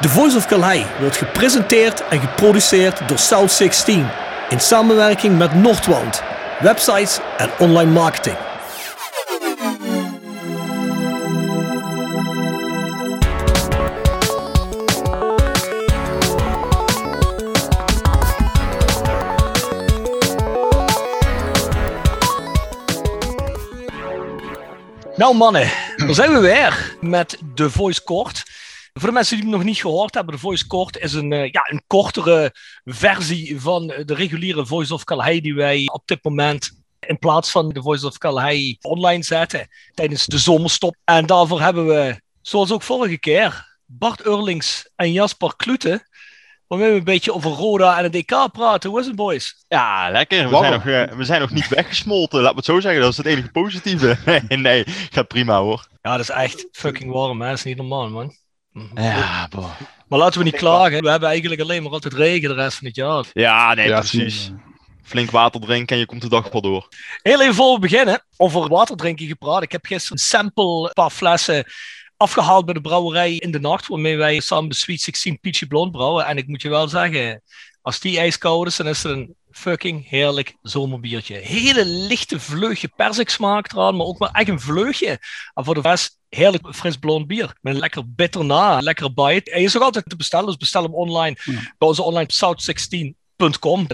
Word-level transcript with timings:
The 0.00 0.08
Voice 0.08 0.36
of 0.36 0.46
Calais 0.46 0.84
wordt 1.00 1.16
gepresenteerd 1.16 2.08
en 2.08 2.20
geproduceerd 2.20 3.08
door 3.08 3.18
South 3.18 3.52
16 3.52 4.08
in 4.48 4.60
samenwerking 4.60 5.38
met 5.38 5.54
Noordwand, 5.54 6.22
websites 6.60 7.18
en 7.36 7.50
online 7.58 7.90
marketing. 7.90 8.36
Nou 25.16 25.36
mannen, 25.36 25.70
daar 25.96 26.14
zijn 26.14 26.32
we 26.32 26.40
weer 26.40 26.96
met 27.00 27.38
The 27.54 27.70
Voice 27.70 28.02
Kort. 28.02 28.49
Voor 28.92 29.08
de 29.08 29.14
mensen 29.14 29.36
die 29.36 29.44
het 29.46 29.54
nog 29.54 29.64
niet 29.64 29.80
gehoord 29.80 30.14
hebben, 30.14 30.34
de 30.34 30.40
Voice 30.40 30.66
Kort 30.66 30.98
is 30.98 31.12
een, 31.12 31.30
uh, 31.32 31.50
ja, 31.50 31.66
een 31.70 31.82
kortere 31.86 32.54
versie 32.84 33.60
van 33.60 33.86
de 33.86 34.14
reguliere 34.14 34.66
Voice 34.66 34.94
of 34.94 35.04
Calais 35.04 35.40
die 35.40 35.54
wij 35.54 35.82
op 35.92 36.02
dit 36.04 36.24
moment 36.24 36.78
in 37.00 37.18
plaats 37.18 37.50
van 37.50 37.68
de 37.68 37.82
Voice 37.82 38.06
of 38.06 38.18
Calais 38.18 38.76
online 38.80 39.22
zetten 39.22 39.68
tijdens 39.94 40.26
de 40.26 40.38
zomerstop. 40.38 40.96
En 41.04 41.26
daarvoor 41.26 41.60
hebben 41.60 41.86
we, 41.86 42.20
zoals 42.42 42.72
ook 42.72 42.82
vorige 42.82 43.18
keer, 43.18 43.78
Bart 43.86 44.26
Urlings 44.26 44.90
en 44.96 45.12
Jasper 45.12 45.56
Klute 45.56 46.08
waarmee 46.66 46.90
we 46.90 46.96
een 46.96 47.04
beetje 47.04 47.34
over 47.34 47.50
Roda 47.50 47.98
en 47.98 48.02
het 48.02 48.12
DK 48.12 48.52
praten. 48.52 48.90
Hoe 48.90 49.00
is 49.00 49.06
het, 49.06 49.16
boys? 49.16 49.64
Ja, 49.68 50.10
lekker. 50.10 50.48
We, 50.50 50.56
zijn 50.56 50.72
nog, 50.72 50.84
uh, 50.84 51.02
we 51.04 51.24
zijn 51.24 51.40
nog 51.40 51.50
niet 51.50 51.68
weggesmolten, 51.68 52.40
laat 52.40 52.50
me 52.50 52.56
het 52.56 52.64
zo 52.64 52.80
zeggen. 52.80 53.00
Dat 53.00 53.10
is 53.10 53.16
het 53.16 53.26
enige 53.26 53.50
positieve. 53.50 54.18
nee, 54.48 54.58
nee, 54.58 54.84
gaat 54.86 55.28
prima 55.28 55.60
hoor. 55.60 55.86
Ja, 56.02 56.10
dat 56.10 56.20
is 56.20 56.30
echt 56.30 56.68
fucking 56.72 57.12
warm, 57.12 57.40
hè. 57.40 57.48
Dat 57.48 57.58
is 57.58 57.64
niet 57.64 57.76
normaal, 57.76 58.08
man. 58.08 58.34
Ja, 58.94 59.48
boh. 59.48 59.70
Maar 60.08 60.18
laten 60.18 60.38
we 60.38 60.44
niet 60.44 60.56
klagen. 60.56 61.02
We 61.02 61.10
hebben 61.10 61.28
eigenlijk 61.28 61.60
alleen 61.60 61.82
maar 61.82 61.92
altijd 61.92 62.14
regen 62.14 62.48
de 62.48 62.54
rest 62.54 62.76
van 62.76 62.86
het 62.86 62.96
jaar. 62.96 63.24
Ja, 63.32 63.74
nee, 63.74 63.88
ja, 63.88 63.98
precies. 63.98 64.50
Flink 65.02 65.30
water 65.30 65.60
drinken 65.60 65.94
en 65.94 66.00
je 66.00 66.06
komt 66.06 66.22
de 66.22 66.28
dag 66.28 66.50
wel 66.52 66.60
door. 66.60 66.88
Heel 67.22 67.40
even 67.40 67.54
voor 67.54 67.74
we 67.74 67.80
beginnen, 67.80 68.24
over 68.36 68.68
water 68.68 68.96
drinken 68.96 69.26
gepraat. 69.26 69.62
Ik 69.62 69.72
heb 69.72 69.86
gisteren 69.86 70.16
een 70.16 70.24
sample, 70.24 70.86
een 70.86 70.92
paar 70.92 71.10
flessen 71.10 71.64
afgehaald 72.16 72.64
bij 72.64 72.74
de 72.74 72.80
brouwerij 72.80 73.34
in 73.34 73.50
de 73.50 73.60
nacht, 73.60 73.86
waarmee 73.86 74.16
wij 74.16 74.40
samen 74.40 74.68
de 74.68 74.74
Sweet 74.74 75.00
16 75.00 75.40
Peachy 75.40 75.66
Blond 75.66 75.92
brouwen. 75.92 76.26
En 76.26 76.36
ik 76.36 76.46
moet 76.46 76.62
je 76.62 76.68
wel 76.68 76.88
zeggen, 76.88 77.42
als 77.82 78.00
die 78.00 78.18
ijskoud 78.18 78.66
is, 78.66 78.76
dan 78.76 78.86
is 78.86 79.02
het 79.02 79.12
een 79.12 79.34
fucking 79.50 80.08
heerlijk 80.08 80.56
zomerbiertje. 80.62 81.34
Hele 81.34 81.84
lichte 81.86 82.40
vleugje 82.40 82.88
persiksmaak 82.96 83.72
eraan, 83.72 83.96
maar 83.96 84.06
ook 84.06 84.18
maar 84.18 84.30
echt 84.30 84.48
een 84.48 84.60
vleugje. 84.60 85.18
En 85.54 85.64
voor 85.64 85.74
de 85.74 85.80
rest 85.80 86.18
heerlijk 86.28 86.74
fris 86.74 86.96
blond 86.96 87.26
bier. 87.26 87.56
Met 87.60 87.74
een 87.74 87.80
lekker 87.80 88.14
bitter 88.14 88.44
na, 88.44 88.80
lekker 88.80 89.14
bite. 89.14 89.50
Hij 89.50 89.62
is 89.62 89.76
ook 89.76 89.82
altijd 89.82 90.08
te 90.08 90.16
bestellen, 90.16 90.46
dus 90.46 90.56
bestel 90.56 90.82
hem 90.82 90.94
online. 90.94 91.36
Bij 91.78 91.88
onze 91.88 92.02
online 92.02 92.32
South 92.32 92.62
16 92.62 93.16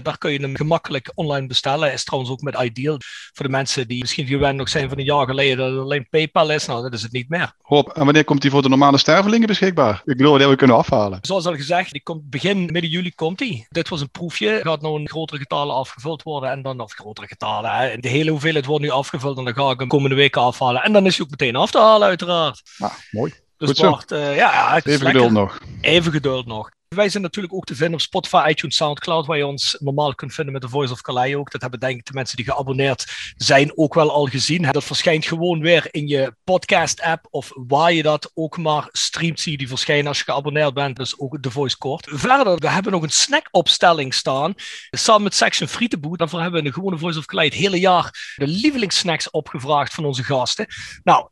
daar 0.03 0.17
kun 0.17 0.31
je 0.31 0.39
hem 0.39 0.55
gemakkelijk 0.55 1.11
online 1.15 1.47
bestellen. 1.47 1.93
Is 1.93 2.03
trouwens 2.03 2.31
ook 2.31 2.41
met 2.41 2.61
Ideal. 2.61 2.97
Voor 3.33 3.45
de 3.45 3.51
mensen 3.51 3.87
die 3.87 3.99
misschien 3.99 4.27
gewend 4.27 4.57
nog 4.57 4.69
zijn 4.69 4.89
van 4.89 4.97
een 4.97 5.05
jaar 5.05 5.25
geleden 5.25 5.57
dat 5.57 5.71
het 5.71 5.79
alleen 5.79 6.07
PayPal 6.09 6.51
is. 6.51 6.65
Nou, 6.65 6.81
dat 6.81 6.93
is 6.93 7.01
het 7.01 7.11
niet 7.11 7.29
meer. 7.29 7.53
Rob, 7.61 7.89
en 7.93 8.05
wanneer 8.05 8.23
komt 8.23 8.41
die 8.41 8.51
voor 8.51 8.61
de 8.61 8.69
normale 8.69 8.97
stervelingen 8.97 9.47
beschikbaar? 9.47 10.01
Ik 10.05 10.17
bedoel, 10.17 10.29
wanneer 10.29 10.49
we 10.49 10.55
kunnen 10.55 10.75
afhalen. 10.75 11.19
Zoals 11.21 11.45
al 11.45 11.55
gezegd, 11.55 11.91
die 11.91 12.03
komt 12.03 12.29
begin 12.29 12.57
midden 12.57 12.89
juli 12.89 13.11
komt 13.15 13.37
die. 13.37 13.65
Dit 13.69 13.89
was 13.89 14.01
een 14.01 14.11
proefje. 14.11 14.59
Gaat 14.63 14.81
nou 14.81 14.99
in 14.99 15.09
grotere 15.09 15.39
getalen 15.39 15.75
afgevuld 15.75 16.23
worden. 16.23 16.51
En 16.51 16.61
dan, 16.61 16.79
of 16.79 16.93
grotere 16.93 17.27
getalen. 17.27 17.71
Hè. 17.71 17.97
De 17.97 18.09
hele 18.09 18.31
hoeveelheid 18.31 18.65
wordt 18.65 18.83
nu 18.83 18.89
afgevuld. 18.89 19.37
En 19.37 19.43
dan 19.43 19.53
ga 19.53 19.71
ik 19.71 19.79
hem 19.79 19.87
komende 19.87 20.15
weken 20.15 20.41
afhalen. 20.41 20.83
En 20.83 20.93
dan 20.93 21.05
is 21.05 21.15
hij 21.17 21.25
ook 21.25 21.31
meteen 21.31 21.55
af 21.55 21.71
te 21.71 21.79
halen, 21.79 22.07
uiteraard. 22.07 22.61
Nou, 22.77 22.91
mooi. 23.11 23.33
Dus 23.57 23.69
Goed 23.69 23.81
Bart, 23.81 24.11
uh, 24.11 24.35
ja, 24.35 24.51
ja, 24.51 24.81
Even 24.83 25.05
geduld 25.05 25.31
nog. 25.31 25.59
Even 25.81 26.11
geduld 26.11 26.45
nog. 26.45 26.69
Wij 26.95 27.09
zijn 27.09 27.23
natuurlijk 27.23 27.53
ook 27.53 27.65
te 27.65 27.75
vinden 27.75 27.93
op 27.93 28.01
Spotify, 28.01 28.45
iTunes, 28.49 28.75
Soundcloud, 28.75 29.25
waar 29.25 29.37
je 29.37 29.45
ons 29.45 29.77
normaal 29.79 30.15
kunt 30.15 30.33
vinden 30.33 30.53
met 30.53 30.61
de 30.61 30.69
Voice 30.69 30.93
of 30.93 31.01
Calais 31.01 31.35
ook. 31.35 31.51
Dat 31.51 31.61
hebben 31.61 31.79
denk 31.79 31.99
ik 31.99 32.05
de 32.05 32.13
mensen 32.13 32.37
die 32.37 32.45
geabonneerd 32.45 33.05
zijn 33.35 33.77
ook 33.77 33.93
wel 33.93 34.11
al 34.11 34.25
gezien. 34.25 34.71
Dat 34.71 34.83
verschijnt 34.83 35.25
gewoon 35.25 35.59
weer 35.59 35.87
in 35.91 36.07
je 36.07 36.35
podcast-app 36.43 37.27
of 37.29 37.51
waar 37.53 37.93
je 37.93 38.03
dat 38.03 38.31
ook 38.33 38.57
maar 38.57 38.87
streamt, 38.91 39.39
zie 39.39 39.51
je 39.51 39.57
die 39.57 39.67
verschijnen 39.67 40.07
als 40.07 40.17
je 40.17 40.23
geabonneerd 40.23 40.73
bent. 40.73 40.95
Dus 40.95 41.19
ook 41.19 41.43
de 41.43 41.51
Voice 41.51 41.77
Kort. 41.77 42.07
Verder, 42.09 42.55
we 42.55 42.69
hebben 42.69 42.91
nog 42.91 43.03
een 43.03 43.09
snackopstelling 43.09 44.13
staan, 44.13 44.53
samen 44.89 45.23
met 45.23 45.35
Section 45.35 45.67
Frietenboet. 45.67 46.19
Daarvoor 46.19 46.41
hebben 46.41 46.63
we 46.63 46.67
de 46.67 46.73
gewone 46.73 46.97
Voice 46.97 47.19
of 47.19 47.25
Calais 47.25 47.49
het 47.49 47.57
hele 47.57 47.79
jaar 47.79 48.33
de 48.35 48.47
lievelingssnacks 48.47 49.29
opgevraagd 49.29 49.93
van 49.93 50.05
onze 50.05 50.23
gasten. 50.23 50.67
Nou, 51.03 51.29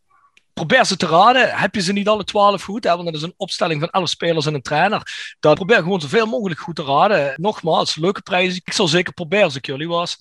probeer 0.56 0.86
ze 0.86 0.98
te 0.98 1.06
raden. 1.06 1.50
Heb 1.50 1.76
je 1.76 1.82
ze 1.82 1.94
niet 1.94 2.08
alle 2.08 2.24
twaalf 2.24 2.64
goed? 2.64 2.86
Want 2.86 3.06
dat 3.06 3.16
is 3.16 3.22
een 3.22 3.34
opstelling 3.38 3.80
van 3.80 3.90
elf 3.90 4.10
spelers 4.10 4.46
en 4.46 4.54
een 4.54 4.62
trainer. 4.62 5.36
Dan 5.40 5.56
probeer 5.56 5.78
gewoon 5.78 6.02
zoveel 6.02 6.26
mogelijk 6.26 6.60
goed 6.60 6.76
te 6.76 6.84
raden. 6.84 7.34
Nogmaals, 7.38 7.96
leuke 7.96 8.22
prijzen. 8.22 8.62
Ik 8.66 8.74
zal 8.74 8.88
zeker 8.88 9.14
proberen 9.14 9.46
als 9.46 9.56
ik 9.56 9.66
jullie 9.66 9.88
was. 9.88 10.18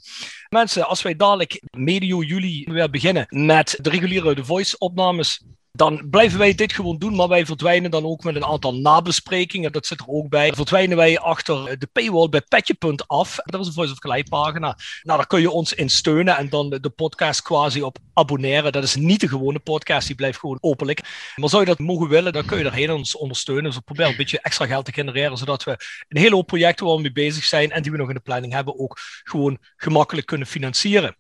Mensen, 0.49 0.87
als 0.87 1.03
wij 1.03 1.17
dadelijk 1.17 1.62
medio 1.71 2.22
juli 2.22 2.65
weer 2.71 2.91
beginnen 2.91 3.27
met 3.28 3.78
de 3.81 3.91
reguliere 3.91 4.45
Voice 4.45 4.78
opnames 4.78 5.45
dan 5.77 6.09
blijven 6.11 6.39
wij 6.39 6.55
dit 6.55 6.73
gewoon 6.73 6.99
doen, 6.99 7.15
maar 7.15 7.29
wij 7.29 7.47
verdwijnen 7.47 7.91
dan 7.91 8.05
ook 8.05 8.25
met 8.25 8.35
een 8.35 8.45
aantal 8.45 8.75
nabesprekingen. 8.75 9.73
Dat 9.73 9.87
zit 9.87 10.01
er 10.01 10.09
ook 10.09 10.29
bij. 10.29 10.53
Verdwijnen 10.53 10.97
wij 10.97 11.19
achter 11.19 11.79
de 11.79 11.87
paywall 11.93 12.29
bij 12.29 12.41
petje.af. 12.41 13.37
Dat 13.45 13.61
is 13.61 13.67
een 13.67 13.73
Voice 13.73 13.93
of 13.93 13.99
Calais 13.99 14.23
pagina. 14.29 14.77
Nou, 15.03 15.19
daar 15.19 15.27
kun 15.27 15.41
je 15.41 15.51
ons 15.51 15.73
in 15.73 15.91
steunen 15.91 16.37
en 16.37 16.49
dan 16.49 16.71
de 16.71 16.91
podcast 16.91 17.43
quasi 17.43 17.83
op 17.83 17.99
abonneren. 18.13 18.73
Dat 18.73 18.83
is 18.83 18.95
niet 18.95 19.21
de 19.21 19.29
gewone 19.29 19.59
podcast, 19.59 20.07
die 20.07 20.17
blijft 20.17 20.39
gewoon 20.39 20.59
openlijk. 20.61 21.01
Maar 21.37 21.49
zou 21.49 21.63
je 21.63 21.69
dat 21.69 21.79
mogen 21.79 22.09
willen, 22.09 22.33
dan 22.33 22.45
kun 22.45 22.59
je 22.59 22.65
daarheen 22.65 22.91
ons 22.91 23.17
ondersteunen. 23.17 23.65
Dus 23.65 23.75
we 23.75 23.81
proberen 23.81 24.11
een 24.11 24.17
beetje 24.17 24.41
extra 24.41 24.67
geld 24.67 24.84
te 24.84 24.93
genereren, 24.93 25.37
zodat 25.37 25.65
we 25.65 25.71
een 26.09 26.21
hele 26.21 26.34
hoop 26.34 26.47
projecten 26.47 26.87
waar 26.87 26.97
we 26.97 27.03
mee 27.03 27.13
bezig 27.13 27.45
zijn 27.45 27.71
en 27.71 27.83
die 27.83 27.91
we 27.91 27.99
nog 27.99 28.09
in 28.09 28.15
de 28.15 28.21
planning 28.21 28.53
hebben, 28.53 28.79
ook 28.79 28.99
gewoon 29.25 29.59
gemakkelijk 29.77 30.27
kunnen 30.27 30.47
financieren. 30.47 31.17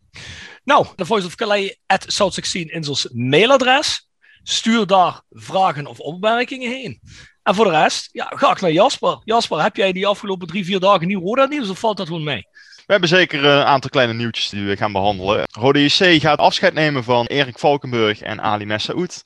Nou, 0.64 0.86
de 0.96 1.06
Voice 1.06 1.26
of 1.26 1.34
Calais 1.34 1.76
at 1.86 2.04
South16 2.04 2.60
is 2.64 2.88
ons 2.88 3.08
mailadres. 3.12 4.12
Stuur 4.44 4.86
daar 4.86 5.20
vragen 5.30 5.86
of 5.86 5.98
opmerkingen 5.98 6.70
heen. 6.70 7.00
En 7.42 7.54
voor 7.54 7.64
de 7.64 7.70
rest, 7.70 8.08
ja, 8.12 8.32
ga 8.34 8.50
ik 8.50 8.60
naar 8.60 8.72
Jasper. 8.72 9.18
Jasper, 9.24 9.62
heb 9.62 9.76
jij 9.76 9.92
die 9.92 10.06
afgelopen 10.06 10.46
drie, 10.46 10.64
vier 10.64 10.80
dagen 10.80 11.06
nieuw 11.06 11.20
Roda 11.20 11.46
nieuws 11.46 11.68
of 11.68 11.78
valt 11.78 11.96
dat 11.96 12.06
gewoon 12.06 12.24
mee? 12.24 12.46
We 12.86 12.92
hebben 12.92 13.08
zeker 13.08 13.44
een 13.44 13.64
aantal 13.64 13.90
kleine 13.90 14.12
nieuwtjes 14.12 14.48
die 14.48 14.64
we 14.64 14.76
gaan 14.76 14.92
behandelen. 14.92 15.44
Rode 15.58 15.84
JC 15.84 16.20
gaat 16.20 16.38
afscheid 16.38 16.74
nemen 16.74 17.04
van 17.04 17.26
Erik 17.26 17.58
Valkenburg 17.58 18.20
en 18.20 18.40
Ali 18.40 18.64
Messaoud. 18.64 19.22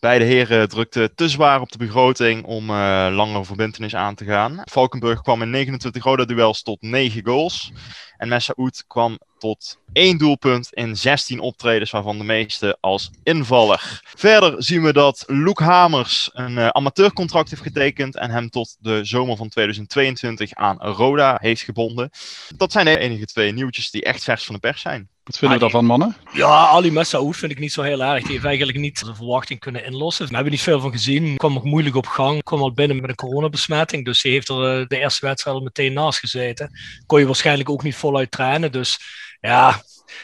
Beide 0.00 0.24
heren 0.24 0.68
drukten 0.68 1.14
te 1.14 1.28
zwaar 1.28 1.60
op 1.60 1.72
de 1.72 1.78
begroting 1.78 2.44
om 2.44 2.70
uh, 2.70 3.08
langere 3.10 3.44
verbindenis 3.44 3.94
aan 3.94 4.14
te 4.14 4.24
gaan. 4.24 4.62
Valkenburg 4.64 5.20
kwam 5.20 5.42
in 5.42 5.50
29 5.50 6.04
Roda 6.04 6.24
duels 6.24 6.62
tot 6.62 6.82
9 6.82 7.24
goals. 7.24 7.72
En 8.16 8.28
Messaoud 8.28 8.84
kwam 8.86 9.18
tot 9.38 9.78
één 9.92 10.18
doelpunt 10.18 10.72
in 10.72 10.96
16 10.96 11.40
optredens, 11.40 11.90
waarvan 11.90 12.18
de 12.18 12.24
meeste 12.24 12.76
als 12.80 13.10
invaller. 13.22 14.00
Verder 14.16 14.62
zien 14.62 14.82
we 14.82 14.92
dat 14.92 15.24
Luke 15.26 15.62
Hamers 15.64 16.30
een 16.32 16.56
uh, 16.56 16.68
amateurcontract 16.68 17.50
heeft 17.50 17.62
getekend 17.62 18.16
en 18.16 18.30
hem 18.30 18.50
tot 18.50 18.76
de 18.78 19.04
zomer 19.04 19.36
van 19.36 19.48
2022 19.48 20.54
aan 20.54 20.78
Roda 20.78 21.38
heeft 21.40 21.62
gebonden. 21.62 22.10
Dat 22.56 22.72
zijn 22.72 22.84
de 22.84 22.98
enige 22.98 23.24
twee 23.24 23.52
nieuwtjes 23.52 23.90
die 23.90 24.04
echt 24.04 24.24
vers 24.24 24.44
van 24.44 24.54
de 24.54 24.60
pers 24.60 24.80
zijn. 24.80 25.08
Wat 25.30 25.38
vinden 25.38 25.58
we 25.58 25.64
daarvan, 25.64 25.84
mannen? 25.84 26.16
Ja, 26.32 26.66
Ali 26.68 26.90
Messaoud 26.90 27.36
vind 27.36 27.52
ik 27.52 27.58
niet 27.58 27.72
zo 27.72 27.82
heel 27.82 28.02
erg. 28.02 28.22
Die 28.22 28.32
heeft 28.32 28.44
eigenlijk 28.44 28.78
niet 28.78 28.98
zijn 28.98 29.14
verwachting 29.14 29.60
kunnen 29.60 29.84
inlossen. 29.84 30.26
We 30.26 30.34
hebben 30.34 30.52
niet 30.52 30.62
veel 30.62 30.80
van 30.80 30.92
gezien. 30.92 31.36
Kwam 31.36 31.52
nog 31.52 31.64
moeilijk 31.64 31.96
op 31.96 32.06
gang. 32.06 32.42
Kwam 32.42 32.60
al 32.60 32.72
binnen 32.72 33.00
met 33.00 33.10
een 33.10 33.16
coronabesmetting. 33.16 34.04
Dus 34.04 34.22
hij 34.22 34.32
heeft 34.32 34.48
er 34.48 34.88
de 34.88 34.98
eerste 34.98 35.26
wedstrijd 35.26 35.56
al 35.56 35.62
meteen 35.62 35.92
naast 35.92 36.18
gezeten. 36.18 36.70
Kon 37.06 37.18
je 37.18 37.26
waarschijnlijk 37.26 37.70
ook 37.70 37.82
niet 37.82 37.96
voluit 37.96 38.30
trainen. 38.30 38.72
Dus 38.72 38.98
ja, 39.40 39.82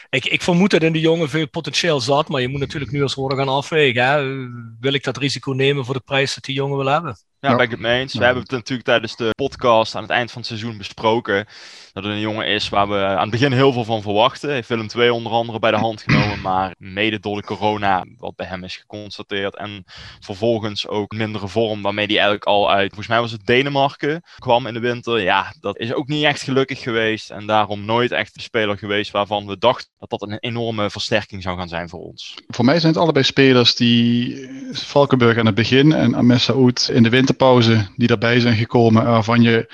ik, 0.09 0.25
ik 0.25 0.41
vermoed 0.41 0.71
dat 0.71 0.83
in 0.83 0.93
de 0.93 0.99
jongen 0.99 1.29
veel 1.29 1.49
potentieel 1.49 1.99
zat. 1.99 2.27
Maar 2.27 2.41
je 2.41 2.47
moet 2.47 2.59
natuurlijk 2.59 2.91
nu 2.91 3.01
als 3.01 3.15
worden 3.15 3.37
gaan 3.37 3.49
afwegen. 3.49 4.03
Hè. 4.03 4.47
Wil 4.79 4.93
ik 4.93 5.03
dat 5.03 5.17
risico 5.17 5.51
nemen 5.51 5.85
voor 5.85 5.93
de 5.93 6.01
prijs 6.05 6.33
dat 6.33 6.43
die 6.43 6.55
jongen 6.55 6.77
wil 6.77 6.91
hebben? 6.91 7.17
Ja, 7.39 7.55
ben 7.55 7.65
ik 7.65 7.71
het 7.71 7.79
mee 7.79 7.99
eens. 7.99 8.13
We 8.13 8.23
hebben 8.23 8.43
het 8.43 8.51
natuurlijk 8.51 8.87
tijdens 8.87 9.15
de 9.15 9.29
podcast 9.35 9.95
aan 9.95 10.01
het 10.01 10.11
eind 10.11 10.31
van 10.31 10.41
het 10.41 10.47
seizoen 10.47 10.77
besproken. 10.77 11.45
Dat 11.93 12.03
het 12.03 12.13
een 12.13 12.19
jongen 12.19 12.47
is 12.47 12.69
waar 12.69 12.89
we 12.89 12.95
aan 12.95 13.21
het 13.21 13.29
begin 13.29 13.51
heel 13.51 13.73
veel 13.73 13.83
van 13.83 14.01
verwachten. 14.01 14.51
Heeft 14.51 14.69
Willem 14.69 14.87
2 14.87 15.13
onder 15.13 15.31
andere 15.31 15.59
bij 15.59 15.71
de 15.71 15.77
hand 15.77 16.01
genomen. 16.01 16.41
Maar 16.41 16.75
mede 16.77 17.19
door 17.19 17.35
de 17.35 17.47
corona, 17.47 18.05
wat 18.17 18.35
bij 18.35 18.45
hem 18.45 18.63
is 18.63 18.77
geconstateerd. 18.77 19.55
En 19.55 19.83
vervolgens 20.19 20.87
ook 20.87 21.11
mindere 21.11 21.47
vorm, 21.47 21.81
waarmee 21.81 22.05
hij 22.05 22.15
eigenlijk 22.15 22.45
al 22.45 22.71
uit, 22.71 22.87
volgens 22.87 23.07
mij 23.07 23.19
was 23.19 23.31
het 23.31 23.45
Denemarken, 23.45 24.21
kwam 24.37 24.67
in 24.67 24.73
de 24.73 24.79
winter. 24.79 25.21
Ja, 25.21 25.53
dat 25.59 25.77
is 25.77 25.93
ook 25.93 26.07
niet 26.07 26.23
echt 26.23 26.41
gelukkig 26.41 26.79
geweest. 26.79 27.29
En 27.29 27.45
daarom 27.45 27.85
nooit 27.85 28.11
echt 28.11 28.33
de 28.33 28.41
speler 28.41 28.77
geweest 28.77 29.11
waarvan 29.11 29.47
we 29.47 29.57
dachten 29.57 29.89
dat 29.99 30.09
dat 30.09 30.21
een 30.21 30.39
enorme 30.39 30.89
versterking 30.89 31.43
zou 31.43 31.57
gaan 31.57 31.69
zijn 31.69 31.89
voor 31.89 31.99
ons. 31.99 32.35
Voor 32.47 32.65
mij 32.65 32.79
zijn 32.79 32.93
het 32.93 33.01
allebei 33.01 33.25
spelers 33.25 33.75
die 33.75 34.49
Valkenburg 34.71 35.37
aan 35.37 35.45
het 35.45 35.55
begin 35.55 35.93
en 35.93 36.15
Amessa 36.15 36.53
Oud 36.53 36.89
in 36.93 37.03
de 37.03 37.09
winter 37.09 37.26
pauze 37.33 37.87
die 37.95 38.07
daarbij 38.07 38.39
zijn 38.39 38.55
gekomen, 38.55 39.05
waarvan 39.05 39.41
je 39.41 39.71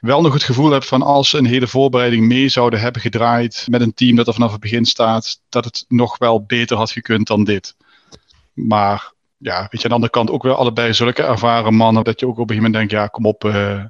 wel 0.00 0.22
nog 0.22 0.32
het 0.32 0.42
gevoel 0.42 0.70
hebt 0.70 0.86
van 0.86 1.02
als 1.02 1.30
ze 1.30 1.38
een 1.38 1.46
hele 1.46 1.66
voorbereiding 1.66 2.26
mee 2.26 2.48
zouden 2.48 2.80
hebben 2.80 3.00
gedraaid 3.00 3.66
met 3.70 3.80
een 3.80 3.94
team 3.94 4.16
dat 4.16 4.26
er 4.26 4.32
vanaf 4.32 4.52
het 4.52 4.60
begin 4.60 4.84
staat, 4.84 5.40
dat 5.48 5.64
het 5.64 5.84
nog 5.88 6.18
wel 6.18 6.44
beter 6.44 6.76
had 6.76 6.90
gekund 6.90 7.26
dan 7.26 7.44
dit. 7.44 7.76
Maar 8.52 9.12
ja, 9.38 9.60
weet 9.70 9.70
je, 9.70 9.82
aan 9.82 9.88
de 9.88 9.94
andere 9.94 10.12
kant 10.12 10.30
ook 10.30 10.42
weer 10.42 10.54
allebei 10.54 10.92
zulke 10.92 11.22
ervaren 11.22 11.74
mannen. 11.74 12.04
Dat 12.04 12.20
je 12.20 12.26
ook 12.26 12.38
op 12.38 12.50
een 12.50 12.56
gegeven 12.56 12.70
moment 12.70 12.90
denkt, 12.90 13.02
ja, 13.04 13.06
kom 13.06 13.26
op. 13.26 13.44
Uh, 13.44 13.84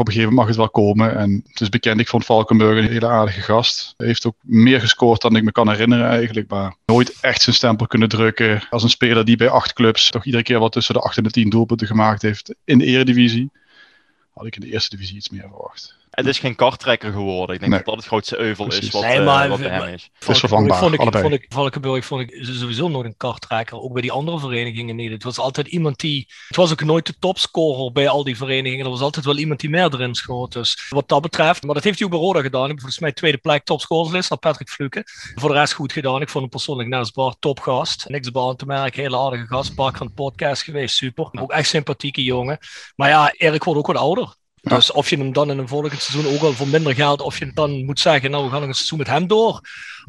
op 0.00 0.06
een 0.06 0.12
gegeven 0.12 0.34
moment 0.34 0.36
mag 0.36 0.46
het 0.46 0.56
wel 0.56 0.84
komen. 0.84 1.16
En 1.16 1.44
het 1.48 1.60
is 1.60 1.68
bekend, 1.68 2.00
ik 2.00 2.08
vond 2.08 2.24
Valkenburg 2.24 2.78
een 2.78 2.90
hele 2.90 3.08
aardige 3.08 3.40
gast. 3.40 3.94
Hij 3.96 4.06
heeft 4.06 4.26
ook 4.26 4.36
meer 4.40 4.80
gescoord 4.80 5.20
dan 5.20 5.36
ik 5.36 5.44
me 5.44 5.52
kan 5.52 5.70
herinneren 5.70 6.06
eigenlijk. 6.06 6.50
Maar 6.50 6.76
nooit 6.86 7.20
echt 7.20 7.42
zijn 7.42 7.56
stempel 7.56 7.86
kunnen 7.86 8.08
drukken. 8.08 8.62
Als 8.70 8.82
een 8.82 8.90
speler 8.90 9.24
die 9.24 9.36
bij 9.36 9.48
acht 9.48 9.72
clubs 9.72 10.10
toch 10.10 10.24
iedere 10.24 10.42
keer 10.42 10.58
wat 10.58 10.72
tussen 10.72 10.94
de 10.94 11.00
acht 11.00 11.16
en 11.16 11.22
de 11.22 11.30
tien 11.30 11.50
doelpunten 11.50 11.86
gemaakt 11.86 12.22
heeft 12.22 12.54
in 12.64 12.78
de 12.78 12.84
eredivisie. 12.84 13.50
Had 14.32 14.46
ik 14.46 14.54
in 14.54 14.60
de 14.60 14.72
eerste 14.72 14.96
divisie 14.96 15.16
iets 15.16 15.30
meer 15.30 15.48
verwacht. 15.48 15.96
Het 16.14 16.26
is 16.26 16.38
geen 16.38 16.54
karttrekker 16.54 17.12
geworden. 17.12 17.54
Ik 17.54 17.60
denk 17.60 17.72
dat 17.72 17.84
dat 17.84 17.96
het 17.96 18.04
grootste 18.04 18.38
euvel 18.38 18.66
is 18.66 18.90
wat, 18.90 19.02
nee, 19.02 19.20
maar, 19.20 19.44
uh, 19.44 19.50
wat 19.50 19.60
bij 19.60 19.68
hem 19.68 19.94
is. 19.94 20.10
Het 20.18 20.28
is 20.28 20.38
vervangbaar, 20.38 20.78
vond 20.78 20.94
ik, 20.94 21.00
allebei. 21.00 21.22
Vond 21.22 21.34
ik, 21.34 21.46
Valkenburg 21.48 22.04
vond 22.04 22.20
ik 22.20 22.38
sowieso 22.44 22.88
nooit 22.88 23.06
een 23.06 23.16
karttrekker. 23.16 23.80
Ook 23.80 23.92
bij 23.92 24.02
die 24.02 24.12
andere 24.12 24.38
verenigingen 24.38 24.96
niet. 24.96 25.10
Het 25.10 25.22
was 25.22 25.38
altijd 25.38 25.66
iemand 25.66 25.98
die... 26.00 26.26
Het 26.48 26.56
was 26.56 26.72
ook 26.72 26.82
nooit 26.82 27.06
de 27.06 27.14
topscorer 27.18 27.92
bij 27.92 28.08
al 28.08 28.24
die 28.24 28.36
verenigingen. 28.36 28.84
Er 28.84 28.90
was 28.90 29.00
altijd 29.00 29.24
wel 29.24 29.38
iemand 29.38 29.60
die 29.60 29.70
meer 29.70 29.94
erin 29.94 30.14
schoot. 30.14 30.52
Dus 30.52 30.86
wat 30.88 31.08
dat 31.08 31.22
betreft... 31.22 31.62
Maar 31.62 31.74
dat 31.74 31.84
heeft 31.84 31.98
hij 31.98 32.06
ook 32.06 32.12
bij 32.12 32.22
Roda 32.22 32.40
gedaan. 32.40 32.68
Volgens 32.68 32.98
mij 32.98 33.12
tweede 33.12 33.38
plek 33.38 33.64
topscorerslist 33.64 34.30
naar 34.30 34.38
Patrick 34.38 34.68
Fluke. 34.68 35.02
Voor 35.34 35.48
de 35.48 35.54
rest 35.54 35.72
goed 35.72 35.92
gedaan. 35.92 36.20
Ik 36.20 36.28
vond 36.28 36.42
hem 36.42 36.48
persoonlijk 36.48 36.88
net 36.88 36.98
als 36.98 37.10
Bart 37.10 37.36
topgast. 37.40 38.08
Niks 38.08 38.30
baan 38.30 38.56
te 38.56 38.66
merken. 38.66 39.02
Hele 39.02 39.18
aardige 39.18 39.46
gast. 39.46 39.74
Bart 39.74 39.96
van 39.96 40.06
de 40.06 40.12
podcast 40.12 40.62
geweest. 40.62 40.96
Super. 40.96 41.28
Ook 41.32 41.52
echt 41.52 41.68
sympathieke 41.68 42.22
jongen. 42.22 42.58
Maar 42.96 43.08
ja, 43.08 43.32
Erik 43.36 43.64
wordt 43.64 43.78
ook 43.80 43.86
wat 43.86 43.96
ouder. 43.96 44.34
Dus 44.64 44.92
of 44.92 45.10
je 45.10 45.16
hem 45.16 45.32
dan 45.32 45.50
in 45.50 45.58
een 45.58 45.68
volgend 45.68 46.02
seizoen 46.02 46.34
ook 46.34 46.42
al 46.42 46.52
voor 46.52 46.68
minder 46.68 46.94
geld, 46.94 47.20
of 47.20 47.38
je 47.38 47.50
dan 47.54 47.84
moet 47.84 48.00
zeggen, 48.00 48.30
nou 48.30 48.44
we 48.44 48.50
gaan 48.50 48.60
nog 48.60 48.68
een 48.68 48.74
seizoen 48.74 48.98
met 48.98 49.06
hem 49.06 49.26
door. 49.26 49.60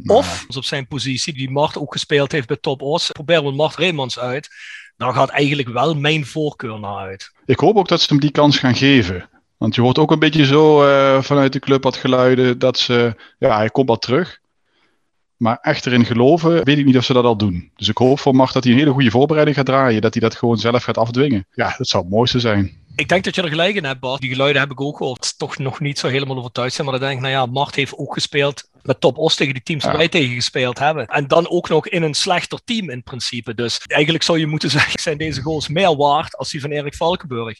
Of, 0.05 0.45
op 0.55 0.63
zijn 0.63 0.87
positie, 0.87 1.33
die 1.33 1.49
Mart 1.49 1.77
ook 1.77 1.91
gespeeld 1.91 2.31
heeft 2.31 2.47
bij 2.47 2.57
Top 2.61 2.81
Os, 2.81 3.11
proberen 3.11 3.43
we 3.43 3.51
Mart 3.51 3.75
Reemans 3.75 4.19
uit. 4.19 4.49
Dan 4.97 5.13
gaat 5.13 5.29
eigenlijk 5.29 5.69
wel 5.69 5.95
mijn 5.95 6.25
voorkeur 6.25 6.79
naar 6.79 6.97
uit. 6.97 7.31
Ik 7.45 7.59
hoop 7.59 7.75
ook 7.75 7.87
dat 7.87 8.01
ze 8.01 8.07
hem 8.09 8.19
die 8.19 8.31
kans 8.31 8.57
gaan 8.57 8.75
geven. 8.75 9.29
Want 9.57 9.75
je 9.75 9.81
hoort 9.81 9.97
ook 9.97 10.11
een 10.11 10.19
beetje 10.19 10.45
zo 10.45 10.87
uh, 10.87 11.21
vanuit 11.21 11.53
de 11.53 11.59
club 11.59 11.83
wat 11.83 11.95
geluiden 11.95 12.59
dat 12.59 12.77
ze, 12.77 13.15
ja, 13.39 13.57
hij 13.57 13.69
komt 13.69 13.87
wel 13.87 13.97
terug. 13.97 14.39
Maar 15.37 15.57
echt 15.61 15.85
erin 15.85 16.05
geloven, 16.05 16.63
weet 16.63 16.77
ik 16.77 16.85
niet 16.85 16.97
of 16.97 17.05
ze 17.05 17.13
dat 17.13 17.25
al 17.25 17.37
doen. 17.37 17.71
Dus 17.75 17.87
ik 17.87 17.97
hoop 17.97 18.19
voor 18.19 18.35
Mart 18.35 18.53
dat 18.53 18.63
hij 18.63 18.73
een 18.73 18.79
hele 18.79 18.91
goede 18.91 19.11
voorbereiding 19.11 19.57
gaat 19.57 19.65
draaien. 19.65 20.01
Dat 20.01 20.13
hij 20.13 20.21
dat 20.21 20.35
gewoon 20.35 20.57
zelf 20.57 20.83
gaat 20.83 20.97
afdwingen. 20.97 21.47
Ja, 21.51 21.75
dat 21.77 21.87
zou 21.87 22.03
het 22.03 22.11
mooiste 22.11 22.39
zijn. 22.39 22.83
Ik 22.95 23.07
denk 23.07 23.23
dat 23.23 23.35
je 23.35 23.41
er 23.41 23.49
gelijk 23.49 23.75
in 23.75 23.83
hebt, 23.83 23.99
Bart. 23.99 24.21
Die 24.21 24.29
geluiden 24.29 24.61
heb 24.61 24.71
ik 24.71 24.81
ook 24.81 24.97
gehoord. 24.97 25.37
Toch 25.37 25.57
nog 25.57 25.79
niet 25.79 25.99
zo 25.99 26.07
helemaal 26.07 26.37
overtuigd 26.37 26.73
zijn. 26.73 26.87
Maar 26.87 26.99
dan 26.99 27.07
denk 27.07 27.21
ik, 27.21 27.25
nou 27.27 27.33
ja, 27.33 27.51
Mart 27.51 27.75
heeft 27.75 27.97
ook 27.97 28.13
gespeeld 28.13 28.69
met 28.85 29.01
Top 29.01 29.17
Os 29.17 29.35
tegen 29.35 29.53
die 29.53 29.63
teams 29.63 29.83
waar 29.83 29.97
wij 29.97 30.07
tegen 30.07 30.35
gespeeld 30.35 30.79
hebben. 30.79 31.07
En 31.07 31.27
dan 31.27 31.49
ook 31.49 31.69
nog 31.69 31.87
in 31.87 32.03
een 32.03 32.13
slechter 32.13 32.59
team 32.65 32.89
in 32.89 33.03
principe. 33.03 33.55
Dus 33.55 33.81
eigenlijk 33.85 34.23
zou 34.23 34.39
je 34.39 34.47
moeten 34.47 34.69
zeggen, 34.79 34.99
zijn 34.99 35.17
deze 35.17 35.41
goals 35.41 35.67
meer 35.67 35.95
waard 35.95 36.37
als 36.37 36.51
die 36.51 36.61
van 36.61 36.71
Erik 36.71 36.95
Valkenburg. 36.95 37.59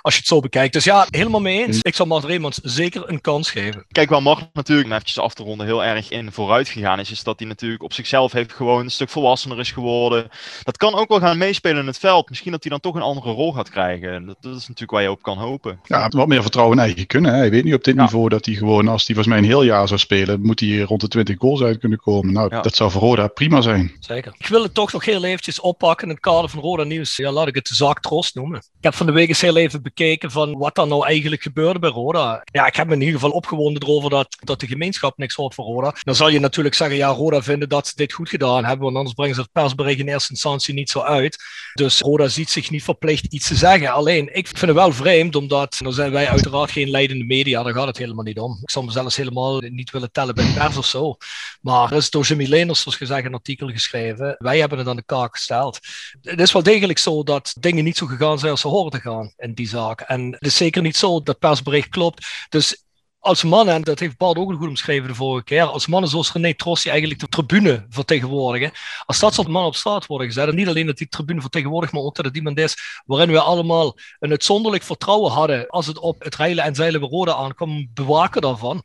Als 0.00 0.14
je 0.14 0.20
het 0.20 0.28
zo 0.28 0.40
bekijkt. 0.40 0.72
Dus 0.72 0.84
ja, 0.84 1.06
helemaal 1.10 1.40
mee 1.40 1.66
eens. 1.66 1.78
Ik 1.82 1.94
zal 1.94 2.06
Mart 2.06 2.24
Reemans 2.24 2.58
zeker 2.62 3.08
een 3.08 3.20
kans 3.20 3.50
geven. 3.50 3.84
Kijk, 3.88 4.10
waar 4.10 4.22
Mart 4.22 4.48
natuurlijk, 4.52 4.88
om 4.88 4.92
eventjes 4.92 5.18
af 5.18 5.34
te 5.34 5.42
ronden, 5.42 5.66
heel 5.66 5.84
erg 5.84 6.10
in 6.10 6.32
vooruit 6.32 6.68
gegaan 6.68 7.00
is, 7.00 7.10
is 7.10 7.22
dat 7.22 7.38
hij 7.38 7.48
natuurlijk 7.48 7.82
op 7.82 7.92
zichzelf 7.92 8.32
heeft 8.32 8.52
gewoon 8.52 8.84
een 8.84 8.90
stuk 8.90 9.10
volwassener 9.10 9.58
is 9.58 9.70
geworden. 9.70 10.28
Dat 10.62 10.76
kan 10.76 10.94
ook 10.94 11.08
wel 11.08 11.20
gaan 11.20 11.38
meespelen 11.38 11.80
in 11.80 11.86
het 11.86 11.98
veld. 11.98 12.28
Misschien 12.28 12.52
dat 12.52 12.62
hij 12.62 12.70
dan 12.70 12.80
toch 12.80 12.94
een 12.94 13.02
andere 13.02 13.30
rol 13.30 13.52
gaat 13.52 13.70
krijgen. 13.70 14.26
Dat, 14.26 14.36
dat 14.40 14.56
is 14.56 14.60
natuurlijk 14.60 14.90
waar 14.90 15.02
je 15.02 15.10
op 15.10 15.22
kan 15.22 15.38
hopen. 15.38 15.80
Ja, 15.84 16.08
wat 16.08 16.28
meer 16.28 16.42
vertrouwen 16.42 16.78
in 16.78 16.84
eigen 16.84 17.06
kunnen. 17.06 17.32
Hè. 17.32 17.38
Hij 17.38 17.50
weet 17.50 17.64
niet 17.64 17.74
op 17.74 17.84
dit 17.84 17.96
niveau 17.96 18.28
dat 18.28 18.44
hij 18.44 18.54
gewoon, 18.54 18.88
als 18.88 19.06
hij 19.06 19.14
volgens 19.14 19.34
mij 19.34 19.38
een 19.38 19.50
heel 19.50 19.62
jaar 19.62 19.88
zou 19.88 20.00
spelen, 20.00 20.40
moet 20.42 20.60
hij 20.60 20.65
rond 20.74 21.00
de 21.00 21.08
20 21.08 21.36
goals 21.38 21.62
uit 21.62 21.78
kunnen 21.78 21.98
komen. 21.98 22.32
Nou, 22.32 22.54
ja. 22.54 22.60
dat 22.60 22.76
zou 22.76 22.90
voor 22.90 23.00
Roda 23.00 23.28
prima 23.28 23.60
zijn. 23.60 23.92
Zeker. 24.00 24.34
Ik 24.38 24.46
wil 24.46 24.62
het 24.62 24.74
toch 24.74 24.92
nog 24.92 25.04
heel 25.04 25.24
eventjes 25.24 25.60
oppakken 25.60 26.08
in 26.08 26.12
het 26.14 26.22
kader 26.22 26.50
van 26.50 26.60
Roda 26.60 26.84
Nieuws. 26.84 27.16
Ja, 27.16 27.32
laat 27.32 27.48
ik 27.48 27.54
het 27.54 27.66
de 27.66 27.74
zaak 27.74 28.00
Trost 28.00 28.34
noemen. 28.34 28.58
Ik 28.58 28.84
heb 28.84 28.94
van 28.94 29.06
de 29.06 29.12
week 29.12 29.28
eens 29.28 29.40
heel 29.40 29.56
even 29.56 29.82
bekeken 29.82 30.30
van 30.30 30.58
wat 30.58 30.78
er 30.78 30.86
nou 30.86 31.06
eigenlijk 31.06 31.42
gebeurde 31.42 31.78
bij 31.78 31.90
Roda. 31.90 32.42
Ja, 32.52 32.66
ik 32.66 32.76
heb 32.76 32.86
me 32.86 32.94
in 32.94 33.00
ieder 33.00 33.14
geval 33.14 33.30
opgewonden 33.30 33.82
erover 33.82 34.10
dat, 34.10 34.36
dat 34.44 34.60
de 34.60 34.66
gemeenschap 34.66 35.18
niks 35.18 35.34
hoort 35.34 35.54
voor 35.54 35.64
Roda. 35.64 35.94
Dan 36.02 36.14
zal 36.14 36.28
je 36.28 36.40
natuurlijk 36.40 36.74
zeggen, 36.74 36.96
ja, 36.96 37.08
Roda 37.08 37.42
vinden 37.42 37.68
dat 37.68 37.86
ze 37.86 37.92
dit 37.96 38.12
goed 38.12 38.28
gedaan 38.28 38.64
hebben, 38.64 38.84
want 38.84 38.96
anders 38.96 39.14
brengen 39.14 39.34
ze 39.34 39.40
het 39.40 39.52
persbericht 39.52 39.98
in 39.98 40.08
eerste 40.08 40.30
instantie 40.30 40.74
niet 40.74 40.90
zo 40.90 41.00
uit. 41.00 41.36
Dus 41.74 42.00
Roda 42.00 42.28
ziet 42.28 42.50
zich 42.50 42.70
niet 42.70 42.82
verplicht 42.82 43.24
iets 43.24 43.48
te 43.48 43.54
zeggen. 43.54 43.92
Alleen, 43.92 44.34
ik 44.36 44.46
vind 44.46 44.60
het 44.60 44.74
wel 44.74 44.92
vreemd, 44.92 45.36
omdat 45.36 45.78
dan 45.82 45.92
zijn 45.92 46.12
wij 46.12 46.28
uiteraard 46.28 46.70
geen 46.70 46.90
leidende 46.90 47.24
media, 47.24 47.62
daar 47.62 47.74
gaat 47.74 47.86
het 47.86 47.98
helemaal 47.98 48.24
niet 48.24 48.38
om. 48.38 48.58
Ik 48.62 48.70
zal 48.70 48.82
mezelf 48.82 49.16
helemaal 49.16 49.60
niet 49.60 49.90
willen 49.90 50.12
tellen 50.12 50.34
bij 50.34 50.44
de 50.44 50.52
pers 50.58 50.76
of 50.76 50.86
zo. 50.86 51.16
Maar 51.60 51.90
er 51.90 51.96
is 51.96 52.10
door 52.10 52.24
Jimmy 52.24 52.46
Leners, 52.46 52.80
zoals 52.80 52.96
gezegd, 52.96 53.24
een 53.24 53.34
artikel 53.34 53.68
geschreven. 53.68 54.34
Wij 54.38 54.58
hebben 54.58 54.78
het 54.78 54.88
aan 54.88 54.96
de 54.96 55.04
kaak 55.04 55.36
gesteld. 55.36 55.78
Het 56.22 56.40
is 56.40 56.52
wel 56.52 56.62
degelijk 56.62 56.98
zo 56.98 57.22
dat 57.22 57.54
dingen 57.60 57.84
niet 57.84 57.96
zo 57.96 58.06
gegaan 58.06 58.38
zijn 58.38 58.50
als 58.50 58.60
ze 58.60 58.68
horen 58.68 58.90
te 58.90 59.00
gaan 59.00 59.32
in 59.36 59.54
die 59.54 59.68
zaak. 59.68 60.00
En 60.00 60.32
het 60.32 60.46
is 60.46 60.56
zeker 60.56 60.82
niet 60.82 60.96
zo 60.96 61.22
dat 61.22 61.38
persbericht 61.38 61.88
klopt. 61.88 62.26
Dus 62.48 62.84
als 63.26 63.42
mannen, 63.42 63.74
en 63.74 63.82
dat 63.82 63.98
heeft 63.98 64.16
Bart 64.16 64.38
ook 64.38 64.52
goed 64.52 64.68
omschreven 64.68 65.08
de 65.08 65.14
vorige 65.14 65.44
keer, 65.44 65.62
als 65.62 65.86
mannen 65.86 66.10
zoals 66.10 66.32
René 66.32 66.54
Trossi 66.54 66.88
eigenlijk 66.88 67.20
de 67.20 67.28
tribune 67.28 67.86
vertegenwoordigen, 67.88 68.72
als 69.06 69.18
dat 69.18 69.34
soort 69.34 69.48
mannen 69.48 69.70
op 69.70 69.76
straat 69.76 70.06
worden 70.06 70.26
gezet, 70.26 70.48
en 70.48 70.54
niet 70.54 70.68
alleen 70.68 70.86
dat 70.86 70.96
die 70.96 71.08
tribune 71.08 71.40
vertegenwoordigt, 71.40 71.92
maar 71.92 72.02
ook 72.02 72.16
dat 72.16 72.24
het 72.24 72.36
iemand 72.36 72.58
is 72.58 72.76
waarin 73.04 73.30
we 73.30 73.40
allemaal 73.40 73.96
een 74.18 74.30
uitzonderlijk 74.30 74.82
vertrouwen 74.82 75.32
hadden 75.32 75.68
als 75.68 75.86
het 75.86 75.98
op 75.98 76.22
het 76.22 76.36
reilen 76.36 76.64
en 76.64 76.74
zeilen 76.74 77.00
bij 77.00 77.08
Rode 77.08 77.34
aankwam, 77.34 77.90
bewaken 77.94 78.42
daarvan, 78.42 78.82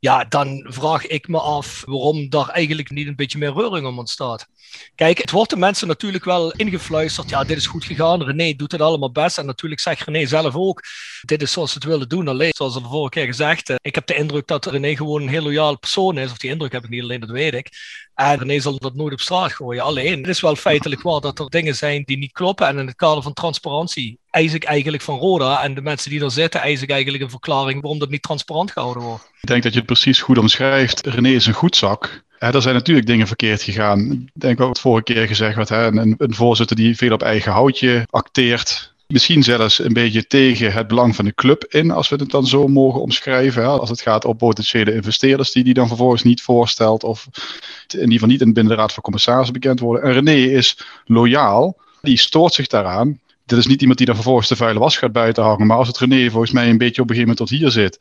ja, 0.00 0.24
dan 0.24 0.66
vraag 0.68 1.06
ik 1.06 1.28
me 1.28 1.40
af 1.40 1.82
waarom 1.86 2.28
daar 2.28 2.48
eigenlijk 2.48 2.90
niet 2.90 3.06
een 3.06 3.16
beetje 3.16 3.38
meer 3.38 3.52
reuring 3.52 3.86
om 3.86 3.98
ontstaat. 3.98 4.46
Kijk, 4.94 5.18
het 5.18 5.30
wordt 5.30 5.50
de 5.50 5.56
mensen 5.56 5.88
natuurlijk 5.88 6.24
wel 6.24 6.52
ingefluisterd. 6.52 7.30
Ja, 7.30 7.44
dit 7.44 7.56
is 7.56 7.66
goed 7.66 7.84
gegaan. 7.84 8.22
René 8.22 8.52
doet 8.52 8.72
het 8.72 8.80
allemaal 8.80 9.12
best. 9.12 9.38
En 9.38 9.46
natuurlijk 9.46 9.80
zegt 9.80 10.04
René 10.04 10.26
zelf 10.26 10.54
ook: 10.54 10.82
dit 11.22 11.42
is 11.42 11.52
zoals 11.52 11.72
ze 11.72 11.78
het 11.78 11.86
willen 11.86 12.08
doen. 12.08 12.28
Alleen, 12.28 12.52
zoals 12.56 12.74
al 12.74 12.82
de 12.82 12.88
vorige 12.88 13.10
keer 13.10 13.26
gezegd, 13.26 13.68
eh, 13.68 13.76
ik 13.80 13.94
heb 13.94 14.06
de 14.06 14.14
indruk 14.14 14.46
dat 14.46 14.66
René 14.66 14.96
gewoon 14.96 15.22
een 15.22 15.28
heel 15.28 15.42
loyaal 15.42 15.78
persoon 15.78 16.18
is. 16.18 16.30
Of 16.30 16.38
die 16.38 16.50
indruk 16.50 16.72
heb 16.72 16.84
ik 16.84 16.90
niet 16.90 17.02
alleen, 17.02 17.20
dat 17.20 17.30
weet 17.30 17.54
ik. 17.54 17.68
En 18.20 18.38
René 18.38 18.60
zal 18.60 18.78
dat 18.78 18.94
nooit 18.94 19.12
op 19.12 19.20
straat 19.20 19.52
gooien. 19.52 19.82
Alleen, 19.82 20.18
het 20.18 20.28
is 20.28 20.40
wel 20.40 20.56
feitelijk 20.56 21.02
waar 21.02 21.20
dat 21.20 21.38
er 21.38 21.50
dingen 21.50 21.74
zijn 21.74 22.02
die 22.04 22.18
niet 22.18 22.32
kloppen. 22.32 22.66
En 22.66 22.78
in 22.78 22.86
het 22.86 22.96
kader 22.96 23.22
van 23.22 23.32
transparantie 23.32 24.18
eis 24.30 24.54
ik 24.54 24.64
eigenlijk 24.64 25.02
van 25.02 25.18
Roda 25.18 25.62
en 25.62 25.74
de 25.74 25.80
mensen 25.80 26.10
die 26.10 26.24
er 26.24 26.30
zitten, 26.30 26.60
eis 26.60 26.82
ik 26.82 26.90
eigenlijk 26.90 27.22
een 27.22 27.30
verklaring 27.30 27.80
waarom 27.80 27.98
dat 27.98 28.10
niet 28.10 28.22
transparant 28.22 28.70
gehouden 28.70 29.02
wordt. 29.02 29.30
Ik 29.40 29.48
denk 29.48 29.62
dat 29.62 29.72
je 29.72 29.78
het 29.78 29.86
precies 29.86 30.20
goed 30.20 30.38
omschrijft. 30.38 31.06
René 31.06 31.28
is 31.28 31.46
een 31.46 31.54
goedzak. 31.54 32.22
Ja, 32.38 32.52
er 32.52 32.62
zijn 32.62 32.74
natuurlijk 32.74 33.06
dingen 33.06 33.26
verkeerd 33.26 33.62
gegaan. 33.62 34.12
Ik 34.12 34.40
denk 34.40 34.60
ook 34.60 34.68
het 34.68 34.80
vorige 34.80 35.12
keer 35.12 35.26
gezegd 35.26 35.56
werd, 35.56 35.70
een, 35.70 36.14
een 36.18 36.34
voorzitter 36.34 36.76
die 36.76 36.96
veel 36.96 37.12
op 37.12 37.22
eigen 37.22 37.52
houtje 37.52 38.06
acteert. 38.10 38.89
Misschien 39.10 39.42
zelfs 39.42 39.78
een 39.78 39.92
beetje 39.92 40.26
tegen 40.26 40.72
het 40.72 40.86
belang 40.86 41.16
van 41.16 41.24
de 41.24 41.34
club 41.34 41.64
in, 41.68 41.90
als 41.90 42.08
we 42.08 42.16
het 42.16 42.30
dan 42.30 42.46
zo 42.46 42.68
mogen 42.68 43.00
omschrijven. 43.00 43.62
Hè? 43.62 43.68
Als 43.68 43.88
het 43.88 44.00
gaat 44.00 44.24
om 44.24 44.36
potentiële 44.36 44.94
investeerders 44.94 45.52
die 45.52 45.64
die 45.64 45.74
dan 45.74 45.88
vervolgens 45.88 46.22
niet 46.22 46.42
voorstelt, 46.42 47.04
of 47.04 47.28
in 47.88 47.98
ieder 47.98 48.12
geval 48.12 48.28
niet 48.28 48.40
in 48.40 48.52
binnen 48.52 48.72
de 48.72 48.78
Raad 48.78 48.92
van 48.92 49.02
Commissarissen 49.02 49.52
bekend 49.52 49.80
worden. 49.80 50.02
En 50.02 50.12
René 50.12 50.56
is 50.56 50.78
loyaal, 51.04 51.76
die 52.02 52.18
stoort 52.18 52.54
zich 52.54 52.66
daaraan. 52.66 53.20
Dit 53.46 53.58
is 53.58 53.66
niet 53.66 53.80
iemand 53.80 53.98
die 53.98 54.06
dan 54.06 54.16
vervolgens 54.16 54.48
de 54.48 54.56
vuile 54.56 54.78
was 54.78 54.96
gaat 54.96 55.12
buiten 55.12 55.42
hangen, 55.42 55.66
maar 55.66 55.76
als 55.76 55.88
het 55.88 55.98
René 55.98 56.30
volgens 56.30 56.52
mij 56.52 56.70
een 56.70 56.78
beetje 56.78 57.02
op 57.02 57.10
een 57.10 57.16
gegeven 57.16 57.36
moment 57.36 57.50
tot 57.50 57.58
hier 57.58 57.70
zit, 57.70 57.98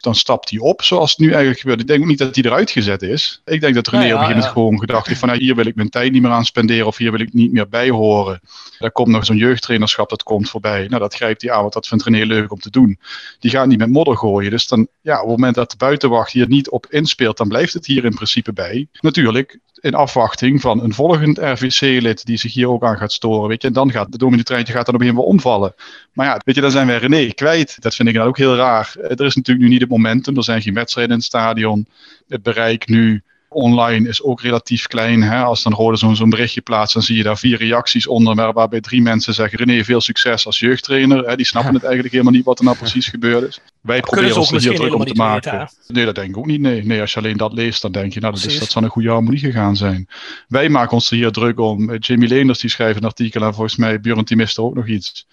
dan 0.00 0.14
stapt 0.14 0.50
hij 0.50 0.58
op, 0.58 0.82
zoals 0.82 1.10
het 1.10 1.18
nu 1.18 1.28
eigenlijk 1.30 1.60
gebeurt. 1.60 1.80
Ik 1.80 1.86
denk 1.86 2.00
ook 2.00 2.06
niet 2.06 2.18
dat 2.18 2.34
hij 2.34 2.44
eruit 2.44 2.70
gezet 2.70 3.02
is. 3.02 3.42
Ik 3.44 3.60
denk 3.60 3.74
dat 3.74 3.88
René 3.88 4.02
ja, 4.02 4.08
ja, 4.08 4.14
op 4.14 4.20
een 4.20 4.26
gegeven 4.26 4.42
moment 4.44 4.58
gewoon 4.62 4.80
gedacht 4.80 5.06
heeft 5.06 5.18
van, 5.18 5.28
nou, 5.28 5.40
hier 5.40 5.54
wil 5.54 5.66
ik 5.66 5.74
mijn 5.74 5.88
tijd 5.88 6.12
niet 6.12 6.22
meer 6.22 6.30
aan 6.30 6.44
spenderen 6.44 6.86
of 6.86 6.96
hier 6.96 7.10
wil 7.10 7.20
ik 7.20 7.32
niet 7.32 7.52
meer 7.52 7.68
bij 7.68 7.90
horen. 7.90 8.40
Er 8.78 8.92
komt 8.92 9.08
nog 9.08 9.24
zo'n 9.24 9.36
jeugdtrainerschap, 9.36 10.08
dat 10.08 10.22
komt 10.22 10.50
voorbij. 10.50 10.86
Nou, 10.88 11.00
dat 11.00 11.14
grijpt 11.14 11.42
hij 11.42 11.52
aan, 11.52 11.60
want 11.60 11.72
dat 11.72 11.86
vindt 11.86 12.04
René 12.04 12.24
leuk 12.24 12.52
om 12.52 12.60
te 12.60 12.70
doen. 12.70 12.98
Die 13.38 13.50
gaat 13.50 13.66
niet 13.66 13.78
met 13.78 13.90
modder 13.90 14.16
gooien. 14.16 14.50
Dus 14.50 14.66
dan, 14.66 14.88
ja, 15.00 15.14
op 15.14 15.28
het 15.28 15.36
moment 15.36 15.54
dat 15.54 15.70
de 15.70 15.76
buitenwacht 15.76 16.32
hier 16.32 16.48
niet 16.48 16.70
op 16.70 16.86
inspeelt, 16.90 17.36
dan 17.36 17.48
blijft 17.48 17.72
het 17.72 17.86
hier 17.86 18.04
in 18.04 18.14
principe 18.14 18.52
bij. 18.52 18.86
Natuurlijk, 19.00 19.58
in 19.80 19.94
afwachting 19.94 20.60
van 20.60 20.82
een 20.82 20.94
volgend 20.94 21.38
RVC-lid 21.38 22.26
die 22.26 22.36
zich 22.36 22.52
hier 22.52 22.68
ook 22.68 22.84
aan 22.84 22.96
gaat 22.96 23.12
storen. 23.12 23.48
Weet 23.48 23.62
je, 23.62 23.68
en 23.68 23.74
dan 23.74 23.90
gaat 23.90 24.12
de 24.12 24.18
dominee-treintje 24.18 24.72
gaat 24.72 24.86
dan 24.86 24.94
op 24.94 25.00
een 25.00 25.06
gegeven 25.06 25.28
moment 25.28 25.44
omvallen. 25.44 25.74
Maar 26.12 26.26
ja, 26.26 26.40
weet 26.44 26.54
je, 26.54 26.60
dan 26.60 26.70
zijn 26.70 26.86
wij 26.86 26.98
René 26.98 27.32
kwijt. 27.32 27.82
Dat 27.82 27.94
vind 27.94 28.08
ik 28.08 28.14
dan 28.14 28.26
ook 28.26 28.38
heel 28.38 28.56
raar. 28.56 28.94
Er 29.00 29.24
is 29.24 29.36
natuurlijk 29.36 29.66
nu 29.66 29.68
niet 29.68 29.80
het 29.80 29.90
momentum. 29.90 30.36
Er 30.36 30.44
zijn 30.44 30.62
geen 30.62 30.74
wedstrijden 30.74 31.12
in 31.12 31.18
het 31.18 31.28
stadion. 31.28 31.86
Het 32.28 32.42
bereik 32.42 32.88
nu 32.88 33.22
online 33.48 34.08
is 34.08 34.22
ook 34.22 34.40
relatief 34.40 34.86
klein. 34.86 35.22
Hè? 35.22 35.42
Als 35.42 35.62
dan 35.62 35.72
Rode 35.72 35.96
zo'n 35.96 36.16
zo'n 36.16 36.30
berichtje 36.30 36.60
plaatst, 36.60 36.94
dan 36.94 37.02
zie 37.02 37.16
je 37.16 37.22
daar 37.22 37.38
vier 37.38 37.58
reacties 37.58 38.06
onder, 38.06 38.52
waarbij 38.52 38.80
drie 38.80 39.02
mensen 39.02 39.34
zeggen: 39.34 39.58
René, 39.58 39.84
veel 39.84 40.00
succes 40.00 40.46
als 40.46 40.58
jeugdtrainer. 40.58 41.28
Hè? 41.28 41.36
Die 41.36 41.46
snappen 41.46 41.74
het 41.74 41.82
eigenlijk 41.82 42.12
helemaal 42.12 42.34
niet 42.34 42.44
wat 42.44 42.58
er 42.58 42.64
nou 42.64 42.76
precies 42.76 43.06
gebeurd 43.06 43.48
is. 43.48 43.60
Wij 43.80 44.00
proberen 44.00 44.36
ons 44.36 44.52
er 44.52 44.60
hier 44.60 44.74
druk 44.74 44.94
om 44.94 45.04
te 45.04 45.14
maken. 45.14 45.58
Weten, 45.58 45.74
nee, 45.86 46.04
dat 46.04 46.14
denk 46.14 46.28
ik 46.28 46.36
ook 46.36 46.46
niet. 46.46 46.60
Nee. 46.60 46.84
nee, 46.84 47.00
als 47.00 47.12
je 47.12 47.18
alleen 47.18 47.36
dat 47.36 47.52
leest, 47.52 47.82
dan 47.82 47.92
denk 47.92 48.12
je, 48.12 48.20
nou, 48.20 48.34
dat, 48.34 48.44
is, 48.44 48.58
dat 48.58 48.70
zou 48.70 48.84
een 48.84 48.90
goede 48.90 49.10
harmonie 49.10 49.38
gegaan 49.38 49.76
zijn. 49.76 50.08
Wij 50.48 50.68
maken 50.68 50.92
ons 50.92 51.10
er 51.10 51.16
hier 51.16 51.30
druk 51.30 51.60
om. 51.60 51.94
Jamie 51.94 52.28
Leenders 52.28 52.58
die 52.58 52.70
schrijft 52.70 52.96
een 52.96 53.04
artikel 53.04 53.42
en 53.42 53.54
volgens 53.54 53.76
mij 53.76 54.00
Björn 54.00 54.24
Timiste 54.24 54.62
ook 54.62 54.74
nog 54.74 54.86
iets. 54.86 55.26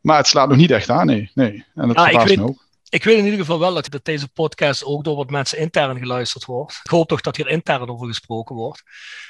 Maar 0.00 0.16
het 0.16 0.26
slaat 0.26 0.48
nog 0.48 0.56
niet 0.56 0.70
echt 0.70 0.90
aan, 0.90 1.06
nee. 1.06 1.30
nee. 1.34 1.64
En 1.74 1.86
dat 1.88 1.96
ah, 1.96 2.04
verbaast 2.04 2.36
me 2.36 2.42
ook. 2.42 2.59
Ik 2.90 3.04
weet 3.04 3.18
in 3.18 3.24
ieder 3.24 3.40
geval 3.40 3.58
wel 3.58 3.74
dat, 3.74 4.00
deze 4.02 4.28
podcast 4.28 4.84
ook 4.84 5.04
door 5.04 5.16
wat 5.16 5.30
mensen 5.30 5.58
intern 5.58 5.98
geluisterd 5.98 6.44
wordt. 6.44 6.80
Ik 6.82 6.90
hoop 6.90 7.08
toch 7.08 7.20
dat 7.20 7.36
hier 7.36 7.48
intern 7.48 7.88
over 7.88 8.06
gesproken 8.06 8.54
wordt. 8.54 8.82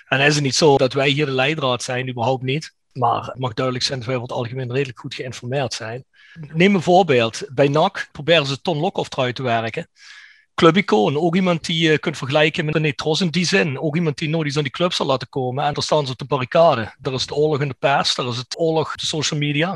En 0.09 0.21
is 0.21 0.35
het 0.35 0.45
niet 0.45 0.55
zo 0.55 0.77
dat 0.77 0.93
wij 0.93 1.09
hier 1.09 1.27
de 1.27 1.33
leidraad 1.33 1.83
zijn, 1.83 2.09
überhaupt 2.09 2.43
niet. 2.43 2.75
Maar 2.93 3.25
het 3.25 3.39
mag 3.39 3.55
duidelijk 3.55 3.85
zijn 3.85 3.99
dat 3.99 4.09
wij 4.09 4.17
over 4.17 4.29
het 4.29 4.39
algemeen 4.39 4.73
redelijk 4.73 4.99
goed 4.99 5.15
geïnformeerd 5.15 5.75
zijn. 5.75 6.05
Neem 6.53 6.75
een 6.75 6.83
voorbeeld. 6.83 7.43
Bij 7.53 7.69
NAC 7.69 8.09
proberen 8.13 8.47
ze 8.47 8.61
Ton 8.61 8.79
Lokhoff 8.79 9.09
te 9.09 9.43
werken 9.43 9.89
clubicoon. 10.61 11.19
Ook 11.19 11.35
iemand 11.35 11.65
die 11.65 11.89
je 11.89 11.99
kunt 11.99 12.17
vergelijken 12.17 12.65
met 12.65 12.75
René 12.75 12.93
Tros 12.93 13.21
in 13.21 13.29
die 13.29 13.45
zin. 13.47 13.81
Ook 13.81 13.97
iemand 13.97 14.19
die 14.19 14.29
nooit 14.29 14.47
iets 14.47 14.57
aan 14.57 14.63
die 14.63 14.73
club 14.73 14.93
zal 14.93 15.07
laten 15.07 15.29
komen. 15.29 15.65
En 15.65 15.75
daar 15.75 15.83
staan 15.83 16.07
ze 16.07 16.13
op 16.13 16.19
de 16.19 16.25
barricade. 16.25 16.95
Daar 16.99 17.13
is 17.13 17.21
het 17.21 17.33
oorlog 17.33 17.61
in 17.61 17.69
de 17.69 17.75
pers, 17.79 18.15
daar 18.15 18.27
is 18.27 18.37
het 18.37 18.59
oorlog 18.59 18.93
op 18.93 18.99
de 18.99 19.07
social 19.07 19.41
media. 19.41 19.71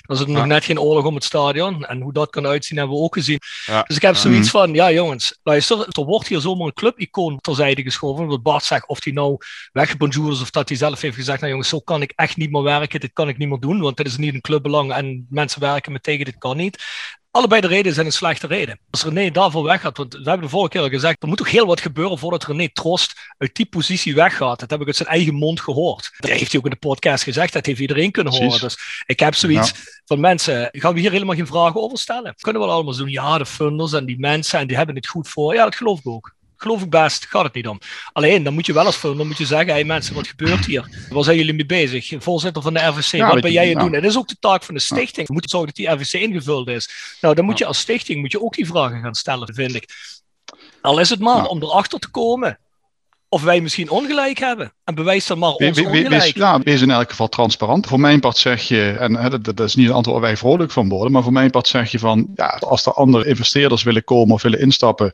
Er 0.00 0.14
is 0.14 0.18
het 0.18 0.28
nog 0.28 0.46
net 0.46 0.64
geen 0.64 0.80
oorlog 0.80 1.04
om 1.04 1.14
het 1.14 1.24
stadion. 1.24 1.84
En 1.84 2.00
hoe 2.00 2.12
dat 2.12 2.30
kan 2.30 2.46
uitzien 2.46 2.78
hebben 2.78 2.96
we 2.96 3.02
ook 3.02 3.14
gezien. 3.14 3.38
Dus 3.86 3.96
ik 3.96 4.02
heb 4.02 4.16
zoiets 4.16 4.52
mhm. 4.52 4.58
van, 4.58 4.74
ja 4.74 4.92
jongens, 4.92 5.38
luister, 5.42 5.78
er 5.88 6.04
wordt 6.04 6.28
hier 6.28 6.40
zomaar 6.40 6.66
een 6.66 6.72
clubicoon 6.72 7.40
terzijde 7.40 7.82
geschoven. 7.82 8.26
Wat 8.26 8.42
Bart 8.42 8.64
zegt, 8.64 8.88
of 8.88 9.04
hij 9.04 9.12
nou 9.12 9.36
weggebonjourd 9.72 10.32
is 10.32 10.40
of 10.40 10.50
dat 10.50 10.68
hij 10.68 10.78
zelf 10.78 11.00
heeft 11.00 11.16
gezegd, 11.16 11.38
nou 11.38 11.50
jongens, 11.50 11.68
zo 11.68 11.80
kan 11.80 12.02
ik 12.02 12.12
echt 12.16 12.36
niet 12.36 12.50
meer 12.50 12.62
werken, 12.62 13.00
dit 13.00 13.12
kan 13.12 13.28
ik 13.28 13.38
niet 13.38 13.48
meer 13.48 13.60
doen, 13.60 13.80
want 13.80 13.96
dit 13.96 14.06
is 14.06 14.16
niet 14.16 14.34
een 14.34 14.40
clubbelang 14.40 14.92
en 14.92 15.26
mensen 15.30 15.60
werken 15.60 15.92
me 15.92 16.00
tegen, 16.00 16.24
dit 16.24 16.38
kan 16.38 16.56
niet. 16.56 16.82
Allebei 17.34 17.60
de 17.60 17.66
redenen 17.66 17.94
zijn 17.94 18.06
een 18.06 18.12
slechte 18.12 18.46
reden. 18.46 18.78
Als 18.90 19.02
René 19.02 19.30
daarvoor 19.30 19.64
weggaat, 19.64 19.96
want 19.96 20.12
we 20.12 20.22
hebben 20.22 20.40
de 20.40 20.48
vorige 20.48 20.70
keer 20.70 20.80
al 20.80 20.88
gezegd, 20.88 21.22
er 21.22 21.28
moet 21.28 21.36
toch 21.36 21.50
heel 21.50 21.66
wat 21.66 21.80
gebeuren 21.80 22.18
voordat 22.18 22.44
René 22.44 22.68
Trost 22.72 23.12
uit 23.38 23.54
die 23.54 23.66
positie 23.66 24.14
weggaat. 24.14 24.60
Dat 24.60 24.70
heb 24.70 24.80
ik 24.80 24.86
uit 24.86 24.96
zijn 24.96 25.08
eigen 25.08 25.34
mond 25.34 25.60
gehoord. 25.60 26.10
Dat 26.18 26.30
heeft 26.30 26.50
hij 26.50 26.60
ook 26.60 26.66
in 26.66 26.70
de 26.70 26.76
podcast 26.88 27.24
gezegd, 27.24 27.52
dat 27.52 27.66
heeft 27.66 27.80
iedereen 27.80 28.10
kunnen 28.10 28.32
horen. 28.32 28.60
Dus 28.60 29.02
ik 29.06 29.20
heb 29.20 29.34
zoiets 29.34 29.72
van 30.04 30.20
mensen, 30.20 30.68
gaan 30.72 30.94
we 30.94 31.00
hier 31.00 31.10
helemaal 31.10 31.34
geen 31.34 31.46
vragen 31.46 31.82
over 31.82 31.98
stellen? 31.98 32.34
Kunnen 32.38 32.62
we 32.62 32.68
allemaal 32.68 32.96
doen, 32.96 33.10
ja, 33.10 33.38
de 33.38 33.46
funders 33.46 33.92
en 33.92 34.06
die 34.06 34.18
mensen, 34.18 34.58
en 34.58 34.66
die 34.66 34.76
hebben 34.76 34.94
het 34.94 35.06
goed 35.06 35.28
voor. 35.28 35.54
Ja, 35.54 35.64
dat 35.64 35.76
geloof 35.76 35.98
ik 35.98 36.06
ook 36.06 36.34
geloof 36.64 36.82
ik 36.82 36.90
best, 36.90 37.26
gaat 37.26 37.44
het 37.44 37.54
niet 37.54 37.68
om. 37.68 37.78
Alleen, 38.12 38.42
dan 38.42 38.54
moet 38.54 38.66
je 38.66 38.72
wel 38.72 38.86
eens 38.86 39.00
dan 39.00 39.26
moet 39.26 39.38
je 39.38 39.46
zeggen, 39.46 39.68
hey 39.68 39.84
mensen, 39.84 40.14
wat 40.14 40.26
gebeurt 40.26 40.64
hier? 40.64 41.06
Waar 41.10 41.24
zijn 41.24 41.36
jullie 41.36 41.54
mee 41.54 41.66
bezig? 41.66 42.12
Voorzitter 42.18 42.62
van 42.62 42.74
de 42.74 42.80
RVC, 42.80 43.20
wat 43.20 43.40
ben 43.40 43.52
jij 43.52 43.62
aan 43.62 43.68
het 43.68 43.78
doen? 43.78 43.94
En 43.94 44.00
dat 44.00 44.10
is 44.10 44.18
ook 44.18 44.28
de 44.28 44.36
taak 44.40 44.62
van 44.62 44.74
de 44.74 44.80
stichting. 44.80 45.26
We 45.26 45.32
moeten 45.32 45.50
zorgen 45.50 45.68
dat 45.74 45.76
die 45.76 46.04
RVC 46.04 46.12
ingevuld 46.12 46.68
is. 46.68 47.16
Nou, 47.20 47.34
dan 47.34 47.44
moet 47.44 47.58
je 47.58 47.66
als 47.66 47.78
stichting 47.78 48.20
moet 48.20 48.32
je 48.32 48.42
ook 48.42 48.54
die 48.54 48.66
vragen 48.66 49.00
gaan 49.00 49.14
stellen, 49.14 49.54
vind 49.54 49.74
ik. 49.74 49.88
Al 50.80 50.98
is 50.98 51.10
het 51.10 51.20
maar 51.20 51.46
om 51.46 51.62
erachter 51.62 51.98
te 51.98 52.10
komen 52.10 52.58
of 53.34 53.42
wij 53.42 53.60
misschien 53.60 53.90
ongelijk 53.90 54.38
hebben. 54.38 54.72
En 54.84 54.94
bewijs 54.94 55.26
dan 55.26 55.38
maar 55.38 55.50
ons 55.50 55.80
we, 55.80 55.86
ongelijk. 55.86 56.08
Wees, 56.08 56.32
ja, 56.32 56.58
wees 56.58 56.80
in 56.80 56.90
elk 56.90 57.10
geval 57.10 57.28
transparant. 57.28 57.86
Voor 57.86 58.00
mijn 58.00 58.20
part 58.20 58.36
zeg 58.36 58.62
je, 58.62 58.96
en 58.98 59.16
hè, 59.16 59.30
dat, 59.30 59.44
dat, 59.44 59.60
is 59.60 59.74
niet 59.74 59.88
een 59.88 59.94
antwoord 59.94 60.18
waar 60.18 60.26
wij 60.26 60.36
vrolijk 60.36 60.70
van 60.70 60.88
worden, 60.88 61.12
maar 61.12 61.22
voor 61.22 61.32
mijn 61.32 61.50
part 61.50 61.66
zeg 61.66 61.90
je 61.90 61.98
van, 61.98 62.28
ja, 62.34 62.46
als 62.46 62.86
er 62.86 62.92
andere 62.92 63.26
investeerders 63.26 63.82
willen 63.82 64.04
komen 64.04 64.34
of 64.34 64.42
willen 64.42 64.60
instappen, 64.60 65.12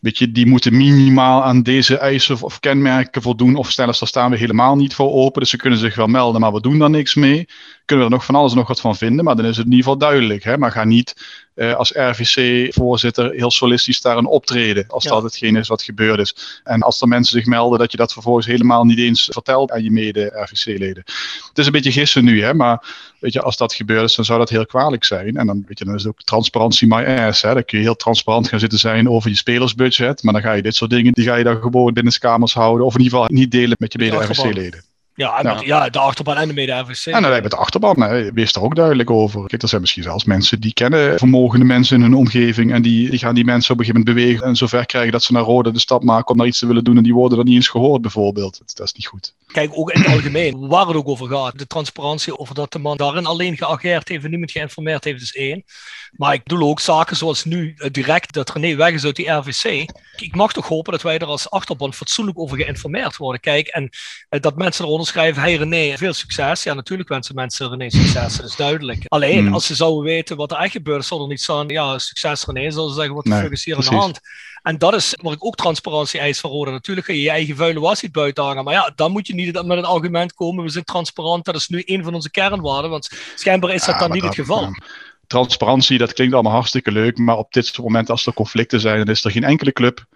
weet 0.00 0.18
je, 0.18 0.32
die 0.32 0.46
moeten 0.46 0.76
minimaal 0.76 1.42
aan 1.42 1.62
deze 1.62 1.96
eisen 1.96 2.34
of, 2.34 2.42
of 2.42 2.60
kenmerken 2.60 3.22
voldoen. 3.22 3.56
Of 3.56 3.70
stel 3.70 3.86
eens, 3.86 3.98
daar 3.98 4.08
staan 4.08 4.30
we 4.30 4.36
helemaal 4.36 4.76
niet 4.76 4.94
voor 4.94 5.12
open. 5.12 5.40
Dus 5.40 5.50
ze 5.50 5.56
kunnen 5.56 5.78
zich 5.78 5.94
wel 5.94 6.06
melden, 6.06 6.40
maar 6.40 6.52
we 6.52 6.60
doen 6.60 6.78
daar 6.78 6.90
niks 6.90 7.14
mee. 7.14 7.48
Kunnen 7.84 8.06
we 8.06 8.10
er 8.10 8.16
nog 8.18 8.26
van 8.26 8.34
alles 8.34 8.52
en 8.52 8.58
nog 8.58 8.68
wat 8.68 8.80
van 8.80 8.96
vinden, 8.96 9.24
maar 9.24 9.36
dan 9.36 9.44
is 9.44 9.56
het 9.56 9.66
in 9.66 9.72
ieder 9.72 9.84
geval 9.84 9.98
duidelijk. 9.98 10.44
Hè? 10.44 10.58
Maar 10.58 10.72
ga 10.72 10.84
niet 10.84 11.14
uh, 11.54 11.74
als 11.74 11.90
RVC-voorzitter 11.90 13.32
heel 13.32 13.50
solistisch 13.50 14.00
daarin 14.00 14.26
optreden. 14.26 14.84
Als 14.88 15.04
dat 15.04 15.22
hetgeen 15.22 15.56
is 15.56 15.68
wat 15.68 15.82
gebeurd 15.82 16.20
is. 16.20 16.60
En 16.64 16.82
als 16.82 17.00
er 17.00 17.08
mensen 17.08 17.38
zich 17.38 17.46
melden, 17.46 17.78
dat 17.78 17.90
je 17.90 17.96
dat 17.96 18.12
vervolgens 18.12 18.46
helemaal 18.46 18.84
niet 18.84 18.98
eens 18.98 19.28
vertelt 19.32 19.70
aan 19.70 19.82
je 19.82 19.90
mede-RVC-leden. 19.90 21.02
Het 21.48 21.58
is 21.58 21.66
een 21.66 21.72
beetje 21.72 21.92
gissen 21.92 22.24
nu, 22.24 22.42
hè, 22.42 22.54
maar 22.54 22.84
weet 23.18 23.32
je, 23.32 23.42
als 23.42 23.56
dat 23.56 23.74
gebeurd 23.74 24.04
is, 24.04 24.14
dan 24.14 24.24
zou 24.24 24.38
dat 24.38 24.48
heel 24.48 24.66
kwalijk 24.66 25.04
zijn. 25.04 25.36
En 25.36 25.46
dan, 25.46 25.64
weet 25.66 25.78
je, 25.78 25.84
dan 25.84 25.94
is 25.94 26.02
het 26.02 26.12
ook 26.12 26.22
transparantie 26.22 26.88
my 26.88 27.04
ass. 27.04 27.42
Hè. 27.42 27.54
Dan 27.54 27.64
kun 27.64 27.78
je 27.78 27.84
heel 27.84 27.96
transparant 27.96 28.48
gaan 28.48 28.60
zitten 28.60 28.78
zijn 28.78 29.08
over 29.08 29.30
je 29.30 29.36
spelersbudget. 29.36 30.22
Maar 30.22 30.32
dan 30.32 30.42
ga 30.42 30.52
je 30.52 30.62
dit 30.62 30.74
soort 30.74 30.90
dingen, 30.90 31.12
die 31.12 31.24
ga 31.24 31.34
je 31.34 31.44
dan 31.44 31.60
gewoon 31.60 31.92
binnen 31.92 32.12
de 32.12 32.18
kamers 32.18 32.54
houden. 32.54 32.86
Of 32.86 32.94
in 32.94 33.02
ieder 33.02 33.18
geval 33.18 33.34
niet 33.34 33.50
delen 33.50 33.76
met 33.78 33.92
je 33.92 33.98
mede-RVC-leden. 33.98 34.91
Ja, 35.14 35.42
en 35.42 35.66
ja. 35.66 35.88
de 35.88 35.98
achterban 35.98 36.36
en 36.36 36.48
de 36.48 36.54
mede-RVC. 36.54 37.06
En 37.06 37.22
dan 37.22 37.32
heb 37.32 37.42
je 37.42 37.48
de 37.48 37.56
achterban, 37.56 38.02
hè. 38.02 38.32
wees 38.32 38.52
daar 38.52 38.62
ook 38.62 38.74
duidelijk 38.74 39.10
over. 39.10 39.46
Kijk, 39.46 39.62
er 39.62 39.68
zijn 39.68 39.80
misschien 39.80 40.02
zelfs 40.02 40.24
mensen 40.24 40.60
die 40.60 40.72
kennen 40.72 41.18
vermogende 41.18 41.64
mensen 41.64 41.96
in 41.96 42.02
hun 42.02 42.14
omgeving. 42.14 42.72
En 42.72 42.82
die, 42.82 43.10
die 43.10 43.18
gaan 43.18 43.34
die 43.34 43.44
mensen 43.44 43.72
op 43.72 43.78
een 43.78 43.84
gegeven 43.84 44.04
moment 44.04 44.24
bewegen 44.24 44.46
en 44.46 44.56
zover 44.56 44.86
krijgen 44.86 45.12
dat 45.12 45.22
ze 45.22 45.32
naar 45.32 45.42
Rode 45.42 45.70
de 45.70 45.78
stap 45.78 46.02
maken 46.02 46.30
om 46.30 46.36
naar 46.36 46.46
iets 46.46 46.58
te 46.58 46.66
willen 46.66 46.84
doen. 46.84 46.96
En 46.96 47.02
die 47.02 47.14
worden 47.14 47.36
dan 47.36 47.46
niet 47.46 47.56
eens 47.56 47.68
gehoord, 47.68 48.02
bijvoorbeeld. 48.02 48.58
Dat, 48.58 48.76
dat 48.76 48.86
is 48.86 48.92
niet 48.92 49.06
goed. 49.06 49.34
Kijk, 49.52 49.70
ook 49.72 49.90
in 49.90 50.00
het 50.00 50.12
algemeen, 50.16 50.68
waar 50.68 50.86
het 50.86 50.96
ook 50.96 51.08
over 51.08 51.28
gaat. 51.28 51.58
De 51.58 51.66
transparantie 51.66 52.38
over 52.38 52.54
dat 52.54 52.72
de 52.72 52.78
man 52.78 52.96
daarin 52.96 53.26
alleen 53.26 53.56
geageerd 53.56 54.08
heeft 54.08 54.24
en 54.24 54.30
niemand 54.30 54.50
geïnformeerd 54.50 55.04
heeft, 55.04 55.22
is 55.22 55.34
één. 55.34 55.64
Maar 56.12 56.34
ik 56.34 56.42
bedoel 56.42 56.68
ook 56.68 56.80
zaken 56.80 57.16
zoals 57.16 57.44
nu 57.44 57.74
eh, 57.76 57.90
direct 57.90 58.32
dat 58.32 58.52
René 58.52 58.74
weg 58.74 58.92
is 58.92 59.04
uit 59.04 59.16
die 59.16 59.30
RVC. 59.30 59.90
Ik 60.16 60.34
mag 60.34 60.52
toch 60.52 60.68
hopen 60.68 60.92
dat 60.92 61.02
wij 61.02 61.18
er 61.18 61.26
als 61.26 61.50
achterban 61.50 61.94
fatsoenlijk 61.94 62.38
over 62.38 62.56
geïnformeerd 62.56 63.16
worden. 63.16 63.40
Kijk, 63.40 63.66
en 63.66 63.90
eh, 64.28 64.40
dat 64.40 64.56
mensen 64.56 64.84
eronder 64.84 65.06
schrijven, 65.06 65.42
hey 65.42 65.54
René, 65.54 65.96
veel 65.96 66.12
succes. 66.12 66.62
Ja, 66.62 66.74
natuurlijk 66.74 67.08
wensen 67.08 67.34
mensen 67.34 67.68
René 67.68 67.90
succes, 67.90 68.36
dat 68.36 68.46
is 68.46 68.56
duidelijk. 68.56 69.04
Alleen, 69.06 69.44
hmm. 69.44 69.54
als 69.54 69.66
ze 69.66 69.74
zouden 69.74 70.02
weten 70.02 70.36
wat 70.36 70.50
er 70.50 70.58
echt 70.58 70.72
gebeurt, 70.72 71.04
zal 71.04 71.22
er 71.22 71.28
niet 71.28 71.40
staan, 71.40 71.68
ja, 71.68 71.98
succes 71.98 72.44
René, 72.44 72.70
zullen 72.70 72.88
ze 72.88 72.94
zeggen, 72.94 73.14
wat 73.14 73.24
de 73.24 73.30
nee, 73.30 73.40
fuck 73.40 73.52
is 73.52 73.64
hier 73.64 73.74
aan 73.74 73.80
de 73.80 73.94
hand? 73.94 74.20
En 74.62 74.78
dat 74.78 74.94
is 74.94 75.18
waar 75.20 75.32
ik 75.32 75.44
ook 75.44 75.56
transparantie 75.56 76.20
eis 76.20 76.40
van 76.40 76.50
Rode. 76.50 76.70
Natuurlijk 76.70 77.06
ga 77.06 77.12
je 77.12 77.22
je 77.22 77.30
eigen 77.30 77.56
vuile 77.56 77.80
was 77.80 78.02
niet 78.02 78.12
buiten 78.12 78.44
hangen. 78.44 78.64
Maar 78.64 78.74
ja, 78.74 78.92
dan 78.96 79.12
moet 79.12 79.26
je 79.26 79.34
niet 79.34 79.52
met 79.52 79.76
het 79.76 79.86
argument 79.86 80.34
komen, 80.34 80.64
we 80.64 80.70
zijn 80.70 80.84
transparant. 80.84 81.44
Dat 81.44 81.54
is 81.54 81.68
nu 81.68 81.82
een 81.84 82.04
van 82.04 82.14
onze 82.14 82.30
kernwaarden. 82.30 82.90
Want 82.90 83.10
schijnbaar 83.34 83.70
is 83.70 83.84
dat 83.84 83.98
dan 83.98 84.10
niet 84.10 84.22
het 84.22 84.34
geval 84.34 84.72
transparantie, 85.32 85.98
dat 85.98 86.12
klinkt 86.12 86.34
allemaal 86.34 86.52
hartstikke 86.52 86.92
leuk, 86.92 87.18
maar 87.18 87.36
op 87.36 87.52
dit 87.52 87.78
moment 87.78 88.10
als 88.10 88.26
er 88.26 88.32
conflicten 88.32 88.80
zijn, 88.80 88.98
dan 88.98 89.14
is 89.14 89.24
er 89.24 89.30
geen 89.30 89.44
enkele 89.44 89.72
club 89.72 90.06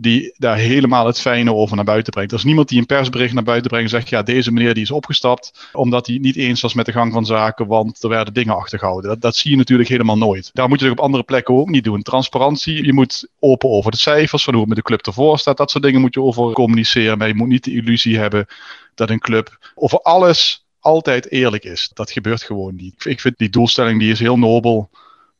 die 0.00 0.34
daar 0.36 0.56
helemaal 0.56 1.06
het 1.06 1.20
fijne 1.20 1.54
over 1.54 1.76
naar 1.76 1.84
buiten 1.84 2.12
brengt. 2.12 2.32
Er 2.32 2.38
is 2.38 2.44
niemand 2.44 2.68
die 2.68 2.78
een 2.78 2.86
persbericht 2.86 3.34
naar 3.34 3.42
buiten 3.42 3.70
brengt 3.70 3.92
en 3.92 3.98
zegt, 3.98 4.10
ja, 4.10 4.22
deze 4.22 4.52
meneer 4.52 4.74
die 4.74 4.82
is 4.82 4.90
opgestapt, 4.90 5.68
omdat 5.72 6.06
hij 6.06 6.18
niet 6.18 6.36
eens 6.36 6.60
was 6.60 6.74
met 6.74 6.86
de 6.86 6.92
gang 6.92 7.12
van 7.12 7.26
zaken, 7.26 7.66
want 7.66 8.02
er 8.02 8.08
werden 8.08 8.34
dingen 8.34 8.56
achtergehouden. 8.56 9.10
Dat, 9.10 9.20
dat 9.20 9.36
zie 9.36 9.50
je 9.50 9.56
natuurlijk 9.56 9.88
helemaal 9.88 10.18
nooit. 10.18 10.50
Daar 10.52 10.68
moet 10.68 10.80
je 10.80 10.90
op 10.90 11.00
andere 11.00 11.22
plekken 11.22 11.54
ook 11.54 11.68
niet 11.68 11.84
doen. 11.84 12.02
Transparantie, 12.02 12.84
je 12.84 12.92
moet 12.92 13.28
open 13.38 13.68
over 13.68 13.90
de 13.90 13.96
cijfers, 13.96 14.44
van 14.44 14.52
hoe 14.52 14.62
het 14.62 14.74
met 14.74 14.78
de 14.78 14.84
club 14.84 15.06
ervoor 15.06 15.38
staat. 15.38 15.56
Dat 15.56 15.70
soort 15.70 15.84
dingen 15.84 16.00
moet 16.00 16.14
je 16.14 16.22
over 16.22 16.52
communiceren, 16.52 17.18
maar 17.18 17.28
je 17.28 17.34
moet 17.34 17.48
niet 17.48 17.64
de 17.64 17.74
illusie 17.74 18.18
hebben 18.18 18.46
dat 18.94 19.10
een 19.10 19.18
club 19.18 19.72
over 19.74 20.00
alles 20.00 20.64
altijd 20.80 21.30
eerlijk 21.30 21.64
is. 21.64 21.90
Dat 21.94 22.10
gebeurt 22.10 22.42
gewoon 22.42 22.74
niet. 22.74 23.04
Ik 23.04 23.20
vind 23.20 23.38
die 23.38 23.48
doelstelling 23.48 24.00
die 24.00 24.10
is 24.10 24.18
heel 24.18 24.38
nobel. 24.38 24.90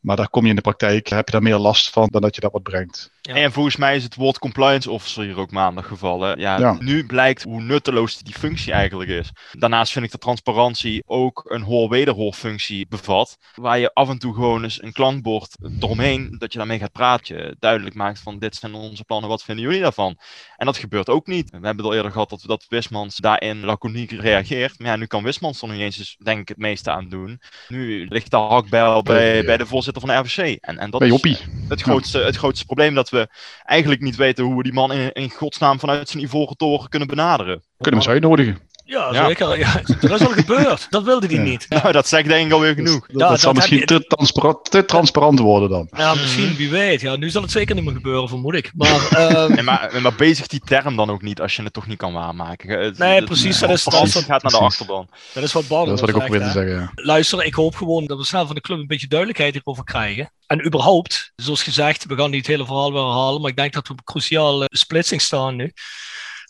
Maar 0.01 0.15
daar 0.15 0.29
kom 0.29 0.43
je 0.43 0.49
in 0.49 0.55
de 0.55 0.61
praktijk, 0.61 1.07
heb 1.07 1.25
je 1.25 1.31
daar 1.31 1.41
meer 1.41 1.57
last 1.57 1.89
van 1.89 2.07
dan 2.11 2.21
dat 2.21 2.35
je 2.35 2.41
dat 2.41 2.51
wat 2.51 2.63
brengt. 2.63 3.11
En 3.21 3.51
volgens 3.51 3.75
mij 3.75 3.95
is 3.95 4.03
het 4.03 4.15
woord 4.15 4.39
compliance 4.39 4.91
officer 4.91 5.23
hier 5.23 5.37
ook 5.37 5.51
maandag 5.51 5.87
gevallen. 5.87 6.39
Ja, 6.39 6.75
Nu 6.79 7.05
blijkt 7.05 7.43
hoe 7.43 7.61
nutteloos 7.61 8.17
die 8.17 8.33
functie 8.33 8.73
eigenlijk 8.73 9.09
is. 9.09 9.31
Daarnaast 9.51 9.91
vind 9.91 10.05
ik 10.05 10.11
dat 10.11 10.21
transparantie 10.21 11.03
ook 11.05 11.43
een 11.47 11.61
hoor-wederhoor-functie 11.61 12.87
bevat. 12.87 13.37
Waar 13.55 13.79
je 13.79 13.93
af 13.93 14.09
en 14.09 14.17
toe 14.17 14.33
gewoon 14.33 14.63
eens 14.63 14.81
een 14.81 14.91
klankbord 14.91 15.57
eromheen, 15.79 16.35
dat 16.37 16.51
je 16.51 16.57
daarmee 16.57 16.79
gaat 16.79 16.91
praten, 16.91 17.55
duidelijk 17.59 17.95
maakt 17.95 18.19
van 18.19 18.39
dit 18.39 18.55
zijn 18.55 18.73
onze 18.73 19.03
plannen, 19.03 19.29
wat 19.29 19.43
vinden 19.43 19.65
jullie 19.65 19.81
daarvan? 19.81 20.17
En 20.57 20.65
dat 20.65 20.77
gebeurt 20.77 21.09
ook 21.09 21.27
niet. 21.27 21.49
We 21.49 21.65
hebben 21.65 21.85
al 21.85 21.93
eerder 21.93 22.11
gehad 22.11 22.29
dat, 22.29 22.43
dat 22.45 22.65
Wismans 22.69 23.15
daarin 23.15 23.65
laconiek 23.65 24.11
reageert. 24.11 24.79
Maar 24.79 24.87
ja, 24.87 24.95
nu 24.95 25.05
kan 25.05 25.23
Wismans 25.23 25.61
er 25.61 25.67
nog 25.67 25.77
eens, 25.77 25.97
dus, 25.97 26.17
denk 26.23 26.39
ik, 26.39 26.47
het 26.47 26.57
meeste 26.57 26.91
aan 26.91 27.09
doen. 27.09 27.41
Nu 27.67 28.05
ligt 28.09 28.31
de 28.31 28.37
hakbel 28.37 29.01
bij, 29.01 29.45
bij 29.45 29.57
de 29.57 29.65
voorzitter 29.65 29.90
van 29.99 30.09
de 30.09 30.15
RVC. 30.15 30.57
En, 30.61 30.77
en 30.77 30.89
dat 30.89 31.01
is 31.01 31.41
het 31.67 31.81
grootste, 31.81 32.17
het 32.17 32.35
grootste 32.35 32.65
probleem 32.65 32.93
dat 32.93 33.09
we 33.09 33.27
eigenlijk 33.63 34.01
niet 34.01 34.15
weten 34.15 34.43
hoe 34.43 34.57
we 34.57 34.63
die 34.63 34.73
man 34.73 34.93
in, 34.93 35.11
in 35.11 35.29
godsnaam 35.29 35.79
vanuit 35.79 36.09
zijn 36.09 36.23
ivoren 36.23 36.57
toren 36.57 36.89
kunnen 36.89 37.07
benaderen. 37.07 37.63
Kunnen 37.77 37.99
we 37.99 38.05
ze 38.05 38.11
uitnodigen? 38.11 38.59
Ja, 38.85 39.25
zeker. 39.27 39.57
Ja, 39.57 39.81
dat 39.99 40.19
is 40.19 40.27
al 40.27 40.33
gebeurd. 40.33 40.87
Dat 40.89 41.03
wilde 41.03 41.27
hij 41.27 41.37
niet. 41.37 41.65
Nou, 41.69 41.91
dat 41.91 42.07
zegt 42.07 42.27
denk 42.27 42.45
ik 42.45 42.51
alweer 42.51 42.73
genoeg. 42.73 43.07
dat, 43.07 43.29
dat 43.29 43.39
zal 43.39 43.53
misschien 43.53 43.85
te, 43.85 44.05
transparant, 44.07 44.71
te 44.71 44.85
transparant 44.85 45.39
worden 45.39 45.69
dan. 45.69 45.87
Ja, 45.97 46.13
misschien, 46.13 46.55
wie 46.55 46.69
weet. 46.69 47.01
Ja, 47.01 47.15
nu 47.15 47.29
zal 47.29 47.41
het 47.41 47.51
zeker 47.51 47.75
niet 47.75 47.83
meer 47.83 47.93
gebeuren, 47.93 48.29
vermoed 48.29 48.53
ik. 48.53 48.71
Maar, 48.73 48.99
um... 49.57 49.63
maar, 49.63 49.99
maar 50.01 50.15
bezig 50.15 50.47
die 50.47 50.59
term 50.59 50.95
dan 50.95 51.09
ook 51.09 51.21
niet, 51.21 51.41
als 51.41 51.55
je 51.55 51.63
het 51.63 51.73
toch 51.73 51.87
niet 51.87 51.97
kan 51.97 52.13
waarmaken. 52.13 52.95
Nee, 52.97 53.23
precies. 53.23 53.59
Dat 53.59 53.69
is, 53.69 53.83
dat 53.83 54.09
gaat 54.09 54.27
naar 54.27 54.51
de 54.51 54.57
achterban. 54.57 55.07
Dat 55.33 55.43
is 55.43 55.51
wat 55.51 55.67
Bart 55.67 55.85
Dat 55.85 55.95
is 55.95 56.01
wat 56.01 56.09
ik 56.09 56.15
ook 56.15 56.27
wilde 56.27 56.51
zeggen, 56.51 56.73
ja. 56.73 56.91
Luister, 56.95 57.45
ik 57.45 57.53
hoop 57.53 57.75
gewoon 57.75 58.05
dat 58.05 58.17
we 58.17 58.25
snel 58.25 58.45
van 58.45 58.55
de 58.55 58.61
club 58.61 58.79
een 58.79 58.87
beetje 58.87 59.07
duidelijkheid 59.07 59.53
hierover 59.53 59.83
krijgen. 59.83 60.31
En 60.47 60.65
überhaupt, 60.65 61.31
zoals 61.35 61.63
gezegd, 61.63 62.05
we 62.05 62.15
gaan 62.15 62.29
niet 62.29 62.39
het 62.39 62.55
hele 62.55 62.65
verhaal 62.65 62.93
weer 62.93 63.01
herhalen, 63.01 63.41
maar 63.41 63.49
ik 63.49 63.55
denk 63.55 63.73
dat 63.73 63.87
we 63.87 63.93
op 63.93 63.99
een 63.99 64.13
cruciale 64.13 64.65
splitsing 64.69 65.21
staan 65.21 65.55
nu. 65.55 65.71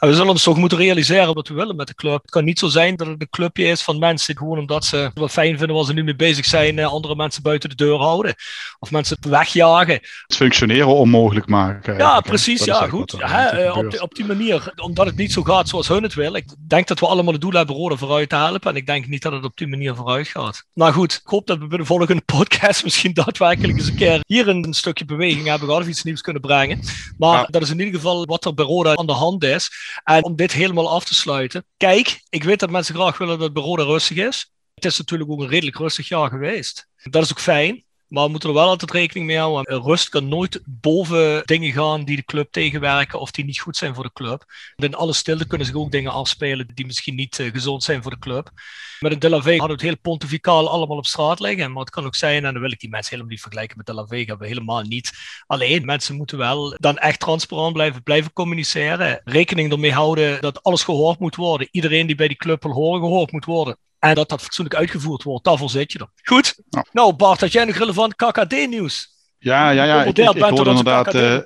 En 0.02 0.08
we 0.08 0.16
zullen 0.16 0.32
ons 0.32 0.44
toch 0.44 0.58
moeten 0.58 0.78
realiseren 0.78 1.34
wat 1.34 1.48
we 1.48 1.54
willen 1.54 1.76
met 1.76 1.88
de 1.88 1.96
club. 1.96 2.22
Het 2.22 2.32
kan 2.32 2.44
niet 2.44 2.60
zo 2.60 2.68
zijn 2.68 2.96
dat 2.96 3.08
het 3.08 3.22
een 3.22 3.30
clubje 3.30 3.66
is 3.66 3.82
van 3.82 4.00
mensen 4.00 4.38
gewoon 4.38 4.58
omdat 4.58 4.86
ze 4.86 4.96
het 4.96 5.18
wel 5.18 5.28
fijn 5.28 5.58
vinden 5.58 5.76
waar 5.76 5.86
ze 5.86 5.94
nu 5.94 6.04
mee 6.04 6.16
bezig 6.16 6.46
zijn, 6.46 6.80
eh, 6.80 6.86
andere 6.86 7.16
mensen 7.16 7.44
buiten 7.44 7.70
de 7.70 7.76
deur 7.76 7.98
houden. 7.98 8.36
Of 8.80 8.92
mensen 8.92 9.18
wegjagen. 9.30 9.94
Het 9.94 10.36
functioneren 10.36 10.88
onmogelijk 10.88 11.48
maken. 11.48 11.98
Ja, 11.98 12.20
precies. 12.20 12.64
Ja, 12.64 12.88
goed. 12.88 13.16
Ja, 13.18 13.52
eh, 13.52 13.78
op, 13.78 13.92
die, 13.92 14.02
op, 14.02 14.16
die 14.16 14.26
manier, 14.26 14.74
omdat 14.76 15.06
het 15.06 15.16
niet 15.16 15.32
zo 15.32 15.44
gaat 15.44 15.70
zoals 15.70 15.88
hun 15.88 16.04
het 16.04 16.14
willen. 16.14 16.42
Ik 16.42 16.50
denk 16.68 16.88
dat 16.88 17.00
we 17.00 17.08
allemaal 17.08 17.34
het 17.34 17.42
doel 17.42 17.52
hebben 17.52 17.76
Roda 17.76 17.96
vooruit 17.96 18.30
te 18.30 18.36
helpen. 18.36 18.72
En 18.72 18.76
ik 18.76 18.86
denk 18.86 19.08
niet 19.08 19.22
dat 19.22 19.32
het 19.32 19.44
op 19.44 19.58
die 19.58 19.68
manier 19.68 19.96
vooruit 19.96 20.28
gaat. 20.28 20.64
Nou 20.74 20.92
goed, 20.92 21.14
ik 21.14 21.30
hoop 21.30 21.48
dat 21.48 21.58
we 21.58 21.68
bij 21.68 21.78
de 21.78 21.86
volgende 21.86 22.22
podcast 22.38 22.84
misschien 22.84 23.14
daadwerkelijk 23.14 23.78
eens 23.78 23.88
een 23.88 23.96
keer 23.96 24.20
hier 24.26 24.48
een 24.48 24.74
stukje 24.74 25.06
beweging 25.06 25.48
hebben 25.48 25.68
gehad 25.68 25.84
of 25.84 25.90
iets 25.90 26.04
nieuws 26.04 26.22
kunnen 26.22 26.42
brengen. 26.42 26.80
Maar 27.18 27.48
dat 27.50 27.62
is 27.62 27.70
in 27.70 27.80
ieder 27.80 27.94
geval 27.94 28.26
wat 28.26 28.46
er 28.46 28.54
bij 28.54 28.66
Roda 28.66 28.96
aan 28.96 29.06
de 29.06 29.14
hand 29.14 29.44
is. 29.44 29.70
En 30.04 30.24
om 30.24 30.36
dit 30.36 30.52
helemaal 30.52 30.90
af 30.90 31.06
te 31.06 31.16
sluiten. 31.16 31.66
Kijk, 31.78 32.22
ik 32.30 32.44
weet 32.44 32.60
dat 32.60 32.70
mensen 32.70 32.96
graag 32.96 33.18
willen 33.18 33.34
dat 33.34 33.44
het 33.44 33.54
bij 33.54 33.64
Roda 33.64 33.84
rustig 33.84 34.18
is. 34.18 34.52
Het 34.74 34.86
is 34.86 34.98
natuurlijk 34.98 35.32
ook 35.32 35.42
een 35.42 35.48
redelijk 35.48 35.78
rustig 35.78 36.08
jaar 36.08 36.30
geweest. 36.30 36.88
Dat 37.04 37.24
is 37.24 37.32
ook 37.32 37.40
fijn. 37.40 37.84
Maar 38.12 38.24
we 38.24 38.30
moeten 38.30 38.50
er 38.50 38.56
wel 38.56 38.68
altijd 38.68 38.92
rekening 38.92 39.26
mee 39.26 39.38
houden. 39.38 39.82
Rust 39.82 40.10
kan 40.10 40.28
nooit 40.28 40.62
boven 40.66 41.42
dingen 41.46 41.72
gaan 41.72 42.04
die 42.04 42.16
de 42.16 42.24
club 42.24 42.52
tegenwerken 42.52 43.20
of 43.20 43.32
die 43.32 43.46
niet 43.46 43.60
goed 43.60 43.78
zijn 43.78 43.96
voor 43.96 44.04
de 44.04 44.14
club. 44.14 44.46
In 44.76 44.96
alle 44.96 45.14
stilte 45.14 45.48
kunnen 45.48 45.68
zich 45.68 45.76
ook 45.76 45.92
dingen 45.92 46.12
afspelen 46.12 46.68
die 46.74 46.86
misschien 46.86 47.16
niet 47.16 47.38
uh, 47.38 47.52
gezond 47.52 47.84
zijn 47.84 48.02
voor 48.02 48.12
de 48.12 48.20
club. 48.20 48.52
Met 49.00 49.12
een 49.12 49.20
De 49.20 49.30
La 49.30 49.42
Vega 49.42 49.58
hadden 49.58 49.78
we 49.78 49.84
het 49.84 49.92
heel 49.94 50.02
pontificaal 50.02 50.70
allemaal 50.70 50.98
op 50.98 51.06
straat 51.06 51.40
liggen. 51.40 51.72
Maar 51.72 51.82
het 51.82 51.90
kan 51.90 52.06
ook 52.06 52.16
zijn, 52.16 52.46
en 52.46 52.54
dan 52.54 52.62
wil 52.62 52.72
ik 52.72 52.80
die 52.80 52.90
mensen 52.90 53.12
helemaal 53.12 53.32
niet 53.32 53.42
vergelijken 53.42 53.78
met 53.78 53.86
De 53.86 53.94
La 53.94 54.06
Vega, 54.06 54.38
we 54.38 54.48
helemaal 54.48 54.82
niet. 54.82 55.12
Alleen, 55.48 55.86
mensen 55.86 56.16
moeten 56.16 56.38
wel 56.38 56.76
dan 56.78 56.98
echt 56.98 57.20
transparant 57.20 57.74
blijven, 57.74 58.04
blijven 58.04 58.34
communiceren. 58.34 59.22
Rekening 59.24 59.72
ermee 59.72 59.94
houden 59.94 60.42
dat 60.42 60.64
alles 60.64 60.84
gehoord 60.84 61.20
moet 61.20 61.36
worden. 61.36 61.68
Iedereen 61.72 62.08
die 62.08 62.16
bij 62.16 62.28
die 62.28 62.38
club 62.38 62.64
wil 62.64 62.72
horen, 62.72 63.02
gehoord 63.02 63.32
moet 63.32 63.46
worden. 63.46 63.78
En 64.02 64.16
dat 64.16 64.30
dat 64.30 64.42
fatsoenlijk 64.42 64.76
uitgevoerd 64.76 65.24
wordt. 65.24 65.46
Daarvoor 65.46 65.70
zit 65.70 65.92
je 65.92 66.00
er. 66.00 66.10
Goed. 66.24 66.56
Nou, 66.92 67.14
Bart, 67.14 67.40
had 67.40 67.52
jij 67.52 67.66
nog 67.66 67.76
relevant 67.76 68.16
KKD-nieuws? 68.16 69.10
Ja, 69.38 69.70
ja, 69.70 69.84
ja. 69.84 70.04
Ik, 70.04 70.18
ik, 70.18 70.30
ik 70.30 70.44
hoorde 70.44 70.70
inderdaad. 70.70 71.16
Uh, 71.16 71.38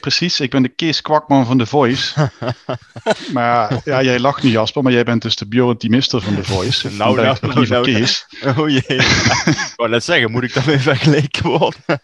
precies, 0.00 0.40
ik 0.40 0.50
ben 0.50 0.62
de 0.62 0.68
Kees 0.68 1.02
Kwakman 1.02 1.46
van 1.46 1.58
The 1.58 1.66
Voice. 1.66 2.30
maar 3.32 3.80
ja, 3.84 4.02
jij 4.02 4.18
lacht 4.18 4.42
nu, 4.42 4.50
Jasper, 4.50 4.82
maar 4.82 4.92
jij 4.92 5.04
bent 5.04 5.22
dus 5.22 5.36
de 5.36 5.46
Bjorn 5.46 5.76
Mister 5.78 6.20
van 6.20 6.34
The 6.34 6.44
Voice. 6.44 6.90
nou, 6.90 7.16
nou, 7.16 7.36
nou, 7.40 7.68
nou, 7.68 7.84
Kees. 7.84 8.26
Oh 8.56 8.68
jee. 8.68 8.82
ik 9.46 9.72
wou 9.76 9.90
net 9.90 10.04
zeggen, 10.04 10.30
moet 10.30 10.42
ik 10.42 10.54
daarmee 10.54 10.78
vergeleken 10.78 11.48
worden? 11.48 11.80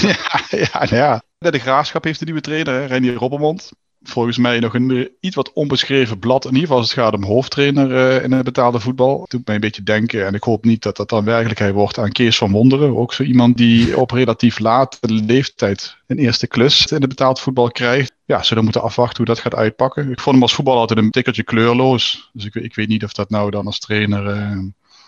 ja, 0.00 0.40
ja, 0.48 0.78
nou 0.78 0.96
ja. 0.96 1.22
De 1.38 1.58
Graafschap 1.58 2.04
heeft 2.04 2.18
de 2.18 2.24
nieuwe 2.24 2.40
trainer, 2.40 2.86
Renier 2.86 3.14
Robbermond 3.14 3.70
volgens 4.08 4.38
mij 4.38 4.58
nog 4.58 4.74
een 4.74 4.90
eh, 4.90 5.08
iets 5.20 5.36
wat 5.36 5.52
onbeschreven 5.52 6.18
blad. 6.18 6.44
In 6.44 6.50
ieder 6.50 6.62
geval 6.62 6.78
als 6.78 6.90
het 6.90 6.98
gaat 6.98 7.14
om 7.14 7.24
hoofdtrainer 7.24 7.90
uh, 7.90 8.22
in 8.22 8.32
het 8.32 8.44
betaalde 8.44 8.80
voetbal. 8.80 9.18
Dat 9.18 9.30
doet 9.30 9.46
mij 9.46 9.54
een 9.54 9.60
beetje 9.60 9.82
denken. 9.82 10.26
En 10.26 10.34
ik 10.34 10.42
hoop 10.42 10.64
niet 10.64 10.82
dat 10.82 10.96
dat 10.96 11.08
dan 11.08 11.24
werkelijkheid 11.24 11.74
wordt 11.74 11.98
aan 11.98 12.12
Kees 12.12 12.36
van 12.36 12.50
Wonderen. 12.50 12.96
Ook 12.96 13.12
zo 13.12 13.22
iemand 13.22 13.56
die 13.56 13.96
op 14.00 14.10
relatief 14.10 14.58
late 14.58 14.96
leeftijd 15.00 15.96
een 16.06 16.18
eerste 16.18 16.46
klus 16.46 16.86
in 16.86 17.00
het 17.00 17.08
betaald 17.08 17.40
voetbal 17.40 17.70
krijgt. 17.70 18.12
Ja, 18.24 18.42
zullen 18.42 18.64
moeten 18.64 18.82
afwachten 18.82 19.16
hoe 19.16 19.34
dat 19.34 19.38
gaat 19.38 19.54
uitpakken. 19.54 20.10
Ik 20.10 20.20
vond 20.20 20.34
hem 20.34 20.42
als 20.42 20.54
voetbal 20.54 20.78
altijd 20.78 20.98
een 20.98 21.10
tikkeltje 21.10 21.44
kleurloos. 21.44 22.30
Dus 22.32 22.44
ik, 22.44 22.54
ik 22.54 22.74
weet 22.74 22.88
niet 22.88 23.04
of 23.04 23.12
dat 23.12 23.30
nou 23.30 23.50
dan 23.50 23.66
als 23.66 23.78
trainer... 23.78 24.36
Uh, 24.36 24.58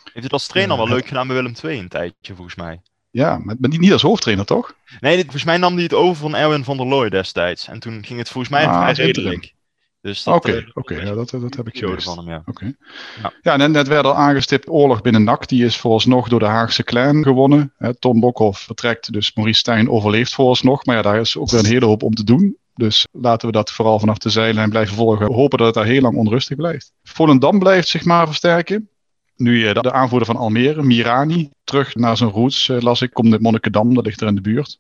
Heeft 0.05 0.25
het 0.25 0.33
als 0.33 0.47
trainer 0.47 0.77
wel 0.77 0.89
leuk 0.89 1.07
gedaan 1.07 1.27
bij 1.27 1.37
Willem 1.37 1.55
II 1.65 1.79
een 1.79 1.89
tijdje, 1.89 2.35
volgens 2.35 2.57
mij. 2.57 2.81
Ja, 3.17 3.41
maar, 3.45 3.57
niet 3.59 3.93
als 3.93 4.03
hoofdtrainer, 4.03 4.47
toch? 4.47 4.75
Nee, 5.01 5.23
volgens 5.23 5.45
mij 5.45 5.57
nam 5.57 5.75
hij 5.75 5.83
het 5.83 5.95
over 5.95 6.17
van 6.17 6.35
Erwin 6.35 6.65
van 6.65 6.77
der 6.77 6.87
Looy 6.87 7.09
destijds. 7.09 7.69
En 7.69 7.79
toen 7.79 8.05
ging 8.05 8.19
het 8.19 8.29
volgens 8.29 8.53
mij 8.53 8.67
ah, 8.67 8.83
vrij 8.83 8.93
redelijk. 8.93 9.55
Dus 10.01 10.27
oké, 10.27 10.57
uh, 10.57 10.69
oké, 10.73 10.95
ja, 10.95 11.15
dat, 11.15 11.31
dat 11.31 11.57
heb 11.57 11.67
ik 11.67 11.79
gehoord 11.79 12.03
van 12.03 12.19
hem, 12.19 12.29
ja. 12.29 12.43
Oké. 12.47 12.75
Ja. 13.23 13.33
ja, 13.43 13.59
en 13.59 13.71
net 13.71 13.89
werd 13.89 14.05
al 14.05 14.15
aangestipt 14.15 14.69
oorlog 14.69 15.01
binnen 15.01 15.25
NAC. 15.25 15.49
Die 15.49 15.65
is 15.65 15.77
vooralsnog 15.77 16.29
door 16.29 16.39
de 16.39 16.45
Haagse 16.45 16.83
clan 16.83 17.23
gewonnen. 17.23 17.73
Hè, 17.77 17.95
Tom 17.95 18.21
Bokhoff 18.21 18.61
vertrekt, 18.61 19.13
dus 19.13 19.35
Maurice 19.35 19.59
Stijn 19.59 19.91
overleeft 19.91 20.35
vooralsnog. 20.35 20.85
Maar 20.85 20.97
ja, 20.97 21.03
daar 21.03 21.21
is 21.21 21.37
ook 21.37 21.51
weer 21.51 21.61
een 21.61 21.67
hele 21.67 21.87
hoop 21.87 22.03
om 22.03 22.15
te 22.15 22.25
doen. 22.25 22.57
Dus 22.75 23.07
laten 23.13 23.47
we 23.47 23.53
dat 23.53 23.73
vooral 23.73 23.99
vanaf 23.99 24.19
de 24.19 24.31
zijlijn 24.31 24.71
blijven 24.71 24.97
volgen. 24.97 25.27
We 25.27 25.35
hopen 25.35 25.59
dat 25.59 25.67
het 25.67 25.77
daar 25.77 25.85
heel 25.85 26.01
lang 26.01 26.17
onrustig 26.17 26.57
blijft. 26.57 26.93
Volendam 27.03 27.59
blijft 27.59 27.89
zich 27.89 28.05
maar 28.05 28.27
versterken. 28.27 28.89
Nu 29.37 29.73
de 29.73 29.93
aanvoerder 29.93 30.27
van 30.27 30.37
Almere, 30.37 30.83
Mirani, 30.83 31.51
terug 31.65 31.95
naar 31.95 32.17
zijn 32.17 32.31
roots, 32.31 32.69
eh, 32.69 32.81
las 32.81 33.03
ik, 33.03 33.13
komt 33.13 33.33
uit 33.33 33.41
Monnikendam, 33.41 33.95
dat 33.95 34.05
ligt 34.05 34.21
er 34.21 34.27
in 34.27 34.35
de 34.35 34.41
buurt. 34.41 34.79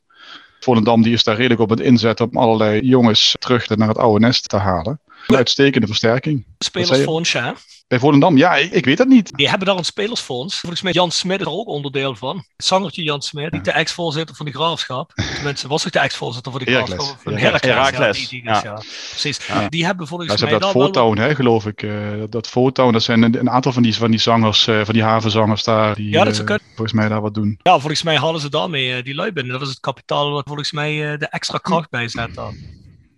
Volendam 0.60 1.02
die 1.02 1.12
is 1.12 1.24
daar 1.24 1.36
redelijk 1.36 1.60
op 1.60 1.70
het 1.70 1.80
inzetten 1.80 2.30
om 2.30 2.36
allerlei 2.36 2.80
jongens 2.80 3.36
terug 3.38 3.68
naar 3.68 3.88
het 3.88 3.98
oude 3.98 4.26
nest 4.26 4.48
te 4.48 4.56
halen. 4.56 5.00
Een 5.26 5.36
uitstekende 5.36 5.86
versterking. 5.86 6.44
Spelersfonds, 6.58 7.32
hè? 7.32 7.52
Bij 7.88 7.98
Volendam, 7.98 8.36
ja, 8.36 8.56
ik, 8.56 8.72
ik, 8.72 8.84
weet 8.84 8.96
dat 8.96 9.06
niet. 9.06 9.36
Die 9.36 9.48
hebben 9.48 9.66
daar 9.66 9.76
een 9.76 9.84
spelersfonds. 9.84 10.60
Volgens 10.60 10.82
mij 10.82 10.92
Jan 10.92 11.10
Smit 11.10 11.40
is 11.40 11.46
er 11.46 11.52
ook 11.52 11.66
onderdeel 11.66 12.16
van. 12.16 12.36
Het 12.36 12.66
zangertje 12.66 13.02
Jan 13.02 13.22
Smit, 13.22 13.52
niet 13.52 13.64
de 13.64 13.70
ex-voorzitter 13.70 14.36
van 14.36 14.46
de 14.46 14.52
Graafschap. 14.52 15.12
Tenminste, 15.34 15.68
was 15.68 15.86
ook 15.86 15.92
de 15.92 15.98
ex-voorzitter 15.98 16.52
van 16.52 16.60
de 16.64 16.72
Graafschap. 16.72 17.16
Van 17.22 17.36
Heracles. 17.36 18.30
Ja, 18.30 18.60
ja. 18.62 18.72
Precies. 19.10 19.40
Die 19.68 19.84
hebben 19.84 20.06
volgens 20.06 20.30
ja, 20.30 20.36
ze 20.36 20.44
mij... 20.44 20.52
Hebben 20.52 20.72
dat 20.72 20.82
Fotown, 20.82 21.18
hè, 21.18 21.34
geloof 21.34 21.66
ik. 21.66 21.82
Uh, 21.82 22.22
dat 22.30 22.46
Fotown, 22.46 22.92
dat 22.92 23.02
zijn 23.02 23.22
een, 23.22 23.38
een, 23.38 23.50
aantal 23.50 23.72
van 23.72 23.82
die, 23.82 23.96
van 23.96 24.10
die 24.10 24.20
zangers, 24.20 24.66
uh, 24.66 24.84
van 24.84 24.94
die 24.94 25.02
havenzangers 25.02 25.64
daar. 25.64 25.94
Die, 25.94 26.10
ja, 26.10 26.24
dat 26.24 26.40
uh, 26.40 26.56
volgens 26.66 26.92
mij 26.92 27.08
daar 27.08 27.20
wat 27.20 27.34
doen. 27.34 27.58
Ja, 27.62 27.78
volgens 27.78 28.02
mij 28.02 28.16
halen 28.16 28.40
ze 28.40 28.50
daarmee 28.50 29.02
die 29.02 29.14
lui 29.14 29.32
binnen. 29.32 29.52
Dat 29.52 29.62
is 29.62 29.68
het 29.68 29.80
kapitaal 29.80 30.30
wat 30.30 30.46
volgens 30.46 30.72
mij 30.72 31.16
de 31.16 31.28
extra 31.28 31.58
kracht 31.58 31.90
bijzet 31.90 32.34
dan. 32.34 32.56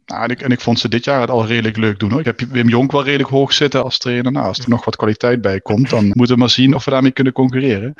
Nou, 0.08 0.22
en, 0.22 0.30
ik, 0.30 0.40
en 0.40 0.50
ik 0.50 0.60
vond 0.60 0.78
ze 0.78 0.88
dit 0.88 1.04
jaar 1.04 1.20
het 1.20 1.30
al 1.30 1.46
redelijk 1.46 1.76
leuk 1.76 1.98
doen. 1.98 2.10
Hoor. 2.10 2.20
Ik 2.20 2.26
heb 2.26 2.40
Wim 2.40 2.68
Jonk 2.68 2.92
wel 2.92 3.04
redelijk 3.04 3.30
hoog 3.30 3.52
zitten 3.52 3.84
als 3.84 3.98
trainer. 3.98 4.32
Nou, 4.32 4.46
als 4.46 4.58
er 4.58 4.68
nog 4.68 4.84
wat 4.84 4.96
kwaliteit 4.96 5.40
bij 5.40 5.60
komt, 5.60 5.90
dan 5.90 6.04
moeten 6.06 6.34
we 6.34 6.40
maar 6.40 6.50
zien 6.50 6.74
of 6.74 6.84
we 6.84 6.90
daarmee 6.90 7.10
kunnen 7.10 7.32
concurreren. 7.32 7.94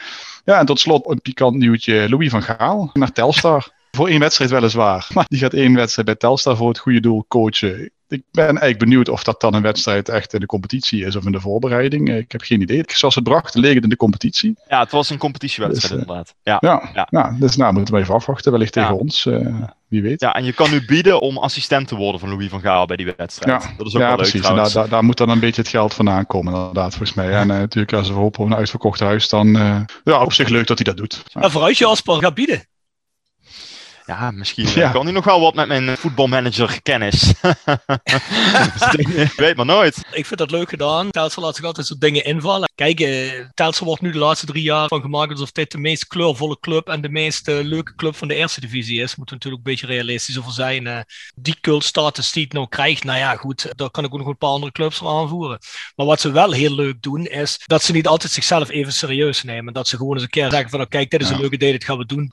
Ja, 0.45 0.59
en 0.59 0.67
tot 0.67 0.81
slot 0.81 1.11
een 1.11 1.21
pikant 1.21 1.57
nieuwtje. 1.57 2.09
Louis 2.09 2.31
van 2.31 2.43
Gaal 2.43 2.91
naar 2.93 3.13
Telstar. 3.13 3.71
Voor 3.91 4.09
één 4.09 4.21
wedstrijd 4.21 4.51
weliswaar. 4.51 5.07
Maar 5.15 5.25
die 5.29 5.39
gaat 5.39 5.53
één 5.53 5.75
wedstrijd 5.75 6.09
bij 6.09 6.17
Telstar 6.17 6.57
voor 6.57 6.69
het 6.69 6.79
goede 6.79 7.01
doel 7.01 7.25
coachen 7.29 7.91
ik 8.09 8.23
ben 8.33 8.45
eigenlijk 8.45 8.79
benieuwd 8.79 9.09
of 9.09 9.23
dat 9.23 9.41
dan 9.41 9.55
een 9.55 9.63
wedstrijd 9.63 10.09
echt 10.09 10.35
in 10.35 10.41
de 10.41 10.47
competitie 10.47 11.05
is 11.05 11.17
of 11.17 11.25
in 11.25 11.33
de 11.33 11.41
voorbereiding. 11.41 12.15
Ik 12.15 12.33
heb 12.33 12.41
geen 12.41 12.61
idee. 12.61 12.83
Zoals 12.87 13.15
het 13.15 13.25
bracht, 13.25 13.55
leek 13.55 13.75
het 13.75 13.83
in 13.83 13.89
de 13.89 13.97
competitie. 13.97 14.57
Ja, 14.69 14.81
het 14.81 14.91
was 14.91 15.11
een 15.11 15.19
competitiewedstrijd 15.19 15.93
dus, 15.93 16.01
inderdaad. 16.01 16.35
Ja, 16.43 16.57
ja, 16.61 16.91
ja. 16.95 17.07
ja. 17.11 17.37
dus 17.39 17.57
nou 17.57 17.73
moeten 17.73 17.95
we 17.95 18.01
even 18.01 18.15
afwachten. 18.15 18.53
Wellicht 18.53 18.73
tegen 18.73 18.99
ons, 18.99 19.25
uh, 19.25 19.63
wie 19.89 20.03
weet. 20.03 20.21
Ja, 20.21 20.35
en 20.35 20.45
je 20.45 20.53
kan 20.53 20.71
nu 20.71 20.85
bieden 20.85 21.21
om 21.21 21.39
assistent 21.39 21.89
te 21.89 21.95
worden 21.95 22.21
van 22.21 22.29
Louis 22.29 22.49
van 22.49 22.61
Gaal 22.61 22.87
bij 22.87 22.97
die 22.97 23.15
wedstrijd. 23.17 23.63
Ja, 23.63 23.71
dat 23.77 23.87
is 23.87 23.95
ook 23.95 24.01
ja, 24.01 24.07
wel 24.07 24.17
precies. 24.17 24.49
leuk 24.49 24.57
daar, 24.57 24.73
daar, 24.73 24.89
daar, 24.89 25.05
moet 25.05 25.17
dan 25.17 25.29
een 25.29 25.41
beetje 25.41 25.61
het 25.61 25.71
geld 25.71 25.95
vandaan 25.95 26.27
komen 26.27 26.55
inderdaad, 26.55 26.95
volgens 26.95 27.15
mij. 27.15 27.31
En 27.33 27.49
uh, 27.49 27.57
natuurlijk 27.57 27.93
als 27.93 28.09
we 28.09 28.15
hopen 28.15 28.41
op 28.41 28.51
een 28.51 28.57
uitverkocht 28.57 29.01
huis, 29.01 29.29
dan 29.29 29.47
uh, 29.47 29.81
ja, 30.05 30.23
op 30.23 30.33
zich 30.33 30.49
leuk 30.49 30.67
dat 30.67 30.79
hij 30.79 30.87
dat 30.87 30.97
doet. 30.97 31.25
Ja, 31.41 31.51
vooruit 31.51 31.79
je 31.79 31.87
Asper 31.87 32.15
gaat 32.15 32.35
bieden. 32.35 32.63
Ja, 34.09 34.31
misschien 34.31 34.69
ja. 34.69 34.91
kan 34.91 35.05
hij 35.05 35.13
nog 35.13 35.25
wel 35.25 35.41
wat 35.41 35.55
met 35.55 35.69
mijn 35.69 35.97
voetbalmanager 35.97 36.83
kennis. 36.83 37.33
ik 38.97 39.33
weet 39.37 39.57
maar 39.57 39.67
nooit. 39.67 39.97
Ik 40.13 40.27
vind 40.27 40.39
dat 40.39 40.51
leuk 40.51 40.69
gedaan. 40.69 41.11
Telsel 41.11 41.43
laat 41.43 41.57
zich 41.57 41.65
altijd 41.65 41.87
zo 41.87 41.95
dingen 41.99 42.25
invallen. 42.25 42.71
Kijk, 42.75 43.01
uh, 43.01 43.45
Telsel 43.55 43.87
wordt 43.87 44.03
nu 44.03 44.13
de 44.13 44.19
laatste 44.19 44.47
drie 44.47 44.63
jaar 44.63 44.89
van 44.89 45.01
gemaakt 45.01 45.31
alsof 45.31 45.53
dit 45.53 45.71
de 45.71 45.79
meest 45.79 46.07
kleurvolle 46.07 46.61
club 46.61 46.89
en 46.89 47.01
de 47.01 47.09
meest 47.09 47.49
uh, 47.49 47.63
leuke 47.63 47.95
club 47.95 48.17
van 48.17 48.29
de 48.29 48.35
eerste 48.35 48.61
divisie 48.61 49.01
is. 49.01 49.17
Moet 49.17 49.31
natuurlijk 49.31 49.67
een 49.67 49.73
beetje 49.73 49.87
realistisch 49.87 50.39
over 50.39 50.53
zijn. 50.53 50.87
Uh, 50.87 50.99
die 51.35 51.57
cultstatus 51.61 52.33
die 52.33 52.45
het 52.45 52.53
nou 52.53 52.69
krijgt, 52.69 53.05
nou 53.05 53.19
ja, 53.19 53.37
goed, 53.37 53.73
daar 53.77 53.91
kan 53.91 54.05
ik 54.05 54.13
ook 54.13 54.19
nog 54.19 54.29
een 54.29 54.39
paar 54.39 54.51
andere 54.51 54.73
clubs 54.73 54.97
voor 54.97 55.09
aanvoeren. 55.09 55.59
Maar 55.97 56.07
wat 56.07 56.21
ze 56.21 56.31
wel 56.31 56.53
heel 56.53 56.75
leuk 56.75 57.03
doen, 57.03 57.27
is 57.27 57.61
dat 57.67 57.83
ze 57.83 57.93
niet 57.93 58.07
altijd 58.07 58.33
zichzelf 58.33 58.71
even 58.71 58.93
serieus 58.93 59.43
nemen. 59.43 59.73
Dat 59.73 59.89
ze 59.89 59.97
gewoon 59.97 60.15
eens 60.15 60.23
een 60.23 60.29
keer 60.29 60.51
zeggen 60.51 60.71
van, 60.71 60.79
nou, 60.79 60.91
kijk, 60.91 61.11
dit 61.11 61.21
is 61.21 61.31
een 61.31 61.41
leuke 61.41 61.55
idee, 61.55 61.73
dit 61.73 61.85
gaan 61.85 61.99
we 61.99 62.07
doen. 62.07 62.31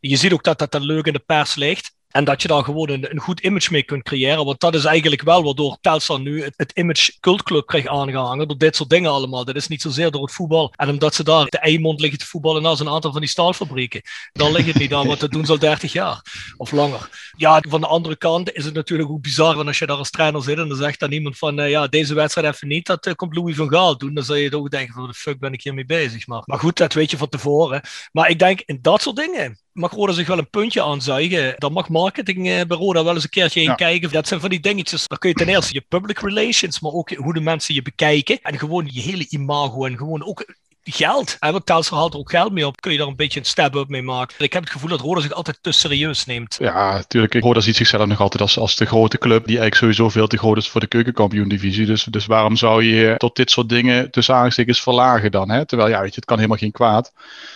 Je 0.00 0.16
ziet 0.16 0.32
ook 0.32 0.44
dat 0.44 0.58
dat 0.58 0.74
een 0.74 0.84
leuke 0.84 1.12
de 1.14 1.22
pers 1.26 1.54
ligt. 1.54 1.94
En 2.14 2.24
dat 2.24 2.42
je 2.42 2.48
daar 2.48 2.64
gewoon 2.64 2.90
een, 2.90 3.10
een, 3.10 3.20
goed 3.20 3.40
image 3.40 3.72
mee 3.72 3.82
kunt 3.82 4.02
creëren. 4.02 4.44
Want 4.44 4.60
dat 4.60 4.74
is 4.74 4.84
eigenlijk 4.84 5.22
wel 5.22 5.44
waardoor 5.44 5.78
Telstar 5.80 6.20
nu 6.20 6.42
het, 6.56 6.72
image 6.74 7.12
cultclub 7.20 7.66
krijgt 7.66 7.88
aangehangen. 7.88 8.48
Door 8.48 8.58
dit 8.58 8.76
soort 8.76 8.90
dingen 8.90 9.10
allemaal. 9.10 9.44
Dat 9.44 9.56
is 9.56 9.68
niet 9.68 9.82
zozeer 9.82 10.10
door 10.10 10.22
het 10.22 10.32
voetbal. 10.32 10.72
En 10.76 10.88
omdat 10.88 11.14
ze 11.14 11.24
daar 11.24 11.44
de 11.44 11.58
Eimond 11.58 12.00
liggen 12.00 12.18
te 12.18 12.26
voetballen 12.26 12.62
naast 12.62 12.80
een 12.80 12.88
aantal 12.88 13.12
van 13.12 13.20
die 13.20 13.30
staalfabrieken. 13.30 14.02
Dan 14.32 14.52
ligt 14.52 14.66
het 14.66 14.78
niet 14.78 14.94
aan, 14.94 15.06
want 15.06 15.20
dat 15.20 15.30
doen 15.30 15.44
ze 15.44 15.52
al 15.52 15.58
30 15.58 15.92
jaar. 15.92 16.22
Of 16.56 16.72
langer. 16.72 17.32
Ja, 17.36 17.62
van 17.68 17.80
de 17.80 17.86
andere 17.86 18.16
kant 18.16 18.52
is 18.52 18.64
het 18.64 18.74
natuurlijk 18.74 19.10
ook 19.10 19.22
bizar. 19.22 19.54
Want 19.54 19.66
als 19.66 19.78
je 19.78 19.86
daar 19.86 19.96
als 19.96 20.10
trainer 20.10 20.42
zit 20.42 20.58
en 20.58 20.68
dan 20.68 20.76
zegt 20.76 21.00
dan 21.00 21.12
iemand 21.12 21.38
van... 21.38 21.60
Uh, 21.60 21.70
ja, 21.70 21.86
deze 21.86 22.14
wedstrijd 22.14 22.54
even 22.54 22.68
niet. 22.68 22.86
Dat 22.86 23.06
uh, 23.06 23.14
komt 23.14 23.34
Louis 23.36 23.56
van 23.56 23.70
Gaal 23.70 23.98
doen. 23.98 24.14
Dan 24.14 24.24
zou 24.24 24.38
je 24.38 24.50
toch 24.50 24.68
denken 24.68 24.94
van... 24.94 25.06
de 25.06 25.14
fuck 25.14 25.38
ben 25.38 25.52
ik 25.52 25.62
hiermee 25.62 25.86
bezig? 25.86 26.26
Maar, 26.26 26.42
maar 26.44 26.58
goed, 26.58 26.76
dat 26.76 26.92
weet 26.92 27.10
je 27.10 27.16
van 27.16 27.28
tevoren. 27.28 27.80
Maar 28.12 28.30
ik 28.30 28.38
denk 28.38 28.60
in 28.60 28.78
dat 28.82 29.02
soort 29.02 29.16
dingen 29.16 29.58
mag 29.74 29.92
Roda 29.92 30.12
zich 30.12 30.26
wel 30.26 30.38
een 30.38 30.50
puntje 30.50 30.82
aanzuigen. 30.82 31.54
Dan 31.58 31.72
mag 31.72 31.88
marketing 31.88 32.46
uh, 32.46 32.62
bij 32.62 32.76
Roda 32.76 33.04
wel 33.04 33.14
eens 33.14 33.24
een 33.24 33.30
keertje 33.30 33.62
in 33.62 33.74
kijken. 33.74 34.12
Dat 34.12 34.28
zijn 34.28 34.40
van 34.40 34.50
die 34.50 34.60
dingetjes. 34.60 35.06
Dan 35.08 35.18
kun 35.18 35.28
je 35.28 35.34
ten 35.34 35.48
eerste 35.48 35.74
je 35.74 35.80
public 35.80 36.18
relations, 36.18 36.80
maar 36.80 36.92
ook 36.92 37.10
hoe 37.10 37.34
de 37.34 37.40
mensen 37.40 37.74
je 37.74 37.82
bekijken. 37.82 38.38
En 38.42 38.58
gewoon 38.58 38.88
je 38.92 39.00
hele 39.00 39.26
imago 39.28 39.84
en 39.84 39.96
gewoon 39.96 40.24
ook 40.24 40.54
geld. 40.84 41.36
Hè, 41.38 41.52
want 41.52 41.66
Telstra 41.66 41.96
haalt 41.96 42.12
er 42.12 42.18
ook 42.18 42.30
geld 42.30 42.52
mee 42.52 42.66
op. 42.66 42.80
Kun 42.80 42.92
je 42.92 42.98
daar 42.98 43.06
een 43.06 43.16
beetje 43.16 43.40
een 43.40 43.46
step-up 43.46 43.88
mee 43.88 44.02
maken. 44.02 44.34
Ik 44.38 44.52
heb 44.52 44.62
het 44.62 44.72
gevoel 44.72 44.88
dat 44.88 45.00
Roda 45.00 45.20
zich 45.20 45.32
altijd 45.32 45.58
te 45.60 45.72
serieus 45.72 46.24
neemt. 46.24 46.56
Ja, 46.60 46.92
natuurlijk. 46.92 47.34
Roda 47.34 47.60
ziet 47.60 47.76
zichzelf 47.76 48.06
nog 48.06 48.20
altijd 48.20 48.42
als, 48.42 48.58
als 48.58 48.76
de 48.76 48.86
grote 48.86 49.18
club 49.18 49.46
die 49.46 49.58
eigenlijk 49.58 49.74
sowieso 49.74 50.08
veel 50.08 50.26
te 50.26 50.36
groot 50.36 50.56
is 50.56 50.68
voor 50.68 50.80
de 50.80 50.86
keukenkampioen-divisie. 50.86 51.86
Dus, 51.86 52.04
dus 52.04 52.26
waarom 52.26 52.56
zou 52.56 52.84
je 52.84 53.14
tot 53.16 53.36
dit 53.36 53.50
soort 53.50 53.68
dingen 53.68 54.10
tussen 54.10 54.34
aanstekens 54.34 54.80
verlagen 54.80 55.30
dan? 55.30 55.50
Hè? 55.50 55.66
Terwijl, 55.66 55.90
ja, 55.90 56.00
weet 56.00 56.10
je, 56.10 56.16
het 56.16 56.24
kan 56.24 56.36
helemaal 56.36 56.58
geen 56.58 56.72
kwaad. 56.72 57.12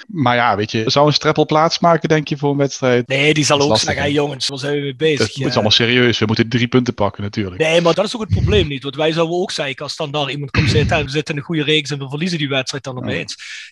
Maar 0.07 0.37
ja, 0.37 0.57
weet 0.57 0.71
je, 0.71 0.83
zou 0.87 1.07
een 1.07 1.12
streppel 1.12 1.47
plaats 1.47 1.79
maken, 1.79 2.09
denk 2.09 2.29
je, 2.29 2.37
voor 2.37 2.51
een 2.51 2.57
wedstrijd? 2.57 3.09
Nee, 3.09 3.35
die 3.35 3.45
zal 3.45 3.61
ook 3.61 3.77
zeggen, 3.77 4.03
hey, 4.03 4.12
jongens, 4.12 4.49
waar 4.49 4.59
zijn 4.59 4.75
we 4.75 4.81
mee 4.81 4.97
bezig? 4.97 5.35
Het 5.35 5.47
is 5.47 5.53
allemaal 5.53 5.71
serieus. 5.71 6.19
We 6.19 6.27
moeten 6.27 6.49
drie 6.49 6.69
punten 6.69 6.95
pakken, 6.95 7.23
natuurlijk. 7.23 7.62
Nee, 7.62 7.81
maar 7.81 7.95
dat 7.95 8.05
is 8.05 8.14
ook 8.14 8.21
het 8.21 8.31
probleem 8.31 8.69
niet. 8.69 8.83
Want 8.83 8.97
wij 8.97 9.12
zouden 9.12 9.37
ook 9.37 9.51
zeggen, 9.51 9.77
als 9.77 9.97
dan 9.97 10.11
daar 10.11 10.31
iemand 10.31 10.51
komt 10.51 10.71
zitten, 10.71 11.05
we 11.05 11.11
zitten 11.11 11.35
in 11.35 11.41
een 11.41 11.47
goede 11.47 11.62
reeks 11.62 11.91
en 11.91 11.99
we 11.99 12.09
verliezen 12.09 12.38
die 12.38 12.49
wedstrijd 12.49 12.85
dan 12.85 12.97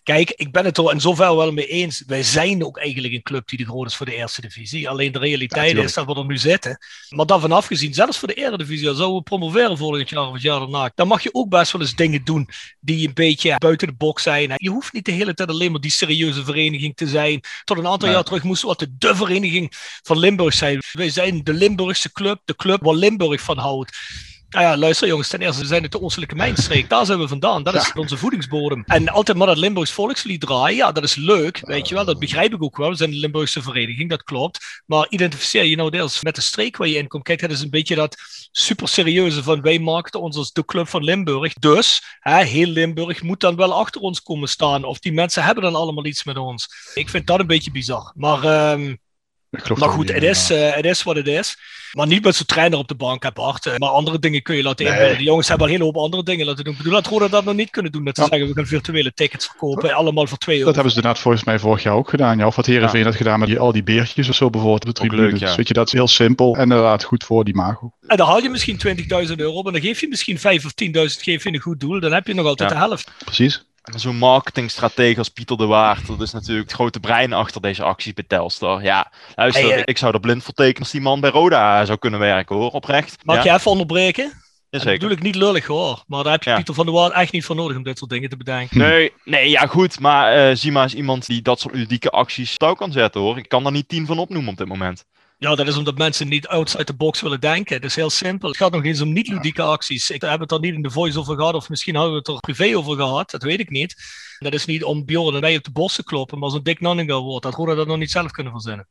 Kijk, 0.03 0.31
ik 0.31 0.53
ben 0.53 0.65
het 0.65 0.79
er 0.79 0.93
in 0.93 1.01
zover 1.01 1.37
wel 1.37 1.53
mee 1.53 1.67
eens. 1.67 2.03
Wij 2.07 2.23
zijn 2.23 2.65
ook 2.65 2.79
eigenlijk 2.79 3.15
een 3.15 3.23
club 3.23 3.49
die 3.49 3.59
de 3.59 3.65
groot 3.65 3.87
is 3.87 3.97
voor 3.97 4.07
de 4.07 4.15
eerste 4.15 4.41
divisie. 4.41 4.89
Alleen 4.89 5.13
de 5.13 5.19
realiteit 5.19 5.77
is 5.77 5.95
dat 5.95 6.07
we 6.07 6.15
er 6.15 6.27
nu 6.27 6.39
zitten. 6.39 6.79
Maar 7.09 7.27
daarvan 7.27 7.53
afgezien, 7.53 7.95
zelfs 7.95 8.19
voor 8.19 8.29
de 8.29 8.35
eredivisie, 8.35 8.95
zouden 8.95 9.15
we 9.15 9.23
promoveren 9.23 9.77
volgend 9.77 10.09
jaar 10.09 10.27
of 10.27 10.33
het 10.33 10.43
jaar 10.43 10.59
daarna, 10.59 10.91
dan 10.95 11.09
mag 11.09 11.23
je 11.23 11.35
ook 11.35 11.49
best 11.49 11.73
wel 11.73 11.81
eens 11.81 11.95
dingen 11.95 12.25
doen 12.25 12.49
die 12.81 13.09
een 13.09 13.15
beetje 13.15 13.59
buiten 13.59 13.89
de 13.89 13.95
box 13.95 14.23
zijn. 14.23 14.53
Je 14.57 14.71
hoeft 14.71 14.93
niet 14.93 15.05
de 15.05 15.13
hele 15.13 15.35
tijd 15.35 15.49
alleen 15.49 15.71
maar 15.71 15.81
die 15.81 15.91
serieuze 15.91 16.45
vereniging 16.45 16.97
te 16.97 17.09
zijn. 17.09 17.41
Tot 17.65 17.79
een 17.79 17.87
aantal 17.87 18.11
jaar 18.11 18.25
terug 18.25 18.43
moesten 18.43 18.69
we 18.69 18.75
altijd 18.75 19.01
de 19.01 19.17
vereniging 19.17 19.73
van 20.03 20.19
Limburg 20.19 20.55
zijn. 20.55 20.83
Wij 20.93 21.11
zijn 21.11 21.45
de 21.45 21.53
Limburgse 21.53 22.13
club, 22.13 22.41
de 22.45 22.57
club 22.57 22.83
waar 22.83 22.95
Limburg 22.95 23.41
van 23.41 23.59
houdt. 23.59 23.97
Nou 24.49 24.65
ja, 24.65 24.77
luister 24.77 25.09
jongens, 25.09 25.29
ten 25.29 25.41
eerste 25.41 25.67
zijn 25.67 25.83
het 25.83 25.93
de 25.93 26.03
Oostelijke 26.03 26.35
Mijnstreek. 26.35 26.89
Daar 26.89 27.07
zijn 27.07 27.19
we 27.19 27.29
vandaan. 27.29 27.63
Dat 27.63 27.75
is 27.75 27.93
onze 27.93 28.17
voedingsbodem. 28.17 28.83
En 28.87 29.09
altijd 29.09 29.37
maar 29.37 29.47
dat 29.47 29.57
Limburgs 29.57 29.93
volkslied 29.93 30.41
draaien, 30.41 30.77
ja, 30.77 30.93
dat 30.93 31.05
is 31.05 31.15
leuk. 31.15 31.61
Weet 31.63 31.89
je 31.89 31.95
wel, 31.95 32.05
dat 32.05 32.19
begrijp 32.19 32.53
ik 32.53 32.63
ook 32.63 32.77
wel. 32.77 32.89
We 32.89 32.95
zijn 32.95 33.11
de 33.11 33.17
Limburgse 33.17 33.63
vereniging, 33.63 34.11
dat 34.11 34.23
klopt. 34.23 34.83
Maar 34.87 35.07
identificeer 35.09 35.65
je 35.65 35.77
nou 35.77 35.91
deels 35.91 36.23
met 36.23 36.35
de 36.35 36.41
streek 36.41 36.77
waar 36.77 36.89
je 36.89 36.99
in 36.99 37.09
komt. 37.09 37.23
Kijk, 37.23 37.41
dat 37.41 37.51
is 37.51 37.61
een 37.61 37.71
beetje 37.71 37.95
dat 37.95 38.17
super 38.53 38.89
serieuze 38.89 39.43
van 39.43 39.61
wij 39.61 39.79
maakten 39.79 40.21
ons 40.21 40.37
als 40.37 40.53
de 40.53 40.65
club 40.65 40.89
van 40.89 41.05
Limburg. 41.05 41.53
Dus, 41.53 42.17
hè, 42.21 42.45
heel 42.45 42.69
Limburg 42.69 43.23
moet 43.23 43.41
dan 43.41 43.57
wel 43.57 43.75
achter 43.75 44.01
ons 44.01 44.23
komen 44.23 44.49
staan. 44.49 44.85
Of 44.85 44.99
die 44.99 45.13
mensen 45.13 45.45
hebben 45.45 45.65
dan 45.65 45.75
allemaal 45.75 46.07
iets 46.07 46.25
met 46.25 46.37
ons. 46.37 46.69
Ik 46.95 47.09
vind 47.09 47.27
dat 47.27 47.41
een 47.41 47.47
beetje 47.47 47.71
bizar. 47.71 48.13
Maar... 48.15 48.73
Um, 48.73 48.99
maar 49.75 49.89
goed, 49.89 50.13
het 50.13 50.23
is, 50.23 50.51
uh, 50.51 50.75
het 50.75 50.85
is 50.85 51.03
wat 51.03 51.17
het 51.17 51.27
is. 51.27 51.57
Maar 51.93 52.07
niet 52.07 52.25
met 52.25 52.35
zo'n 52.35 52.47
trainer 52.47 52.79
op 52.79 52.89
de 52.89 52.95
bank 52.95 53.23
heb 53.23 53.35
Bart. 53.35 53.67
Eh, 53.67 53.77
maar 53.77 53.89
andere 53.89 54.19
dingen 54.19 54.43
kun 54.43 54.57
je 54.57 54.63
laten 54.63 54.85
nee. 54.85 54.95
inbellen. 54.95 55.19
De 55.19 55.25
jongens 55.25 55.49
hebben 55.49 55.67
een 55.67 55.73
hele 55.73 55.85
hoop 55.85 55.97
andere 55.97 56.23
dingen 56.23 56.47
laten 56.47 56.65
doen. 56.65 56.73
Ik 56.73 56.79
bedoel 56.79 56.93
dat 56.93 57.07
Roda 57.07 57.29
dat 57.29 57.45
nog 57.45 57.55
niet 57.55 57.71
kunnen 57.71 57.93
doen. 57.93 58.05
Dat 58.05 58.17
ze 58.17 58.27
zeggen, 58.29 58.49
we 58.49 58.55
gaan 58.55 58.67
virtuele 58.67 59.13
tickets 59.13 59.47
verkopen. 59.47 59.95
Allemaal 59.95 60.27
voor 60.27 60.39
2 60.39 60.55
euro. 60.55 60.67
Dat 60.67 60.75
hebben 60.75 60.93
ze 60.93 60.99
inderdaad 60.99 61.23
volgens 61.23 61.45
mij 61.45 61.59
vorig 61.59 61.83
jaar 61.83 61.95
ook 61.95 62.09
gedaan. 62.09 62.39
Ja. 62.39 62.47
Of 62.47 62.57
wat 62.57 62.67
Heerenveen 62.67 63.01
ja. 63.01 63.07
had 63.07 63.17
gedaan 63.17 63.39
met 63.39 63.49
die, 63.49 63.59
al 63.59 63.73
die 63.73 63.83
beertjes 63.83 64.29
of 64.29 64.35
zo 64.35 64.51
bijvoorbeeld 64.51 64.87
op 64.87 64.95
de 64.95 65.01
tribune. 65.01 65.23
Leuk, 65.23 65.39
ja. 65.39 65.47
dus 65.47 65.57
weet 65.57 65.69
je, 65.69 65.75
dat 65.75 65.87
is 65.87 65.93
heel 65.93 66.09
simpel. 66.09 66.55
En 66.55 66.63
inderdaad 66.63 67.05
goed 67.05 67.25
voor 67.25 67.45
die 67.45 67.55
mago. 67.55 67.93
En 68.07 68.17
dan 68.17 68.27
haal 68.27 68.43
je 68.43 68.49
misschien 68.49 68.81
20.000 69.29 69.35
euro. 69.37 69.63
Maar 69.63 69.73
dan 69.73 69.81
geef 69.81 70.01
je 70.01 70.09
misschien 70.09 70.39
5 70.39 70.65
of 70.65 70.73
10.000 70.85 70.91
geef 70.93 71.45
je 71.45 71.53
een 71.53 71.61
goed 71.61 71.81
doel. 71.81 72.01
Dan 72.01 72.13
heb 72.13 72.27
je 72.27 72.35
nog 72.35 72.47
altijd 72.47 72.71
de 72.71 72.77
helft. 72.77 73.11
Precies. 73.25 73.65
Zo'n 73.95 74.17
marketingstratege 74.17 75.19
als 75.19 75.29
Pieter 75.29 75.57
de 75.57 75.67
Waard, 75.67 76.07
dat 76.07 76.21
is 76.21 76.33
natuurlijk 76.33 76.69
het 76.69 76.77
grote 76.77 77.01
brein 77.01 77.33
achter 77.33 77.61
deze 77.61 77.83
acties 77.83 78.13
bij 78.15 78.25
Telstar. 78.29 78.83
Ja, 78.83 79.13
luister, 79.35 79.69
hey, 79.69 79.77
uh, 79.77 79.83
ik 79.85 79.99
zou 79.99 80.15
er 80.15 80.21
blind 80.21 80.43
voor 80.43 80.55
tekenen 80.55 80.81
als 80.81 80.91
die 80.91 81.01
man 81.01 81.21
bij 81.21 81.31
Roda 81.31 81.85
zou 81.85 81.99
kunnen 81.99 82.21
werken 82.21 82.57
hoor, 82.57 82.71
oprecht. 82.71 83.17
Mag 83.25 83.37
ja? 83.37 83.43
je 83.43 83.59
even 83.59 83.71
onderbreken? 83.71 84.45
Ja, 84.71 84.79
dat 84.79 84.93
bedoel 84.93 85.11
ik 85.11 85.23
niet 85.23 85.35
lullig 85.35 85.67
hoor, 85.67 86.05
maar 86.07 86.23
daar 86.23 86.33
heb 86.33 86.43
je 86.43 86.51
ja. 86.51 86.57
Pieter 86.57 86.75
van 86.75 86.87
der 86.87 86.95
Waard 86.95 87.13
echt 87.13 87.33
niet 87.33 87.45
voor 87.45 87.57
nodig 87.57 87.77
om 87.77 87.83
dit 87.83 87.99
soort 87.99 88.11
dingen 88.11 88.29
te 88.29 88.37
bedenken. 88.37 88.79
Nee, 88.79 89.13
nee 89.25 89.51
ja 89.51 89.67
goed, 89.67 90.01
maar 90.01 90.55
uh, 90.55 90.73
maar 90.73 90.83
eens 90.83 90.95
iemand 90.95 91.27
die 91.27 91.43
dat 91.43 91.61
soort 91.61 91.75
ludieke 91.75 92.11
acties 92.11 92.57
touw 92.57 92.75
kan 92.75 92.93
zetten 92.93 93.21
hoor. 93.21 93.39
Ik 93.39 93.49
kan 93.49 93.63
daar 93.63 93.73
niet 93.73 93.89
tien 93.89 94.07
van 94.07 94.19
opnoemen 94.19 94.51
op 94.51 94.57
dit 94.59 94.69
moment. 94.69 95.05
Ja, 95.39 95.55
dat 95.55 95.67
is 95.67 95.77
omdat 95.77 95.99
mensen 95.99 96.29
niet 96.29 96.47
outside 96.47 96.85
the 96.85 96.95
box 96.95 97.21
willen 97.21 97.41
denken. 97.41 97.75
Het 97.75 97.85
is 97.85 97.97
heel 97.97 98.11
simpel. 98.11 98.49
Het 98.49 98.57
gaat 98.57 98.73
nog 98.73 98.85
eens 98.85 99.01
om 99.01 99.13
niet-ludieke 99.13 99.63
acties. 99.63 100.11
Ik 100.11 100.21
heb 100.21 100.41
het 100.41 100.53
er 100.53 100.61
niet 100.61 100.75
in 100.75 100.83
de 100.83 100.91
voice 100.91 101.19
over 101.19 101.37
gehad, 101.37 101.55
of 101.55 101.69
misschien 101.69 101.95
hadden 101.95 102.13
we 102.13 102.19
het 102.19 102.29
er 102.29 102.41
privé 102.41 102.77
over 102.77 102.97
gehad. 102.97 103.31
Dat 103.31 103.43
weet 103.43 103.61
ik 103.61 103.71
niet. 103.71 103.97
Dat 104.39 104.55
is 104.55 104.65
niet 104.65 104.85
om 104.85 105.05
Bjorn 105.05 105.35
en 105.35 105.41
wij 105.41 105.57
op 105.57 105.65
de 105.65 105.71
bos 105.71 105.95
te 105.95 106.05
kloppen, 106.05 106.39
maar 106.39 106.51
zo'n 106.51 106.63
Dick 106.63 106.81
Nanninga 106.81 107.21
wordt. 107.21 107.45
Dat 107.45 107.55
Roda 107.55 107.75
dat 107.75 107.87
nog 107.87 107.99
niet 107.99 108.11
zelf 108.11 108.31
kunnen 108.31 108.53
verzinnen. 108.53 108.89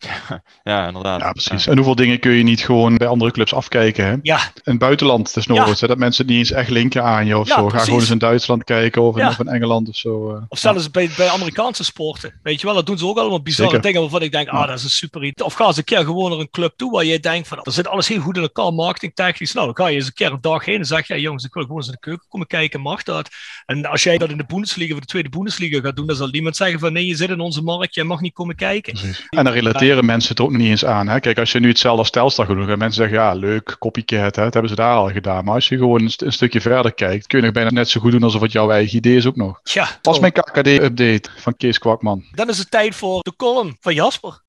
Ja, 0.62 0.86
inderdaad. 0.86 1.20
Ja, 1.20 1.32
precies. 1.32 1.66
En 1.66 1.76
hoeveel 1.76 1.94
dingen 1.94 2.18
kun 2.18 2.32
je 2.32 2.42
niet 2.42 2.64
gewoon 2.64 2.96
bij 2.96 3.06
andere 3.06 3.30
clubs 3.30 3.54
afkijken? 3.54 4.04
Hè? 4.04 4.16
Ja. 4.22 4.36
In 4.36 4.60
het 4.62 4.78
buitenland, 4.78 5.34
desnoods. 5.34 5.80
Ja. 5.80 5.86
Dat 5.86 5.98
mensen 5.98 6.26
niet 6.26 6.38
eens 6.38 6.50
echt 6.50 6.70
linken 6.70 7.04
aan 7.04 7.26
je 7.26 7.38
of 7.38 7.48
ja, 7.48 7.54
zo. 7.54 7.60
Precies. 7.60 7.78
Ga 7.78 7.84
gewoon 7.84 8.00
eens 8.00 8.10
in 8.10 8.18
Duitsland 8.18 8.64
kijken 8.64 9.02
of 9.02 9.16
in, 9.16 9.26
of 9.26 9.38
in 9.38 9.48
Engeland 9.48 9.88
of 9.88 9.96
zo. 9.96 10.34
Uh. 10.34 10.42
Of 10.48 10.58
zelfs 10.58 10.90
bij, 10.90 11.10
bij 11.16 11.28
Amerikaanse 11.28 11.84
sporten. 11.84 12.40
Weet 12.42 12.60
je 12.60 12.66
wel, 12.66 12.74
dat 12.74 12.86
doen 12.86 12.98
ze 12.98 13.06
ook 13.06 13.18
allemaal 13.18 13.42
bizarre 13.42 13.70
Zeker. 13.70 13.86
dingen 13.86 14.00
waarvan 14.00 14.22
ik 14.22 14.32
denk, 14.32 14.48
ah, 14.48 14.66
dat 14.66 14.78
is 14.78 14.84
een 14.84 14.90
super 14.90 15.24
iets. 15.24 15.42
Of 15.42 15.54
ga 15.54 15.66
eens 15.66 15.76
een 15.76 15.84
keer 15.84 16.04
gewoon 16.04 16.30
naar 16.30 16.38
een 16.38 16.50
club 16.50 16.72
toe 16.76 16.90
waar 16.90 17.04
je 17.04 17.20
denkt 17.20 17.48
van, 17.48 17.58
er 17.62 17.72
zit 17.72 17.88
alles 17.88 18.08
heel 18.08 18.20
goed 18.20 18.36
in 18.36 18.42
elkaar, 18.42 18.72
marketingtechnisch. 18.72 19.52
Nou, 19.52 19.66
dan 19.66 19.76
ga 19.76 19.86
je 19.86 19.96
eens 19.96 20.06
een 20.06 20.12
keer 20.12 20.32
een 20.32 20.40
dag 20.40 20.64
heen 20.64 20.78
en 20.78 20.84
zeg 20.84 21.06
je, 21.06 21.14
ja, 21.14 21.20
jongens, 21.20 21.44
ik 21.44 21.54
wil 21.54 21.62
gewoon 21.62 21.78
eens 21.78 21.86
in 21.86 21.92
de 21.92 22.00
keuken 22.00 22.26
komen 22.28 22.46
kijken, 22.46 22.80
mag 22.80 23.02
dat? 23.02 23.28
En 23.66 23.86
als 23.86 24.02
jij 24.02 24.18
dat 24.18 24.30
in 24.30 24.36
de 24.36 24.44
Bundesliga 24.46 24.94
of 24.94 25.00
de 25.00 25.06
tweede 25.06 25.28
Bundesliga 25.28 25.80
gaat 25.80 25.96
doen, 25.96 26.06
dan 26.06 26.16
zal 26.16 26.28
niemand 26.28 26.56
zeggen 26.56 26.80
van, 26.80 26.92
nee, 26.92 27.06
je 27.06 27.16
zit 27.16 27.30
in 27.30 27.40
onze 27.40 27.62
markt, 27.62 27.94
jij 27.94 28.04
mag 28.04 28.20
niet 28.20 28.32
komen 28.32 28.56
kijken. 28.56 28.92
Precies. 28.92 29.26
En 29.28 29.44
dan 29.44 29.52
mensen 29.96 30.30
het 30.30 30.40
ook 30.40 30.50
nog 30.50 30.60
niet 30.60 30.70
eens 30.70 30.84
aan. 30.84 31.08
Hè? 31.08 31.20
Kijk, 31.20 31.38
als 31.38 31.52
je 31.52 31.60
nu 31.60 31.68
hetzelfde 31.68 31.98
als 32.00 32.10
Telstar 32.10 32.46
gaat 32.46 32.56
doen, 32.56 32.66
gaan 32.66 32.78
mensen 32.78 33.02
zeggen, 33.02 33.18
ja, 33.18 33.32
leuk, 33.32 33.76
copycat, 33.78 34.36
hè? 34.36 34.42
dat 34.42 34.52
hebben 34.52 34.70
ze 34.70 34.76
daar 34.76 34.96
al 34.96 35.10
gedaan. 35.10 35.44
Maar 35.44 35.54
als 35.54 35.68
je 35.68 35.76
gewoon 35.76 36.00
een, 36.02 36.10
st 36.10 36.22
een, 36.22 36.32
stukje 36.32 36.60
verder 36.60 36.94
kijkt, 36.94 37.26
kun 37.26 37.38
je 37.38 37.44
nog 37.44 37.54
bijna 37.54 37.70
net 37.70 37.88
zo 37.88 38.00
goed 38.00 38.12
doen 38.12 38.22
alsof 38.22 38.40
het 38.40 38.52
jouw 38.52 38.70
eigen 38.70 38.96
idee 38.96 39.16
is 39.16 39.26
ook 39.26 39.36
nog. 39.36 39.60
Ja, 39.62 39.88
Pas 40.02 40.18
mijn 40.18 40.32
KKD-update 40.32 41.30
van 41.36 41.56
Kees 41.56 41.78
Kwakman. 41.78 42.24
Dan 42.30 42.48
is 42.48 42.58
het 42.58 42.70
tijd 42.70 42.94
voor 42.94 43.22
de 43.22 43.32
column 43.36 43.76
van 43.80 43.94
Jasper. 43.94 44.40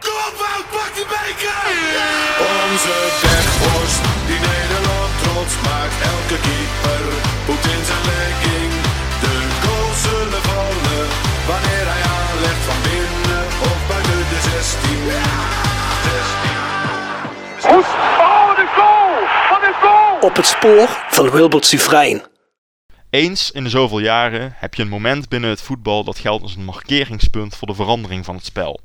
Kom 0.00 0.12
op, 0.12 0.66
pak 0.70 0.94
die 0.94 1.04
beker! 1.04 1.74
Onze 2.70 2.94
die 4.26 4.40
Nederland 4.40 5.12
trots 5.22 5.54
maakt, 5.62 6.02
elke 6.02 6.40
keeper 6.40 7.02
poet 7.46 7.64
in 7.72 7.84
zijn 7.84 8.04
legging. 8.04 8.73
Op 20.20 20.36
het 20.36 20.46
spoor 20.46 20.88
van 21.08 21.30
Wilbert 21.30 21.66
Sufrein. 21.66 22.22
Eens 23.10 23.50
in 23.50 23.64
de 23.64 23.70
zoveel 23.70 23.98
jaren 23.98 24.54
heb 24.56 24.74
je 24.74 24.82
een 24.82 24.88
moment 24.88 25.28
binnen 25.28 25.50
het 25.50 25.62
voetbal 25.62 26.04
dat 26.04 26.18
geldt 26.18 26.42
als 26.42 26.56
een 26.56 26.64
markeringspunt 26.64 27.56
voor 27.56 27.68
de 27.68 27.74
verandering 27.74 28.24
van 28.24 28.34
het 28.34 28.44
spel. 28.44 28.80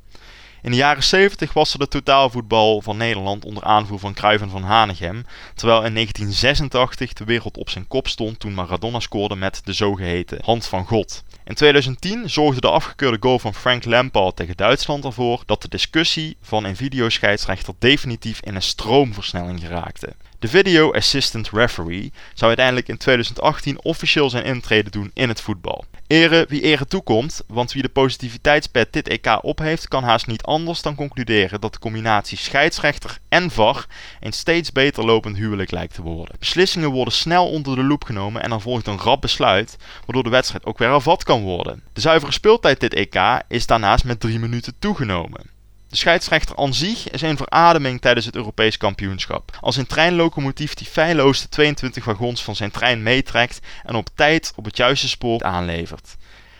In 0.62 0.70
de 0.70 0.76
jaren 0.76 1.02
70 1.02 1.52
was 1.52 1.72
er 1.72 1.78
de 1.78 1.88
totaalvoetbal 1.88 2.80
van 2.80 2.96
Nederland 2.96 3.44
onder 3.44 3.62
aanvoer 3.62 3.98
van 3.98 4.14
Cruijff 4.14 4.42
en 4.42 4.50
van 4.50 4.62
Hanegem, 4.62 5.26
terwijl 5.54 5.84
in 5.84 5.94
1986 5.94 7.12
de 7.12 7.24
wereld 7.24 7.58
op 7.58 7.70
zijn 7.70 7.88
kop 7.88 8.08
stond 8.08 8.38
toen 8.38 8.54
Maradona 8.54 9.00
scoorde 9.00 9.36
met 9.36 9.60
de 9.64 9.72
zogeheten 9.72 10.38
hand 10.44 10.66
van 10.66 10.86
God. 10.86 11.22
In 11.44 11.54
2010 11.54 12.30
zorgde 12.30 12.60
de 12.60 12.70
afgekeurde 12.70 13.16
goal 13.20 13.38
van 13.38 13.54
Frank 13.54 13.84
Lampard 13.84 14.36
tegen 14.36 14.56
Duitsland 14.56 15.04
ervoor 15.04 15.42
dat 15.46 15.62
de 15.62 15.68
discussie 15.68 16.36
van 16.42 16.64
een 16.64 16.76
videoscheidsrechter 16.76 17.74
definitief 17.78 18.40
in 18.40 18.54
een 18.54 18.62
stroomversnelling 18.62 19.60
geraakte. 19.60 20.14
De 20.38 20.48
Video 20.48 20.92
Assistant 20.92 21.50
Referee 21.50 22.12
zou 22.34 22.46
uiteindelijk 22.46 22.88
in 22.88 22.96
2018 22.96 23.82
officieel 23.82 24.30
zijn 24.30 24.44
intrede 24.44 24.90
doen 24.90 25.10
in 25.14 25.28
het 25.28 25.40
voetbal. 25.40 25.84
Ere 26.10 26.46
wie 26.48 26.62
ere 26.62 26.86
toekomt, 26.86 27.42
want 27.46 27.72
wie 27.72 27.82
de 27.82 27.88
positiviteitspet 27.88 28.92
dit 28.92 29.08
EK 29.08 29.38
op 29.42 29.58
heeft, 29.58 29.88
kan 29.88 30.04
haast 30.04 30.26
niet 30.26 30.42
anders 30.42 30.82
dan 30.82 30.94
concluderen 30.94 31.60
dat 31.60 31.72
de 31.72 31.78
combinatie 31.78 32.38
scheidsrechter 32.38 33.18
en 33.28 33.50
VAR 33.50 33.86
een 34.20 34.32
steeds 34.32 34.72
beter 34.72 35.04
lopend 35.04 35.36
huwelijk 35.36 35.70
lijkt 35.70 35.94
te 35.94 36.02
worden. 36.02 36.36
Beslissingen 36.38 36.90
worden 36.90 37.14
snel 37.14 37.48
onder 37.50 37.76
de 37.76 37.82
loep 37.82 38.04
genomen 38.04 38.42
en 38.42 38.52
er 38.52 38.60
volgt 38.60 38.86
een 38.86 38.98
rap 38.98 39.20
besluit, 39.20 39.76
waardoor 40.06 40.22
de 40.22 40.30
wedstrijd 40.30 40.64
ook 40.64 40.78
weer 40.78 40.88
hervat 40.88 41.24
kan 41.24 41.42
worden. 41.42 41.82
De 41.92 42.00
zuivere 42.00 42.32
speeltijd 42.32 42.80
dit 42.80 42.94
EK 42.94 43.42
is 43.48 43.66
daarnaast 43.66 44.04
met 44.04 44.20
3 44.20 44.38
minuten 44.38 44.74
toegenomen. 44.78 45.59
De 45.90 45.96
scheidsrechter 45.96 46.56
aan 46.56 46.74
zich 46.74 47.10
is 47.10 47.22
een 47.22 47.36
verademing 47.36 48.00
tijdens 48.00 48.26
het 48.26 48.36
Europees 48.36 48.76
kampioenschap. 48.76 49.58
Als 49.60 49.76
een 49.76 49.86
treinlocomotief 49.86 50.74
die 50.74 50.86
feilloos 50.86 51.42
de 51.42 51.48
22 51.48 52.04
wagons 52.04 52.44
van 52.44 52.56
zijn 52.56 52.70
trein 52.70 53.02
meetrekt 53.02 53.60
en 53.84 53.94
op 53.94 54.08
tijd 54.14 54.52
op 54.56 54.64
het 54.64 54.76
juiste 54.76 55.08
spoor 55.08 55.42
aanlevert. 55.42 56.16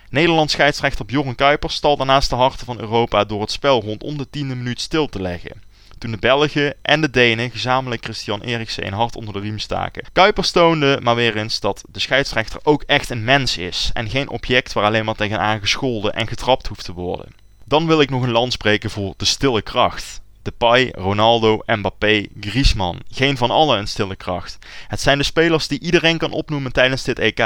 Nederlands 0.08 0.52
scheidsrechter 0.52 1.04
Bjorn 1.04 1.34
Kuipers 1.34 1.74
stal 1.74 1.96
daarnaast 1.96 2.30
de 2.30 2.36
harten 2.36 2.66
van 2.66 2.80
Europa 2.80 3.24
door 3.24 3.40
het 3.40 3.50
spel 3.50 3.80
rondom 3.80 4.18
de 4.18 4.30
tiende 4.30 4.54
minuut 4.54 4.80
stil 4.80 5.06
te 5.06 5.22
leggen. 5.22 5.62
Toen 5.98 6.10
de 6.10 6.18
Belgen 6.18 6.74
en 6.82 7.00
de 7.00 7.10
Denen 7.10 7.50
gezamenlijk 7.50 8.04
Christian 8.04 8.40
Eriksen 8.40 8.86
een 8.86 8.92
hart 8.92 9.16
onder 9.16 9.34
de 9.34 9.40
riem 9.40 9.58
staken. 9.58 10.04
Kuipers 10.12 10.50
toonde 10.50 10.98
maar 11.02 11.14
weer 11.14 11.36
eens 11.36 11.60
dat 11.60 11.84
de 11.88 12.00
scheidsrechter 12.00 12.60
ook 12.62 12.82
echt 12.82 13.10
een 13.10 13.24
mens 13.24 13.56
is 13.58 13.90
en 13.92 14.10
geen 14.10 14.28
object 14.28 14.72
waar 14.72 14.84
alleen 14.84 15.04
maar 15.04 15.14
tegenaan 15.14 15.60
gescholden 15.60 16.14
en 16.14 16.26
getrapt 16.26 16.66
hoeft 16.66 16.84
te 16.84 16.92
worden. 16.92 17.40
Dan 17.70 17.86
wil 17.86 18.00
ik 18.00 18.10
nog 18.10 18.22
een 18.22 18.30
land 18.30 18.52
spreken 18.52 18.90
voor 18.90 19.14
de 19.16 19.24
stille 19.24 19.62
kracht. 19.62 20.20
Depay, 20.42 20.92
Ronaldo, 20.92 21.62
Mbappé, 21.66 22.26
Griezmann. 22.40 23.00
Geen 23.10 23.36
van 23.36 23.50
allen 23.50 23.78
een 23.78 23.88
stille 23.88 24.16
kracht. 24.16 24.58
Het 24.88 25.00
zijn 25.00 25.18
de 25.18 25.24
spelers 25.24 25.68
die 25.68 25.80
iedereen 25.80 26.18
kan 26.18 26.32
opnoemen 26.32 26.72
tijdens 26.72 27.02
dit 27.04 27.18
EK. 27.18 27.38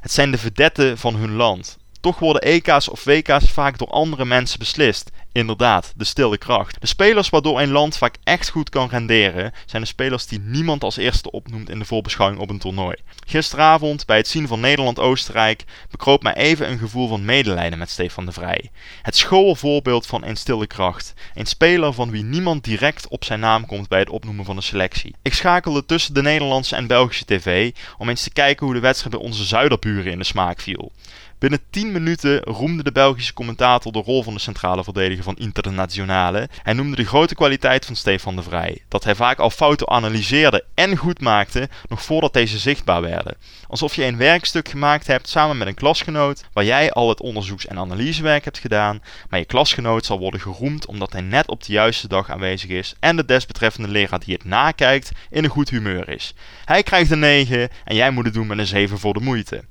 Het 0.00 0.12
zijn 0.12 0.30
de 0.30 0.38
vedetten 0.38 0.98
van 0.98 1.14
hun 1.14 1.32
land. 1.32 1.78
Toch 2.00 2.18
worden 2.18 2.42
EK's 2.42 2.88
of 2.88 3.04
WK's 3.04 3.50
vaak 3.50 3.78
door 3.78 3.88
andere 3.88 4.24
mensen 4.24 4.58
beslist. 4.58 5.10
Inderdaad, 5.32 5.92
de 5.96 6.04
stille 6.04 6.38
kracht. 6.38 6.80
De 6.80 6.86
spelers 6.86 7.28
waardoor 7.28 7.60
een 7.60 7.70
land 7.70 7.96
vaak 7.96 8.16
echt 8.24 8.48
goed 8.48 8.70
kan 8.70 8.88
renderen, 8.88 9.52
zijn 9.66 9.82
de 9.82 9.88
spelers 9.88 10.26
die 10.26 10.40
niemand 10.40 10.84
als 10.84 10.96
eerste 10.96 11.30
opnoemt 11.30 11.70
in 11.70 11.78
de 11.78 11.84
voorbeschouwing 11.84 12.40
op 12.40 12.50
een 12.50 12.58
toernooi. 12.58 12.96
Gisteravond, 13.26 14.06
bij 14.06 14.16
het 14.16 14.28
zien 14.28 14.46
van 14.46 14.60
Nederland-Oostenrijk, 14.60 15.64
bekroop 15.90 16.22
mij 16.22 16.34
even 16.34 16.70
een 16.70 16.78
gevoel 16.78 17.08
van 17.08 17.24
medelijden 17.24 17.78
met 17.78 17.90
Stefan 17.90 18.26
de 18.26 18.32
Vrij. 18.32 18.70
Het 19.02 19.16
schoolvoorbeeld 19.16 20.06
van 20.06 20.24
een 20.24 20.36
stille 20.36 20.66
kracht. 20.66 21.14
Een 21.34 21.46
speler 21.46 21.92
van 21.92 22.10
wie 22.10 22.24
niemand 22.24 22.64
direct 22.64 23.08
op 23.08 23.24
zijn 23.24 23.40
naam 23.40 23.66
komt 23.66 23.88
bij 23.88 23.98
het 23.98 24.10
opnoemen 24.10 24.44
van 24.44 24.56
een 24.56 24.62
selectie. 24.62 25.14
Ik 25.22 25.34
schakelde 25.34 25.84
tussen 25.84 26.14
de 26.14 26.22
Nederlandse 26.22 26.76
en 26.76 26.86
Belgische 26.86 27.24
tv 27.24 27.72
om 27.98 28.08
eens 28.08 28.22
te 28.22 28.32
kijken 28.32 28.66
hoe 28.66 28.74
de 28.74 28.80
wedstrijd 28.80 29.14
bij 29.16 29.24
onze 29.24 29.44
zuiderburen 29.44 30.12
in 30.12 30.18
de 30.18 30.24
smaak 30.24 30.60
viel. 30.60 30.92
Binnen 31.38 31.60
10 31.70 31.92
minuten 31.92 32.40
roemde 32.42 32.82
de 32.82 32.92
Belgische 32.92 33.32
commentator 33.32 33.92
de 33.92 33.98
rol 33.98 34.22
van 34.22 34.34
de 34.34 34.40
centrale 34.40 34.84
verdediger 34.84 35.24
van 35.24 35.36
Internationale. 35.36 36.48
Hij 36.62 36.72
noemde 36.72 36.96
de 36.96 37.04
grote 37.04 37.34
kwaliteit 37.34 37.86
van 37.86 37.96
Stefan 37.96 38.36
de 38.36 38.42
Vrij. 38.42 38.82
Dat 38.88 39.04
hij 39.04 39.14
vaak 39.14 39.38
al 39.38 39.50
fouten 39.50 39.88
analyseerde 39.88 40.64
en 40.74 40.96
goed 40.96 41.20
maakte, 41.20 41.68
nog 41.88 42.02
voordat 42.02 42.32
deze 42.32 42.58
zichtbaar 42.58 43.00
werden. 43.00 43.36
Alsof 43.68 43.94
je 43.94 44.04
een 44.04 44.16
werkstuk 44.16 44.68
gemaakt 44.68 45.06
hebt 45.06 45.28
samen 45.28 45.58
met 45.58 45.68
een 45.68 45.74
klasgenoot, 45.74 46.44
waar 46.52 46.64
jij 46.64 46.92
al 46.92 47.08
het 47.08 47.20
onderzoeks- 47.20 47.66
en 47.66 47.78
analysewerk 47.78 48.44
hebt 48.44 48.58
gedaan, 48.58 49.02
maar 49.28 49.38
je 49.38 49.44
klasgenoot 49.44 50.04
zal 50.04 50.18
worden 50.18 50.40
geroemd 50.40 50.86
omdat 50.86 51.12
hij 51.12 51.22
net 51.22 51.48
op 51.48 51.64
de 51.64 51.72
juiste 51.72 52.08
dag 52.08 52.30
aanwezig 52.30 52.70
is 52.70 52.94
en 53.00 53.16
de 53.16 53.24
desbetreffende 53.24 53.88
leraar 53.88 54.20
die 54.20 54.34
het 54.34 54.44
nakijkt 54.44 55.10
in 55.30 55.44
een 55.44 55.50
goed 55.50 55.70
humeur 55.70 56.08
is. 56.08 56.34
Hij 56.64 56.82
krijgt 56.82 57.10
een 57.10 57.18
9 57.18 57.68
en 57.84 57.94
jij 57.94 58.10
moet 58.10 58.24
het 58.24 58.34
doen 58.34 58.46
met 58.46 58.58
een 58.58 58.66
7 58.66 58.98
voor 58.98 59.14
de 59.14 59.20
moeite. 59.20 59.64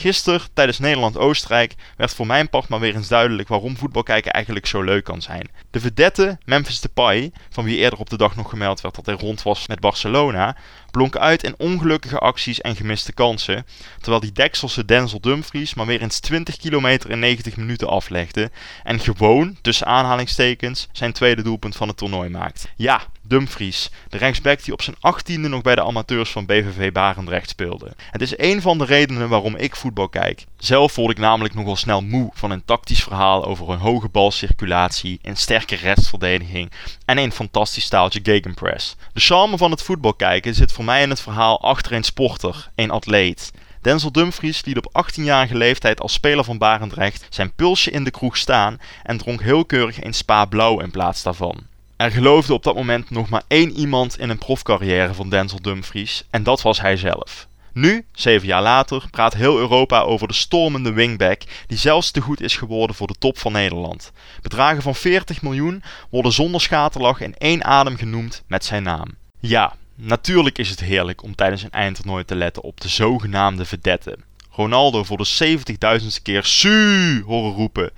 Gisteren, 0.00 0.40
tijdens 0.52 0.78
Nederland-Oostenrijk, 0.78 1.74
werd 1.96 2.14
voor 2.14 2.26
mijn 2.26 2.48
part 2.48 2.68
maar 2.68 2.80
weer 2.80 2.94
eens 2.94 3.08
duidelijk 3.08 3.48
waarom 3.48 3.76
voetbal 3.76 4.02
kijken 4.02 4.32
eigenlijk 4.32 4.66
zo 4.66 4.82
leuk 4.82 5.04
kan 5.04 5.22
zijn. 5.22 5.48
De 5.70 5.80
vedette 5.80 6.38
Memphis 6.44 6.80
Depay, 6.80 7.32
van 7.50 7.64
wie 7.64 7.76
eerder 7.76 7.98
op 7.98 8.10
de 8.10 8.16
dag 8.16 8.36
nog 8.36 8.50
gemeld 8.50 8.80
werd 8.80 8.94
dat 8.94 9.06
hij 9.06 9.14
rond 9.14 9.42
was 9.42 9.66
met 9.66 9.80
Barcelona, 9.80 10.56
blonk 10.90 11.16
uit 11.16 11.42
in 11.42 11.54
ongelukkige 11.58 12.18
acties 12.18 12.60
en 12.60 12.76
gemiste 12.76 13.12
kansen, 13.12 13.66
terwijl 13.98 14.20
die 14.20 14.32
Dekselse 14.32 14.84
Denzel 14.84 15.20
Dumfries 15.20 15.74
maar 15.74 15.86
weer 15.86 16.02
eens 16.02 16.20
20 16.20 16.56
kilometer 16.56 17.10
in 17.10 17.18
90 17.18 17.56
minuten 17.56 17.88
aflegde 17.88 18.50
en 18.82 19.00
gewoon, 19.00 19.56
tussen 19.62 19.86
aanhalingstekens, 19.86 20.88
zijn 20.92 21.12
tweede 21.12 21.42
doelpunt 21.42 21.76
van 21.76 21.88
het 21.88 21.96
toernooi 21.96 22.28
maakt. 22.28 22.68
Ja, 22.76 23.00
Dumfries, 23.22 23.90
de 24.08 24.18
rechtsback 24.18 24.64
die 24.64 24.72
op 24.72 24.82
zijn 24.82 24.96
achttiende 25.00 25.48
nog 25.48 25.62
bij 25.62 25.74
de 25.74 25.82
amateurs 25.84 26.30
van 26.30 26.46
BVV 26.46 26.92
Barendrecht 26.92 27.48
speelde. 27.48 27.92
Het 28.10 28.22
is 28.22 28.38
een 28.38 28.62
van 28.62 28.78
de 28.78 28.84
redenen 28.84 29.28
waarom 29.28 29.56
ik 29.56 29.76
voetbal 29.76 30.08
kijk. 30.08 30.44
Zelf 30.58 30.94
word 30.94 31.10
ik 31.10 31.18
namelijk 31.18 31.54
nogal 31.54 31.76
snel 31.76 32.00
moe 32.00 32.30
van 32.34 32.50
een 32.50 32.64
tactisch 32.64 33.02
verhaal 33.02 33.44
over 33.44 33.70
een 33.70 33.78
hoge 33.78 34.08
balcirculatie, 34.08 35.18
een 35.22 35.36
sterke 35.36 35.76
restverdediging 35.76 36.70
en 37.04 37.18
een 37.18 37.32
fantastisch 37.32 37.84
staaltje 37.84 38.20
gegenpress. 38.22 38.96
De 39.12 39.20
charme 39.20 39.56
van 39.56 39.70
het 39.70 39.82
voetbal 39.82 40.14
kijken 40.14 40.54
zit 40.54 40.72
voor 40.80 40.88
mij 40.88 41.02
in 41.02 41.10
het 41.10 41.20
verhaal 41.20 41.60
achter 41.60 41.92
een 41.92 42.02
sporter, 42.02 42.70
een 42.74 42.90
atleet. 42.90 43.50
Denzel 43.80 44.12
Dumfries 44.12 44.64
liet 44.64 44.76
op 44.76 45.04
18-jarige 45.06 45.56
leeftijd 45.56 46.00
als 46.00 46.12
speler 46.12 46.44
van 46.44 46.58
Barendrecht 46.58 47.26
zijn 47.30 47.52
pulsje 47.52 47.90
in 47.90 48.04
de 48.04 48.10
kroeg 48.10 48.36
staan 48.36 48.78
en 49.02 49.18
dronk 49.18 49.42
heel 49.42 49.64
keurig 49.64 50.02
een 50.02 50.12
spa 50.12 50.44
blauw 50.44 50.80
in 50.80 50.90
plaats 50.90 51.22
daarvan. 51.22 51.66
Er 51.96 52.10
geloofde 52.10 52.52
op 52.52 52.62
dat 52.62 52.74
moment 52.74 53.10
nog 53.10 53.28
maar 53.28 53.42
één 53.48 53.72
iemand 53.72 54.18
in 54.18 54.30
een 54.30 54.38
profcarrière 54.38 55.14
van 55.14 55.28
Denzel 55.28 55.60
Dumfries 55.62 56.24
en 56.30 56.42
dat 56.42 56.62
was 56.62 56.80
hij 56.80 56.96
zelf. 56.96 57.46
Nu, 57.72 58.04
zeven 58.12 58.46
jaar 58.46 58.62
later, 58.62 59.04
praat 59.10 59.34
heel 59.34 59.58
Europa 59.58 60.00
over 60.00 60.28
de 60.28 60.34
stormende 60.34 60.92
wingback 60.92 61.42
die 61.66 61.78
zelfs 61.78 62.10
te 62.10 62.20
goed 62.20 62.40
is 62.40 62.56
geworden 62.56 62.96
voor 62.96 63.06
de 63.06 63.18
top 63.18 63.38
van 63.38 63.52
Nederland. 63.52 64.12
Bedragen 64.42 64.82
van 64.82 64.94
40 64.94 65.42
miljoen 65.42 65.82
worden 66.10 66.32
zonder 66.32 66.60
schaterlach 66.60 67.20
in 67.20 67.34
één 67.38 67.64
adem 67.64 67.96
genoemd 67.96 68.42
met 68.46 68.64
zijn 68.64 68.82
naam. 68.82 69.08
Ja, 69.38 69.74
natuurlijk 70.00 70.58
is 70.58 70.70
het 70.70 70.80
heerlijk 70.80 71.22
om 71.22 71.34
tijdens 71.34 71.62
een 71.62 71.70
eindtoernooi 71.70 72.24
te 72.24 72.34
letten 72.34 72.62
op 72.62 72.80
de 72.80 72.88
zogenaamde 72.88 73.64
vedetten. 73.64 74.24
Ronaldo 74.50 75.04
voor 75.04 75.16
de 75.16 75.58
70.000ste 76.00 76.22
keer 76.22 76.44
su 76.44 77.22
horen 77.26 77.52
roepen 77.52 77.90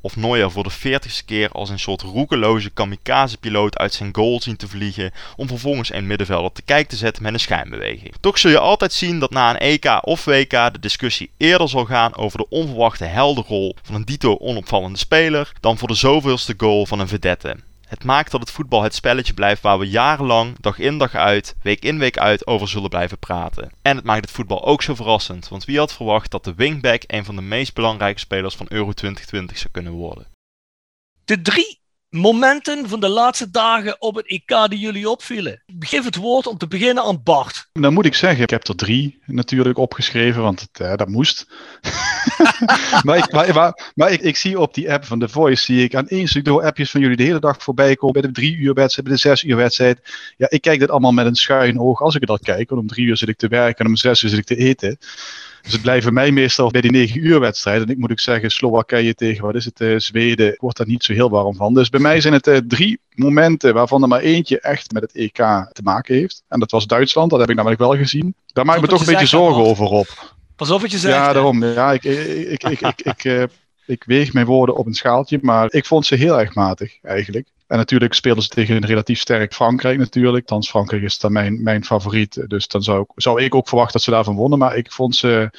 of 0.00 0.16
Neuer 0.16 0.50
voor 0.50 0.62
de 0.62 0.70
veertigste 0.70 1.24
keer 1.24 1.48
als 1.50 1.70
een 1.70 1.78
soort 1.78 2.02
roekeloze 2.02 2.70
kamikaze-piloot 2.70 3.78
uit 3.78 3.94
zijn 3.94 4.14
goal 4.14 4.40
zien 4.40 4.56
te 4.56 4.68
vliegen 4.68 5.12
om 5.36 5.48
vervolgens 5.48 5.92
een 5.92 6.06
middenvelder 6.06 6.52
te 6.52 6.62
kijk 6.62 6.88
te 6.88 6.96
zetten 6.96 7.22
met 7.22 7.32
een 7.32 7.40
schijnbeweging. 7.40 8.14
Toch 8.20 8.38
zul 8.38 8.50
je 8.50 8.58
altijd 8.58 8.92
zien 8.92 9.18
dat 9.18 9.30
na 9.30 9.50
een 9.50 9.58
EK 9.58 9.98
of 10.00 10.24
WK 10.24 10.50
de 10.50 10.78
discussie 10.80 11.30
eerder 11.36 11.68
zal 11.68 11.84
gaan 11.84 12.16
over 12.16 12.38
de 12.38 12.48
onverwachte 12.48 13.04
heldenrol 13.04 13.76
van 13.82 13.94
een 13.94 14.04
dito 14.04 14.36
onopvallende 14.38 14.98
speler 14.98 15.52
dan 15.60 15.78
voor 15.78 15.88
de 15.88 15.94
zoveelste 15.94 16.54
goal 16.56 16.86
van 16.86 17.00
een 17.00 17.08
vedette. 17.08 17.56
Het 17.90 18.04
maakt 18.04 18.30
dat 18.30 18.40
het 18.40 18.50
voetbal 18.50 18.82
het 18.82 18.94
spelletje 18.94 19.34
blijft 19.34 19.62
waar 19.62 19.78
we 19.78 19.88
jarenlang, 19.88 20.56
dag 20.60 20.78
in 20.78 20.98
dag 20.98 21.14
uit, 21.14 21.56
week 21.62 21.84
in 21.84 21.98
week 21.98 22.18
uit 22.18 22.46
over 22.46 22.68
zullen 22.68 22.88
blijven 22.88 23.18
praten. 23.18 23.72
En 23.82 23.96
het 23.96 24.04
maakt 24.04 24.20
het 24.20 24.30
voetbal 24.30 24.64
ook 24.64 24.82
zo 24.82 24.94
verrassend, 24.94 25.48
want 25.48 25.64
wie 25.64 25.78
had 25.78 25.92
verwacht 25.92 26.30
dat 26.30 26.44
de 26.44 26.54
wingback 26.54 27.02
een 27.06 27.24
van 27.24 27.36
de 27.36 27.42
meest 27.42 27.74
belangrijke 27.74 28.18
spelers 28.18 28.54
van 28.54 28.66
Euro 28.68 28.92
2020 28.92 29.58
zou 29.58 29.72
kunnen 29.72 29.92
worden? 29.92 30.26
De 31.24 31.42
drie 31.42 31.79
momenten 32.10 32.88
van 32.88 33.00
de 33.00 33.08
laatste 33.08 33.50
dagen 33.50 34.00
op 34.00 34.14
het 34.14 34.26
EK 34.26 34.66
die 34.68 34.78
jullie 34.78 35.10
opvielen. 35.10 35.62
Geef 35.78 36.04
het 36.04 36.16
woord 36.16 36.46
om 36.46 36.58
te 36.58 36.66
beginnen 36.66 37.04
aan 37.04 37.22
Bart. 37.22 37.68
Dan 37.72 37.92
moet 37.92 38.06
ik 38.06 38.14
zeggen, 38.14 38.42
ik 38.42 38.50
heb 38.50 38.68
er 38.68 38.76
drie 38.76 39.18
natuurlijk 39.26 39.78
opgeschreven, 39.78 40.42
want 40.42 40.68
eh, 40.72 40.96
dat 40.96 41.08
moest. 41.08 41.46
maar 43.04 43.16
ik, 43.16 43.54
maar, 43.94 44.10
ik, 44.10 44.36
zie 44.36 44.60
op 44.60 44.74
die 44.74 44.92
app 44.92 45.04
van 45.04 45.18
The 45.18 45.28
Voice, 45.28 45.64
zie 45.64 45.84
ik 45.84 45.94
aan 45.94 46.08
één 46.08 46.28
stuk 46.28 46.44
door 46.44 46.62
appjes 46.62 46.90
van 46.90 47.00
jullie 47.00 47.16
de 47.16 47.22
hele 47.22 47.40
dag 47.40 47.62
voorbij 47.62 47.96
komen. 47.96 48.20
Bij 48.20 48.30
de 48.30 48.40
drie 48.40 48.56
uur 48.56 48.74
wedstrijd, 48.74 49.08
bij 49.08 49.16
de 49.16 49.22
zes 49.22 49.42
uur 49.42 49.56
wedstrijd. 49.56 50.00
Ja, 50.36 50.50
ik 50.50 50.60
kijk 50.60 50.80
dit 50.80 50.90
allemaal 50.90 51.12
met 51.12 51.26
een 51.26 51.34
schuin 51.34 51.80
oog 51.80 52.00
als 52.00 52.14
ik 52.14 52.28
al 52.28 52.38
kijk. 52.38 52.68
Want 52.68 52.80
om 52.80 52.86
drie 52.86 53.06
uur 53.06 53.16
zit 53.16 53.28
ik 53.28 53.38
te 53.38 53.48
werken 53.48 53.84
en 53.84 53.90
om 53.90 53.96
zes 53.96 54.22
uur 54.22 54.30
zit 54.30 54.38
ik 54.38 54.44
te 54.44 54.56
eten. 54.56 54.98
Dus 55.62 55.72
het 55.72 55.82
blijven 55.82 56.12
mij 56.12 56.30
meestal 56.32 56.70
bij 56.70 56.80
die 56.80 56.90
9 56.90 57.26
uur 57.26 57.40
wedstrijd. 57.40 57.82
En 57.82 57.88
ik 57.88 57.98
moet 57.98 58.10
ook 58.10 58.20
zeggen, 58.20 58.50
Slowakije 58.50 59.14
tegen, 59.14 59.44
wat 59.44 59.54
is 59.54 59.64
het, 59.64 59.80
uh, 59.80 59.98
Zweden, 59.98 60.52
ik 60.52 60.60
word 60.60 60.76
daar 60.76 60.86
niet 60.86 61.04
zo 61.04 61.12
heel 61.12 61.30
warm 61.30 61.56
van. 61.56 61.74
Dus 61.74 61.88
bij 61.88 62.00
mij 62.00 62.20
zijn 62.20 62.34
het 62.34 62.46
uh, 62.46 62.56
drie 62.56 63.00
momenten 63.14 63.74
waarvan 63.74 64.02
er 64.02 64.08
maar 64.08 64.20
eentje 64.20 64.60
echt 64.60 64.92
met 64.92 65.02
het 65.02 65.12
EK 65.12 65.36
te 65.72 65.80
maken 65.82 66.14
heeft. 66.14 66.42
En 66.48 66.60
dat 66.60 66.70
was 66.70 66.86
Duitsland, 66.86 67.30
dat 67.30 67.40
heb 67.40 67.48
ik 67.48 67.56
namelijk 67.56 67.80
wel 67.80 67.96
gezien. 67.96 68.34
Daar 68.52 68.64
maak 68.64 68.76
ik 68.76 68.82
me 68.82 68.88
toch 68.88 69.00
een 69.00 69.12
beetje 69.12 69.26
zorgen 69.26 69.62
over 69.62 69.86
op. 69.86 70.34
Pas 70.56 70.70
op 70.70 70.80
wat 70.80 70.90
je 70.90 70.98
zegt. 70.98 71.14
Ja, 71.14 71.32
daarom. 71.32 71.64
Ja, 71.64 71.92
ik, 71.92 72.04
ik, 72.04 72.62
ik, 72.62 72.80
ik, 72.80 73.00
ik, 73.00 73.24
uh, 73.24 73.42
ik 73.86 74.04
weeg 74.04 74.32
mijn 74.32 74.46
woorden 74.46 74.76
op 74.76 74.86
een 74.86 74.94
schaaltje, 74.94 75.38
maar 75.42 75.72
ik 75.72 75.86
vond 75.86 76.06
ze 76.06 76.14
heel 76.14 76.40
erg 76.40 76.54
matig 76.54 76.98
eigenlijk. 77.02 77.48
En 77.70 77.76
natuurlijk 77.76 78.14
speelden 78.14 78.42
ze 78.42 78.48
tegen 78.48 78.76
een 78.76 78.86
relatief 78.86 79.20
sterk 79.20 79.54
Frankrijk 79.54 79.98
natuurlijk. 79.98 80.46
Thans 80.46 80.68
Frankrijk 80.68 81.02
is 81.02 81.18
dan 81.18 81.32
mijn, 81.32 81.62
mijn 81.62 81.84
favoriet. 81.84 82.44
Dus 82.46 82.68
dan 82.68 82.82
zou 82.82 83.00
ik, 83.00 83.10
zou 83.14 83.42
ik 83.42 83.54
ook 83.54 83.68
verwachten 83.68 83.92
dat 83.92 84.02
ze 84.02 84.10
daarvan 84.10 84.34
wonnen. 84.34 84.58
Maar 84.58 84.76
ik 84.76 84.92
vond 84.92 85.16
ze, 85.16 85.50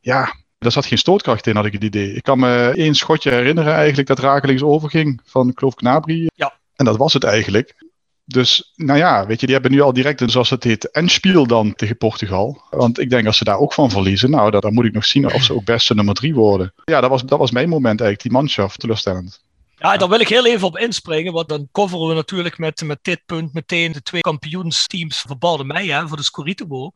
ja, 0.00 0.34
er 0.58 0.72
zat 0.72 0.86
geen 0.86 0.98
stootkracht 0.98 1.46
in, 1.46 1.56
had 1.56 1.64
ik 1.64 1.72
het 1.72 1.84
idee. 1.84 2.14
Ik 2.14 2.22
kan 2.22 2.38
me 2.38 2.72
één 2.76 2.94
schotje 2.94 3.30
herinneren 3.30 3.74
eigenlijk 3.74 4.08
dat 4.08 4.18
rakelings 4.18 4.62
overging 4.62 5.20
van, 5.24 5.48
ik 5.48 5.58
geloof, 5.58 5.74
Knabri. 5.74 6.26
Ja. 6.34 6.52
En 6.76 6.84
dat 6.84 6.96
was 6.96 7.12
het 7.12 7.24
eigenlijk. 7.24 7.74
Dus 8.24 8.72
nou 8.76 8.98
ja, 8.98 9.26
weet 9.26 9.40
je, 9.40 9.46
die 9.46 9.54
hebben 9.54 9.72
nu 9.72 9.80
al 9.80 9.92
direct 9.92 10.20
een, 10.20 10.30
zoals 10.30 10.50
het 10.50 10.64
heet, 10.64 10.90
endspiel 10.90 11.46
dan 11.46 11.74
tegen 11.74 11.96
Portugal. 11.96 12.62
Want 12.70 12.98
ik 12.98 13.10
denk 13.10 13.26
als 13.26 13.36
ze 13.36 13.44
daar 13.44 13.58
ook 13.58 13.72
van 13.72 13.90
verliezen, 13.90 14.30
nou, 14.30 14.60
dan 14.60 14.74
moet 14.74 14.84
ik 14.84 14.92
nog 14.92 15.04
zien 15.04 15.34
of 15.34 15.42
ze 15.42 15.54
ook 15.54 15.64
beste 15.64 15.94
nummer 15.94 16.14
drie 16.14 16.34
worden. 16.34 16.72
Ja, 16.84 17.00
dat 17.00 17.10
was, 17.10 17.24
dat 17.24 17.38
was 17.38 17.50
mijn 17.50 17.68
moment 17.68 18.00
eigenlijk, 18.00 18.22
die 18.22 18.32
manschaft, 18.32 18.80
teleurstellend. 18.80 19.42
Ja, 19.80 19.96
daar 19.96 20.08
wil 20.08 20.20
ik 20.20 20.28
heel 20.28 20.46
even 20.46 20.66
op 20.66 20.78
inspringen, 20.78 21.32
want 21.32 21.48
dan 21.48 21.68
coveren 21.72 22.08
we 22.08 22.14
natuurlijk 22.14 22.58
met, 22.58 22.82
met 22.82 22.98
dit 23.02 23.22
punt 23.26 23.52
meteen 23.52 23.92
de 23.92 24.02
twee 24.02 24.20
kampioensteams 24.20 25.24
van 25.28 25.70
hè, 25.76 26.08
voor 26.08 26.16
de 26.16 26.22
Scorito. 26.22 26.90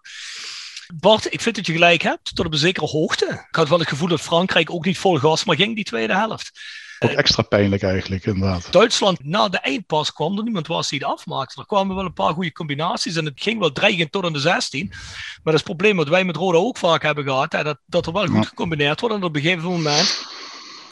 Bart, 0.95 1.33
ik 1.33 1.41
vind 1.41 1.57
dat 1.57 1.67
je 1.67 1.73
gelijk 1.73 2.03
hebt, 2.03 2.35
tot 2.35 2.47
op 2.47 2.53
een 2.53 2.59
zekere 2.59 2.87
hoogte. 2.87 3.47
Ik 3.49 3.57
had 3.57 3.69
wel 3.69 3.79
het 3.79 3.89
gevoel 3.89 4.09
dat 4.09 4.21
Frankrijk 4.21 4.71
ook 4.71 4.85
niet 4.85 4.99
vol 4.99 5.19
gas 5.19 5.45
maar 5.45 5.57
ging 5.57 5.75
die 5.75 5.85
tweede 5.85 6.15
helft. 6.15 6.51
Ook 6.99 7.11
extra 7.11 7.43
pijnlijk 7.43 7.83
eigenlijk, 7.83 8.27
inderdaad. 8.27 8.73
Duitsland 8.73 9.25
na 9.25 9.49
de 9.49 9.59
eindpas 9.59 10.13
kwam 10.13 10.37
er 10.37 10.45
niemand 10.45 10.67
was 10.67 10.89
die 10.89 10.99
het 10.99 11.09
afmaakte. 11.09 11.61
Er 11.61 11.67
kwamen 11.67 11.97
wel 11.97 12.05
een 12.05 12.13
paar 12.13 12.33
goede 12.33 12.53
combinaties 12.53 13.17
en 13.17 13.25
het 13.25 13.43
ging 13.43 13.59
wel 13.59 13.73
dreigend 13.73 14.13
tot 14.13 14.25
aan 14.25 14.33
de 14.33 14.39
16. 14.39 14.87
Maar 14.89 14.99
dat 15.43 15.55
is 15.55 15.61
het 15.61 15.65
probleem 15.65 15.97
wat 15.97 16.09
wij 16.09 16.25
met 16.25 16.37
Roda 16.37 16.59
ook 16.59 16.79
vaak 16.79 17.03
hebben 17.03 17.25
gehad, 17.25 17.53
hè, 17.53 17.63
dat, 17.63 17.79
dat 17.87 18.07
er 18.07 18.13
wel 18.13 18.27
goed 18.27 18.47
gecombineerd 18.47 19.01
wordt 19.01 19.15
en 19.15 19.23
op 19.23 19.37
een 19.37 19.43
gegeven 19.43 19.69
moment 19.71 20.27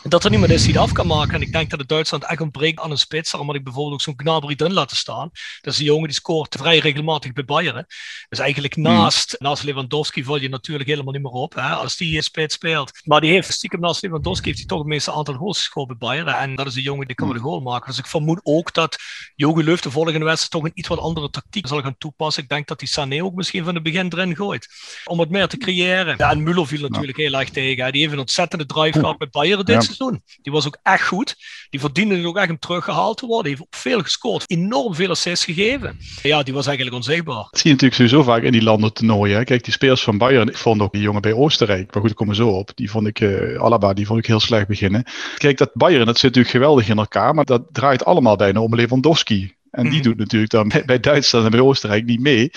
dat 0.03 0.25
er 0.25 0.31
niemand 0.31 0.53
is 0.53 0.63
die 0.63 0.73
het 0.73 0.83
af 0.83 0.93
kan 0.93 1.07
maken. 1.07 1.35
En 1.35 1.41
ik 1.41 1.53
denk 1.53 1.71
dat 1.71 1.79
het 1.79 1.89
Duitsland 1.89 2.25
echt 2.25 2.41
ontbreekt 2.41 2.81
aan 2.81 2.91
een 2.91 2.99
spits. 2.99 3.31
Had 3.33 3.55
ik 3.55 3.65
bijvoorbeeld 3.65 3.95
ook 3.95 4.01
zo'n 4.01 4.15
Gnabry 4.17 4.55
in 4.57 4.73
laten 4.73 4.97
staan. 4.97 5.31
Dat 5.61 5.73
is 5.73 5.79
een 5.79 5.85
jongen 5.85 6.09
die 6.09 6.17
scoort 6.17 6.57
vrij 6.59 6.79
regelmatig 6.79 7.33
bij 7.33 7.45
Bayern. 7.45 7.87
Dus 8.29 8.39
eigenlijk 8.39 8.77
naast, 8.77 9.37
naast 9.39 9.63
Lewandowski 9.63 10.25
val 10.25 10.37
je 10.37 10.49
natuurlijk 10.49 10.89
helemaal 10.89 11.13
niet 11.13 11.23
meer 11.23 11.33
op. 11.33 11.55
Hè, 11.55 11.69
als 11.69 11.97
die 11.97 12.17
in 12.17 12.23
spits 12.23 12.55
speelt. 12.55 13.01
Maar 13.05 13.21
die 13.21 13.31
heeft 13.31 13.53
stiekem 13.53 13.81
naast 13.81 14.03
Lewandowski 14.03 14.47
heeft 14.47 14.59
hij 14.59 14.67
toch 14.67 14.79
het 14.79 14.87
meeste 14.87 15.13
aantal 15.13 15.35
goals 15.35 15.59
gescoord 15.59 15.87
bij 15.87 15.97
Bayern. 15.97 16.29
En 16.29 16.55
dat 16.55 16.67
is 16.67 16.75
een 16.75 16.83
jongen 16.83 17.07
die 17.07 17.17
kan 17.17 17.27
wel 17.27 17.37
de 17.37 17.43
goal 17.43 17.61
maken. 17.61 17.89
Dus 17.89 17.99
ik 17.99 18.07
vermoed 18.07 18.41
ook 18.43 18.75
dat 18.75 18.97
Jogi 19.35 19.65
Löw 19.65 19.81
de 19.81 19.91
volgende 19.91 20.25
wedstrijd 20.25 20.51
toch 20.51 20.65
een 20.65 20.79
iets 20.79 20.89
wat 20.89 20.99
andere 20.99 21.31
tactiek 21.31 21.67
zal 21.67 21.83
gaan 21.83 21.99
toepassen. 21.99 22.43
Ik 22.43 22.49
denk 22.49 22.67
dat 22.67 22.79
die 22.79 22.89
Sané 22.89 23.25
ook 23.25 23.35
misschien 23.35 23.65
van 23.65 23.75
het 23.75 23.83
begin 23.83 24.13
erin 24.13 24.37
gooit. 24.37 24.69
Om 25.05 25.21
het 25.21 25.31
meer 25.31 25.49
te 25.49 25.57
creëren. 25.57 26.15
Ja, 26.19 26.31
en 26.31 26.43
Müller 26.43 26.67
viel 26.67 26.89
natuurlijk 26.89 27.17
heel 27.17 27.33
erg 27.33 27.51
tegen. 27.51 27.85
Hè. 27.85 27.91
Die 27.91 28.01
heeft 28.01 28.13
een 28.13 28.19
ontzettende 28.19 28.67
drive 28.67 28.99
gehad 28.99 29.19
bij 29.19 29.29
Bayern 29.29 29.65
dit 29.65 29.92
seizoen. 29.93 30.23
Die 30.43 30.53
was 30.53 30.67
ook 30.67 30.79
echt 30.83 31.07
goed. 31.07 31.37
Die 31.71 31.81
verdiende 31.81 32.27
ook 32.27 32.37
echt 32.37 32.51
om 32.51 32.59
teruggehaald 32.59 33.17
te 33.17 33.27
worden. 33.27 33.45
Die 33.45 33.57
heeft 33.61 33.83
veel 33.83 34.01
gescoord. 34.01 34.45
Enorm 34.47 34.95
veel 34.95 35.11
assists 35.11 35.45
gegeven. 35.45 35.99
Ja, 36.23 36.43
die 36.43 36.55
was 36.55 36.67
eigenlijk 36.67 36.97
onzichtbaar. 36.97 37.47
Dat 37.51 37.59
zie 37.59 37.71
je 37.71 37.77
natuurlijk 37.77 37.95
sowieso 37.95 38.23
vaak 38.23 38.43
in 38.43 38.53
die 38.53 38.63
landen 38.63 38.93
toernooien. 38.93 39.45
Kijk, 39.45 39.65
die 39.65 39.73
spelers 39.73 40.03
van 40.03 40.19
Bayern, 40.19 40.49
ik 40.49 40.57
vond 40.57 40.81
ook 40.81 40.93
die 40.93 41.03
jongen 41.03 41.23
bij 41.23 41.33
Oostenrijk, 41.33 41.93
maar 41.93 42.03
goed, 42.03 42.11
ik 42.11 42.17
kom 42.17 42.29
er 42.29 42.35
zo 42.35 42.49
op. 42.49 42.71
Die 42.75 42.91
vond 42.91 43.07
ik, 43.07 43.21
uh, 43.21 43.63
Alaba, 43.63 43.93
die 43.93 44.07
vond 44.07 44.19
ik 44.19 44.27
heel 44.27 44.41
slecht 44.41 44.67
beginnen. 44.67 45.05
Kijk, 45.37 45.59
dat 45.59 45.71
Bayern, 45.75 46.07
dat 46.07 46.19
zit 46.19 46.35
natuurlijk 46.35 46.55
geweldig 46.55 46.89
in 46.89 46.99
elkaar, 46.99 47.35
maar 47.35 47.45
dat 47.45 47.63
draait 47.73 48.05
allemaal 48.05 48.37
bijna 48.37 48.61
om 48.61 48.75
Lewandowski. 48.75 49.55
En 49.71 49.83
die 49.83 49.97
mm. 49.97 50.03
doet 50.03 50.17
natuurlijk 50.17 50.51
dan 50.51 50.73
bij 50.87 51.01
Duitsland 51.01 51.45
en 51.45 51.51
bij 51.51 51.61
Oostenrijk 51.61 52.05
niet 52.05 52.21
mee. 52.21 52.51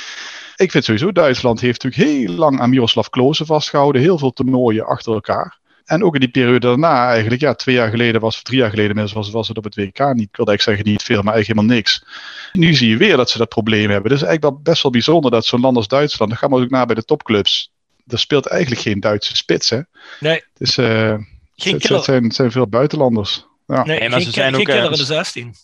Ik 0.56 0.72
vind 0.72 0.84
sowieso, 0.84 1.12
Duitsland 1.12 1.60
heeft 1.60 1.84
natuurlijk 1.84 2.12
heel 2.12 2.36
lang 2.36 2.60
aan 2.60 2.70
Miroslav 2.70 3.08
Klose 3.08 3.46
vastgehouden. 3.46 4.02
Heel 4.02 4.18
veel 4.18 4.32
toernooien 4.32 4.86
achter 4.86 5.14
elkaar. 5.14 5.60
En 5.86 6.04
ook 6.04 6.14
in 6.14 6.20
die 6.20 6.30
periode 6.30 6.68
daarna, 6.68 7.10
eigenlijk, 7.10 7.42
ja, 7.42 7.54
twee 7.54 7.76
jaar 7.76 7.90
geleden 7.90 8.22
was, 8.22 8.36
of 8.36 8.42
drie 8.42 8.60
jaar 8.60 8.70
geleden 8.70 9.14
was, 9.14 9.32
was 9.32 9.48
het 9.48 9.58
op 9.58 9.64
het 9.64 9.76
WK 9.76 10.00
niet. 10.14 10.28
Ik 10.30 10.36
wilde 10.36 10.52
eigenlijk 10.52 10.62
zeggen 10.62 10.86
niet 10.86 11.04
veel, 11.04 11.22
maar 11.22 11.34
eigenlijk 11.34 11.60
helemaal 11.60 11.76
niks. 11.76 12.06
Nu 12.54 12.74
zie 12.74 12.90
je 12.90 12.98
weer 12.98 13.18
dat 13.18 13.30
ze 13.30 13.38
dat 13.38 13.50
probleem 13.50 13.90
hebben. 13.90 14.12
Dus 14.12 14.22
eigenlijk 14.22 14.54
wel 14.54 14.64
best 14.64 14.84
wel 14.84 14.92
bijzonder 14.92 15.32
dat 15.32 15.46
zo'n 15.46 15.62
land 15.62 15.78
als 15.78 15.88
Duitsland, 15.88 16.32
dan 16.32 16.40
gaan 16.40 16.50
we 16.50 16.64
ook 16.64 16.70
naar 16.70 16.86
bij 16.86 16.96
de 16.96 17.06
topclubs. 17.06 17.72
Er 18.08 18.20
speelt 18.20 18.46
eigenlijk 18.48 18.82
geen 18.82 19.00
Duitse 19.00 19.36
spits, 19.36 19.70
hè? 19.70 19.80
Nee. 20.20 20.44
Dus 20.54 20.78
uh, 20.78 21.14
geen 21.56 21.74
het, 21.74 21.88
het, 21.88 22.04
zijn, 22.04 22.24
het 22.24 22.36
zijn 22.36 22.52
veel 22.52 22.68
buitenlanders. 22.68 23.46
Ja. 23.68 23.84
Nee, 23.84 24.10
maar 24.10 24.22
ze 24.22 24.32
zijn 24.32 24.56
ook 24.56 24.68
in 24.68 24.92
de 24.92 25.06
16. 25.06 25.56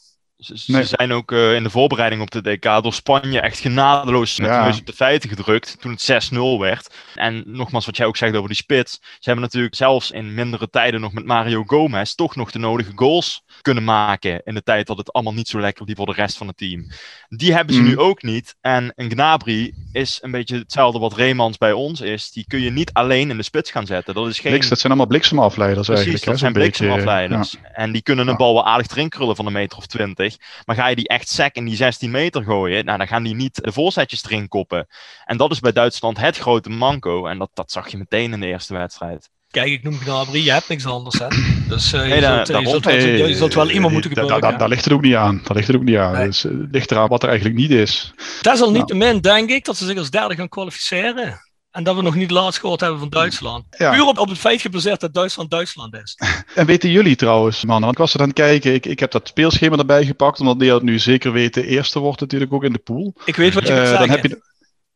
Ze, 0.42 0.84
zijn 0.84 1.12
ook 1.12 1.32
uh, 1.32 1.56
in 1.56 1.64
de 1.64 1.70
voorbereiding 1.70 2.22
op 2.22 2.32
de 2.32 2.42
DK 2.42 2.84
door 2.84 2.94
Spanje 2.94 3.40
echt 3.40 3.60
genadeloos 3.60 4.40
met 4.40 4.50
ja. 4.50 4.60
de 4.60 4.66
neus 4.66 4.80
op 4.80 4.86
de 4.86 4.94
feiten 4.94 5.30
gedrukt 5.30 5.78
toen 5.80 5.92
het 5.92 6.32
6-0 6.34 6.38
werd. 6.60 6.96
En 7.16 7.44
nogmaals, 7.46 7.86
wat 7.86 7.98
jij 7.98 8.06
ook 8.06 8.18
zegt 8.18 8.36
over 8.36 8.48
die 8.48 8.58
spits. 8.58 9.00
Ze 9.02 9.18
hebben 9.22 9.44
natuurlijk 9.44 9.76
zelfs 9.76 10.12
in 10.12 10.34
mindere 10.34 10.70
tijden 10.70 11.02
nog 11.02 11.14
met 11.14 11.26
Mario 11.26 11.64
Gomez 11.64 12.14
toch 12.14 12.36
nog 12.36 12.52
de 12.52 12.60
nodige 12.60 12.92
goals 12.96 13.44
kunnen 13.62 13.84
maken 13.84 14.42
in 14.44 14.54
de 14.54 14.64
tijd 14.64 14.88
dat 14.88 14.98
het 14.98 15.14
allemaal 15.14 15.34
niet 15.34 15.48
zo 15.48 15.60
lekker 15.60 15.86
liep 15.86 15.98
voor 15.98 16.06
de 16.06 16.12
rest 16.12 16.38
van 16.38 16.48
het 16.48 16.58
team. 16.58 16.88
Die 17.30 17.54
hebben 17.54 17.76
ze 17.76 17.82
mm. 17.82 17.88
nu 17.88 17.98
ook 17.98 18.24
niet. 18.24 18.56
En 18.62 18.94
een 18.96 19.10
Gnabry 19.10 19.74
is 19.92 20.20
een 20.22 20.32
beetje 20.32 20.58
hetzelfde 20.58 21.00
wat 21.00 21.16
Reemans 21.16 21.58
bij 21.58 21.72
ons 21.72 22.02
is. 22.02 22.32
Die 22.32 22.46
kun 22.48 22.62
je 22.62 22.72
niet 22.72 22.94
alleen 22.94 23.30
in 23.30 23.38
de 23.38 23.44
spits 23.44 23.72
gaan 23.72 23.86
zetten. 23.86 24.14
Dat 24.14 24.28
is 24.28 24.40
geen... 24.40 24.52
Bliks, 24.52 24.70
dat 24.70 24.80
zijn 24.80 24.92
allemaal 24.92 25.10
bliksemafleiders 25.10 25.88
Precies, 25.88 26.06
eigenlijk. 26.06 26.32
dat 26.32 26.40
zijn 26.40 26.54
bliksemafleiders. 26.54 27.56
En 27.74 27.92
die 27.92 28.02
kunnen 28.02 28.28
een 28.28 28.38
bal 28.38 28.54
wel 28.54 28.66
aardig 28.66 28.92
erin 28.92 29.10
krullen 29.10 29.36
van 29.36 29.46
een 29.46 29.54
meter 29.54 29.78
of 29.78 29.86
twintig. 29.86 30.31
Maar 30.66 30.76
ga 30.76 30.88
je 30.88 30.96
die 30.96 31.08
echt 31.08 31.30
sec 31.30 31.56
in 31.56 31.66
die 31.66 31.76
16 31.76 32.12
meter 32.12 32.44
gooien, 32.44 32.86
nou, 32.86 32.98
dan 32.98 33.08
gaan 33.08 33.24
die 33.24 33.36
niet 33.36 33.64
de 33.64 33.72
voorzetjes 33.72 34.24
erin 34.24 34.48
koppen. 34.48 34.88
En 35.26 35.38
dat 35.38 35.52
is 35.52 35.60
bij 35.60 35.72
Duitsland 35.72 36.18
het 36.18 36.38
grote 36.38 36.70
manco. 36.70 37.26
En 37.26 37.38
dat, 37.38 37.50
dat 37.54 37.72
zag 37.72 37.88
je 37.88 37.98
meteen 37.98 38.34
in 38.34 38.40
de 38.40 38.48
eerste 38.48 38.74
wedstrijd. 38.74 39.30
Kijk, 39.52 39.72
ik 39.72 39.84
noem 39.84 39.98
Gnabry, 39.98 40.44
je 40.44 40.52
hebt 40.52 40.68
niks 40.68 40.86
anders. 40.86 41.20
Hè? 41.20 41.28
Dus 41.68 41.94
uh, 41.94 42.08
je, 42.08 42.22
zult, 42.22 42.48
je, 42.48 42.70
zult 42.70 42.86
wel, 42.86 42.96
je, 42.96 43.36
zult 43.36 43.54
wel, 43.54 43.70
iemand 43.70 43.94
moeten 43.94 44.12
gebruiken. 44.12 44.50
Daar, 44.50 44.58
daar, 44.58 44.70
ligt 44.70 44.84
het 44.84 44.94
ook 44.94 45.02
niet 45.02 45.16
aan. 45.16 45.42
Daar 45.44 45.56
ligt 45.56 45.68
het 45.68 45.76
ook 45.76 45.84
niet 45.84 45.98
aan. 45.98 46.14
Nee. 46.14 46.26
Dus 46.26 46.44
het 46.44 46.68
ligt 46.72 46.92
eraan 46.92 47.08
wat 47.08 47.24
er 47.24 47.30
eigenlijk 47.30 47.60
niet 47.60 47.72
is. 47.72 48.14
Desalniettemin 48.42 49.08
nou. 49.08 49.20
denk 49.20 49.50
ik 49.50 49.66
dat 49.66 49.78
ze 49.78 49.86
zich 49.86 49.98
als 49.98 50.10
derde 50.10 50.36
gaan 50.36 50.50
kwalificeren. 50.50 51.51
En 51.72 51.84
dat 51.84 51.96
we 51.96 52.02
nog 52.02 52.16
niet 52.16 52.32
laatst 52.32 52.60
gehoord 52.60 52.80
hebben 52.80 53.00
van 53.00 53.10
Duitsland. 53.10 53.66
Ja. 53.78 53.92
Puur 53.92 54.06
op, 54.06 54.18
op 54.18 54.30
het 54.30 54.38
feit 54.38 54.62
gebaseerd 54.62 55.00
dat 55.00 55.14
Duitsland 55.14 55.52
Duitsland 55.52 55.94
is. 55.94 56.18
En 56.56 56.66
weten 56.66 56.90
jullie 56.90 57.16
trouwens, 57.16 57.66
man, 57.66 57.82
want 57.82 57.92
ik 57.92 57.98
was 57.98 58.14
er 58.14 58.20
aan 58.20 58.28
het 58.28 58.36
kijken. 58.36 58.74
Ik, 58.74 58.86
ik 58.86 59.00
heb 59.00 59.12
dat 59.12 59.28
speelschema 59.28 59.78
erbij 59.78 60.06
gepakt, 60.06 60.40
omdat 60.40 60.58
Nederland 60.58 60.84
nu 60.84 61.00
zeker 61.00 61.32
weten 61.32 61.66
eerste 61.66 62.00
wordt 62.00 62.20
natuurlijk 62.20 62.54
ook 62.54 62.64
in 62.64 62.74
de 62.74 62.80
pool. 62.80 63.14
Ik 63.26 63.36
weet 63.36 63.54
wat 63.54 63.68
je 63.68 63.74
uh, 63.74 64.00
dan 64.00 64.10
heb 64.10 64.26
je, 64.26 64.42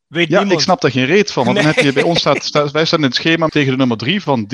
Weet 0.08 0.30
ja, 0.30 0.42
ik 0.42 0.60
snap 0.60 0.82
daar 0.82 0.92
geen 0.92 1.06
reet 1.06 1.32
van. 1.32 1.46
Want 1.46 1.58
dan 1.58 1.66
heb 1.66 1.76
je 1.80 1.94
bij 1.94 2.04
ons 2.04 2.20
staat, 2.40 2.72
wij 2.72 2.86
staan 2.86 3.00
in 3.00 3.06
het 3.06 3.16
schema 3.16 3.48
tegen 3.48 3.72
de 3.72 3.78
nummer 3.78 3.98
3 3.98 4.22
van 4.22 4.48
D, 4.48 4.52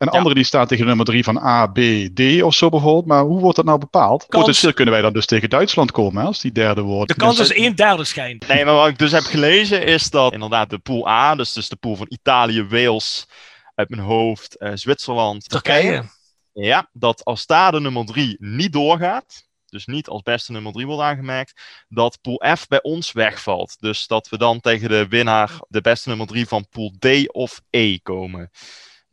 E, 0.00 0.04
F. 0.04 0.06
En 0.06 0.06
ja. 0.12 0.18
andere 0.18 0.34
die 0.34 0.44
staan 0.44 0.66
tegen 0.66 0.86
nummer 0.86 1.06
3 1.06 1.24
van 1.24 1.38
A, 1.38 1.66
B, 1.66 1.78
D 2.14 2.42
of 2.42 2.54
zo 2.54 2.68
bijvoorbeeld. 2.68 3.06
Maar 3.06 3.22
hoe 3.22 3.40
wordt 3.40 3.56
dat 3.56 3.64
nou 3.64 3.78
bepaald? 3.78 4.26
Kans... 4.26 4.44
Potentieel 4.44 4.72
kunnen 4.72 4.94
wij 4.94 5.02
dan 5.02 5.12
dus 5.12 5.26
tegen 5.26 5.50
Duitsland 5.50 5.90
komen 5.90 6.20
hè, 6.20 6.26
als 6.26 6.40
die 6.40 6.52
derde 6.52 6.80
wordt. 6.80 7.08
De 7.08 7.16
kans 7.16 7.38
is 7.38 7.52
1 7.52 7.74
derde 7.74 8.04
schijnt. 8.04 8.48
Nee, 8.48 8.64
maar 8.64 8.74
wat 8.74 8.88
ik 8.88 8.98
dus 8.98 9.12
heb 9.12 9.22
gelezen 9.22 9.84
is 9.84 10.10
dat 10.10 10.32
inderdaad 10.32 10.70
de 10.70 10.78
pool 10.78 11.08
A, 11.08 11.34
dus, 11.34 11.52
dus 11.52 11.68
de 11.68 11.76
pool 11.76 11.96
van 11.96 12.06
Italië, 12.08 12.66
Wales, 12.66 13.26
uit 13.74 13.88
mijn 13.88 14.02
hoofd, 14.02 14.56
uh, 14.58 14.70
Zwitserland, 14.74 15.48
Turkije. 15.48 16.04
Ja, 16.52 16.88
dat 16.92 17.24
als 17.24 17.46
daar 17.46 17.72
de 17.72 17.80
nummer 17.80 18.06
3 18.06 18.36
niet 18.38 18.72
doorgaat, 18.72 19.48
dus 19.66 19.86
niet 19.86 20.08
als 20.08 20.22
beste 20.22 20.52
nummer 20.52 20.72
3 20.72 20.86
wordt 20.86 21.02
aangemerkt, 21.02 21.62
dat 21.88 22.18
pool 22.20 22.42
F 22.56 22.66
bij 22.68 22.82
ons 22.82 23.12
wegvalt. 23.12 23.76
Dus 23.80 24.06
dat 24.06 24.28
we 24.28 24.38
dan 24.38 24.60
tegen 24.60 24.88
de 24.88 25.08
winnaar, 25.08 25.50
de 25.68 25.80
beste 25.80 26.08
nummer 26.08 26.26
3 26.26 26.46
van 26.46 26.66
pool 26.70 26.92
D 26.98 27.06
of 27.32 27.60
E 27.70 27.98
komen. 27.98 28.50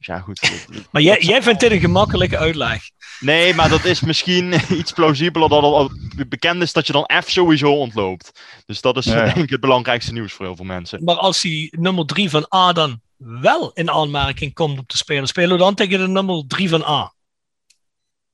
Ja, 0.07 0.19
goed. 0.19 0.67
maar 0.91 1.01
jij, 1.01 1.21
jij 1.21 1.41
vindt 1.41 1.59
dit 1.59 1.71
een 1.71 1.79
gemakkelijke 1.79 2.37
uitleg. 2.37 2.89
Nee, 3.19 3.53
maar 3.53 3.69
dat 3.69 3.85
is 3.85 3.99
misschien 3.99 4.53
iets 4.79 4.91
plausibeler 4.91 5.49
dat 5.49 5.63
al 5.63 5.91
bekend 6.27 6.61
is 6.61 6.73
dat 6.73 6.87
je 6.87 6.93
dan 6.93 7.09
F 7.23 7.29
sowieso 7.29 7.71
ontloopt. 7.71 8.41
Dus 8.65 8.81
dat 8.81 8.97
is 8.97 9.05
ja, 9.05 9.15
ja. 9.15 9.23
denk 9.23 9.37
ik 9.37 9.49
het 9.49 9.59
belangrijkste 9.59 10.13
nieuws 10.13 10.33
voor 10.33 10.45
heel 10.45 10.55
veel 10.55 10.65
mensen. 10.65 11.03
Maar 11.03 11.15
als 11.15 11.41
die 11.41 11.79
nummer 11.79 12.05
3 12.05 12.29
van 12.29 12.45
A 12.55 12.73
dan 12.73 13.01
wel 13.17 13.71
in 13.73 13.91
aanmerking 13.91 14.53
komt 14.53 14.79
om 14.79 14.85
te 14.85 14.97
spelen, 14.97 15.27
spelen 15.27 15.51
we 15.51 15.57
dan 15.57 15.75
tegen 15.75 15.99
de 15.99 16.07
nummer 16.07 16.43
3 16.47 16.69
van 16.69 16.83
A? 16.83 17.13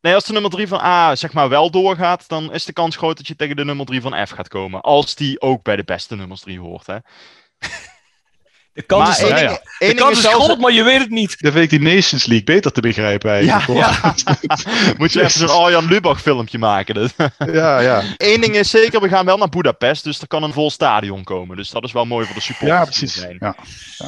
Nee, 0.01 0.13
als 0.13 0.25
de 0.25 0.33
nummer 0.33 0.51
3 0.51 0.67
van 0.67 0.79
A 0.79 1.15
zeg 1.15 1.33
maar 1.33 1.49
wel 1.49 1.71
doorgaat, 1.71 2.27
dan 2.27 2.53
is 2.53 2.65
de 2.65 2.73
kans 2.73 2.95
groot 2.95 3.17
dat 3.17 3.27
je 3.27 3.35
tegen 3.35 3.55
de 3.55 3.65
nummer 3.65 3.85
3 3.85 4.01
van 4.01 4.27
F 4.27 4.29
gaat 4.29 4.47
komen. 4.47 4.81
Als 4.81 5.15
die 5.15 5.41
ook 5.41 5.63
bij 5.63 5.75
de 5.75 5.83
beste 5.83 6.15
nummers 6.15 6.41
3 6.41 6.59
hoort, 6.59 6.87
hè. 6.87 6.97
De 8.73 8.81
kans 8.81 9.19
maar 9.19 9.29
is, 9.29 9.41
ja, 9.41 9.49
ja. 9.49 9.87
De 9.87 9.93
kans 9.93 10.17
is 10.17 10.25
groot, 10.25 10.59
maar 10.59 10.71
je 10.71 10.83
weet 10.83 10.99
het 10.99 11.09
niet. 11.09 11.35
Dan 11.41 11.51
vind 11.51 11.63
ik 11.63 11.69
die 11.69 11.93
Nations 11.93 12.25
League 12.25 12.45
beter 12.45 12.71
te 12.71 12.81
begrijpen 12.81 13.31
eigenlijk. 13.31 13.79
Ja, 13.79 14.15
Moet 14.97 15.13
je 15.13 15.19
even 15.19 15.31
zo'n 15.31 15.49
Arjan 15.49 15.85
Lubach 15.85 16.21
filmpje 16.21 16.57
maken. 16.57 16.95
Dus. 16.95 17.11
ja, 17.37 17.79
ja. 17.79 18.03
Eén 18.17 18.41
ding 18.41 18.55
is 18.55 18.69
zeker, 18.69 19.01
we 19.01 19.07
gaan 19.07 19.25
wel 19.25 19.37
naar 19.37 19.49
Budapest, 19.49 20.03
dus 20.03 20.21
er 20.21 20.27
kan 20.27 20.43
een 20.43 20.53
vol 20.53 20.71
stadion 20.71 21.23
komen. 21.23 21.57
Dus 21.57 21.69
dat 21.69 21.83
is 21.83 21.91
wel 21.91 22.05
mooi 22.05 22.25
voor 22.25 22.35
de 22.35 22.41
supporters. 22.41 22.79
Ja, 22.79 22.85
precies. 22.85 23.25
Ja, 23.39 23.55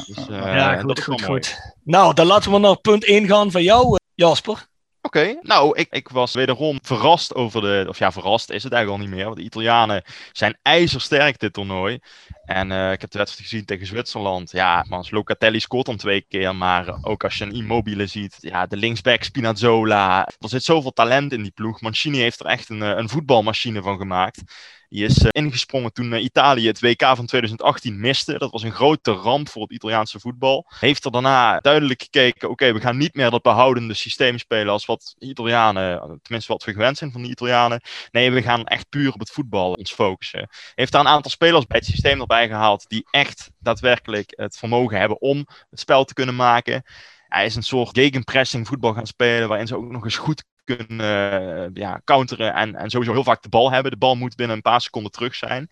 dus, 0.06 0.26
uh, 0.30 0.54
ja 0.54 0.80
goed, 0.80 1.02
goed, 1.02 1.22
goed. 1.22 1.56
Nou, 1.84 2.14
dan 2.14 2.26
laten 2.26 2.52
we 2.52 2.58
naar 2.58 2.76
punt 2.76 3.04
1 3.04 3.26
gaan 3.26 3.50
van 3.50 3.62
jou, 3.62 3.86
eh, 3.86 3.96
Jasper. 4.14 4.66
Oké, 5.06 5.38
nou, 5.42 5.78
ik, 5.78 5.86
ik 5.90 6.08
was 6.08 6.34
wederom 6.34 6.78
verrast 6.82 7.34
over 7.34 7.60
de. 7.60 7.84
Of 7.88 7.98
ja, 7.98 8.12
verrast 8.12 8.50
is 8.50 8.62
het 8.62 8.72
eigenlijk 8.72 9.02
al 9.02 9.08
niet 9.08 9.16
meer. 9.16 9.24
Want 9.24 9.36
de 9.36 9.44
Italianen 9.44 10.02
zijn 10.32 10.58
ijzersterk 10.62 11.38
dit 11.38 11.52
toernooi. 11.52 11.98
En 12.44 12.70
uh, 12.70 12.92
ik 12.92 13.00
heb 13.00 13.10
de 13.10 13.18
wedstrijd 13.18 13.48
gezien 13.48 13.64
tegen 13.64 13.86
Zwitserland. 13.86 14.50
Ja, 14.50 14.84
man, 14.88 15.06
Locatelli 15.10 15.60
scoort 15.60 15.86
dan 15.86 15.96
twee 15.96 16.20
keer. 16.28 16.56
Maar 16.56 16.98
ook 17.02 17.24
als 17.24 17.38
je 17.38 17.44
een 17.44 17.54
Immobile 17.54 18.06
ziet. 18.06 18.36
Ja, 18.40 18.66
de 18.66 18.76
linksback 18.76 19.22
Spinazzola. 19.22 20.26
Er 20.38 20.48
zit 20.48 20.64
zoveel 20.64 20.92
talent 20.92 21.32
in 21.32 21.42
die 21.42 21.52
ploeg. 21.52 21.80
Mancini 21.80 22.18
heeft 22.18 22.40
er 22.40 22.46
echt 22.46 22.68
een, 22.68 22.80
een 22.80 23.08
voetbalmachine 23.08 23.82
van 23.82 23.98
gemaakt. 23.98 24.42
Die 24.88 25.04
is 25.04 25.18
uh, 25.18 25.28
ingesprongen 25.30 25.92
toen 25.92 26.12
uh, 26.12 26.22
Italië 26.22 26.66
het 26.66 26.80
WK 26.80 27.02
van 27.02 27.26
2018 27.26 28.00
miste. 28.00 28.38
Dat 28.38 28.50
was 28.50 28.62
een 28.62 28.72
grote 28.72 29.10
ramp 29.12 29.48
voor 29.48 29.62
het 29.62 29.72
Italiaanse 29.72 30.20
voetbal. 30.20 30.66
Heeft 30.78 31.04
er 31.04 31.10
daarna 31.10 31.60
duidelijk 31.60 32.02
gekeken: 32.02 32.50
oké, 32.50 32.72
we 32.72 32.80
gaan 32.80 32.96
niet 32.96 33.14
meer 33.14 33.30
dat 33.30 33.42
behoudende 33.42 33.94
systeem 33.94 34.38
spelen 34.38 34.72
als 34.72 34.86
wat 34.86 35.14
Italianen, 35.18 36.18
tenminste 36.22 36.52
wat 36.52 36.64
we 36.64 36.72
gewend 36.72 36.98
zijn 36.98 37.12
van 37.12 37.22
de 37.22 37.28
Italianen. 37.28 37.80
Nee, 38.10 38.30
we 38.30 38.42
gaan 38.42 38.64
echt 38.64 38.88
puur 38.88 39.12
op 39.12 39.20
het 39.20 39.30
voetbal 39.30 39.72
ons 39.72 39.92
focussen. 39.92 40.48
Heeft 40.74 40.92
daar 40.92 41.00
een 41.00 41.06
aantal 41.06 41.30
spelers 41.30 41.66
bij 41.66 41.78
het 41.78 41.86
systeem 41.86 42.20
erbij 42.20 42.48
gehaald 42.48 42.88
die 42.88 43.06
echt 43.10 43.50
daadwerkelijk 43.58 44.32
het 44.36 44.56
vermogen 44.56 44.98
hebben 44.98 45.20
om 45.20 45.46
het 45.70 45.80
spel 45.80 46.04
te 46.04 46.14
kunnen 46.14 46.36
maken. 46.36 46.82
Hij 47.28 47.44
is 47.44 47.54
een 47.54 47.62
soort 47.62 47.98
gegenpressing 47.98 48.66
voetbal 48.66 48.92
gaan 48.92 49.06
spelen, 49.06 49.48
waarin 49.48 49.66
ze 49.66 49.76
ook 49.76 49.90
nog 49.90 50.04
eens 50.04 50.16
goed 50.16 50.44
kunnen 50.66 51.00
uh, 51.00 51.82
ja, 51.82 52.00
counteren 52.04 52.54
en, 52.54 52.74
en 52.74 52.90
sowieso 52.90 53.12
heel 53.12 53.24
vaak 53.24 53.42
de 53.42 53.48
bal 53.48 53.70
hebben. 53.72 53.90
De 53.90 53.98
bal 53.98 54.14
moet 54.16 54.36
binnen 54.36 54.56
een 54.56 54.62
paar 54.62 54.80
seconden 54.80 55.12
terug 55.12 55.34
zijn. 55.34 55.68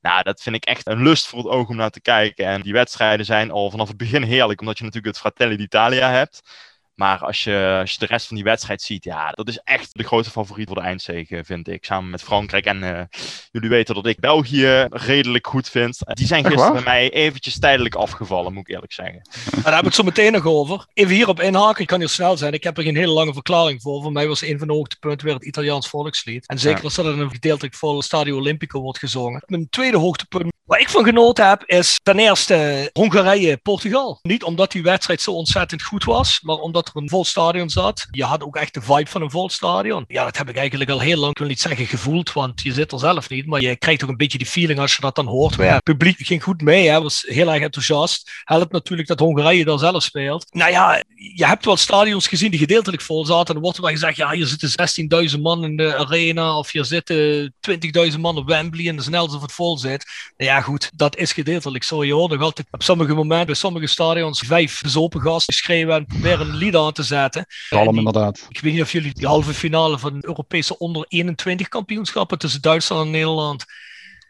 Nou, 0.00 0.22
dat 0.22 0.42
vind 0.42 0.56
ik 0.56 0.64
echt 0.64 0.86
een 0.86 1.02
lust 1.02 1.26
voor 1.26 1.38
het 1.38 1.48
oog 1.48 1.68
om 1.68 1.76
naar 1.76 1.90
te 1.90 2.00
kijken. 2.00 2.46
En 2.46 2.62
die 2.62 2.72
wedstrijden 2.72 3.26
zijn 3.26 3.50
al 3.50 3.70
vanaf 3.70 3.88
het 3.88 3.96
begin 3.96 4.22
heerlijk, 4.22 4.60
omdat 4.60 4.78
je 4.78 4.84
natuurlijk 4.84 5.14
het 5.14 5.22
Fratelli 5.22 5.56
d'Italia 5.56 6.10
hebt. 6.10 6.42
Maar 6.94 7.18
als 7.18 7.44
je, 7.44 7.76
als 7.80 7.92
je 7.92 7.98
de 7.98 8.06
rest 8.06 8.26
van 8.26 8.36
die 8.36 8.44
wedstrijd 8.44 8.82
ziet, 8.82 9.04
ja, 9.04 9.30
dat 9.30 9.48
is 9.48 9.58
echt 9.58 9.90
de 9.92 10.04
grote 10.04 10.30
favoriet 10.30 10.66
voor 10.66 10.76
de 10.76 10.82
eindzege, 10.82 11.44
vind 11.44 11.68
ik. 11.68 11.84
Samen 11.84 12.10
met 12.10 12.22
Frankrijk. 12.22 12.64
En 12.64 12.82
uh, 12.82 13.00
jullie 13.50 13.68
weten 13.68 13.94
dat 13.94 14.06
ik 14.06 14.20
België 14.20 14.86
redelijk 14.90 15.46
goed 15.46 15.68
vind. 15.68 15.98
Die 16.04 16.26
zijn 16.26 16.44
gisteren 16.44 16.72
bij 16.72 16.82
mij 16.82 17.10
eventjes 17.10 17.58
tijdelijk 17.58 17.94
afgevallen, 17.94 18.52
moet 18.52 18.68
ik 18.68 18.74
eerlijk 18.74 18.92
zeggen. 18.92 19.22
Daar 19.62 19.72
heb 19.72 19.78
ik 19.78 19.84
het 19.84 19.94
zo 19.94 20.02
meteen 20.02 20.32
nog 20.32 20.46
over. 20.46 20.86
Even 20.92 21.14
hierop 21.14 21.40
inhaken, 21.40 21.82
ik 21.82 21.86
kan 21.86 21.98
hier 21.98 22.08
snel 22.08 22.36
zijn. 22.36 22.52
Ik 22.52 22.64
heb 22.64 22.76
er 22.76 22.82
geen 22.82 22.96
hele 22.96 23.12
lange 23.12 23.32
verklaring 23.32 23.82
voor. 23.82 24.02
Voor 24.02 24.12
mij 24.12 24.28
was 24.28 24.42
een 24.42 24.58
van 24.58 24.66
de 24.66 24.72
hoogtepunten 24.72 25.26
weer 25.26 25.36
het 25.36 25.44
Italiaans 25.44 25.88
volkslied. 25.88 26.46
En 26.46 26.58
zeker 26.58 26.84
als 26.84 26.94
dat 26.94 27.06
in 27.06 27.18
een 27.18 27.30
gedeeltelijk 27.30 27.74
vol 27.74 28.02
Stadio 28.02 28.36
Olimpico 28.36 28.80
wordt 28.80 28.98
gezongen. 28.98 29.42
Mijn 29.46 29.68
tweede 29.70 29.96
hoogtepunt 29.96 30.53
Waar 30.64 30.80
ik 30.80 30.88
van 30.88 31.04
genoten 31.04 31.48
heb, 31.48 31.62
is 31.64 31.98
ten 32.02 32.18
eerste 32.18 32.90
Hongarije-Portugal. 32.92 34.18
Niet 34.22 34.42
omdat 34.42 34.72
die 34.72 34.82
wedstrijd 34.82 35.20
zo 35.20 35.30
ontzettend 35.30 35.82
goed 35.82 36.04
was, 36.04 36.40
maar 36.42 36.56
omdat 36.56 36.88
er 36.88 37.02
een 37.02 37.08
vol 37.08 37.24
stadion 37.24 37.70
zat. 37.70 38.06
Je 38.10 38.24
had 38.24 38.42
ook 38.42 38.56
echt 38.56 38.74
de 38.74 38.80
vibe 38.80 39.10
van 39.10 39.22
een 39.22 39.30
vol 39.30 39.50
stadion. 39.50 40.04
Ja, 40.06 40.24
dat 40.24 40.36
heb 40.36 40.48
ik 40.48 40.56
eigenlijk 40.56 40.90
al 40.90 41.00
heel 41.00 41.18
lang, 41.18 41.30
ik 41.30 41.38
wil 41.38 41.48
niet 41.48 41.60
zeggen 41.60 41.86
gevoeld, 41.86 42.32
want 42.32 42.62
je 42.62 42.72
zit 42.72 42.92
er 42.92 42.98
zelf 42.98 43.28
niet. 43.28 43.46
Maar 43.46 43.60
je 43.60 43.76
krijgt 43.76 44.02
ook 44.02 44.08
een 44.08 44.16
beetje 44.16 44.38
die 44.38 44.46
feeling 44.46 44.78
als 44.78 44.94
je 44.94 45.00
dat 45.00 45.14
dan 45.14 45.26
hoort. 45.26 45.56
Het 45.56 45.82
publiek 45.82 46.16
ging 46.18 46.42
goed 46.42 46.62
mee, 46.62 46.88
hè, 46.88 47.02
was 47.02 47.24
heel 47.26 47.52
erg 47.52 47.62
enthousiast. 47.62 48.30
Helpt 48.44 48.72
natuurlijk 48.72 49.08
dat 49.08 49.18
Hongarije 49.18 49.64
daar 49.64 49.78
zelf 49.78 50.02
speelt. 50.02 50.46
Nou 50.54 50.70
ja, 50.70 51.02
je 51.36 51.46
hebt 51.46 51.64
wel 51.64 51.76
stadions 51.76 52.26
gezien 52.26 52.50
die 52.50 52.60
gedeeltelijk 52.60 53.02
vol 53.02 53.26
zaten. 53.26 53.46
En 53.46 53.52
dan 53.52 53.62
wordt 53.62 53.76
er 53.76 53.82
wel 53.82 53.92
gezegd, 53.92 54.16
ja, 54.16 54.30
hier 54.30 54.46
zitten 54.46 55.30
16.000 55.30 55.40
man 55.40 55.64
in 55.64 55.76
de 55.76 55.96
arena. 55.96 56.58
Of 56.58 56.70
hier 56.70 56.84
zitten 56.84 57.54
20.000 58.12 58.20
man 58.20 58.36
op 58.36 58.46
Wembley 58.48 58.88
en 58.88 58.96
de 58.96 59.02
snelste 59.02 59.36
of 59.36 59.42
het 59.42 59.52
vol 59.52 59.78
zit. 59.78 60.04
Nou 60.36 60.50
ja, 60.54 60.60
goed, 60.60 60.90
dat 60.94 61.16
is 61.16 61.32
gedeeltelijk 61.32 61.84
zo. 61.84 62.04
Je 62.04 62.12
hoort 62.12 62.32
nog 62.32 62.42
altijd 62.42 62.66
op 62.70 62.82
sommige 62.82 63.14
momenten, 63.14 63.46
bij 63.46 63.54
sommige 63.54 63.86
stadions, 63.86 64.40
vijf 64.40 64.80
bezopen 64.82 65.20
gasten 65.20 65.54
schreeuwen 65.54 65.96
en 65.96 66.06
proberen 66.06 66.48
een 66.48 66.54
lied 66.54 66.76
aan 66.76 66.92
te 66.92 67.02
zetten. 67.02 67.46
Kalm, 67.68 67.98
inderdaad. 67.98 68.46
Ik 68.48 68.60
weet 68.60 68.72
niet 68.72 68.82
of 68.82 68.92
jullie 68.92 69.14
die 69.14 69.26
halve 69.26 69.54
finale 69.54 69.98
van 69.98 70.18
Europese 70.20 70.78
onder 70.78 71.04
21 71.08 71.68
kampioenschappen 71.68 72.38
tussen 72.38 72.62
Duitsland 72.62 73.04
en 73.04 73.10
Nederland. 73.10 73.64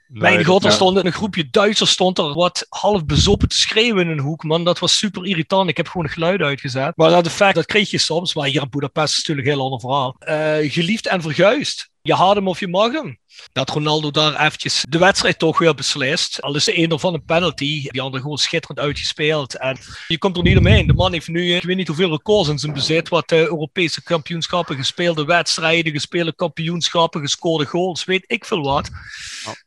Nee, 0.09 0.23
Mijn 0.23 0.45
god, 0.45 0.65
er 0.65 0.73
stond 0.73 1.05
een 1.05 1.13
groepje 1.13 1.49
Duitsers 1.51 1.91
stond 1.91 2.19
er 2.19 2.35
wat 2.35 2.67
half 2.69 3.05
bezopen 3.05 3.49
te 3.49 3.59
schreeuwen 3.59 4.05
in 4.05 4.11
een 4.11 4.19
hoek, 4.19 4.43
man. 4.43 4.65
Dat 4.65 4.79
was 4.79 4.99
super 4.99 5.27
irritant. 5.27 5.69
Ik 5.69 5.77
heb 5.77 5.89
gewoon 5.89 6.09
geluid 6.09 6.41
uitgezet. 6.41 6.97
Maar 6.97 7.11
dat 7.11 7.27
effect, 7.27 7.55
dat 7.55 7.67
kreeg 7.67 7.91
je 7.91 7.99
soms. 7.99 8.35
Maar 8.35 8.47
hier 8.47 8.63
in 8.63 8.71
Budapest 8.71 9.11
is 9.11 9.17
natuurlijk 9.17 9.47
een 9.47 9.53
heel 9.53 9.63
ander 9.63 9.81
verhaal. 9.81 10.17
Uh, 10.29 10.73
geliefd 10.73 11.07
en 11.07 11.23
verguisd. 11.23 11.91
Je 12.03 12.15
haat 12.15 12.35
hem 12.35 12.49
of 12.49 12.61
je 12.61 12.69
mag 12.69 12.93
hem. 12.93 13.19
Dat 13.53 13.71
Ronaldo 13.71 14.11
daar 14.11 14.41
eventjes 14.41 14.85
de 14.89 14.99
wedstrijd 14.99 15.39
toch 15.39 15.59
weer 15.59 15.75
beslist. 15.75 16.43
Al 16.43 16.55
is 16.55 16.65
de 16.65 16.73
ene 16.73 16.99
van 16.99 17.15
een 17.15 17.25
penalty, 17.25 17.89
die 17.89 18.03
andere 18.03 18.23
gewoon 18.23 18.39
schitterend 18.39 18.79
uitgespeeld. 18.79 19.59
En 19.59 19.79
je 20.09 20.19
komt 20.19 20.37
er 20.37 20.43
niet 20.43 20.59
omheen. 20.59 20.87
De 20.87 20.93
man 20.93 21.13
heeft 21.13 21.29
nu, 21.29 21.55
ik 21.55 21.63
weet 21.63 21.77
niet 21.77 21.87
hoeveel 21.87 22.11
records 22.11 22.49
in 22.49 22.59
zijn 22.59 22.73
bezit, 22.73 23.09
wat 23.09 23.33
uh, 23.33 23.39
Europese 23.39 24.03
kampioenschappen, 24.03 24.77
gespeelde 24.77 25.25
wedstrijden, 25.25 25.93
gespeelde 25.93 26.35
kampioenschappen, 26.35 27.21
gescoorde 27.21 27.67
goals, 27.67 28.05
weet 28.05 28.25
ik 28.27 28.45
veel 28.45 28.63
wat. 28.63 28.91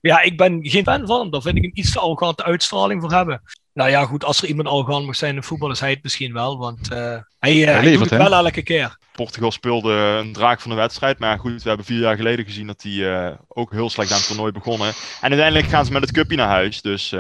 Ja, 0.02 0.22
ik 0.22 0.38
ben 0.38 0.60
geen 0.62 0.84
fan 0.84 1.08
van 1.08 1.20
hem. 1.20 1.32
Daar 1.32 1.42
vind 1.42 1.58
ik 1.58 1.64
een 1.64 1.80
iets 1.80 1.92
te 1.92 2.00
arrogante 2.00 2.44
uitstraling 2.44 3.02
voor 3.02 3.12
hebben. 3.12 3.42
Nou 3.78 3.90
ja, 3.90 4.06
goed, 4.06 4.24
als 4.24 4.42
er 4.42 4.48
iemand 4.48 4.68
arrogant 4.68 5.06
mag 5.06 5.16
zijn 5.16 5.36
in 5.36 5.44
voetbal, 5.44 5.72
is 5.72 5.80
hij 5.80 5.90
het 5.90 6.04
misschien 6.04 6.34
wel. 6.34 6.58
Want 6.58 6.92
uh, 6.92 6.98
hij, 7.40 7.56
uh, 7.56 7.66
hij, 7.66 7.84
levert, 7.84 8.10
het 8.10 8.20
wel 8.20 8.34
elke 8.34 8.64
keer. 8.64 8.98
Portugal 9.12 9.52
speelde 9.52 9.92
een 9.92 10.34
draak 10.34 10.62
van 10.62 10.72
de 10.72 10.78
wedstrijd. 10.78 11.20
Maar 11.20 11.40
goed, 11.40 11.64
we 11.64 11.68
hebben 11.68 11.86
vier 11.86 12.00
jaar 12.00 12.16
geleden 12.16 12.46
gezien 12.46 12.68
dat 12.68 12.82
hij 12.82 12.92
uh, 12.92 13.32
ook 13.48 13.72
heel 13.72 13.90
slecht 13.90 14.12
aan 14.12 14.18
het 14.18 14.28
toernooi 14.28 14.52
begonnen. 14.52 14.88
En 14.88 15.30
uiteindelijk 15.30 15.68
gaan 15.68 15.86
ze 15.86 15.92
met 15.92 16.02
het 16.02 16.12
cupje 16.12 16.38
naar 16.38 16.48
huis. 16.48 16.82
Dus 16.82 17.14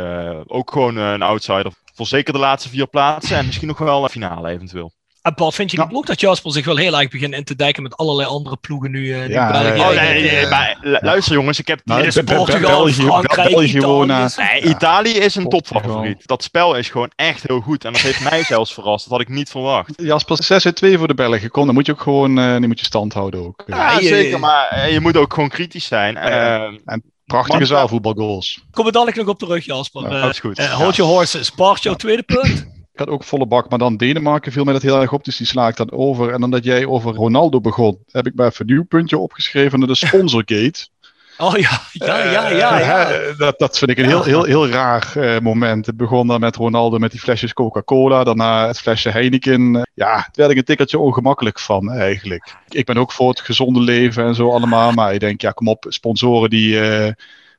ook 0.48 0.72
gewoon 0.72 0.96
een 0.96 1.22
outsider. 1.22 1.72
Voor 1.94 2.08
zeker 2.08 2.34
de 2.34 2.40
laatste 2.40 2.70
vier 2.70 2.88
plaatsen. 2.88 3.38
En 3.38 3.46
misschien 3.46 3.68
nog 3.68 3.78
wel 3.78 4.04
een 4.04 4.10
finale 4.10 4.50
eventueel. 4.50 4.92
En 5.28 5.34
Bart, 5.36 5.56
vind 5.56 5.72
je 5.72 5.80
niet 5.80 5.94
ook 5.94 6.06
dat 6.06 6.20
Jasper 6.20 6.52
zich 6.52 6.66
wel 6.66 6.78
heel 6.78 7.00
erg 7.00 7.10
begint 7.10 7.34
in 7.34 7.44
te 7.44 7.56
dijken 7.56 7.84
met 7.84 7.98
allerlei 7.98 8.30
andere 8.30 8.58
ploegen 8.58 8.92
nu? 8.92 9.00
Uh, 9.00 9.30
ja, 9.30 9.52
België, 9.52 9.80
oh, 9.80 9.88
nee, 9.88 10.22
nee, 10.22 10.32
nee, 10.32 10.48
maar 10.48 10.78
luister 11.02 11.34
jongens, 11.34 11.60
ik 11.60 11.68
heb... 11.68 11.82
Nou, 11.84 12.04
is 12.04 12.16
Portugal, 12.16 12.60
België, 12.60 12.92
Frankrijk, 12.92 13.50
België 13.50 13.78
Italië. 13.78 14.28
Nee, 14.38 14.62
Italië 14.62 15.12
is 15.12 15.36
een 15.36 15.50
topfavoriet. 15.50 16.28
Dat 16.28 16.44
spel 16.44 16.76
is 16.76 16.90
gewoon 16.90 17.12
echt 17.16 17.48
heel 17.48 17.60
goed. 17.60 17.86
En 17.86 17.94
dat 17.94 18.02
heeft 18.02 18.24
mij 18.30 18.44
zelfs 18.44 18.74
verrast. 18.74 19.04
Dat 19.04 19.12
had 19.18 19.22
ik 19.22 19.30
niet 19.30 19.50
verwacht. 19.50 19.94
Jasper, 19.96 20.44
6 20.44 20.64
2 20.74 20.98
voor 20.98 21.08
de 21.08 21.14
Belgen. 21.14 21.50
Kom, 21.50 21.66
dan 21.66 21.74
moet 21.74 21.86
je 21.86 21.92
ook 21.92 22.02
gewoon 22.02 22.40
uh, 22.40 22.58
moet 22.58 22.80
je 22.80 22.86
stand 22.86 23.14
houden 23.14 23.46
ook. 23.46 23.64
Ja, 23.66 24.02
zeker. 24.02 24.40
Maar 24.40 24.90
je 24.90 25.00
moet 25.00 25.18
ook 25.18 25.34
gewoon 25.34 25.50
kritisch 25.50 25.86
zijn. 25.86 26.16
Uh, 26.16 26.64
en 26.86 27.04
prachtige 27.26 27.66
zaalvoetbalgoals. 27.66 28.64
Kom 28.72 28.86
er 28.86 28.92
dadelijk 28.92 29.18
nog 29.18 29.28
op 29.28 29.40
terug, 29.40 29.66
Jasper. 29.66 30.02
Ja, 30.02 30.22
dat 30.22 30.30
is 30.30 30.40
goed. 30.40 30.68
Hold 30.68 30.96
your 30.96 31.12
horses. 31.12 31.52
Bart, 31.52 31.84
jouw 31.84 31.96
tweede 31.96 32.24
punt? 32.24 32.76
Ik 32.98 33.06
had 33.06 33.14
ook 33.14 33.24
volle 33.24 33.46
bak, 33.46 33.70
maar 33.70 33.80
dan 33.80 33.98
Denemarken 33.98 34.52
viel 34.52 34.64
mij 34.64 34.74
dat 34.74 34.82
heel 34.82 35.02
erg 35.02 35.14
op, 35.14 35.24
dus 35.24 35.38
die 35.38 35.48
sla 35.48 35.68
ik 35.68 35.76
dan 35.76 35.92
over. 35.92 36.34
En 36.34 36.42
dan 36.42 36.52
dat 36.52 36.64
jij 36.64 36.86
over 36.86 37.14
Ronaldo 37.14 37.62
begon, 37.62 37.98
heb 38.12 38.28
ik 38.28 38.36
maar 38.36 38.48
even 38.48 38.62
een 38.62 38.74
nieuw 38.74 38.86
puntje 38.86 39.18
opgeschreven, 39.18 39.80
de 39.80 39.96
Sponsorgate. 39.96 40.88
Oh 41.38 41.58
ja, 41.58 41.82
ja, 41.92 42.32
ja, 42.32 42.50
ja. 42.50 42.80
ja. 42.80 43.12
Uh, 43.12 43.38
dat, 43.38 43.60
dat 43.60 43.78
vind 43.78 43.92
ik 43.92 43.98
een 43.98 44.06
heel, 44.06 44.24
heel, 44.24 44.44
heel 44.44 44.68
raar 44.68 45.14
uh, 45.18 45.40
moment. 45.40 45.86
Het 45.86 45.98
begon 45.98 46.28
dan 46.28 46.40
met 46.40 46.56
Ronaldo 46.56 46.98
met 46.98 47.12
die 47.12 47.20
flesjes 47.20 47.54
Coca-Cola, 47.54 48.24
daarna 48.24 48.68
het 48.68 48.80
flesje 48.80 49.10
Heineken. 49.10 49.74
ja, 49.94 50.14
daar 50.14 50.30
werd 50.34 50.52
ik 50.52 50.58
een 50.58 50.64
tikkeltje 50.64 51.00
ongemakkelijk 51.00 51.60
van 51.60 51.92
eigenlijk. 51.92 52.56
Ik 52.70 52.86
ben 52.86 52.98
ook 52.98 53.12
voor 53.12 53.30
het 53.30 53.42
gezonde 53.42 53.80
leven 53.80 54.26
en 54.26 54.36
zo 54.36 54.52
allemaal, 54.52 54.92
maar 54.92 55.14
ik 55.14 55.20
denk, 55.20 55.42
ja, 55.42 55.52
kom 55.52 55.68
op, 55.68 55.86
sponsoren 55.90 56.50
die... 56.50 56.74
Uh, 56.74 57.12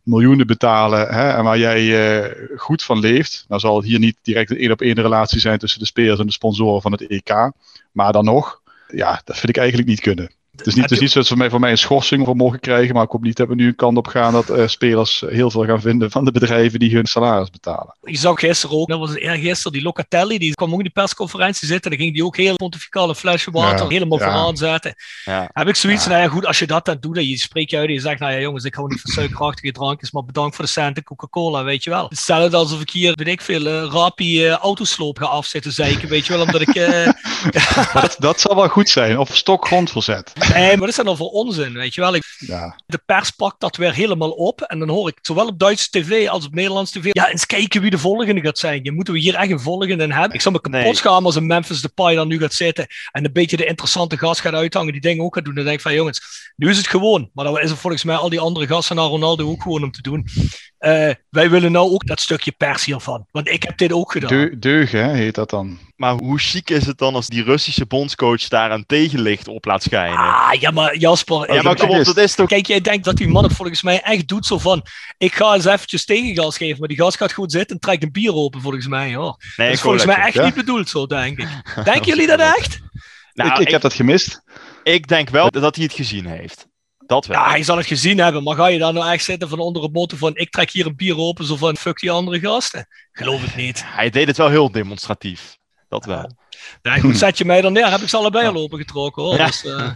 miljoenen 0.09 0.47
betalen 0.47 1.09
hè, 1.09 1.31
en 1.31 1.45
waar 1.45 1.59
jij 1.59 1.83
uh, 1.83 2.59
goed 2.59 2.83
van 2.83 2.99
leeft. 2.99 3.45
Nou 3.49 3.61
zal 3.61 3.83
hier 3.83 3.99
niet 3.99 4.17
direct 4.23 4.51
een 4.51 4.59
één 4.59 4.71
op 4.71 4.81
één 4.81 4.95
relatie 4.95 5.41
zijn 5.41 5.59
tussen 5.59 5.81
de 5.81 5.87
spelers 5.87 6.21
en 6.21 6.27
de 6.27 6.33
sponsoren 6.33 6.83
van 6.83 6.93
het 6.93 7.07
EK. 7.07 7.51
Maar 7.93 8.13
dan 8.13 8.25
nog, 8.25 8.63
ja, 8.89 9.21
dat 9.25 9.37
vind 9.37 9.49
ik 9.49 9.57
eigenlijk 9.57 9.89
niet 9.89 10.01
kunnen. 10.01 10.31
Het 10.59 10.67
is 10.67 10.75
niet, 10.75 10.83
het 10.83 10.93
is 10.93 11.01
niet 11.01 11.11
zo 11.11 11.19
dat 11.19 11.29
ze 11.29 11.37
mij, 11.37 11.51
voor 11.51 11.61
mij 11.61 11.71
een 11.71 11.79
schorsing 11.79 12.25
voor 12.25 12.37
mogen 12.37 12.61
krijgen, 12.61 12.95
maar 12.95 13.05
ik 13.05 13.11
hoop 13.11 13.23
niet 13.23 13.37
dat 13.37 13.49
we 13.49 13.55
nu 13.55 13.67
een 13.67 13.75
kant 13.75 13.97
op 13.97 14.07
gaan 14.07 14.33
dat 14.33 14.51
uh, 14.51 14.67
spelers 14.67 15.25
heel 15.29 15.51
veel 15.51 15.65
gaan 15.65 15.81
vinden 15.81 16.11
van 16.11 16.25
de 16.25 16.33
bedrijven 16.33 16.79
die 16.79 16.95
hun 16.95 17.07
salaris 17.07 17.51
betalen. 17.51 17.97
Je 18.01 18.17
zag 18.17 18.41
gisteren 18.41 18.77
ook, 18.77 18.89
dat 18.89 18.99
was 18.99 19.11
gisteren, 19.15 19.73
die 19.73 19.83
Locatelli, 19.83 20.39
die 20.39 20.55
kwam 20.55 20.71
ook 20.71 20.77
in 20.77 20.83
die 20.83 20.93
persconferentie 20.93 21.69
zitten, 21.69 21.91
dan 21.91 22.01
ging 22.01 22.13
die 22.15 22.25
ook 22.25 22.37
heel 22.37 22.55
pontificale 22.55 23.15
flesje 23.15 23.51
water 23.51 23.85
ja, 23.85 23.89
helemaal 23.89 24.19
ja. 24.19 24.25
vooraan 24.25 24.57
zetten. 24.57 24.95
Ja. 25.25 25.51
Heb 25.53 25.69
ik 25.69 25.77
zoiets, 25.77 26.05
ja. 26.05 26.11
nou 26.11 26.23
ja 26.23 26.29
goed, 26.29 26.47
als 26.47 26.59
je 26.59 26.67
dat 26.67 26.85
dan 26.85 26.97
doet, 27.01 27.15
dan 27.15 27.29
je 27.29 27.39
spreekt 27.39 27.71
je 27.71 27.77
uit 27.77 27.89
en 27.89 27.95
je 27.95 28.01
zegt, 28.01 28.21
nou 28.21 28.33
ja 28.33 28.39
jongens, 28.39 28.65
ik 28.65 28.75
hou 28.75 28.89
niet 28.89 29.01
van 29.01 29.11
suikerachtige 29.11 29.73
drankjes, 29.73 30.11
maar 30.11 30.25
bedankt 30.25 30.57
voor 30.57 30.65
de 30.65 30.71
centen 30.71 31.05
Coca-Cola, 31.05 31.65
weet 31.65 31.85
je 31.85 31.91
wel. 31.91 32.07
Hetzelfde 32.09 32.57
alsof 32.57 32.81
ik 32.81 32.91
hier, 32.91 33.13
weet 33.15 33.29
ik 33.29 33.41
veel, 33.41 33.67
uh, 33.67 33.93
Rapi 33.93 34.47
uh, 34.47 34.53
autosloop 34.53 35.19
ga 35.19 35.27
afzetten, 35.27 35.73
zeiken, 35.73 36.09
weet 36.09 36.27
je 36.27 36.33
wel, 36.33 36.43
omdat 36.43 36.61
ik... 36.61 36.75
dat, 37.93 38.17
dat 38.19 38.41
zal 38.41 38.55
wel 38.55 38.69
goed 38.69 38.89
zijn, 38.89 39.19
of 39.19 39.37
stokgrondverzet. 39.37 40.33
Nee, 40.55 40.69
maar 40.69 40.79
dat 40.79 40.89
is 40.89 40.97
dan 40.97 41.07
al 41.07 41.17
voor 41.17 41.31
onzin, 41.31 41.73
weet 41.73 41.95
je 41.95 42.01
wel. 42.01 42.15
Ik, 42.15 42.37
ja. 42.39 42.81
De 42.87 43.01
pers 43.07 43.31
pakt 43.31 43.61
dat 43.61 43.77
weer 43.77 43.95
helemaal 43.95 44.31
op. 44.31 44.61
En 44.61 44.79
dan 44.79 44.89
hoor 44.89 45.09
ik 45.09 45.19
zowel 45.23 45.47
op 45.47 45.59
Duitse 45.59 45.91
tv 45.91 46.29
als 46.29 46.47
op 46.47 46.55
Nederlands 46.55 46.91
tv. 46.91 47.09
Ja, 47.13 47.31
eens 47.31 47.47
kijken 47.47 47.81
wie 47.81 47.91
de 47.91 47.99
volgende 47.99 48.41
gaat 48.41 48.59
zijn. 48.59 48.81
Je 48.85 48.93
moeten 48.93 49.15
we 49.15 49.21
hier 49.21 49.35
echt 49.35 49.51
een 49.51 49.61
volgende 49.61 50.03
in 50.03 50.11
hebben. 50.11 50.33
Ik 50.33 50.41
zou 50.41 50.55
me 50.55 50.61
kapot 50.61 50.83
nee. 50.83 50.95
gaan 50.95 51.25
als 51.25 51.35
een 51.35 51.47
Memphis 51.47 51.81
Depay 51.81 52.15
dan 52.15 52.29
nu 52.29 52.39
gaat 52.39 52.55
zitten. 52.55 52.87
En 53.11 53.25
een 53.25 53.33
beetje 53.33 53.57
de 53.57 53.67
interessante 53.67 54.19
gast 54.19 54.41
gaat 54.41 54.55
uithangen. 54.55 54.93
Die 54.93 55.01
dingen 55.01 55.25
ook 55.25 55.35
gaat 55.35 55.45
doen. 55.45 55.55
Dan 55.55 55.65
denk 55.65 55.77
ik 55.77 55.83
van 55.83 55.95
jongens, 55.95 56.53
nu 56.57 56.69
is 56.69 56.77
het 56.77 56.87
gewoon. 56.87 57.31
Maar 57.33 57.45
dan 57.45 57.61
is 57.61 57.71
het 57.71 57.79
volgens 57.79 58.05
mij 58.05 58.17
al 58.17 58.29
die 58.29 58.41
andere 58.41 58.67
gasten 58.67 58.97
naar 58.97 59.05
Ronaldo 59.05 59.51
ook 59.51 59.63
gewoon 59.63 59.83
om 59.83 59.91
te 59.91 60.03
doen. 60.03 60.27
Uh, 60.81 61.11
wij 61.31 61.51
willen 61.51 61.73
nou 61.73 61.91
ook 61.91 62.07
dat 62.07 62.21
stukje 62.21 62.53
pers 62.53 62.85
hiervan. 62.85 63.27
Want 63.31 63.49
ik 63.49 63.63
heb 63.63 63.79
dit 63.79 63.93
ook 63.93 64.13
gedaan. 64.13 64.29
De, 64.29 64.59
deugen 64.59 65.15
heet 65.15 65.35
dat 65.35 65.51
dan. 65.51 65.79
Maar 65.97 66.13
hoe 66.15 66.39
chic 66.39 66.71
is 66.71 66.87
het 66.87 66.99
dan 66.99 67.15
als 67.15 67.27
die 67.27 67.43
Russische 67.43 67.87
bondscoach 67.87 68.49
daar 68.49 68.71
een 68.71 68.87
tegenlicht 68.87 69.49
op 69.49 69.65
laat 69.65 69.83
schijnen? 69.83 70.19
Ah, 70.19 70.53
ja, 70.61 70.71
maar 70.71 70.97
Jasper. 70.97 71.55
Ja, 71.55 71.63
maar 71.63 71.77
kom 71.77 71.91
op, 71.91 72.05
dat 72.05 72.17
is 72.17 72.35
toch... 72.35 72.49
Kijk, 72.49 72.67
jij 72.67 72.81
denkt 72.81 73.05
dat 73.05 73.17
die 73.17 73.29
man 73.29 73.45
het 73.45 73.53
volgens 73.53 73.83
mij 73.83 74.01
echt 74.01 74.29
doet 74.29 74.47
zo 74.47 74.59
van... 74.59 74.83
Ik 75.17 75.35
ga 75.35 75.55
eens 75.55 75.65
eventjes 75.65 76.05
tegengas 76.05 76.57
geven, 76.57 76.79
maar 76.79 76.89
die 76.89 76.97
gas 76.97 77.17
gaat 77.17 77.33
goed 77.33 77.53
zitten 77.53 77.77
en 77.77 77.81
trekt 77.81 78.03
een 78.03 78.13
bier 78.13 78.35
open, 78.35 78.61
volgens 78.61 78.87
mij. 78.87 79.15
Hoor. 79.15 79.37
Nee, 79.57 79.67
dat 79.67 79.77
is 79.77 79.83
volgens 79.83 80.05
mij 80.05 80.17
echt 80.17 80.35
ja? 80.35 80.45
niet 80.45 80.55
bedoeld 80.55 80.89
zo, 80.89 81.07
denk 81.07 81.39
ik. 81.39 81.49
Denken 81.85 82.07
jullie 82.07 82.27
dat 82.27 82.41
echt? 82.41 82.79
Nou, 83.35 83.51
ik, 83.51 83.57
ik, 83.57 83.67
ik 83.67 83.71
heb 83.71 83.81
dat 83.81 83.95
gemist. 83.95 84.43
Ik 84.83 85.09
denk 85.09 85.29
wel 85.29 85.51
dat 85.51 85.75
hij 85.75 85.85
het 85.85 85.95
gezien 85.95 86.27
heeft. 86.27 86.68
Dat 87.09 87.27
wel. 87.27 87.39
Ja, 87.39 87.49
hij 87.51 87.63
zal 87.63 87.77
het 87.77 87.87
gezien 87.87 88.19
hebben, 88.19 88.43
maar 88.43 88.57
ga 88.57 88.67
je 88.67 88.79
daar 88.79 88.93
nou 88.93 89.13
echt 89.13 89.25
zitten 89.25 89.49
van 89.49 89.59
onder 89.59 89.83
het 89.83 89.93
motto 89.93 90.17
van 90.17 90.37
ik 90.37 90.51
trek 90.51 90.71
hier 90.71 90.87
een 90.87 90.97
bier 90.97 91.19
open, 91.19 91.45
zo 91.45 91.57
van 91.57 91.77
fuck 91.77 92.01
die 92.01 92.11
andere 92.11 92.41
gasten? 92.41 92.87
Geloof 93.13 93.41
het 93.43 93.57
niet. 93.57 93.83
Hij 93.87 94.11
deed 94.11 94.27
het 94.27 94.37
wel 94.37 94.49
heel 94.49 94.71
demonstratief. 94.71 95.57
Dat 95.89 96.05
wel. 96.05 96.37
Ja, 96.83 96.99
goed, 96.99 97.19
zet 97.19 97.39
je 97.39 97.45
mij 97.45 97.61
dan 97.61 97.73
neer, 97.73 97.91
heb 97.91 98.01
ik 98.01 98.09
ze 98.09 98.17
allebei 98.17 98.47
al 98.47 98.55
opengetrokken 98.55 99.23
hoor. 99.23 99.37
Ja. 99.37 99.47
Dus, 99.47 99.65
uh... 99.65 99.91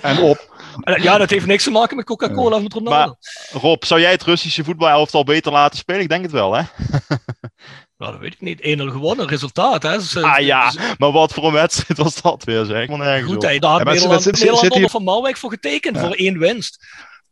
en 0.10 0.18
op. 0.18 0.54
Ja, 0.96 1.18
dat 1.18 1.30
heeft 1.30 1.46
niks 1.46 1.64
te 1.64 1.70
maken 1.70 1.96
met 1.96 2.04
Coca-Cola 2.04 2.56
of 2.56 2.62
met 2.62 2.72
Ronaldo. 2.72 3.16
Maar, 3.52 3.60
Rob, 3.62 3.84
zou 3.84 4.00
jij 4.00 4.10
het 4.10 4.22
Russische 4.22 4.64
voetbalelftal 4.64 5.24
beter 5.24 5.52
laten 5.52 5.78
spelen? 5.78 6.00
Ik 6.00 6.08
denk 6.08 6.22
het 6.22 6.32
wel, 6.32 6.52
hè? 6.56 6.62
Nou, 8.04 8.16
dat 8.16 8.24
weet 8.24 8.34
ik 8.40 8.40
niet. 8.40 8.80
1-0 8.80 8.92
gewonnen, 8.92 9.28
resultaat. 9.28 9.82
Hè? 9.82 9.96
Dus, 9.96 10.16
ah 10.16 10.38
ja, 10.40 10.72
maar 10.98 11.12
wat 11.12 11.32
voor 11.32 11.44
een 11.44 11.52
wedstrijd 11.52 11.98
was 11.98 12.22
dat 12.22 12.44
weer, 12.44 12.64
zeg. 12.64 12.86
Goed, 13.24 13.42
hè, 13.42 13.58
daar 13.58 13.70
had 13.70 13.82
ja, 13.82 13.92
Nederland, 13.92 14.24
Nederland 14.24 14.74
hier... 14.74 14.88
van 14.88 15.04
Malwijk 15.04 15.36
voor 15.36 15.50
getekend, 15.50 15.96
ja. 15.96 16.02
voor 16.02 16.14
één 16.14 16.38
winst. 16.38 16.86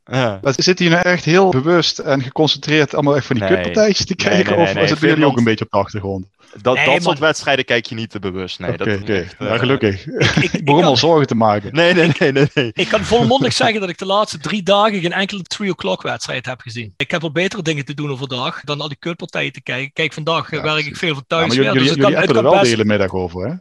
Ja. 0.05 0.39
Maar 0.43 0.53
zitten 0.57 0.85
jullie 0.85 1.01
nou 1.03 1.15
echt 1.15 1.25
heel 1.25 1.49
bewust 1.51 1.99
en 1.99 2.23
geconcentreerd 2.23 2.95
allemaal 2.95 3.17
echt 3.17 3.27
van 3.27 3.37
die 3.37 3.45
Nee. 3.45 3.55
kutpartijtjes 3.55 4.07
te 4.07 4.15
kijken? 4.15 4.45
nee, 4.47 4.57
nee, 4.57 4.67
of 4.69 4.75
nee. 4.75 4.85
is 4.85 4.91
het 4.91 5.01
jullie 5.01 5.25
ook 5.25 5.37
een 5.37 5.45
beetje 5.45 5.65
op 5.65 5.71
de 5.71 5.77
achtergrond? 5.79 6.27
Dat, 6.63 6.75
Nee, 6.75 6.85
dat 6.87 7.03
soort 7.03 7.19
wedstrijden 7.19 7.65
kijk 7.65 7.87
je 7.87 7.95
niet 7.95 8.11
te 8.11 8.19
bewust. 8.19 8.59
Nee, 8.59 8.69
Oké, 8.73 8.85
dat 8.85 9.01
oké. 9.01 9.13
echt, 9.15 9.35
eh, 9.39 9.49
Ja, 9.49 9.59
gelukkig. 9.59 10.07
Ik, 10.07 10.25
ik, 10.37 10.53
Ik 10.53 10.65
begon 10.65 10.81
kan- 10.81 10.89
al 10.91 10.97
zorgen 10.97 11.27
te 11.27 11.35
maken. 11.35 11.75
Nee, 11.75 11.95
nee, 11.95 12.13
nee, 12.19 12.33
nee. 12.33 12.47
nee. 12.55 12.71
Ik 12.75 12.89
kan 12.89 13.05
volmondig 13.05 13.53
zeggen 13.53 13.81
dat 13.81 13.89
ik 13.89 13.99
de 13.99 14.07
laatste 14.07 14.39
drie 14.39 14.63
dagen 14.63 15.01
geen 15.01 15.13
enkele 15.13 15.43
3 15.43 15.71
o'clock 15.71 16.03
wedstrijd 16.03 16.47
heb 16.47 16.61
gezien. 16.61 16.95
Ik 16.97 17.11
heb 17.11 17.21
wel 17.21 17.33
betere 17.33 17.63
dingen 17.63 17.85
te 17.85 17.95
doen 17.95 18.11
overdag 18.11 18.61
dan 18.61 18.81
al 18.81 18.89
die 18.89 18.97
kutpartijen 18.99 19.53
te 19.53 19.63
kijken. 19.63 19.93
Kijk, 19.93 20.13
vandaag 20.13 20.51
eh, 20.53 20.59
Ja, 20.59 20.65
werk 20.75 20.87
ik 20.87 20.97
veel 20.97 21.15
van 21.15 21.25
Ja, 21.29 21.37
thuis 21.37 21.47
maar 21.47 21.57
weer, 21.57 21.65
jullie, 21.65 21.79
dus 21.79 21.89
jullie, 21.89 21.89
het 21.89 21.97
jullie 21.99 22.13
kan, 22.15 22.21
het 22.21 22.29
appen 22.29 22.37
er 22.37 22.43
wel 22.43 22.53
de 22.53 22.59
best... 22.59 22.71
hele 22.71 22.85
middag 22.85 23.13
over, 23.13 23.47
hè? 23.49 23.55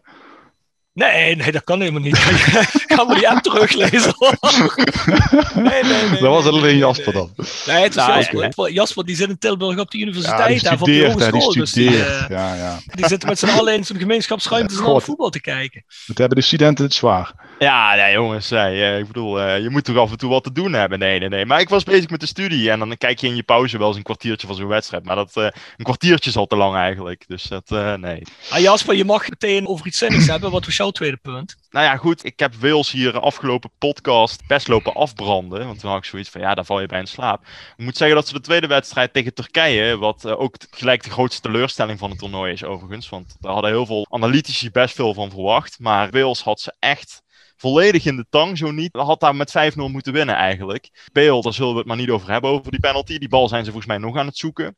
Nee, 1.02 1.36
nee, 1.36 1.52
dat 1.52 1.64
kan 1.64 1.80
helemaal 1.80 2.02
niet. 2.02 2.18
Ik 2.88 2.98
ga 2.98 3.04
maar 3.04 3.16
die 3.16 3.30
app 3.30 3.44
teruglezen. 3.44 4.14
nee, 5.56 5.84
nee, 5.84 6.10
nee. 6.10 6.20
dat 6.22 6.44
was 6.44 6.46
alleen 6.46 6.78
Jasper 6.78 7.14
dan. 7.14 7.34
Nee, 7.66 7.84
het 7.84 7.90
is 7.90 7.96
Nou, 7.96 8.14
Jasper. 8.14 8.72
Jasper 8.72 9.06
die 9.06 9.16
zit 9.16 9.30
in 9.30 9.38
Tilburg 9.38 9.80
op 9.80 9.92
de 9.92 9.98
Ja, 9.98 10.04
universiteit 10.04 10.48
die 10.60 10.60
van 10.70 10.78
de 10.78 10.78
studeert, 10.78 11.20
hè, 11.20 11.32
die. 11.32 11.54
Dus 11.54 11.54
die, 11.54 11.66
studeert. 11.90 12.08
eh, 12.08 12.30
Ja, 12.30 12.56
ja. 12.56 12.80
die 12.96 13.08
zitten 13.08 13.30
met 13.30 13.40
z'n 13.40 13.48
allen 13.48 13.74
in 13.74 13.84
zo'n 13.86 13.98
gemeenschapsruimte 13.98 14.82
naar 14.82 15.02
voetbal 15.02 15.30
te 15.30 15.42
kijken. 15.42 15.84
Dat 16.06 16.18
hebben 16.18 16.38
de 16.38 16.44
studenten 16.44 16.86
het 16.86 16.94
zwaar. 16.94 17.34
Ja, 17.62 17.96
nee, 17.96 18.14
jongens. 18.14 18.50
nee, 18.50 18.84
eh, 18.84 18.98
ik 18.98 19.08
bedoel, 19.08 19.42
eh, 19.42 19.62
je 19.62 19.70
moet 19.70 19.84
toch 19.84 19.98
af 19.98 20.12
en 20.12 20.18
toe 20.18 20.30
wat 20.30 20.44
te 20.44 20.52
doen 20.52 20.74
hebben. 20.74 21.00
Nee, 21.00 21.20
nee, 21.20 21.30
nee. 21.30 21.46
Maar 21.46 21.60
ik 21.60 21.70
was 21.70 21.84
bezig 21.84 22.10
met 22.10 22.20
de 22.20 22.26
studie. 22.26 22.72
En 22.72 22.80
dan 22.80 22.98
kijk 22.98 23.20
je 23.20 23.28
in 23.28 23.36
je 23.36 23.44
pauze 23.44 23.78
wel 23.78 23.88
eens 23.88 23.98
een 23.98 24.04
kwartiertje 24.04 24.48
van 24.48 24.56
zo'n 24.56 24.68
wedstrijd. 24.68 25.06
Maar 25.06 25.16
dat, 25.16 25.38
eh, 25.38 25.44
een 25.44 25.84
kwartiertje 25.84 26.30
is 26.30 26.36
al 26.36 26.48
te 26.48 26.56
lang 26.56 26.76
eigenlijk. 26.76 27.24
Dus 27.28 27.44
dat, 27.44 27.70
nee. 28.00 28.22
Ah, 28.50 28.60
Jasper, 28.60 28.96
je 28.96 29.06
mag 29.06 29.30
meteen 29.30 29.68
over 29.68 29.86
iets 29.86 29.98
zinnigs 29.98 30.28
hebben. 30.28 30.52
Wat 30.52 30.66
was 30.66 30.76
jouw 30.76 30.92
tweede 30.92 31.18
punt? 31.18 31.56
Nou 31.72 31.86
ja, 31.86 31.96
goed. 31.98 32.26
Ik 32.26 32.40
heb 32.40 32.56
Wales 32.56 32.92
hier 32.92 33.20
afgelopen 33.20 33.72
podcast 33.78 34.48
best 34.48 34.68
lopen 34.68 34.94
afbranden. 34.94 35.66
Want 35.66 35.80
toen 35.80 35.90
had 35.90 36.00
ik 36.00 36.06
zoiets 36.06 36.30
van, 36.30 36.42
ja, 36.42 36.54
daar 36.56 36.66
val 36.66 36.82
je 36.82 36.88
bij 36.88 37.00
in 37.00 37.08
slaap. 37.08 37.42
Ik 37.78 37.84
moet 37.84 37.98
zeggen 37.98 38.16
dat 38.16 38.28
ze 38.28 38.34
de 38.34 38.42
tweede 38.42 38.68
wedstrijd 38.68 39.14
tegen 39.14 39.34
Turkije, 39.34 39.98
wat 39.98 40.26
ook 40.26 40.56
gelijk 40.70 41.04
de 41.04 41.10
grootste 41.10 41.42
teleurstelling 41.42 42.00
van 42.00 42.10
het 42.10 42.20
toernooi 42.20 42.54
is 42.54 42.64
overigens. 42.64 43.10
Want 43.10 43.36
daar 43.40 43.54
hadden 43.54 43.72
heel 43.72 43.86
veel 43.86 44.08
analytici 44.10 44.72
best 44.72 44.96
veel 44.96 45.14
van 45.14 45.30
verwacht. 45.30 45.80
Maar 45.80 46.10
Wales 46.12 46.42
had 46.42 46.60
ze 46.60 46.74
echt 46.80 47.22
volledig 47.62 48.06
in 48.06 48.16
de 48.16 48.26
tang, 48.30 48.58
zo 48.58 48.72
niet. 48.72 48.96
Had 48.96 49.20
daar 49.20 49.36
met 49.36 49.74
5-0 49.74 49.76
moeten 49.76 50.14
winnen 50.14 50.36
eigenlijk. 50.36 51.10
Bale, 51.14 51.42
daar 51.42 51.54
zullen 51.54 51.72
we 51.72 51.78
het 51.78 51.88
maar 51.88 51.98
niet 51.98 52.10
over 52.10 52.32
hebben, 52.32 52.50
over 52.50 52.72
die 52.72 52.80
penalty. 52.80 53.18
Die 53.18 53.30
bal 53.30 53.48
zijn 53.48 53.66
ze 53.66 53.72
volgens 53.72 53.92
mij 53.92 54.02
nog 54.02 54.18
aan 54.18 54.26
het 54.26 54.38
zoeken. 54.38 54.76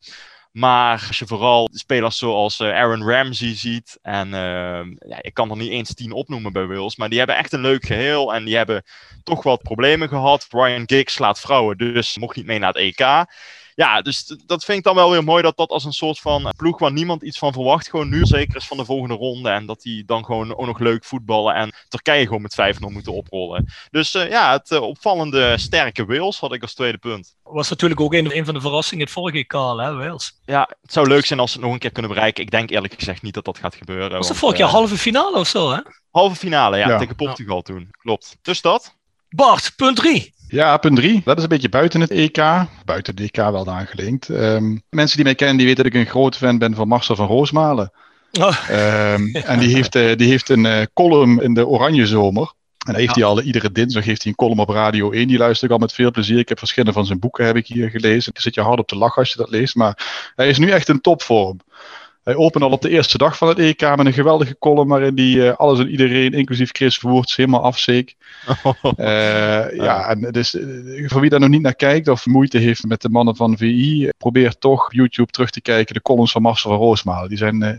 Maar 0.51 1.05
als 1.07 1.19
je 1.19 1.27
vooral 1.27 1.69
spelers 1.71 2.17
zoals 2.17 2.59
eh, 2.59 2.67
Aaron 2.67 3.09
Ramsey 3.09 3.55
ziet. 3.55 3.99
En 4.01 4.33
eh, 4.33 5.09
ja, 5.09 5.21
ik 5.21 5.33
kan 5.33 5.49
er 5.49 5.57
niet 5.57 5.71
eens 5.71 5.93
tien 5.93 6.11
opnoemen 6.11 6.53
bij 6.53 6.65
Wales. 6.65 6.95
Maar 6.95 7.09
die 7.09 7.17
hebben 7.17 7.37
echt 7.37 7.53
een 7.53 7.61
leuk 7.61 7.85
geheel. 7.85 8.33
En 8.33 8.45
die 8.45 8.55
hebben 8.55 8.83
toch 9.23 9.43
wat 9.43 9.61
problemen 9.61 10.07
gehad. 10.07 10.47
Ryan 10.49 10.83
Giggs 10.85 11.13
slaat 11.13 11.39
vrouwen, 11.39 11.77
dus 11.77 12.17
mocht 12.17 12.35
niet 12.35 12.45
mee 12.45 12.59
naar 12.59 12.73
het 12.73 12.77
EK. 12.77 13.25
Ja, 13.75 14.01
dus 14.01 14.35
dat 14.45 14.65
vind 14.65 14.77
ik 14.77 14.83
dan 14.83 14.95
wel 14.95 15.11
weer 15.11 15.23
mooi 15.23 15.43
dat 15.43 15.57
dat 15.57 15.69
als 15.69 15.85
een 15.85 15.91
soort 15.93 16.19
van 16.19 16.53
ploeg 16.57 16.79
waar 16.79 16.91
niemand 16.91 17.23
iets 17.23 17.37
van 17.37 17.53
verwacht, 17.53 17.89
gewoon 17.89 18.09
nu 18.09 18.25
zeker 18.25 18.55
is 18.55 18.67
van 18.67 18.77
de 18.77 18.85
volgende 18.85 19.15
ronde. 19.15 19.49
En 19.49 19.65
dat 19.65 19.81
die 19.81 20.05
dan 20.05 20.25
gewoon 20.25 20.55
ook 20.55 20.65
nog 20.65 20.79
leuk 20.79 21.05
voetballen 21.05 21.55
en 21.55 21.73
Turkije 21.87 22.25
gewoon 22.25 22.41
met 22.41 22.75
5-0 22.75 22.79
moeten 22.79 23.13
oprollen. 23.13 23.65
Dus 23.91 24.13
eh, 24.13 24.29
ja, 24.29 24.51
het 24.51 24.71
eh, 24.71 24.81
opvallende 24.81 25.57
sterke 25.57 26.05
Wales 26.05 26.39
had 26.39 26.53
ik 26.53 26.61
als 26.61 26.73
tweede 26.73 26.97
punt. 26.97 27.35
Was 27.43 27.69
natuurlijk 27.69 28.01
ook 28.01 28.13
een, 28.13 28.37
een 28.37 28.45
van 28.45 28.53
de 28.53 28.61
verrassingen 28.61 29.03
het 29.03 29.13
vorige 29.13 29.37
EK, 29.37 29.51
hè, 29.51 29.95
Wales. 29.95 30.39
Ja, 30.45 30.69
het 30.81 30.93
zou 30.93 31.07
leuk 31.07 31.25
zijn 31.25 31.39
als 31.39 31.51
ze 31.51 31.57
het 31.57 31.65
nog 31.65 31.73
een 31.73 31.79
keer 31.79 31.91
kunnen 31.91 32.11
bereiken. 32.11 32.43
Ik 32.43 32.51
denk 32.51 32.69
eerlijk 32.69 32.93
gezegd 32.93 33.21
niet 33.21 33.33
dat 33.33 33.45
dat 33.45 33.57
gaat 33.57 33.75
gebeuren. 33.75 34.17
Was 34.17 34.27
dat 34.27 34.37
vorig 34.37 34.57
jaar 34.57 34.67
eh, 34.67 34.73
halve 34.73 34.97
finale 34.97 35.37
of 35.39 35.47
zo, 35.47 35.71
hè? 35.71 35.79
halve 36.11 36.35
finale, 36.35 36.77
ja, 36.77 36.87
Ja. 36.89 36.97
tegen 36.97 37.15
Portugal 37.15 37.61
toen. 37.61 37.87
Klopt. 37.91 38.37
Dus 38.41 38.61
dat. 38.61 38.95
Bart, 39.29 39.73
punt 39.75 39.95
3. 39.95 40.33
Ja, 40.53 40.77
punt 40.77 40.95
drie. 40.95 41.21
Dat 41.25 41.37
is 41.37 41.43
een 41.43 41.49
beetje 41.49 41.69
buiten 41.69 42.01
het 42.01 42.11
EK. 42.11 42.37
Buiten 42.85 43.15
het 43.15 43.19
EK 43.19 43.35
wel 43.35 43.67
aangelinkt. 43.67 44.29
Ehm, 44.29 44.77
mensen 44.89 45.15
die 45.15 45.25
mij 45.25 45.35
kennen, 45.35 45.57
die 45.57 45.65
weten 45.65 45.83
dat 45.83 45.93
ik 45.93 45.99
een 45.99 46.11
groot 46.11 46.37
fan 46.37 46.57
ben 46.57 46.75
van 46.75 46.87
Marcel 46.87 47.15
van 47.15 47.27
Roosmalen. 47.27 47.91
Oh, 48.39 48.69
Ehm, 48.69 49.35
en 49.51 49.59
die 49.59 49.75
heeft, 49.75 49.95
eh, 49.95 50.15
die 50.15 50.29
heeft 50.29 50.49
een 50.49 50.65
eh, 50.65 50.85
column 50.93 51.41
in 51.41 51.53
de 51.53 51.67
Oranje 51.67 52.05
Zomer. 52.05 52.53
En 52.87 52.95
heeft 52.95 53.15
hij 53.15 53.23
al 53.23 53.41
iedere 53.41 53.71
dinsdag 53.71 54.03
heeft 54.03 54.23
hij 54.23 54.31
een 54.31 54.37
column 54.37 54.59
op 54.59 54.69
Radio 54.69 55.11
1. 55.11 55.27
Die 55.27 55.37
luister 55.37 55.67
ik 55.67 55.73
al 55.73 55.79
met 55.79 55.93
veel 55.93 56.11
plezier. 56.11 56.37
Ik 56.37 56.49
heb 56.49 56.59
verschillende 56.59 56.95
van 56.95 57.05
zijn 57.05 57.19
boeken 57.19 57.45
heb 57.45 57.55
ik 57.55 57.67
hier 57.67 57.89
gelezen. 57.89 58.33
Dan 58.33 58.41
zit 58.41 58.55
je 58.55 58.61
hard 58.61 58.79
op 58.79 58.87
te 58.87 58.97
lachen 58.97 59.21
als 59.21 59.31
je 59.31 59.37
dat 59.37 59.49
leest. 59.49 59.75
Maar 59.75 60.31
hij 60.35 60.49
is 60.49 60.57
nu 60.57 60.69
echt 60.69 60.89
in 60.89 61.01
topvorm. 61.01 61.59
Hij 62.23 62.35
opent 62.35 62.63
al 62.63 62.69
op 62.69 62.81
de 62.81 62.89
eerste 62.89 63.17
dag 63.17 63.37
van 63.37 63.47
het 63.47 63.59
EK 63.59 63.95
met 63.95 64.05
een 64.05 64.13
geweldige 64.13 64.57
column 64.59 64.89
waarin 64.89 65.17
hij 65.17 65.49
eh, 65.49 65.55
alles 65.55 65.79
en 65.79 65.89
iedereen, 65.89 66.33
inclusief 66.33 66.71
Chris 66.71 66.99
Woerts, 66.99 67.35
helemaal 67.35 67.63
afzeek. 67.63 68.15
Eh, 68.97 69.75
ja, 69.75 70.07
en 70.09 70.31
dus 70.31 70.57
voor 71.05 71.21
wie 71.21 71.29
daar 71.29 71.39
nog 71.39 71.49
niet 71.49 71.61
naar 71.61 71.75
kijkt 71.75 72.07
of 72.07 72.25
moeite 72.25 72.57
heeft 72.57 72.83
met 72.83 73.01
de 73.01 73.09
mannen 73.09 73.35
van 73.35 73.57
VI, 73.57 74.09
probeer 74.17 74.57
toch 74.57 74.85
op 74.85 74.93
YouTube 74.93 75.31
terug 75.31 75.49
te 75.49 75.61
kijken. 75.61 75.93
De 75.93 76.01
columns 76.01 76.31
van 76.31 76.41
Marcel 76.41 76.69
van 76.69 76.79
Roosmalen. 76.79 77.29
Die 77.29 77.37
zijn 77.37 77.61
eh, 77.63 77.77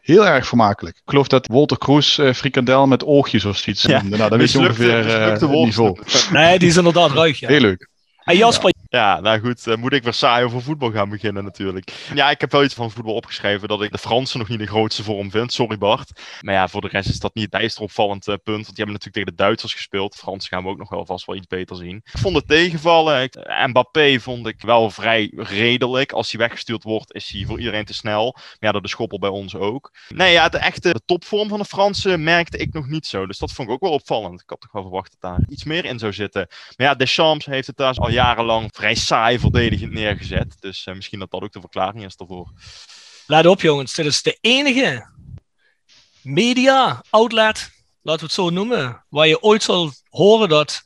heel 0.00 0.26
erg 0.26 0.46
vermakelijk. 0.46 0.96
Ik 0.96 1.02
geloof 1.04 1.28
dat 1.28 1.46
Walter 1.46 1.78
Kroes 1.78 2.18
eh, 2.18 2.32
frikandel 2.32 2.86
met 2.86 3.04
oogjes 3.04 3.44
of 3.44 3.56
zoiets 3.56 3.82
Ja, 3.82 4.00
noemde. 4.00 4.16
Nou, 4.16 4.30
dan 4.30 4.38
weet 4.38 4.52
je 4.52 4.58
ongeveer 4.58 5.08
eh, 5.08 5.30
het 5.30 5.40
niveau. 5.50 5.98
nee, 6.30 6.58
die 6.58 6.68
is 6.68 6.76
inderdaad 6.76 7.10
ruig, 7.10 7.38
ja. 7.38 7.48
Heel 7.48 7.60
leuk. 7.60 7.88
En 8.24 8.36
Jasper, 8.36 8.73
Ja, 8.94 9.20
nou 9.20 9.40
goed, 9.40 9.66
eh, 9.66 9.76
moet 9.76 9.92
ik 9.92 10.02
weer 10.02 10.12
saai 10.12 10.44
over 10.44 10.62
voetbal 10.62 10.90
gaan 10.90 11.08
beginnen 11.08 11.44
natuurlijk. 11.44 11.92
Ja, 12.14 12.30
ik 12.30 12.40
heb 12.40 12.52
wel 12.52 12.64
iets 12.64 12.74
van 12.74 12.90
voetbal 12.90 13.14
opgeschreven 13.14 13.68
dat 13.68 13.82
ik 13.82 13.92
de 13.92 13.98
Fransen 13.98 14.38
nog 14.38 14.48
niet 14.48 14.58
de 14.58 14.66
grootste 14.66 15.02
vorm 15.02 15.30
vind. 15.30 15.52
Sorry 15.52 15.78
Bart. 15.78 16.20
Maar 16.40 16.54
ja, 16.54 16.68
voor 16.68 16.80
de 16.80 16.88
rest 16.88 17.08
is 17.08 17.18
dat 17.18 17.34
niet 17.34 17.44
het 17.44 17.52
bijster 17.52 17.82
opvallend 17.82 18.28
eh, 18.28 18.34
punt. 18.34 18.64
Want 18.64 18.76
die 18.76 18.84
hebben 18.84 18.94
natuurlijk 18.94 19.14
tegen 19.14 19.36
de 19.36 19.42
Duitsers 19.42 19.74
gespeeld. 19.74 20.12
De 20.12 20.18
Fransen 20.18 20.48
gaan 20.48 20.62
we 20.62 20.68
ook 20.68 20.78
nog 20.78 20.88
wel 20.88 21.06
vast 21.06 21.26
wel 21.26 21.36
iets 21.36 21.46
beter 21.46 21.76
zien. 21.76 21.96
Ik 21.96 22.18
vond 22.18 22.36
het 22.36 22.48
tegenvallen. 22.48 23.28
Eh, 23.28 23.66
Mbappé 23.66 24.20
vond 24.20 24.46
ik 24.46 24.62
wel 24.62 24.90
vrij 24.90 25.32
redelijk. 25.36 26.12
Als 26.12 26.30
hij 26.30 26.40
weggestuurd 26.40 26.82
wordt, 26.82 27.14
is 27.14 27.30
hij 27.30 27.44
voor 27.44 27.58
iedereen 27.58 27.84
te 27.84 27.94
snel. 27.94 28.32
Maar 28.34 28.56
ja, 28.58 28.72
dat 28.72 28.84
is 28.84 28.90
Schoppel 28.90 29.18
bij 29.18 29.30
ons 29.30 29.54
ook. 29.54 29.92
Nee, 30.08 30.32
ja, 30.32 30.48
de 30.48 30.58
echte 30.58 31.00
topvorm 31.04 31.48
van 31.48 31.58
de 31.58 31.64
Fransen 31.64 32.22
merkte 32.22 32.56
ik 32.56 32.72
nog 32.72 32.86
niet 32.86 33.06
zo. 33.06 33.26
Dus 33.26 33.38
dat 33.38 33.52
vond 33.52 33.68
ik 33.68 33.74
ook 33.74 33.80
wel 33.80 33.92
opvallend. 33.92 34.40
Ik 34.40 34.50
had 34.50 34.60
toch 34.60 34.72
wel 34.72 34.82
verwacht 34.82 35.16
dat 35.18 35.30
daar 35.30 35.46
iets 35.48 35.64
meer 35.64 35.84
in 35.84 35.98
zou 35.98 36.12
zitten. 36.12 36.46
Maar 36.76 36.86
ja, 36.86 36.94
Deschamps 36.94 37.46
heeft 37.46 37.66
het 37.66 37.76
daar 37.76 37.94
al 37.94 38.10
jarenlang 38.10 38.72
vrij 38.84 38.96
saai 38.96 39.38
verdedigend 39.38 39.92
neergezet. 39.92 40.56
Dus 40.60 40.86
eh, 40.86 40.94
misschien 40.94 41.18
dat 41.18 41.30
dat 41.30 41.42
ook 41.42 41.52
de 41.52 41.60
verklaring 41.60 42.04
is 42.04 42.16
daarvoor. 42.16 42.52
let 43.26 43.46
op 43.46 43.60
jongens. 43.60 43.94
Dit 43.94 44.06
is 44.06 44.22
de 44.22 44.38
enige 44.40 45.06
media 46.22 47.02
outlet, 47.10 47.70
laten 48.02 48.20
we 48.20 48.26
het 48.26 48.34
zo 48.34 48.50
noemen, 48.50 49.04
waar 49.08 49.26
je 49.26 49.42
ooit 49.42 49.62
zal 49.62 49.92
horen 50.08 50.48
dat 50.48 50.82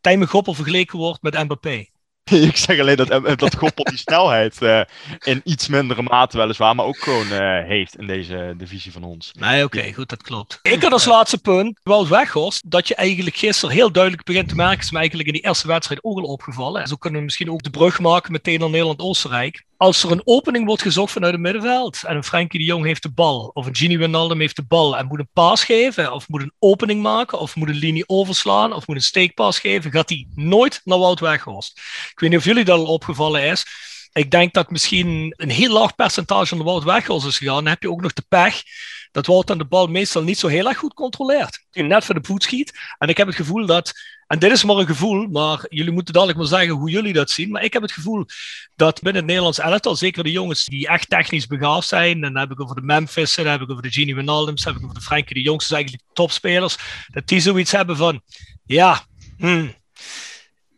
Tijmen 0.00 0.28
Goppel 0.28 0.54
vergeleken 0.54 0.98
wordt 0.98 1.22
met 1.22 1.34
Mbappé. 1.34 1.88
ik 2.50 2.56
zeg 2.56 2.80
alleen 2.80 2.96
dat, 2.96 3.10
eh, 3.10 3.36
dat 3.36 3.56
Goppel 3.56 3.84
die 3.84 3.98
snelheid 3.98 4.62
eh, 4.62 4.80
in 5.22 5.40
iets 5.44 5.68
mindere 5.68 6.02
mate 6.02 6.36
weliswaar, 6.36 6.74
maar 6.74 6.86
ook 6.86 6.98
gewoon 6.98 7.30
eh, 7.30 7.64
heeft 7.64 7.98
in 7.98 8.06
deze 8.06 8.54
divisie 8.56 8.92
van 8.92 9.02
ons. 9.02 9.30
Nee, 9.38 9.64
oké, 9.64 9.92
goed, 9.92 10.08
dat 10.08 10.22
klopt. 10.22 10.58
Ik 10.62 10.82
had 10.82 10.92
als 10.92 11.04
laatste 11.04 11.38
punt, 11.38 11.80
Wout 11.82 12.08
Weghorst, 12.08 12.70
dat 12.70 12.88
je 12.88 12.94
eigenlijk 12.94 13.36
gisteren 13.36 13.74
heel 13.74 13.92
duidelijk 13.92 14.24
begint 14.24 14.48
te 14.48 14.54
merken, 14.54 14.78
is 14.78 14.90
me 14.90 14.98
eigenlijk 14.98 15.28
in 15.28 15.34
die 15.34 15.44
eerste 15.44 15.66
wedstrijd 15.66 16.04
ook 16.04 16.18
al 16.18 16.24
opgevallen. 16.24 16.82
En 16.82 16.88
zo 16.88 16.96
kunnen 16.96 17.18
we 17.18 17.24
misschien 17.24 17.50
ook 17.50 17.62
de 17.62 17.70
brug 17.70 18.00
maken 18.00 18.32
meteen 18.32 18.60
naar 18.60 18.70
Nederland-Oostenrijk. 18.70 19.64
Als 19.78 20.02
er 20.02 20.10
een 20.10 20.22
opening 20.24 20.66
wordt 20.66 20.82
gezocht 20.82 21.12
vanuit 21.12 21.32
het 21.32 21.42
middenveld 21.42 22.02
en 22.06 22.16
een 22.16 22.24
Frenkie 22.24 22.58
de 22.58 22.64
Jong 22.64 22.84
heeft 22.84 23.02
de 23.02 23.10
bal, 23.10 23.50
of 23.54 23.66
een 23.66 23.76
Gini 23.76 23.98
Wijnaldum 23.98 24.40
heeft 24.40 24.56
de 24.56 24.64
bal 24.64 24.96
en 24.96 25.06
moet 25.06 25.18
een 25.18 25.28
paas 25.32 25.64
geven, 25.64 26.12
of 26.12 26.28
moet 26.28 26.42
een 26.42 26.52
opening 26.58 27.02
maken, 27.02 27.38
of 27.38 27.56
moet 27.56 27.68
een 27.68 27.74
linie 27.74 28.08
overslaan, 28.08 28.72
of 28.72 28.86
moet 28.86 28.96
een 28.96 29.02
steekpaas 29.02 29.58
geven, 29.58 29.90
gaat 29.92 30.08
hij 30.08 30.26
nooit 30.34 30.80
naar 30.84 30.98
Wout 30.98 31.20
Weghorst. 31.20 31.80
Ik 32.16 32.22
weet 32.22 32.30
niet 32.30 32.38
of 32.38 32.44
jullie 32.44 32.64
dat 32.64 32.78
al 32.78 32.86
opgevallen 32.86 33.42
is. 33.42 33.66
Ik 34.12 34.30
denk 34.30 34.52
dat 34.52 34.70
misschien 34.70 35.34
een 35.36 35.50
heel 35.50 35.72
laag 35.72 35.94
percentage 35.94 36.46
van 36.46 36.58
de 36.58 36.64
Wout 36.64 36.84
Weghorst 36.84 37.26
is 37.26 37.38
gegaan. 37.38 37.54
Dan 37.54 37.66
heb 37.66 37.82
je 37.82 37.90
ook 37.90 38.00
nog 38.00 38.12
de 38.12 38.24
pech 38.28 38.62
dat 39.12 39.26
Wout 39.26 39.46
dan 39.46 39.58
de 39.58 39.64
bal 39.64 39.86
meestal 39.86 40.22
niet 40.22 40.38
zo 40.38 40.48
heel 40.48 40.68
erg 40.68 40.78
goed 40.78 40.94
controleert. 40.94 41.66
Die 41.70 41.82
net 41.82 42.04
voor 42.04 42.14
de 42.14 42.26
voet 42.26 42.42
schiet. 42.42 42.72
En 42.98 43.08
ik 43.08 43.16
heb 43.16 43.26
het 43.26 43.36
gevoel 43.36 43.66
dat, 43.66 43.92
en 44.26 44.38
dit 44.38 44.52
is 44.52 44.64
maar 44.64 44.76
een 44.76 44.86
gevoel, 44.86 45.26
maar 45.26 45.64
jullie 45.68 45.92
moeten 45.92 46.14
dadelijk 46.14 46.38
maar 46.38 46.48
zeggen 46.48 46.74
hoe 46.74 46.90
jullie 46.90 47.12
dat 47.12 47.30
zien. 47.30 47.50
Maar 47.50 47.64
ik 47.64 47.72
heb 47.72 47.82
het 47.82 47.92
gevoel 47.92 48.24
dat 48.76 48.94
binnen 48.94 49.16
het 49.16 49.26
Nederlands 49.26 49.58
elftal, 49.58 49.96
zeker 49.96 50.24
de 50.24 50.30
jongens 50.30 50.64
die 50.64 50.88
echt 50.88 51.08
technisch 51.08 51.46
begaafd 51.46 51.88
zijn, 51.88 52.20
dan 52.20 52.36
heb 52.36 52.50
ik 52.50 52.60
over 52.60 52.74
de 52.74 52.82
Memphissen, 52.82 53.42
dan 53.42 53.52
heb 53.52 53.62
ik 53.62 53.70
over 53.70 53.82
de 53.82 53.92
Gini 53.92 54.14
Wijnaldums, 54.14 54.62
dan 54.62 54.72
heb 54.72 54.82
ik 54.82 54.88
over 54.88 55.00
de 55.00 55.06
Frenkie 55.06 55.34
de 55.34 55.42
Jongs, 55.42 55.68
dus 55.68 55.76
eigenlijk 55.76 56.04
topspelers, 56.12 56.76
dat 57.06 57.28
die 57.28 57.40
zoiets 57.40 57.72
hebben 57.72 57.96
van, 57.96 58.22
ja, 58.64 59.04
hmm, 59.38 59.74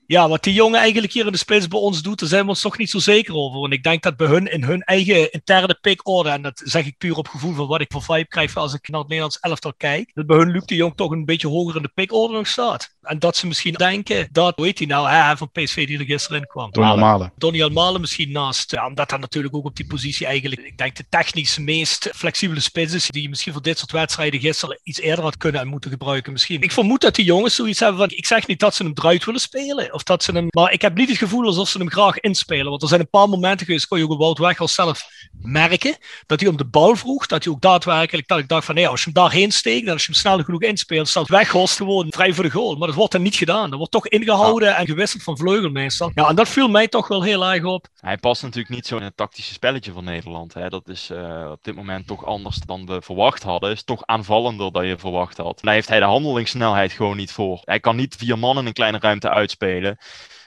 ja, 0.08 0.28
wat 0.28 0.42
die 0.42 0.52
jongen 0.52 0.80
eigenlijk 0.80 1.12
hier 1.12 1.26
in 1.26 1.32
de 1.32 1.38
spits 1.38 1.68
bij 1.68 1.78
ons 1.80 2.02
doet, 2.02 2.18
daar 2.18 2.28
zijn 2.28 2.42
we 2.42 2.48
ons 2.48 2.60
toch 2.60 2.78
niet 2.78 2.90
zo 2.90 2.98
zeker 2.98 3.34
over. 3.34 3.60
Want 3.60 3.72
ik 3.72 3.82
denk 3.82 4.02
dat 4.02 4.16
bij 4.16 4.26
hun 4.26 4.52
in 4.52 4.64
hun 4.64 4.82
eigen 4.82 5.32
interne 5.32 5.78
pickorde, 5.80 6.28
en 6.28 6.42
dat 6.42 6.62
zeg 6.64 6.86
ik 6.86 6.98
puur 6.98 7.16
op 7.16 7.28
gevoel 7.28 7.54
van 7.54 7.66
wat 7.66 7.80
ik 7.80 7.92
voor 7.92 8.02
vibe 8.02 8.28
krijg 8.28 8.56
als 8.56 8.74
ik 8.74 8.88
naar 8.88 8.98
het 8.98 9.08
Nederlands 9.08 9.40
elftal 9.40 9.74
kijk, 9.76 10.10
dat 10.14 10.26
bij 10.26 10.36
hun 10.36 10.50
Luc 10.50 10.64
de 10.64 10.74
Jong 10.74 10.96
toch 10.96 11.10
een 11.10 11.24
beetje 11.24 11.48
hoger 11.48 11.76
in 11.76 11.82
de 11.82 11.90
pickorde 11.94 12.34
nog 12.34 12.46
staat. 12.46 12.96
En 13.08 13.18
dat 13.18 13.36
ze 13.36 13.46
misschien 13.46 13.74
denken 13.74 14.28
dat, 14.32 14.56
hoe 14.56 14.64
heet 14.64 14.78
hij 14.78 14.86
nou, 14.86 15.08
hè, 15.08 15.36
van 15.36 15.50
PSV 15.50 15.86
die 15.86 15.98
er 15.98 16.04
gisteren 16.04 16.40
in 16.40 16.46
kwam. 16.46 16.70
Donny 16.70 17.00
Malen. 17.00 17.32
Donny 17.36 17.62
Almalen 17.62 18.00
misschien 18.00 18.32
naast. 18.32 18.70
Ja, 18.70 18.86
omdat 18.86 19.10
hij 19.10 19.18
natuurlijk 19.18 19.54
ook 19.54 19.64
op 19.64 19.76
die 19.76 19.86
positie 19.86 20.26
eigenlijk, 20.26 20.60
ik 20.60 20.78
denk, 20.78 20.96
de 20.96 21.04
technisch 21.08 21.58
meest 21.58 22.10
flexibele 22.14 22.60
spits 22.60 22.92
is. 22.92 23.08
Die 23.08 23.22
je 23.22 23.28
misschien 23.28 23.52
voor 23.52 23.62
dit 23.62 23.78
soort 23.78 23.92
wedstrijden 23.92 24.40
gisteren 24.40 24.80
iets 24.82 25.00
eerder 25.00 25.24
had 25.24 25.36
kunnen 25.36 25.60
en 25.60 25.66
moeten 25.66 25.90
gebruiken 25.90 26.32
misschien. 26.32 26.62
Ik 26.62 26.72
vermoed 26.72 27.00
dat 27.00 27.14
die 27.14 27.24
jongens 27.24 27.54
zoiets 27.54 27.80
hebben 27.80 27.98
van, 27.98 28.10
ik 28.10 28.26
zeg 28.26 28.46
niet 28.46 28.60
dat 28.60 28.74
ze 28.74 28.82
hem 28.82 28.92
eruit 28.94 29.24
willen 29.24 29.40
spelen. 29.40 29.92
Of 29.94 30.02
dat 30.02 30.22
ze 30.22 30.32
hem, 30.32 30.46
maar 30.50 30.72
ik 30.72 30.82
heb 30.82 30.94
niet 30.94 31.08
het 31.08 31.18
gevoel 31.18 31.46
alsof 31.46 31.68
ze 31.68 31.78
hem 31.78 31.90
graag 31.90 32.18
inspelen. 32.18 32.70
Want 32.70 32.82
er 32.82 32.88
zijn 32.88 33.00
een 33.00 33.10
paar 33.10 33.28
momenten 33.28 33.66
geweest, 33.66 33.86
kon 33.86 33.98
je 33.98 34.08
ook 34.08 34.36
Wout 34.38 34.70
zelf 34.70 35.02
merken, 35.42 35.96
dat 36.26 36.40
hij 36.40 36.48
om 36.48 36.56
de 36.56 36.64
bal 36.64 36.96
vroeg. 36.96 37.26
Dat 37.26 37.44
hij 37.44 37.52
ook 37.52 37.60
daadwerkelijk, 37.60 38.28
dat 38.28 38.38
ik 38.38 38.48
dacht 38.48 38.64
van, 38.64 38.74
nee, 38.74 38.88
als 38.88 39.04
je 39.04 39.10
hem 39.10 39.22
daarheen 39.22 39.52
steekt, 39.52 39.86
en 39.86 39.92
als 39.92 40.06
je 40.06 40.12
hem 40.12 40.20
snel 40.20 40.42
genoeg 40.42 40.62
inspeelt, 40.62 41.08
staat 41.08 41.28
Weghorst 41.28 41.76
gewoon 41.76 42.06
vrij 42.10 42.32
voor 42.32 42.44
de 42.44 42.50
goal. 42.50 42.76
Maar 42.76 42.86
dat 42.86 42.96
wordt 42.96 43.12
dan 43.12 43.22
niet 43.22 43.36
gedaan. 43.36 43.68
Dat 43.68 43.78
wordt 43.78 43.92
toch 43.92 44.08
ingehouden 44.08 44.76
en 44.76 44.86
gewisseld 44.86 45.22
van 45.22 45.36
vleugel 45.36 45.70
meestal. 45.70 46.10
Ja, 46.14 46.28
en 46.28 46.34
dat 46.34 46.48
viel 46.48 46.68
mij 46.68 46.88
toch 46.88 47.08
wel 47.08 47.22
heel 47.22 47.44
erg 47.44 47.64
op. 47.64 47.86
Hij 48.00 48.16
past 48.16 48.42
natuurlijk 48.42 48.74
niet 48.74 48.86
zo 48.86 48.96
in 48.96 49.02
het 49.02 49.16
tactische 49.16 49.52
spelletje 49.52 49.92
van 49.92 50.04
Nederland. 50.04 50.54
Hè. 50.54 50.68
Dat 50.68 50.88
is 50.88 51.10
uh, 51.12 51.50
op 51.50 51.64
dit 51.64 51.74
moment 51.74 52.06
toch 52.06 52.24
anders 52.24 52.56
dan 52.56 52.86
we 52.86 53.02
verwacht 53.02 53.42
hadden. 53.42 53.70
Is 53.70 53.84
toch 53.84 54.06
aanvallender 54.06 54.72
dan 54.72 54.86
je 54.86 54.98
verwacht 54.98 55.36
had. 55.36 55.58
Daar 55.62 55.74
heeft 55.74 55.88
hij 55.88 55.98
de 55.98 56.04
handelingssnelheid 56.04 56.92
gewoon 56.92 57.16
niet 57.16 57.32
voor. 57.32 57.60
Hij 57.64 57.80
kan 57.80 57.96
niet 57.96 58.16
vier 58.18 58.38
man 58.38 58.58
in 58.58 58.66
een 58.66 58.72
kleine 58.72 58.98
ruimte 58.98 59.30
uitspelen. 59.30 59.98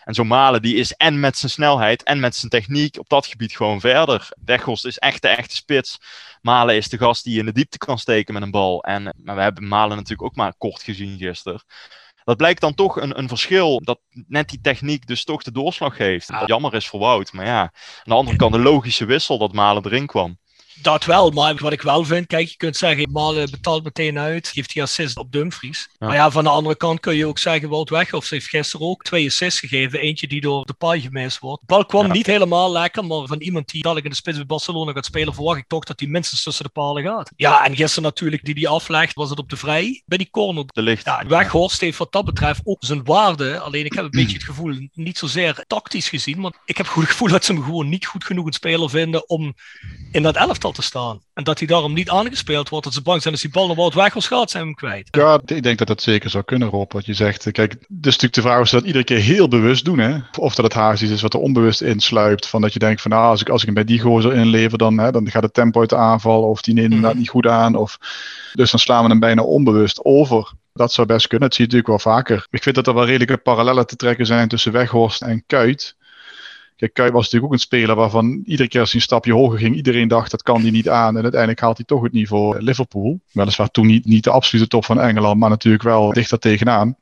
En 0.03 0.13
zo'n 0.13 0.27
Malen 0.27 0.61
die 0.61 0.75
is 0.75 0.93
en 0.93 1.19
met 1.19 1.37
zijn 1.37 1.51
snelheid 1.51 2.03
en 2.03 2.19
met 2.19 2.35
zijn 2.35 2.51
techniek 2.51 2.99
op 2.99 3.09
dat 3.09 3.25
gebied 3.25 3.55
gewoon 3.55 3.79
verder. 3.79 4.29
Weghorst 4.45 4.85
is 4.85 4.97
echt 4.97 5.21
de 5.21 5.27
echte 5.27 5.55
spits. 5.55 5.97
Malen 6.41 6.75
is 6.75 6.89
de 6.89 6.97
gast 6.97 7.23
die 7.23 7.39
in 7.39 7.45
de 7.45 7.51
diepte 7.51 7.77
kan 7.77 7.99
steken 7.99 8.33
met 8.33 8.43
een 8.43 8.51
bal. 8.51 8.83
En, 8.83 9.15
maar 9.23 9.35
we 9.35 9.41
hebben 9.41 9.67
Malen 9.67 9.95
natuurlijk 9.95 10.23
ook 10.23 10.35
maar 10.35 10.53
kort 10.57 10.83
gezien 10.83 11.17
gisteren. 11.17 11.63
Dat 12.23 12.37
blijkt 12.37 12.61
dan 12.61 12.73
toch 12.73 13.01
een, 13.01 13.17
een 13.17 13.27
verschil 13.27 13.79
dat 13.79 13.99
net 14.27 14.49
die 14.49 14.61
techniek 14.61 15.07
dus 15.07 15.23
toch 15.23 15.43
de 15.43 15.51
doorslag 15.51 15.95
geeft. 15.95 16.27
Dat 16.27 16.47
jammer 16.47 16.73
is 16.73 16.87
voor 16.87 16.99
Wout. 16.99 17.33
Maar 17.33 17.45
ja, 17.45 17.61
aan 17.61 17.71
de 18.03 18.13
andere 18.13 18.37
kant 18.37 18.53
de 18.53 18.59
logische 18.59 19.05
wissel 19.05 19.37
dat 19.37 19.53
Malen 19.53 19.85
erin 19.85 20.05
kwam. 20.05 20.37
Dat 20.81 21.05
wel, 21.05 21.31
maar 21.31 21.55
wat 21.55 21.71
ik 21.71 21.81
wel 21.81 22.03
vind, 22.03 22.27
kijk, 22.27 22.47
je 22.47 22.57
kunt 22.57 22.77
zeggen, 22.77 23.11
Malen 23.11 23.51
betaalt 23.51 23.83
meteen 23.83 24.19
uit, 24.19 24.47
geeft 24.47 24.73
die 24.73 24.81
assist 24.81 25.17
op 25.17 25.31
Dumfries. 25.31 25.89
Ja. 25.99 26.07
Maar 26.07 26.15
ja, 26.15 26.31
van 26.31 26.43
de 26.43 26.49
andere 26.49 26.75
kant 26.75 26.99
kun 26.99 27.15
je 27.15 27.25
ook 27.25 27.39
zeggen, 27.39 27.69
Wout 27.69 27.89
Weghorst 27.89 28.29
heeft 28.29 28.47
gisteren 28.47 28.87
ook 28.87 29.03
twee 29.03 29.27
assists 29.27 29.59
gegeven, 29.59 29.99
eentje 29.99 30.27
die 30.27 30.41
door 30.41 30.65
de 30.65 30.73
paai 30.73 31.01
gemist 31.01 31.39
wordt. 31.39 31.59
De 31.59 31.67
bal 31.67 31.85
kwam 31.85 32.05
ja. 32.05 32.13
niet 32.13 32.25
helemaal 32.25 32.71
lekker, 32.71 33.05
maar 33.05 33.27
van 33.27 33.39
iemand 33.39 33.69
die 33.69 33.81
dadelijk 33.81 34.05
in 34.05 34.11
de 34.11 34.17
spits 34.17 34.37
bij 34.37 34.45
Barcelona 34.45 34.91
gaat 34.91 35.05
spelen, 35.05 35.33
verwacht 35.33 35.57
ik 35.57 35.67
toch 35.67 35.83
dat 35.83 35.99
hij 35.99 36.09
minstens 36.09 36.43
tussen 36.43 36.65
de 36.65 36.71
palen 36.71 37.03
gaat. 37.03 37.31
Ja, 37.35 37.65
en 37.65 37.75
gisteren 37.75 38.03
natuurlijk, 38.03 38.45
die 38.45 38.55
die 38.55 38.67
aflegt, 38.67 39.13
was 39.13 39.29
het 39.29 39.39
op 39.39 39.49
de 39.49 39.57
vrij, 39.57 40.01
bij 40.05 40.17
die 40.17 40.29
corner. 40.31 40.63
De 40.67 40.81
licht. 40.81 41.05
Ja, 41.05 41.23
Weghorst 41.27 41.81
heeft 41.81 41.97
wat 41.97 42.11
dat 42.11 42.25
betreft 42.25 42.61
ook 42.63 42.83
zijn 42.83 43.03
waarde, 43.03 43.59
alleen 43.59 43.85
ik 43.85 43.93
heb 43.93 44.03
een 44.03 44.09
beetje 44.09 44.37
het 44.37 44.43
gevoel, 44.43 44.87
niet 44.93 45.17
zozeer 45.17 45.63
tactisch 45.67 46.09
gezien, 46.09 46.39
maar 46.39 46.51
ik 46.65 46.77
heb 46.77 46.85
het 46.85 47.05
gevoel 47.09 47.27
dat 47.27 47.45
ze 47.45 47.53
hem 47.53 47.63
gewoon 47.63 47.89
niet 47.89 48.05
goed 48.05 48.23
genoeg 48.23 48.45
een 48.45 48.53
speler 48.53 48.89
vinden 48.89 49.29
om 49.29 49.55
in 50.11 50.23
dat 50.23 50.35
elftal 50.35 50.70
te 50.71 50.81
staan. 50.81 51.21
En 51.33 51.43
dat 51.43 51.57
hij 51.57 51.67
daarom 51.67 51.93
niet 51.93 52.09
aangespeeld 52.09 52.69
wordt. 52.69 52.85
Dat 52.85 52.93
ze 52.93 53.01
bang 53.01 53.21
zijn 53.21 53.33
als 53.33 53.43
die 53.43 53.51
bal 53.51 53.67
naar 53.67 53.75
Wout 53.75 53.93
Weghorst 53.93 54.27
gaat, 54.27 54.49
zijn 54.49 54.63
we 54.63 54.69
hem 54.69 54.77
kwijt. 54.77 55.07
Ja, 55.11 55.41
ik 55.45 55.63
denk 55.63 55.77
dat 55.77 55.87
dat 55.87 56.01
zeker 56.01 56.29
zou 56.29 56.43
kunnen, 56.43 56.69
Rob. 56.69 56.91
Wat 56.91 57.05
je 57.05 57.13
zegt. 57.13 57.51
Kijk, 57.51 57.73
is 57.73 57.87
natuurlijk 58.01 58.33
de 58.33 58.41
vraag 58.41 58.59
of 58.59 58.67
ze 58.67 58.75
dat 58.75 58.85
iedere 58.85 59.03
keer 59.03 59.19
heel 59.19 59.47
bewust 59.47 59.85
doen. 59.85 59.99
Hè? 59.99 60.17
Of 60.37 60.55
dat 60.55 60.65
het 60.65 60.73
haast 60.73 61.01
is 61.01 61.21
wat 61.21 61.33
er 61.33 61.39
onbewust 61.39 61.81
insluipt. 61.81 62.47
Van 62.47 62.61
dat 62.61 62.73
je 62.73 62.79
denkt 62.79 63.01
van, 63.01 63.11
nou, 63.11 63.23
als 63.25 63.41
ik, 63.41 63.49
als 63.49 63.59
ik 63.59 63.65
hem 63.65 63.75
bij 63.75 63.83
die 63.83 63.99
gozer 63.99 64.33
inlever, 64.33 64.77
dan, 64.77 64.97
hè, 64.97 65.11
dan 65.11 65.29
gaat 65.29 65.43
het 65.43 65.53
tempo 65.53 65.79
uit 65.79 65.89
de 65.89 65.95
aanval. 65.95 66.43
Of 66.43 66.61
die 66.61 66.73
neemt 66.73 66.93
mm. 66.93 67.17
niet 67.17 67.29
goed 67.29 67.47
aan. 67.47 67.75
Of, 67.75 67.97
dus 68.53 68.71
dan 68.71 68.79
slaan 68.79 69.03
we 69.03 69.09
hem 69.09 69.19
bijna 69.19 69.41
onbewust 69.41 70.05
over. 70.05 70.53
Dat 70.73 70.93
zou 70.93 71.07
best 71.07 71.27
kunnen. 71.27 71.47
Dat 71.47 71.57
zie 71.57 71.67
je 71.67 71.71
natuurlijk 71.71 72.03
wel 72.03 72.13
vaker. 72.13 72.47
Ik 72.49 72.63
vind 72.63 72.75
dat 72.75 72.87
er 72.87 72.93
wel 72.93 73.05
redelijke 73.05 73.37
parallellen 73.37 73.87
te 73.87 73.95
trekken 73.95 74.25
zijn 74.25 74.47
tussen 74.47 74.71
Weghorst 74.71 75.21
en 75.21 75.43
Kuit. 75.47 75.95
Kijk, 76.81 76.93
Kuit 76.93 77.11
was 77.11 77.23
natuurlijk 77.23 77.53
ook 77.53 77.59
een 77.59 77.65
speler 77.65 77.95
waarvan 77.95 78.41
iedere 78.45 78.69
keer 78.69 78.79
als 78.79 78.91
hij 78.91 78.99
een 78.99 79.05
stapje 79.05 79.33
hoger 79.33 79.59
ging, 79.59 79.75
iedereen 79.75 80.07
dacht 80.07 80.31
dat 80.31 80.43
kan 80.43 80.61
hij 80.61 80.71
niet 80.71 80.89
aan. 80.89 81.15
En 81.15 81.21
uiteindelijk 81.21 81.61
haalt 81.61 81.77
hij 81.77 81.85
toch 81.85 82.03
het 82.03 82.11
niveau 82.11 82.61
Liverpool. 82.61 83.19
Weliswaar 83.31 83.71
toen 83.71 83.87
niet, 83.87 84.05
niet 84.05 84.23
de 84.23 84.29
absolute 84.29 84.67
top 84.67 84.85
van 84.85 84.99
Engeland, 84.99 85.39
maar 85.39 85.49
natuurlijk 85.49 85.83
wel 85.83 86.13
dichter 86.13 86.39
tegenaan. 86.39 86.95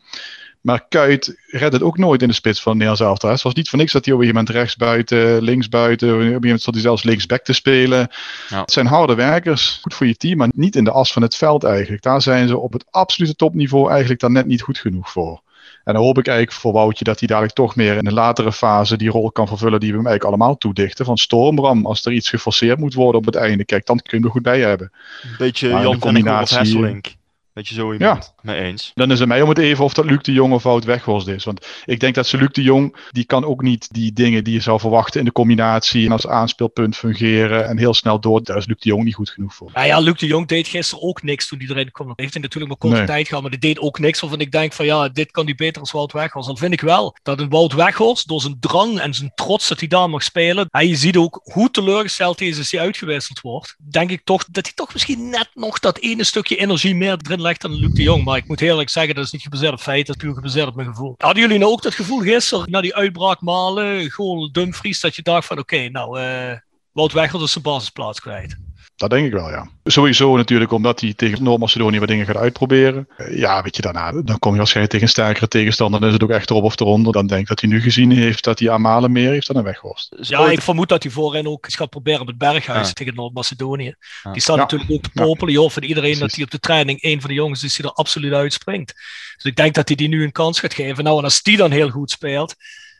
Maar 0.61 0.85
Kuit 0.89 1.39
redt 1.47 1.73
het 1.73 1.81
ook 1.81 1.97
nooit 1.97 2.21
in 2.21 2.27
de 2.27 2.33
spits 2.33 2.61
van 2.61 2.71
Nederlands 2.71 3.01
elftal. 3.01 3.29
Het 3.29 3.41
was 3.41 3.53
niet 3.53 3.69
voor 3.69 3.79
niks 3.79 3.91
dat 3.91 4.05
hij 4.05 4.13
op 4.13 4.19
een 4.19 4.25
gegeven 4.25 4.45
moment 4.45 4.63
rechts 4.63 4.75
buiten, 4.75 5.41
links 5.41 5.69
buiten. 5.69 6.07
Op 6.07 6.13
een 6.13 6.19
gegeven 6.19 6.41
moment 6.41 6.61
stond 6.61 6.75
hij 6.75 6.85
zelfs 6.85 7.03
linksback 7.03 7.43
te 7.43 7.53
spelen. 7.53 8.07
Ja. 8.49 8.61
Het 8.61 8.71
zijn 8.71 8.87
harde 8.87 9.15
werkers, 9.15 9.79
goed 9.81 9.93
voor 9.93 10.07
je 10.07 10.15
team, 10.15 10.37
maar 10.37 10.49
niet 10.55 10.75
in 10.75 10.83
de 10.83 10.91
as 10.91 11.13
van 11.13 11.21
het 11.21 11.35
veld 11.35 11.63
eigenlijk. 11.63 12.01
Daar 12.01 12.21
zijn 12.21 12.47
ze 12.47 12.57
op 12.57 12.73
het 12.73 12.85
absolute 12.89 13.35
topniveau 13.35 13.89
eigenlijk 13.89 14.19
dan 14.19 14.31
net 14.31 14.45
niet 14.45 14.61
goed 14.61 14.77
genoeg 14.77 15.11
voor. 15.11 15.41
En 15.89 15.95
dan 15.95 16.03
hoop 16.03 16.17
ik 16.17 16.27
eigenlijk 16.27 16.57
voor 16.57 16.73
Woutje 16.73 17.03
dat 17.03 17.19
hij 17.19 17.27
dadelijk 17.27 17.55
toch 17.55 17.75
meer 17.75 17.97
in 17.97 18.07
een 18.07 18.13
latere 18.13 18.51
fase 18.51 18.97
die 18.97 19.09
rol 19.09 19.31
kan 19.31 19.47
vervullen 19.47 19.79
die 19.79 19.89
we 19.89 19.97
hem 19.97 20.07
eigenlijk 20.07 20.35
allemaal 20.35 20.57
toedichten. 20.57 21.05
Van 21.05 21.17
Stormbram, 21.17 21.85
als 21.85 22.05
er 22.05 22.11
iets 22.11 22.29
geforceerd 22.29 22.79
moet 22.79 22.93
worden 22.93 23.19
op 23.19 23.25
het 23.25 23.35
einde, 23.35 23.65
kijk, 23.65 23.85
dan 23.85 23.99
kun 23.99 24.19
je 24.19 24.25
er 24.25 24.31
goed 24.31 24.41
bij 24.41 24.59
hebben. 24.59 24.91
Een 25.23 25.35
beetje 25.37 25.69
maar 25.69 25.81
Jan 25.81 25.99
combinatie. 25.99 26.57
Hesselink. 26.57 27.15
Dat 27.53 27.67
je 27.67 27.73
zo 27.73 27.93
iemand 27.93 28.33
ja. 28.43 28.53
mee 28.53 28.61
eens. 28.61 28.91
Dan 28.95 29.11
is 29.11 29.19
het 29.19 29.27
mij 29.27 29.41
om 29.41 29.49
het 29.49 29.57
even 29.57 29.83
of 29.83 29.93
dat 29.93 30.05
Luc 30.05 30.21
de 30.21 30.31
Jong 30.31 30.53
of 30.53 30.63
Wout 30.63 30.83
Weghorst 30.83 31.27
is. 31.27 31.43
Want 31.43 31.67
ik 31.85 31.99
denk 31.99 32.15
dat 32.15 32.27
ze 32.27 32.37
Luc 32.37 32.49
de 32.51 32.61
Jong, 32.61 32.95
die 33.11 33.25
kan 33.25 33.45
ook 33.45 33.61
niet 33.61 33.87
die 33.93 34.13
dingen 34.13 34.43
die 34.43 34.53
je 34.53 34.59
zou 34.59 34.79
verwachten 34.79 35.19
in 35.19 35.25
de 35.25 35.31
combinatie 35.31 36.05
en 36.05 36.11
als 36.11 36.27
aanspeelpunt 36.27 36.97
fungeren 36.97 37.67
en 37.67 37.77
heel 37.77 37.93
snel 37.93 38.19
door. 38.19 38.43
Daar 38.43 38.57
is 38.57 38.65
Luc 38.65 38.79
de 38.79 38.89
Jong 38.89 39.03
niet 39.03 39.15
goed 39.15 39.29
genoeg 39.29 39.55
voor. 39.55 39.71
Nou 39.73 39.87
ja, 39.87 39.99
Luc 39.99 40.19
de 40.19 40.25
Jong 40.25 40.47
deed 40.47 40.67
gisteren 40.67 41.03
ook 41.03 41.23
niks 41.23 41.47
toen 41.47 41.59
hij 41.59 41.67
erin 41.67 41.91
kwam. 41.91 42.13
Heeft 42.15 42.33
hij 42.33 42.41
natuurlijk 42.41 42.71
maar 42.71 42.81
korte 42.81 42.97
nee. 42.97 43.05
tijd 43.05 43.27
gehad, 43.27 43.41
maar 43.41 43.51
die 43.51 43.59
deed 43.59 43.79
ook 43.79 43.99
niks 43.99 44.19
waarvan 44.19 44.39
ik 44.39 44.51
denk 44.51 44.73
van 44.73 44.85
ja, 44.85 45.09
dit 45.09 45.31
kan 45.31 45.45
hij 45.45 45.55
beter 45.55 45.81
als 45.81 45.91
Wout 45.91 46.11
Weghorst. 46.11 46.47
Dan 46.47 46.57
vind 46.57 46.73
ik 46.73 46.81
wel 46.81 47.15
dat 47.23 47.39
een 47.39 47.49
Wout 47.49 47.73
Weghorst 47.73 48.27
door 48.27 48.41
zijn 48.41 48.57
drang 48.59 48.99
en 48.99 49.13
zijn 49.13 49.31
trots 49.35 49.67
dat 49.67 49.79
hij 49.79 49.87
daar 49.87 50.09
mag 50.09 50.23
spelen. 50.23 50.67
En 50.71 50.87
je 50.87 50.95
ziet 50.95 51.17
ook 51.17 51.41
hoe 51.43 51.71
teleurgesteld 51.71 52.39
hij 52.39 52.47
is 52.47 52.57
als 52.57 52.71
hij 52.71 52.81
uitgewisseld 52.81 53.41
wordt. 53.41 53.75
Denk 53.89 54.11
ik 54.11 54.21
toch 54.23 54.45
dat 54.45 54.65
hij 54.65 54.73
toch 54.75 54.93
misschien 54.93 55.29
net 55.29 55.49
nog 55.53 55.79
dat 55.79 55.97
ene 55.97 56.23
stukje 56.23 56.55
energie 56.55 56.95
meer 56.95 57.17
erin 57.25 57.38
legt 57.41 57.61
dan 57.61 57.73
Luc 57.73 57.91
de 57.91 58.01
Jong. 58.01 58.23
Maar 58.23 58.37
ik 58.37 58.47
moet 58.47 58.61
eerlijk 58.61 58.89
zeggen, 58.89 59.15
dat 59.15 59.25
is 59.25 59.31
niet 59.31 59.41
gebaseerd 59.41 59.73
op 59.73 59.79
feiten, 59.79 60.05
dat 60.05 60.15
is 60.15 60.21
puur 60.21 60.33
gebaseerd 60.33 60.67
op 60.67 60.75
mijn 60.75 60.87
gevoel. 60.87 61.15
Hadden 61.17 61.41
jullie 61.41 61.57
nou 61.57 61.71
ook 61.71 61.81
dat 61.81 61.95
gevoel 61.95 62.19
gisteren, 62.19 62.71
na 62.71 62.81
die 62.81 62.95
uitbraak 62.95 63.41
Malen, 63.41 64.11
gewoon 64.11 64.49
Dumfries, 64.51 64.99
dat 64.99 65.15
je 65.15 65.21
dacht 65.21 65.47
van 65.47 65.59
oké, 65.59 65.89
nou, 65.89 66.19
uh, 66.19 66.57
Wout 66.91 67.13
Weghorst 67.13 67.45
is 67.45 67.51
zijn 67.51 67.63
basisplaats 67.63 68.19
kwijt? 68.19 68.57
Dat 68.99 69.09
denk 69.09 69.25
ik 69.25 69.31
wel, 69.31 69.49
ja. 69.49 69.69
Sowieso 69.83 70.37
natuurlijk 70.37 70.71
omdat 70.71 70.99
hij 70.99 71.13
tegen 71.13 71.43
Noord-Macedonië 71.43 71.99
wat 71.99 72.07
dingen 72.07 72.25
gaat 72.25 72.35
uitproberen. 72.35 73.07
Ja, 73.29 73.63
weet 73.63 73.75
je, 73.75 73.81
daarna 73.81 74.11
dan 74.11 74.39
kom 74.39 74.51
je 74.51 74.57
waarschijnlijk 74.57 74.91
tegen 74.93 75.07
een 75.07 75.13
sterkere 75.13 75.47
tegenstander. 75.47 75.99
Dan 75.99 76.09
is 76.09 76.13
het 76.15 76.23
ook 76.23 76.29
echt 76.29 76.49
erop 76.49 76.63
of 76.63 76.79
eronder. 76.79 77.13
Dan 77.13 77.27
denk 77.27 77.41
ik 77.41 77.47
dat 77.47 77.61
hij 77.61 77.69
nu 77.69 77.81
gezien 77.81 78.11
heeft 78.11 78.43
dat 78.43 78.59
hij 78.59 78.69
Amalen 78.69 79.11
meer 79.11 79.31
heeft 79.31 79.47
dan 79.47 79.55
een 79.55 79.63
Weghorst. 79.63 80.15
Ja, 80.21 80.51
ik 80.51 80.61
vermoed 80.61 80.89
dat 80.89 81.03
hij 81.03 81.11
voorin 81.11 81.47
ook 81.47 81.65
eens 81.65 81.75
gaat 81.75 81.89
proberen 81.89 82.21
op 82.21 82.27
het 82.27 82.37
Berghuis 82.37 82.87
ja. 82.87 82.93
tegen 82.93 83.15
Noord-Macedonië. 83.15 83.95
Ja. 84.23 84.31
Die 84.31 84.41
staat 84.41 84.55
ja. 84.55 84.61
natuurlijk 84.61 84.91
ook 84.91 85.01
te 85.01 85.09
popelen. 85.13 85.53
Je 85.53 85.59
hoort 85.59 85.73
van 85.73 85.83
iedereen 85.83 86.17
Precies. 86.17 86.27
dat 86.27 86.35
hij 86.35 86.43
op 86.43 86.51
de 86.51 86.59
training 86.59 87.03
een 87.03 87.19
van 87.19 87.29
de 87.29 87.35
jongens 87.35 87.63
is 87.63 87.75
die 87.75 87.85
er 87.85 87.91
absoluut 87.91 88.33
uitspringt. 88.33 88.93
Dus 89.35 89.51
ik 89.51 89.55
denk 89.55 89.73
dat 89.73 89.87
hij 89.87 89.97
die 89.97 90.07
nu 90.07 90.23
een 90.23 90.31
kans 90.31 90.59
gaat 90.59 90.73
geven. 90.73 91.03
Nou, 91.03 91.17
en 91.17 91.23
als 91.23 91.41
die 91.41 91.57
dan 91.57 91.71
heel 91.71 91.89
goed 91.89 92.11
speelt, 92.11 92.55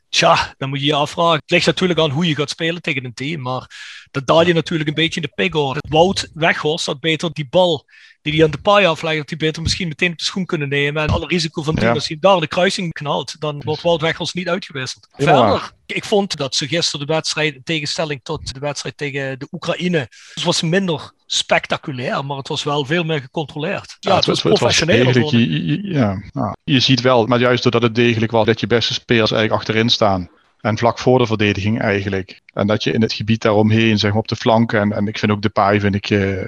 Tja, 0.10 0.54
dan 0.58 0.70
moet 0.70 0.80
je 0.80 0.86
je 0.86 0.94
afvragen. 0.94 1.40
Het 1.40 1.52
ligt 1.52 1.66
natuurlijk 1.66 2.00
aan 2.00 2.10
hoe 2.10 2.28
je 2.28 2.36
gaat 2.36 2.50
spelen 2.50 2.82
tegen 2.82 3.06
een 3.06 3.14
team. 3.14 3.42
Maar 3.42 3.72
dat 4.12 4.28
daal 4.28 4.46
je 4.46 4.54
natuurlijk 4.54 4.90
een 4.90 4.96
beetje 4.96 5.22
in 5.22 5.28
de 5.36 5.44
pigorde. 5.44 5.80
Wout 5.90 6.30
Weghorst 6.34 6.86
had 6.86 7.00
beter 7.00 7.34
die 7.34 7.48
bal 7.50 7.86
die 8.22 8.34
hij 8.34 8.44
aan 8.44 8.52
de 8.52 8.58
paai 8.58 8.86
aflegt, 8.86 9.18
dat 9.18 9.30
hij 9.30 9.38
beter 9.38 9.62
misschien 9.62 9.88
meteen 9.88 10.12
op 10.12 10.18
de 10.18 10.24
schoen 10.24 10.46
kunnen 10.46 10.70
nemen. 10.70 11.04
En 11.04 11.10
alle 11.10 11.28
risico 11.28 11.62
van 11.62 11.78
ja. 11.80 11.94
als 11.94 12.08
hij 12.08 12.18
daar 12.20 12.40
de 12.40 12.48
kruising 12.48 12.94
knalt, 12.94 13.36
dan 13.40 13.62
wordt 13.66 13.82
Wout 13.82 14.02
Weghorst 14.02 14.34
niet 14.34 14.50
uitgewisseld. 14.50 15.08
Ja. 15.18 15.26
Verder, 15.26 15.72
ik 15.86 16.06
vond 16.06 16.38
dat 16.38 16.56
ze 16.56 16.68
gisteren 16.68 17.08
de 17.08 17.14
wedstrijd, 17.14 17.56
in 17.56 17.64
tegenstelling 17.64 18.20
tot 18.24 18.54
de 18.54 18.60
wedstrijd 18.60 18.98
tegen 18.98 19.40
de 19.40 19.48
Oekraïne, 19.52 20.08
het 20.34 20.44
was 20.44 20.62
minder 20.62 21.12
spectaculair, 21.32 22.26
maar 22.26 22.38
het 22.38 22.48
was 22.48 22.64
wel 22.64 22.86
veel 22.86 23.04
meer 23.04 23.22
gecontroleerd. 23.22 23.98
Ja, 24.00 24.10
ja 24.10 24.16
het, 24.16 24.26
was 24.26 24.42
professioneel. 24.42 25.14
Je, 25.14 25.66
je, 25.66 25.82
ja, 25.84 26.22
ja, 26.34 26.56
je 26.64 26.80
ziet 26.80 27.02
wel, 27.02 27.26
maar 27.26 27.40
juist 27.40 27.64
doordat 27.64 27.82
het 27.82 27.96
degelijk 27.96 28.32
was, 28.32 28.46
dat 28.46 28.60
je 28.60 28.68
beste 28.68 28.94
spelers 28.94 29.32
eigenlijk 29.32 29.62
achterin 29.62 29.90
staan. 29.90 30.30
En 30.62 30.78
vlak 30.78 31.00
voor 31.00 31.20
de 31.20 31.26
verdediging 31.26 31.82
eigenlijk. 31.82 32.42
En 32.54 32.68
dat 32.68 32.84
je 32.84 32.92
in 32.92 33.02
het 33.02 33.14
gebied 33.14 33.42
daaromheen, 33.42 33.98
zeg 33.98 34.12
maar 34.12 34.20
op 34.20 34.28
de 34.28 34.36
flanken. 34.36 34.80
En, 34.80 34.92
en 34.92 35.08
ik 35.08 35.18
vind 35.18 35.32
ook 35.32 35.42
de 35.42 35.50
paai, 35.50 35.80
vind 35.80 35.96
ik, 35.96 36.10
uh, 36.10 36.42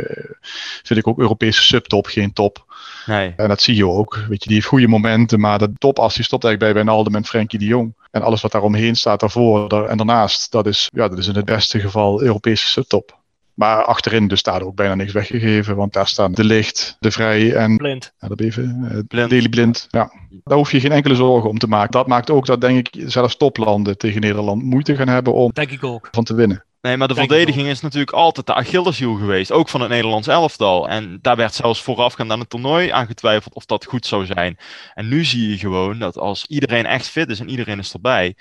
vind 0.84 1.00
ik 1.00 1.08
ook 1.08 1.20
Europese 1.20 1.64
subtop, 1.64 2.06
geen 2.06 2.34
top. 2.34 2.66
Nee. 3.06 3.34
En 3.36 3.48
dat 3.48 3.62
zie 3.62 3.76
je 3.76 3.88
ook. 3.88 4.16
Weet 4.16 4.44
je, 4.44 4.48
die 4.48 4.56
heeft 4.56 4.68
goede 4.68 4.88
momenten, 4.88 5.40
maar 5.40 5.60
de 5.60 5.74
topas 5.78 6.16
die 6.16 6.24
stopt 6.24 6.44
eigenlijk 6.44 6.74
bij 6.74 6.84
Wijnaldum 6.84 7.16
en 7.16 7.26
Frenkie 7.26 7.60
de 7.60 7.66
Jong. 7.66 7.94
En 8.12 8.22
alles 8.22 8.42
wat 8.42 8.52
daaromheen 8.52 8.96
staat 8.96 9.20
daarvoor 9.20 9.70
daar, 9.70 9.86
en 9.86 9.98
daarnaast, 9.98 10.52
dat 10.52 10.68
is, 10.68 10.90
ja, 10.94 11.08
dat 11.08 11.18
is 11.18 11.28
in 11.28 11.36
het 11.36 11.46
beste 11.46 11.80
geval 11.80 12.22
Europese 12.22 12.68
subtop. 12.68 13.20
Maar 13.62 13.84
achterin 13.84 14.28
dus 14.28 14.40
staat 14.40 14.64
ook 14.64 14.76
bijna 14.76 14.96
niks 14.96 15.12
weggegeven, 15.12 15.76
want 15.76 15.94
daar 15.94 16.08
staan 16.08 16.32
De 16.32 16.44
Licht, 16.44 16.98
De 17.00 17.12
Vrij 17.12 17.54
en... 17.54 17.78
Blind. 17.78 18.14
Ja, 18.20 18.28
dat 18.28 18.40
even, 18.40 18.80
uh, 18.84 19.00
blind. 19.08 19.30
Daily 19.30 19.50
Blind. 19.50 19.88
Ja. 19.90 20.12
Daar 20.44 20.58
hoef 20.58 20.72
je 20.72 20.80
geen 20.80 20.92
enkele 20.92 21.16
zorgen 21.16 21.50
om 21.50 21.58
te 21.58 21.68
maken. 21.68 21.92
Dat 21.92 22.08
maakt 22.08 22.30
ook 22.30 22.46
dat, 22.46 22.62
denk 22.62 22.88
ik, 22.88 23.04
zelfs 23.10 23.38
toplanden 23.38 23.98
tegen 23.98 24.22
Nederland 24.22 24.64
moeite 24.64 24.96
gaan 24.96 25.08
hebben 25.08 25.34
om 25.34 25.52
denk 25.54 25.72
ik 25.72 25.84
ook. 25.84 26.08
van 26.12 26.24
te 26.24 26.34
winnen. 26.34 26.66
Nee, 26.82 26.98
maar 26.98 27.08
de 27.08 27.14
Denk 27.14 27.28
verdediging 27.28 27.68
is 27.68 27.82
natuurlijk 27.82 28.12
altijd 28.12 28.46
de 28.46 28.54
Achilleshiel 28.54 29.16
geweest. 29.16 29.52
Ook 29.52 29.70
van 29.70 29.82
het 29.82 29.90
Nederlands 29.90 30.28
elftal. 30.28 30.90
En 30.90 31.20
daar 31.22 31.36
werd 31.36 31.54
zelfs 31.54 31.82
voorafgaand 31.82 32.32
aan 32.32 32.40
het 32.40 32.50
toernooi 32.50 32.90
aan 32.90 33.08
getwijfeld 33.08 33.54
of 33.54 33.66
dat 33.66 33.86
goed 33.86 34.06
zou 34.06 34.26
zijn. 34.26 34.58
En 34.94 35.08
nu 35.08 35.24
zie 35.26 35.50
je 35.50 35.58
gewoon 35.58 36.00
dat 36.00 36.18
als 36.18 36.46
iedereen 36.48 36.86
echt 36.86 37.08
fit 37.08 37.30
is 37.30 37.40
en 37.40 37.50
iedereen 37.50 37.80
is 37.80 37.94
erbij, 37.94 38.36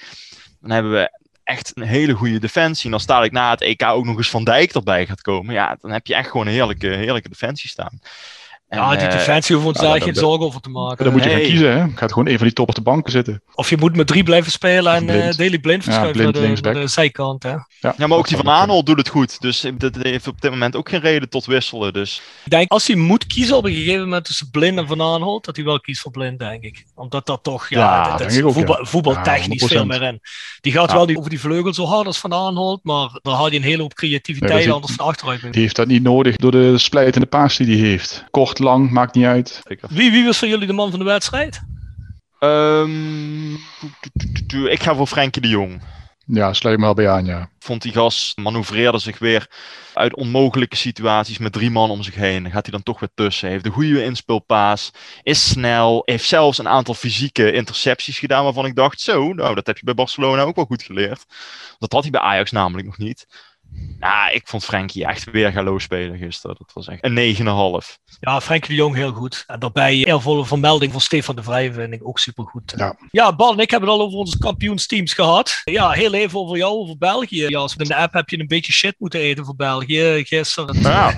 dan 0.60 0.70
hebben 0.70 0.92
we 0.92 1.19
echt 1.50 1.72
een 1.74 1.82
hele 1.82 2.12
goede 2.12 2.38
defensie. 2.38 2.86
En 2.86 2.92
als 2.92 3.06
dadelijk 3.06 3.32
na 3.32 3.50
het 3.50 3.60
EK 3.60 3.82
ook 3.82 4.04
nog 4.04 4.16
eens 4.16 4.30
Van 4.30 4.44
Dijk 4.44 4.72
erbij 4.72 5.06
gaat 5.06 5.22
komen, 5.22 5.54
ja, 5.54 5.76
dan 5.80 5.90
heb 5.90 6.06
je 6.06 6.14
echt 6.14 6.30
gewoon 6.30 6.46
een 6.46 6.52
heerlijke, 6.52 6.86
heerlijke 6.86 7.28
defensie 7.28 7.70
staan. 7.70 8.00
En, 8.70 8.78
ja, 8.78 8.90
die 8.96 9.06
eh, 9.06 9.12
defensie 9.12 9.54
hoeven 9.56 9.72
we 9.72 9.78
ons 9.78 9.86
ja, 9.86 9.90
daar 9.90 9.98
dat- 10.06 10.08
geen 10.08 10.14
zorgen 10.22 10.46
over 10.46 10.60
te 10.60 10.68
maken. 10.68 11.04
Dan 11.04 11.12
moet 11.12 11.24
je 11.24 11.30
gaan 11.30 11.40
kiezen. 11.40 11.72
Hè? 11.78 11.86
Gaat 11.94 12.12
gewoon 12.12 12.28
een 12.28 12.36
van 12.36 12.46
die 12.46 12.54
top 12.54 12.68
op 12.68 12.74
de 12.74 12.80
banken 12.80 13.12
zitten. 13.12 13.42
Of 13.54 13.70
je 13.70 13.76
moet 13.76 13.96
met 13.96 14.06
drie 14.06 14.22
blijven 14.22 14.52
spelen 14.52 14.94
en 14.94 15.06
Blind. 15.06 15.22
eh 15.32 15.36
Daily 15.36 15.58
Blind 15.58 15.82
verschuiven 15.84 16.16
Blind 16.16 16.32
naar, 16.32 16.40
de, 16.42 16.46
linksback. 16.48 16.72
naar 16.74 16.82
de 16.82 16.88
zijkant. 16.88 17.42
Hè. 17.42 17.50
Ja, 17.50 17.94
Ja, 17.96 18.06
maar 18.06 18.18
ook 18.18 18.28
die 18.28 18.36
van 18.36 18.48
Aanholt 18.48 18.86
doet 18.86 18.98
het 18.98 19.08
goed. 19.08 19.40
Dus 19.40 19.66
dat 19.74 19.94
heeft 20.00 20.26
op 20.26 20.40
dit 20.40 20.50
moment 20.50 20.76
ook 20.76 20.88
geen 20.88 21.00
reden 21.00 21.28
tot 21.28 21.46
wisselen. 21.46 21.92
Dus 21.92 22.22
Ik 22.44 22.50
denk, 22.50 22.70
als 22.70 22.86
hij 22.86 22.96
moet 22.96 23.26
kiezen 23.26 23.56
op 23.56 23.64
een 23.64 23.72
gegeven 23.74 24.00
moment 24.02 24.24
tussen 24.24 24.50
Blind 24.50 24.78
en 24.78 24.86
Van 24.86 25.02
Aanholt, 25.02 25.44
dat 25.44 25.56
hij 25.56 25.64
wel 25.64 25.80
kiest 25.80 26.00
voor 26.00 26.10
Blind, 26.12 26.38
denk 26.38 26.62
ik. 26.62 26.84
Omdat 26.94 27.26
dat 27.26 27.42
toch, 27.42 27.68
ja, 27.68 27.78
Ja, 27.80 28.00
dat, 28.00 28.08
dat 28.08 28.18
denk 28.18 28.30
is 28.30 28.36
ik 28.36 28.44
ook, 28.46 28.52
voetbal, 28.52 28.78
voetbaltechnisch 28.86 29.60
Ja, 29.60 29.66
veel 29.66 29.84
100%. 29.84 29.86
meer 29.86 30.02
in. 30.02 30.20
Die 30.60 30.72
gaat 30.72 30.90
Ja. 30.90 30.96
wel 30.96 31.06
niet 31.06 31.16
over 31.16 31.30
die 31.30 31.40
vleugel 31.40 31.74
zo 31.74 31.84
hard 31.84 32.06
als 32.06 32.18
Van 32.18 32.32
Aanholt, 32.34 32.80
maar 32.82 33.18
daar 33.22 33.34
haal 33.34 33.50
je 33.50 33.56
een 33.56 33.62
hele 33.62 33.82
hoop 33.82 33.94
creativiteit 33.94 34.70
anders 34.70 34.92
van 34.94 35.06
achteruit. 35.06 35.42
mee. 35.42 35.52
Die 35.52 35.60
heeft 35.62 35.76
dat 35.76 35.86
niet 35.86 36.02
nodig 36.02 36.36
door 36.36 36.50
de 36.50 36.78
splijtende 36.78 37.26
paas 37.26 37.56
die 37.56 37.66
hij 37.80 37.88
heeft. 37.88 38.24
Kort, 38.30 38.58
lang, 38.60 38.90
maakt 38.90 39.14
niet 39.14 39.24
uit. 39.24 39.62
Wie, 39.88 40.10
wie 40.10 40.24
was 40.24 40.38
voor 40.38 40.48
jullie 40.48 40.66
de 40.66 40.72
man 40.72 40.90
van 40.90 40.98
de 40.98 41.04
wedstrijd? 41.04 41.60
Ehm, 42.38 43.54
ik 44.66 44.82
ga 44.82 44.94
voor 44.94 45.06
Frenkie 45.06 45.42
de 45.42 45.48
Jong. 45.48 45.82
Ja, 46.32 46.52
sluit 46.52 46.78
me 46.78 46.84
wel 46.84 46.94
bij 46.94 47.08
aan, 47.08 47.24
ja. 47.24 47.50
vond 47.58 47.82
die 47.82 47.92
gast 47.92 48.36
manoeuvreerde 48.36 48.98
zich 48.98 49.18
weer 49.18 49.50
uit 49.94 50.14
onmogelijke 50.14 50.76
situaties 50.76 51.38
met 51.38 51.52
drie 51.52 51.70
man 51.70 51.90
om 51.90 52.02
zich 52.02 52.14
heen. 52.14 52.42
Dan 52.42 52.52
gaat 52.52 52.62
hij 52.62 52.72
dan 52.72 52.82
toch 52.82 53.00
weer 53.00 53.10
tussen. 53.14 53.48
Heeft 53.48 53.66
een 53.66 53.72
goede 53.72 54.04
inspeelpaas. 54.04 54.90
Is 55.22 55.48
snel. 55.48 56.02
Heeft 56.04 56.24
zelfs 56.24 56.58
een 56.58 56.68
aantal 56.68 56.94
fysieke 56.94 57.52
intercepties 57.52 58.18
gedaan 58.18 58.44
waarvan 58.44 58.66
ik 58.66 58.74
dacht, 58.74 59.00
zo, 59.00 59.32
nou 59.32 59.54
dat 59.54 59.66
heb 59.66 59.78
je 59.78 59.84
bij 59.84 59.94
Barcelona 59.94 60.42
ook 60.42 60.56
wel 60.56 60.64
goed 60.64 60.82
geleerd. 60.82 61.24
Dat 61.78 61.92
had 61.92 62.02
hij 62.02 62.10
bij 62.10 62.20
Ajax 62.20 62.50
namelijk 62.50 62.86
nog 62.86 62.98
niet. 62.98 63.26
Nou, 64.00 64.32
ik 64.32 64.48
vond 64.48 64.64
Frenkie 64.64 65.04
echt 65.06 65.30
weer 65.30 65.52
galoos 65.52 65.82
spelen 65.82 66.18
gisteren. 66.18 66.56
Dat 66.58 66.70
was 66.74 66.88
echt 66.88 67.04
een 67.04 67.14
9,5. 67.14 67.98
Ja, 68.20 68.40
Frenkie 68.40 68.70
de 68.70 68.74
Jong 68.76 68.94
heel 68.94 69.12
goed. 69.12 69.44
En 69.46 69.58
daarbij 69.60 69.94
eervolle 70.04 70.44
vermelding 70.46 70.92
van 70.92 71.00
Stefan 71.00 71.36
de 71.36 71.42
Vrij 71.42 71.72
vind 71.72 71.92
ik 71.92 72.08
ook 72.08 72.18
supergoed. 72.18 72.72
Ja. 72.76 72.96
ja, 73.10 73.36
Bal 73.36 73.52
en 73.52 73.58
ik 73.58 73.70
hebben 73.70 73.88
het 73.88 73.98
al 73.98 74.04
over 74.04 74.18
onze 74.18 74.38
kampioensteams 74.38 75.12
gehad. 75.12 75.60
Ja, 75.64 75.90
heel 75.90 76.12
even 76.14 76.38
over 76.38 76.56
jou, 76.56 76.72
over 76.72 76.98
België. 76.98 77.46
Ja, 77.48 77.68
in 77.76 77.84
de 77.88 77.96
app 77.96 78.12
heb 78.12 78.28
je 78.28 78.38
een 78.38 78.46
beetje 78.46 78.72
shit 78.72 78.94
moeten 78.98 79.20
eten 79.20 79.44
voor 79.44 79.56
België 79.56 80.22
gisteren. 80.26 80.66
Dat 80.66 80.92
Ja. 80.92 81.12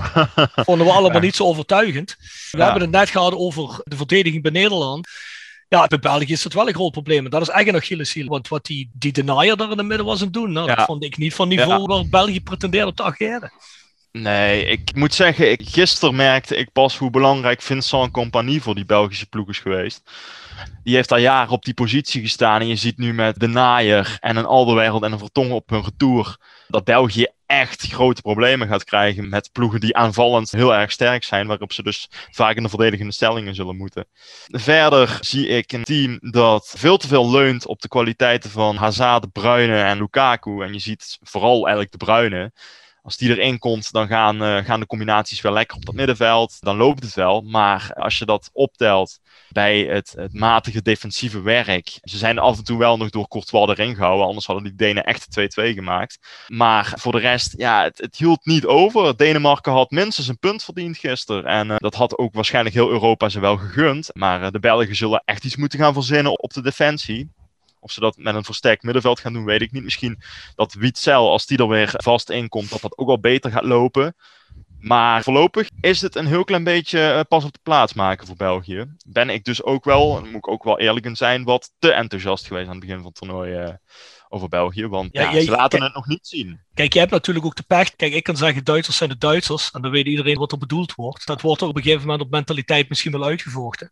vonden 0.55 0.87
we 0.87 0.93
allemaal 0.93 1.13
Ja. 1.13 1.19
niet 1.25 1.37
zo 1.37 1.45
overtuigend. 1.45 2.17
We 2.51 2.59
Ja. 2.59 2.65
hebben 2.65 2.83
het 2.83 2.91
net 2.91 3.11
gehad 3.11 3.35
over 3.35 3.81
de 3.85 3.97
verdediging 3.97 4.43
bij 4.43 4.53
Nederland. 4.53 5.09
Ja, 5.73 5.87
bij 5.87 5.99
België 5.99 6.33
is 6.33 6.43
dat 6.43 6.53
wel 6.53 6.69
een 6.69 6.75
groot 6.75 6.93
probleem. 6.93 7.25
En 7.25 7.31
dat 7.31 7.43
is 7.43 7.49
echt 7.49 7.69
een 7.69 7.77
Achilleshiel. 7.77 8.27
Want 8.27 8.49
wat 8.49 8.65
die, 8.67 8.91
die 8.93 9.13
denier 9.13 9.57
daar 9.57 9.71
in 9.71 9.79
het 9.79 9.87
midden 9.87 10.07
was 10.07 10.19
aan 10.19 10.25
het 10.25 10.33
doen, 10.35 10.53
nou, 10.53 10.69
Ja. 10.69 10.75
dat 10.75 10.85
vond 10.85 11.05
ik 11.05 11.17
niet 11.17 11.35
van 11.35 11.49
niveau 11.49 11.81
Ja. 11.81 11.87
waar 11.87 12.09
België 12.09 12.41
pretendeerde 12.41 12.87
op 12.87 12.97
te 12.97 13.03
ageren. 13.03 13.53
Nee, 14.13 14.65
ik 14.65 14.95
moet 14.95 15.15
zeggen, 15.15 15.51
ik, 15.51 15.61
gisteren 15.65 16.15
merkte 16.17 16.57
ik 16.57 16.73
pas 16.73 16.97
hoe 16.97 17.11
belangrijk 17.11 17.63
Vincent 17.63 18.11
Compagnie 18.11 18.63
voor 18.63 18.75
die 18.75 18.85
Belgische 18.85 19.27
ploeg 19.27 19.49
is 19.49 19.59
geweest. 19.59 20.11
Die 20.85 20.95
heeft 20.95 21.13
al 21.13 21.19
jaren 21.19 21.53
op 21.53 21.65
die 21.65 21.75
positie 21.75 22.21
gestaan 22.23 22.61
en 22.61 22.67
je 22.67 22.77
ziet 22.77 22.99
nu 22.99 23.15
met 23.15 23.41
de 23.41 23.47
Naaier 23.47 24.17
en 24.21 24.37
een 24.37 24.45
Alderweireld 24.45 25.03
en 25.03 25.13
een 25.13 25.19
Vertongen 25.19 25.55
op 25.55 25.71
hun 25.71 25.83
retour 25.85 26.37
dat 26.69 26.85
België 26.85 27.27
echt 27.53 27.87
grote 27.93 28.21
problemen 28.23 28.69
gaat 28.69 28.85
krijgen 28.85 29.29
met 29.29 29.53
ploegen 29.53 29.81
die 29.81 29.97
aanvallend 29.97 30.51
heel 30.51 30.75
erg 30.75 30.93
sterk 30.93 31.25
zijn, 31.25 31.47
waarop 31.47 31.73
ze 31.73 31.83
dus 31.83 32.09
vaak 32.31 32.57
in 32.57 32.63
de 32.63 32.69
verdedigende 32.69 33.13
stellingen 33.13 33.55
zullen 33.55 33.77
moeten. 33.77 34.07
Verder 34.47 35.19
zie 35.21 35.47
ik 35.47 35.73
een 35.73 35.83
team 35.83 36.19
dat 36.21 36.75
veel 36.77 36.97
te 36.97 37.09
veel 37.09 37.31
leunt 37.31 37.67
op 37.67 37.81
de 37.81 37.89
kwaliteiten 37.89 38.51
van 38.51 38.77
Hazard, 38.77 39.33
Bruyne 39.33 39.83
en 39.83 39.99
Lukaku. 39.99 40.63
En 40.63 40.73
je 40.73 40.79
ziet 40.79 41.19
vooral 41.23 41.61
eigenlijk 41.61 41.91
De 41.91 42.05
Bruyne. 42.05 42.53
Als 43.03 43.17
die 43.17 43.31
erin 43.31 43.59
komt, 43.59 43.93
dan 43.93 44.07
gaan, 44.07 44.43
eh, 44.43 44.65
gaan 44.65 44.81
de 44.81 44.87
combinaties 44.87 45.41
wel 45.41 45.53
lekker 45.53 45.77
op 45.77 45.85
dat 45.85 45.95
middenveld. 45.95 46.57
Dan 46.61 46.77
loopt 46.77 47.03
het 47.03 47.15
wel. 47.15 47.41
Maar 47.41 47.91
als 47.95 48.19
je 48.19 48.25
dat 48.25 48.51
optelt 48.53 49.19
bij 49.53 49.81
het, 49.81 50.15
het 50.17 50.33
matige 50.33 50.83
defensieve 50.83 51.43
werk. 51.43 51.99
Ze 52.03 52.19
zijn 52.19 52.39
af 52.39 52.59
en 52.59 52.65
toe 52.65 52.79
wel 52.79 52.97
nog 52.97 53.11
door 53.11 53.29
Courtois 53.29 53.69
erin 53.69 53.95
gehouden. 53.95 54.27
Anders 54.27 54.47
hadden 54.47 54.65
die 54.65 54.75
Denen 54.75 55.05
echt 55.05 55.27
2-2 55.41 55.45
gemaakt. 55.55 56.19
Maar 56.49 56.93
voor 56.97 57.13
de 57.13 57.19
rest, 57.19 57.55
ja, 57.57 57.83
het, 57.83 57.99
het 57.99 58.17
hield 58.17 58.47
niet 58.47 58.67
over. 58.67 59.17
Denemarken 59.17 59.73
had 59.73 59.91
minstens 59.91 60.29
een 60.29 60.39
punt 60.39 60.65
verdiend 60.65 60.99
gisteren. 60.99 61.45
En 61.45 61.71
eh, 61.71 61.77
dat 61.77 61.95
had 61.95 62.19
ook 62.19 62.35
waarschijnlijk 62.35 62.75
heel 62.75 62.91
Europa 62.91 63.29
ze 63.29 63.41
wel 63.41 63.57
gegund. 63.57 64.11
Maar 64.13 64.43
eh, 64.43 64.51
de 64.51 64.61
Belgen 64.61 64.97
zullen 64.97 65.23
echt 65.25 65.45
iets 65.45 65.57
moeten 65.57 65.79
gaan 65.79 65.95
verzinnen 65.95 66.43
op 66.43 66.53
de 66.53 66.63
defensie. 66.63 67.31
Of 67.81 67.93
ze 67.93 68.01
dat 68.01 68.17
met 68.17 68.35
een 68.35 68.45
versterkt 68.45 68.83
middenveld 68.83 69.21
gaan 69.21 69.33
doen, 69.33 69.45
weet 69.45 69.63
ik 69.63 69.73
niet. 69.73 69.83
Misschien 69.83 70.19
dat 70.55 70.75
Witzel, 70.75 71.31
als 71.31 71.47
die 71.47 71.59
er 71.59 71.69
weer 71.69 71.91
vast 71.93 72.31
in 72.31 72.49
komt, 72.49 72.71
dat 72.71 72.81
dat 72.81 72.99
ook 72.99 73.07
wel 73.07 73.21
beter 73.21 73.51
gaat 73.51 73.65
lopen. 73.65 74.15
Maar 74.83 75.23
voorlopig 75.23 75.69
is 75.81 76.01
het 76.01 76.15
een 76.17 76.27
heel 76.27 76.45
klein 76.45 76.65
beetje 76.65 77.01
eh, 77.01 77.21
pas 77.29 77.45
op 77.45 77.53
de 77.53 77.59
plaats 77.63 77.93
maken 77.95 78.27
voor 78.27 78.37
België. 78.37 78.87
Ben 79.07 79.31
ik 79.31 79.45
dus 79.45 79.63
ook 79.63 79.85
wel, 79.85 80.21
moet 80.25 80.35
ik 80.35 80.49
ook 80.49 80.65
wel 80.65 80.79
eerlijk 80.79 81.07
in 81.07 81.17
zijn, 81.17 81.45
wat 81.45 81.71
te 81.79 81.93
enthousiast 81.93 82.47
geweest 82.47 82.67
aan 82.67 82.73
het 82.77 82.81
begin 82.81 82.97
van 82.97 83.07
het 83.07 83.15
toernooi 83.15 83.55
eh, 83.55 83.69
over 84.29 84.49
België. 84.49 84.87
Want 84.87 85.09
Ja, 85.13 85.23
ja, 85.23 85.33
jij- 85.33 85.43
ze 85.45 85.51
laten 85.51 85.69
kijk- 85.69 85.83
het 85.83 85.95
nog 85.95 86.07
niet 86.07 86.27
zien. 86.27 86.61
Kijk, 86.75 86.93
je 86.93 86.99
hebt 86.99 87.11
natuurlijk 87.11 87.47
ook 87.47 87.57
de 87.57 87.63
pech. 87.67 87.97
Kijk, 87.97 88.13
ik 88.13 88.23
kan 88.23 88.37
zeggen 88.37 88.65
Duitsers 88.65 88.97
zijn 88.97 89.11
de 89.11 89.19
Duitsers. 89.19 89.71
En 89.71 89.83
dan 89.83 89.91
weet 89.91 90.07
iedereen 90.07 90.39
wat 90.39 90.53
er 90.53 90.59
bedoeld 90.59 90.95
wordt. 90.95 91.27
Dat 91.27 91.41
wordt 91.41 91.61
er 91.63 91.69
op 91.69 91.77
een 91.77 91.83
gegeven 91.83 92.03
moment 92.07 92.23
op 92.23 92.31
mentaliteit 92.31 92.89
misschien 92.89 93.13
wel 93.13 93.25
uitgevochten. 93.25 93.91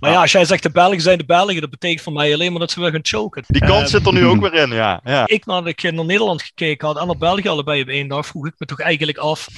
Maar 0.00 0.10
ja, 0.10 0.16
Ja. 0.16 0.22
als 0.22 0.32
jij 0.32 0.44
zegt 0.44 0.62
de 0.62 0.70
Belgen 0.70 1.00
zijn 1.00 1.18
de 1.18 1.24
Belgen, 1.24 1.60
dat 1.60 1.70
betekent 1.70 2.00
voor 2.02 2.12
mij 2.12 2.32
alleen 2.34 2.50
maar 2.50 2.60
dat 2.60 2.70
ze 2.70 2.80
weer 2.80 2.90
gaan 2.90 3.00
choken. 3.02 3.44
Die 3.46 3.60
kans 3.60 3.80
Ehm, 3.80 3.88
zit 3.88 4.06
er 4.06 4.12
nu 4.12 4.26
ook 4.26 4.40
weer 4.40 4.54
in, 4.54 4.70
ja. 4.70 5.00
ja. 5.04 5.26
ik 5.26 5.46
nadat 5.46 5.66
ik 5.68 5.82
naar 5.82 6.04
Nederland 6.04 6.42
gekeken 6.42 6.86
had 6.86 6.98
en 6.98 7.06
naar 7.06 7.16
België 7.18 7.48
allebei 7.48 7.82
op 7.82 7.88
één 7.88 8.08
dag, 8.08 8.26
vroeg 8.26 8.46
ik 8.46 8.54
me 8.58 8.66
toch 8.66 8.80
eigenlijk 8.80 9.18
af. 9.18 9.48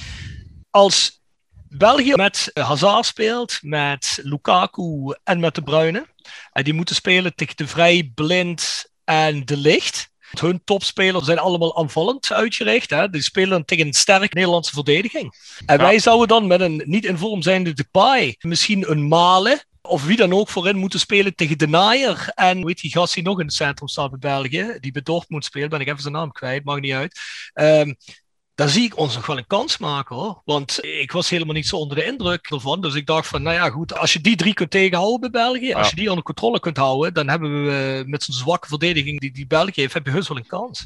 Als 0.73 1.21
België 1.69 2.13
met 2.15 2.51
Hazard 2.53 3.05
speelt, 3.05 3.57
met 3.61 4.19
Lukaku 4.23 5.15
en 5.23 5.39
met 5.39 5.55
De 5.55 5.61
Bruyne. 5.63 6.07
En 6.51 6.63
die 6.63 6.73
moeten 6.73 6.95
spelen 6.95 7.35
tegen 7.35 7.55
De 7.55 7.67
Vrij, 7.67 8.11
Blind 8.15 8.85
en 9.03 9.45
De 9.45 9.57
Licht. 9.57 10.11
Hun 10.39 10.61
topspelers 10.63 11.25
zijn 11.25 11.39
allemaal 11.39 11.77
aanvallend 11.77 12.31
uitgericht. 12.31 12.89
Hè? 12.89 13.09
Die 13.09 13.21
spelen 13.21 13.65
tegen 13.65 13.87
een 13.87 13.93
sterke 13.93 14.35
Nederlandse 14.35 14.73
verdediging. 14.73 15.33
En 15.65 15.77
Ja. 15.77 15.83
wij 15.83 15.99
zouden 15.99 16.27
dan 16.27 16.47
met 16.47 16.61
een 16.61 16.81
niet 16.85 17.05
in 17.05 17.17
vorm 17.17 17.41
zijnde 17.41 17.73
Depay, 17.73 18.35
misschien 18.39 18.91
een 18.91 19.07
Malen 19.07 19.65
of 19.81 20.05
wie 20.05 20.17
dan 20.17 20.33
ook 20.33 20.49
voorin 20.49 20.77
moeten 20.77 20.99
spelen 20.99 21.35
tegen 21.35 21.57
De 21.57 21.67
Naaier. 21.67 22.31
En 22.35 22.65
weet 22.65 22.81
die 22.81 22.91
gast 22.91 23.13
die 23.13 23.23
nog 23.23 23.39
in 23.39 23.45
het 23.45 23.55
centrum 23.55 23.87
staat 23.87 24.09
bij 24.09 24.19
België, 24.19 24.77
die 24.79 24.91
bij 24.91 25.01
Dortmund 25.01 25.45
speelt, 25.45 25.69
ben 25.69 25.79
ik 25.79 25.87
even 25.87 26.01
zijn 26.01 26.13
naam 26.13 26.31
kwijt, 26.31 26.63
maakt 26.63 26.81
niet 26.81 26.93
uit. 26.93 27.19
Ehm 27.53 27.93
daar 28.55 28.69
zie 28.69 28.83
ik 28.83 28.97
ons 28.97 29.15
nog 29.15 29.25
wel 29.25 29.37
een 29.37 29.47
kans 29.47 29.77
maken 29.77 30.15
hoor. 30.15 30.41
Want 30.45 30.83
ik 30.83 31.11
was 31.11 31.29
helemaal 31.29 31.53
niet 31.53 31.67
zo 31.67 31.75
onder 31.75 31.97
de 31.97 32.05
indruk 32.05 32.49
ervan. 32.49 32.81
Dus 32.81 32.93
ik 32.93 33.05
dacht 33.05 33.27
van, 33.27 33.41
nou 33.41 33.55
ja 33.55 33.69
goed, 33.69 33.97
als 33.97 34.13
je 34.13 34.21
die 34.21 34.35
drie 34.35 34.53
kunt 34.53 34.71
tegenhouden 34.71 35.19
bij 35.19 35.41
België, 35.41 35.73
als 35.73 35.89
je 35.89 35.95
die 35.95 36.09
onder 36.09 36.23
controle 36.23 36.59
kunt 36.59 36.77
houden, 36.77 37.13
dan 37.13 37.29
hebben 37.29 37.65
we 37.65 37.99
eh, 37.99 38.09
met 38.09 38.23
zo'n 38.23 38.33
zwakke 38.33 38.67
verdediging 38.67 39.19
die, 39.19 39.31
die 39.31 39.47
België 39.47 39.81
heeft, 39.81 39.93
heb 39.93 40.05
je 40.05 40.11
heus 40.11 40.27
wel 40.27 40.37
een 40.37 40.47
kans. 40.47 40.85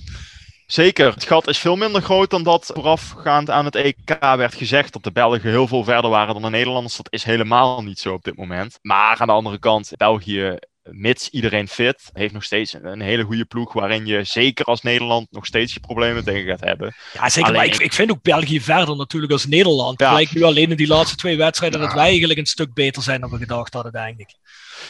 Zeker, 0.68 1.14
het 1.14 1.24
gat 1.24 1.48
is 1.48 1.58
veel 1.58 1.76
minder 1.76 2.02
groot 2.02 2.30
dan 2.30 2.44
dat 2.44 2.72
voorafgaand 2.74 3.50
aan 3.50 3.66
het 3.66 3.76
EK 3.76 4.18
werd 4.20 4.56
gezegd. 4.56 4.94
Dat 4.94 5.04
de 5.04 5.12
Belgen 5.12 5.50
heel 5.50 5.68
veel 5.68 5.84
verder 5.84 6.10
waren 6.10 6.34
dan 6.34 6.44
de 6.44 6.50
Nederlanders. 6.50 6.98
Dat 6.98 7.08
is 7.10 7.24
helemaal 7.24 7.84
niet 7.84 8.00
zo 8.00 8.14
op 8.14 8.24
dit 8.24 8.38
moment. 8.38 8.80
Maar 8.82 9.18
aan 9.18 9.28
de 9.28 9.34
andere 9.34 9.60
kant, 9.60 9.92
België, 9.98 10.58
mits 10.92 11.30
iedereen 11.30 11.68
fit, 11.68 12.10
heeft 12.14 12.34
nog 12.34 12.44
steeds 12.44 12.74
een 12.82 13.02
hele 13.02 13.24
goede 13.24 13.46
ploeg. 13.46 13.74
Waarin 13.74 14.06
je 14.06 14.24
zeker 14.24 14.66
als 14.66 14.82
Nederland 14.82 15.32
nog 15.32 15.46
steeds 15.46 15.74
je 15.74 15.80
problemen 15.80 16.24
tegen 16.24 16.50
gaat 16.50 16.60
hebben. 16.60 16.96
Ja, 17.14 17.30
zeker. 17.30 17.54
Maar 17.54 17.66
ik, 17.66 17.76
ik 17.76 17.94
vind 17.94 18.12
ook 18.12 18.22
België 18.22 18.62
verder 18.62 18.96
natuurlijk 18.96 19.32
als 19.32 19.46
Nederland. 19.46 20.00
Ja. 20.00 20.06
Het 20.06 20.16
lijkt 20.16 20.34
nu 20.34 20.44
alleen 20.44 20.70
in 20.70 20.78
die 20.78 20.88
laatste 20.88 21.16
twee 21.16 21.38
wedstrijden 21.38 21.80
dat 21.80 21.94
wij 21.94 22.04
eigenlijk 22.04 22.40
een 22.40 22.46
stuk 22.46 22.74
beter 22.74 23.04
zijn 23.04 23.22
dan 23.22 23.30
we 23.30 23.38
gedacht 23.38 23.74
hadden, 23.74 23.92
denk 23.92 24.20
ik. 24.20 24.36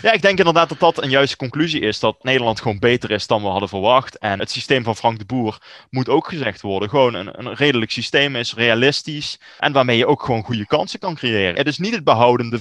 Ja, 0.01 0.11
ik 0.11 0.21
denk 0.21 0.37
inderdaad 0.37 0.69
dat 0.69 0.79
dat 0.79 1.03
een 1.03 1.09
juiste 1.09 1.37
conclusie 1.37 1.81
is. 1.81 1.99
Dat 1.99 2.23
Nederland 2.23 2.61
gewoon 2.61 2.79
beter 2.79 3.11
is 3.11 3.27
dan 3.27 3.41
we 3.41 3.47
hadden 3.47 3.69
verwacht. 3.69 4.17
En 4.17 4.39
het 4.39 4.51
systeem 4.51 4.83
van 4.83 4.95
Frank 4.95 5.19
de 5.19 5.25
Boer 5.25 5.57
moet 5.89 6.09
ook 6.09 6.27
gezegd 6.27 6.61
worden. 6.61 6.89
Gewoon 6.89 7.13
een, 7.13 7.39
een 7.39 7.53
redelijk 7.53 7.91
systeem 7.91 8.35
is, 8.35 8.53
realistisch. 8.53 9.39
En 9.59 9.71
waarmee 9.73 9.97
je 9.97 10.07
ook 10.07 10.23
gewoon 10.23 10.43
goede 10.43 10.65
kansen 10.67 10.99
kan 10.99 11.15
creëren. 11.15 11.55
Het 11.55 11.67
is 11.67 11.77
niet 11.77 11.93
het 11.95 12.03
behoudende 12.03 12.59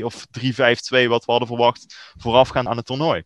5-3-2 0.00 0.02
of 0.04 0.26
3-5-2 0.40 0.48
wat 1.08 1.24
we 1.24 1.30
hadden 1.30 1.48
verwacht 1.48 1.96
voorafgaand 2.16 2.66
aan 2.68 2.76
het 2.76 2.86
toernooi. 2.86 3.22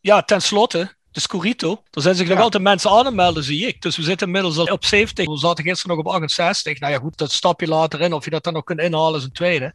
Ja, 0.00 0.22
tenslotte, 0.22 0.94
de 1.10 1.20
Scorito. 1.20 1.82
Er 1.90 2.02
zijn 2.02 2.14
zich 2.14 2.28
nog 2.28 2.36
Ja. 2.38 2.42
altijd 2.42 2.62
mensen 2.62 2.90
aan 2.90 3.04
het 3.06 3.14
melden, 3.14 3.44
zie 3.44 3.66
ik. 3.66 3.82
Dus 3.82 3.96
we 3.96 4.02
zitten 4.02 4.26
inmiddels 4.26 4.58
al 4.58 4.64
op 4.66 4.84
70. 4.84 5.26
We 5.26 5.38
zaten 5.38 5.64
gisteren 5.64 5.96
nog 5.96 6.06
op 6.06 6.12
68. 6.12 6.80
Nou 6.80 6.92
ja, 6.92 6.98
goed, 6.98 7.16
dat 7.16 7.32
stap 7.32 7.60
je 7.60 7.66
later 7.68 8.00
in. 8.00 8.12
Of 8.12 8.24
je 8.24 8.30
dat 8.30 8.44
dan 8.44 8.52
nog 8.52 8.64
kunt 8.64 8.80
inhalen 8.80 9.18
is 9.18 9.24
een 9.24 9.32
tweede. 9.32 9.72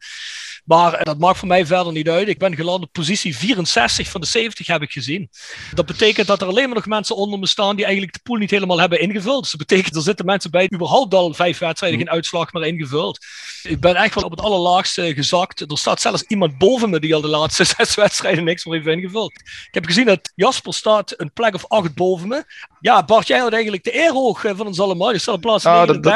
Maar 0.70 0.94
eh, 0.94 1.04
dat 1.04 1.18
maakt 1.20 1.38
voor 1.38 1.48
mij 1.48 1.66
verder 1.66 1.94
niet 1.94 2.10
uit. 2.10 2.28
Ik 2.28 2.38
ben 2.38 2.56
geland 2.56 2.84
op 2.84 2.92
positie 2.92 3.38
64 3.38 4.10
van 4.10 4.22
de 4.22 4.28
70 4.28 4.68
heb 4.68 4.82
ik 4.82 4.92
gezien. 4.92 5.30
Dat 5.74 5.86
betekent 5.86 6.28
dat 6.28 6.42
er 6.42 6.48
alleen 6.48 6.66
maar 6.66 6.76
nog 6.76 6.86
mensen 6.86 7.16
onder 7.16 7.40
me 7.40 7.48
staan 7.48 7.76
die 7.76 7.86
eigenlijk 7.86 8.14
de 8.14 8.20
pool 8.24 8.36
niet 8.38 8.52
helemaal 8.52 8.80
hebben 8.80 9.00
ingevuld. 9.00 9.42
Dus 9.42 9.52
dat 9.52 9.68
betekent 9.68 9.96
er 9.96 10.02
zitten 10.02 10.26
mensen 10.26 10.52
bij 10.52 10.68
die 10.68 10.78
überhaupt 10.78 11.14
al 11.14 11.34
vijf 11.34 11.58
wedstrijden 11.58 12.00
geen 12.00 12.10
uitslag 12.10 12.54
meer 12.54 12.66
ingevuld. 12.66 13.26
Ik 13.64 13.80
ben 13.80 13.96
echt 13.96 14.16
wel 14.16 14.24
op 14.24 14.32
het 14.32 14.42
allerlaagste 14.42 15.14
gezakt. 15.14 15.62
Er 15.72 15.78
staat 15.78 16.02
zelfs 16.02 16.22
iemand 16.28 16.58
boven 16.58 16.90
me 16.90 17.00
die 17.00 17.16
al 17.16 17.22
de 17.22 17.28
laatste 17.28 17.64
zes 17.78 17.96
wedstrijden 17.96 18.44
niks 18.44 18.66
meer 18.66 18.82
heeft 18.82 18.98
ingevuld. 18.98 19.32
Ik 19.42 19.70
heb 19.74 19.86
gezien 19.86 20.06
dat 20.06 20.32
Jasper 20.36 20.74
staat 20.74 21.14
een 21.18 21.34
plek 21.34 21.54
of 21.56 21.68
acht 21.68 21.94
boven 21.96 22.28
me. 22.28 22.44
Ja, 22.80 23.04
Bart, 23.06 23.28
jij 23.28 23.40
had 23.40 23.54
eigenlijk 23.54 23.84
de 23.84 23.96
eer 23.96 24.12
hoog 24.12 24.44
eh, 24.46 24.52
van 24.56 24.68
ons 24.68 24.80
allemaal. 24.80 25.12
Je 25.12 25.18
staat 25.18 25.36
op 25.36 25.42
plaats 25.42 25.66
Ah, 25.66 25.74
dat- 25.88 26.04
dat- 26.04 26.14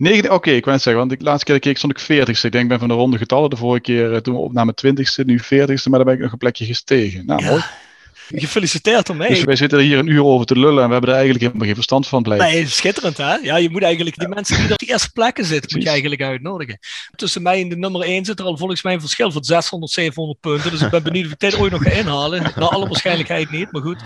39. 0.00 0.08
Negen- 0.22 0.32
Oké, 0.32 0.50
ik 0.50 0.64
wou 0.64 0.78
zeggen, 0.78 1.06
want 1.06 1.18
de 1.18 1.24
laatste 1.24 1.44
keer 1.44 1.54
dat 1.54 1.64
ik 1.64 1.70
keek 1.70 1.78
stond 1.78 1.92
ik 1.98 2.28
40ste. 2.28 2.40
Ik 2.46 2.52
denk, 2.52 2.62
ik 2.64 2.68
ben 2.68 2.78
van 2.78 2.88
de 2.88 2.94
ronde 2.94 3.18
getallen. 3.18 3.50
De 3.50 3.56
vorige 3.56 3.82
keer 3.82 4.12
eh, 4.14 4.20
toen 4.20 4.34
we 4.34 4.40
opnamen 4.40 4.74
20ste, 4.86 5.24
nu 5.24 5.40
40ste, 5.44 5.84
maar 5.90 5.98
daar 5.98 6.04
ben 6.04 6.14
ik 6.14 6.20
nog 6.20 6.32
een 6.32 6.38
plekje 6.38 6.64
gestegen. 6.64 7.26
Nou, 7.26 7.44
mooi. 7.44 7.62
Gefeliciteerd 8.34 9.08
ermee. 9.08 9.28
Dus 9.28 9.44
wij 9.44 9.56
zitten 9.56 9.78
er 9.78 9.84
hier 9.84 9.98
een 9.98 10.06
uur 10.06 10.24
over 10.24 10.46
te 10.46 10.58
lullen 10.58 10.82
en 10.82 10.86
we 10.86 10.92
hebben 10.92 11.10
er 11.10 11.16
eigenlijk 11.16 11.44
helemaal 11.44 11.66
geen 11.66 11.74
verstand 11.74 12.06
van 12.08 12.22
blijven. 12.22 12.46
Nee, 12.46 12.66
schitterend 12.68 13.16
hè? 13.16 13.34
Ja, 13.34 13.56
je 13.56 13.70
moet 13.70 13.82
eigenlijk 13.82 14.18
die 14.18 14.28
mensen 14.28 14.56
die 14.62 14.72
op 14.72 14.78
die 14.78 14.88
eerste 14.88 15.10
plekken 15.12 15.44
zitten, 15.44 15.70
moet 15.74 15.82
je 15.82 15.88
eigenlijk 15.90 16.22
uitnodigen. 16.22 16.78
Tussen 17.16 17.42
mij 17.42 17.60
en 17.60 17.68
de 17.68 17.76
nummer 17.76 18.00
1 18.02 18.24
zit 18.24 18.38
er 18.38 18.44
al 18.44 18.56
volgens 18.56 18.82
mij 18.82 18.92
een 18.94 19.00
verschil 19.00 19.30
van 19.32 19.44
600, 19.44 19.92
700 19.92 20.40
punten. 20.40 20.70
Dus 20.70 20.82
ik 20.82 20.90
ben 20.90 21.02
benieuwd 21.02 21.26
of 21.26 21.32
ik 21.32 21.38
dit 21.38 21.58
ooit 21.58 21.72
nog 21.72 21.82
ga 21.82 21.90
inhalen. 21.90 22.42
Naar 22.42 22.68
alle 22.68 22.86
waarschijnlijkheid 22.88 23.50
niet, 23.50 23.72
maar 23.72 23.82
goed. 23.82 23.98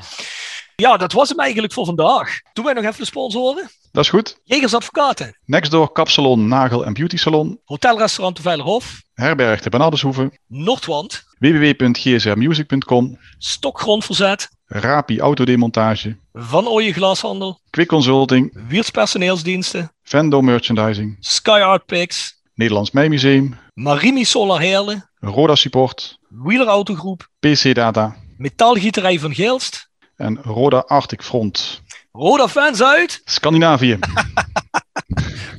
Ja, 0.77 0.97
dat 0.97 1.13
was 1.13 1.29
hem 1.29 1.39
eigenlijk 1.39 1.73
voor 1.73 1.85
vandaag. 1.85 2.41
Doen 2.53 2.65
wij 2.65 2.75
nog 2.75 2.85
even 2.85 2.99
de 2.99 3.05
sponsoren? 3.05 3.71
Dat 3.93 4.05
is 4.05 4.11
goed. 4.11 4.41
Jegers 4.45 4.75
Advocaten, 4.75 5.39
Nextdoor 5.45 5.93
Kapsalon, 5.93 6.49
Nagel 6.49 6.85
en 6.85 6.93
Beauty 6.93 7.17
Salon. 7.17 7.61
Hotelrestaurant 7.65 8.37
de 8.37 8.43
Veilerhof, 8.43 9.03
Herberg 9.15 9.61
de 9.61 9.71
Bernardeshoeve. 9.71 10.39
Noordwand, 10.47 11.25
www.gsrmusic.com. 11.39 13.19
Stokgrondverzet, 13.39 14.49
Rapi 14.67 15.21
Autodemontage. 15.21 16.17
Van 16.33 16.69
Ooyen 16.69 16.93
Glashandel, 16.95 17.61
Quick 17.71 17.89
Consulting. 17.89 18.59
Wiers 18.69 18.91
Personeelsdiensten, 18.91 19.93
Vendo 20.03 20.41
Merchandising. 20.41 21.17
Sky 21.21 21.51
Art 21.51 21.87
Picks, 21.87 22.43
Nederlands 22.55 22.91
Mijmuseum. 22.91 23.59
Marimi 23.75 24.25
Solar 24.25 24.61
Heerlen, 24.61 25.11
Roda 25.21 25.55
Support. 25.55 26.19
Wheeler 26.29 26.67
Autogroep, 26.67 27.29
PC 27.41 27.75
Data. 27.75 28.17
Metaalgieterij 28.37 29.19
van 29.19 29.35
Geelst, 29.35 29.89
En 30.17 30.39
Roda 30.43 30.79
Arctic 30.79 31.23
Front. 31.23 31.83
Roda 32.13 32.49
Fans 32.49 32.83
uit. 32.83 33.21
Scandinavië. 33.25 33.99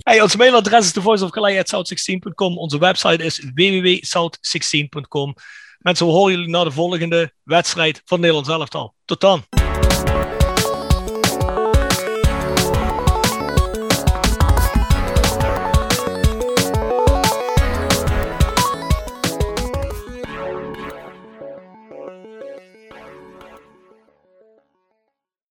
Hey, 0.06 0.22
ons 0.22 0.36
mailadres 0.36 0.86
is 0.86 0.91
thevoiceofkalei.south16.com. 0.91 2.58
Onze 2.58 2.78
website 2.78 3.24
is 3.24 3.39
www.south16.com. 3.39 5.36
Mensen, 5.80 6.06
we 6.06 6.12
horen 6.12 6.34
jullie 6.34 6.49
na 6.49 6.64
de 6.64 6.72
volgende 6.72 7.34
wedstrijd 7.43 8.01
van 8.06 8.20
Nederland 8.20 8.47
elftal. 8.47 8.93
Tot 9.06 9.22
dan. 9.22 9.64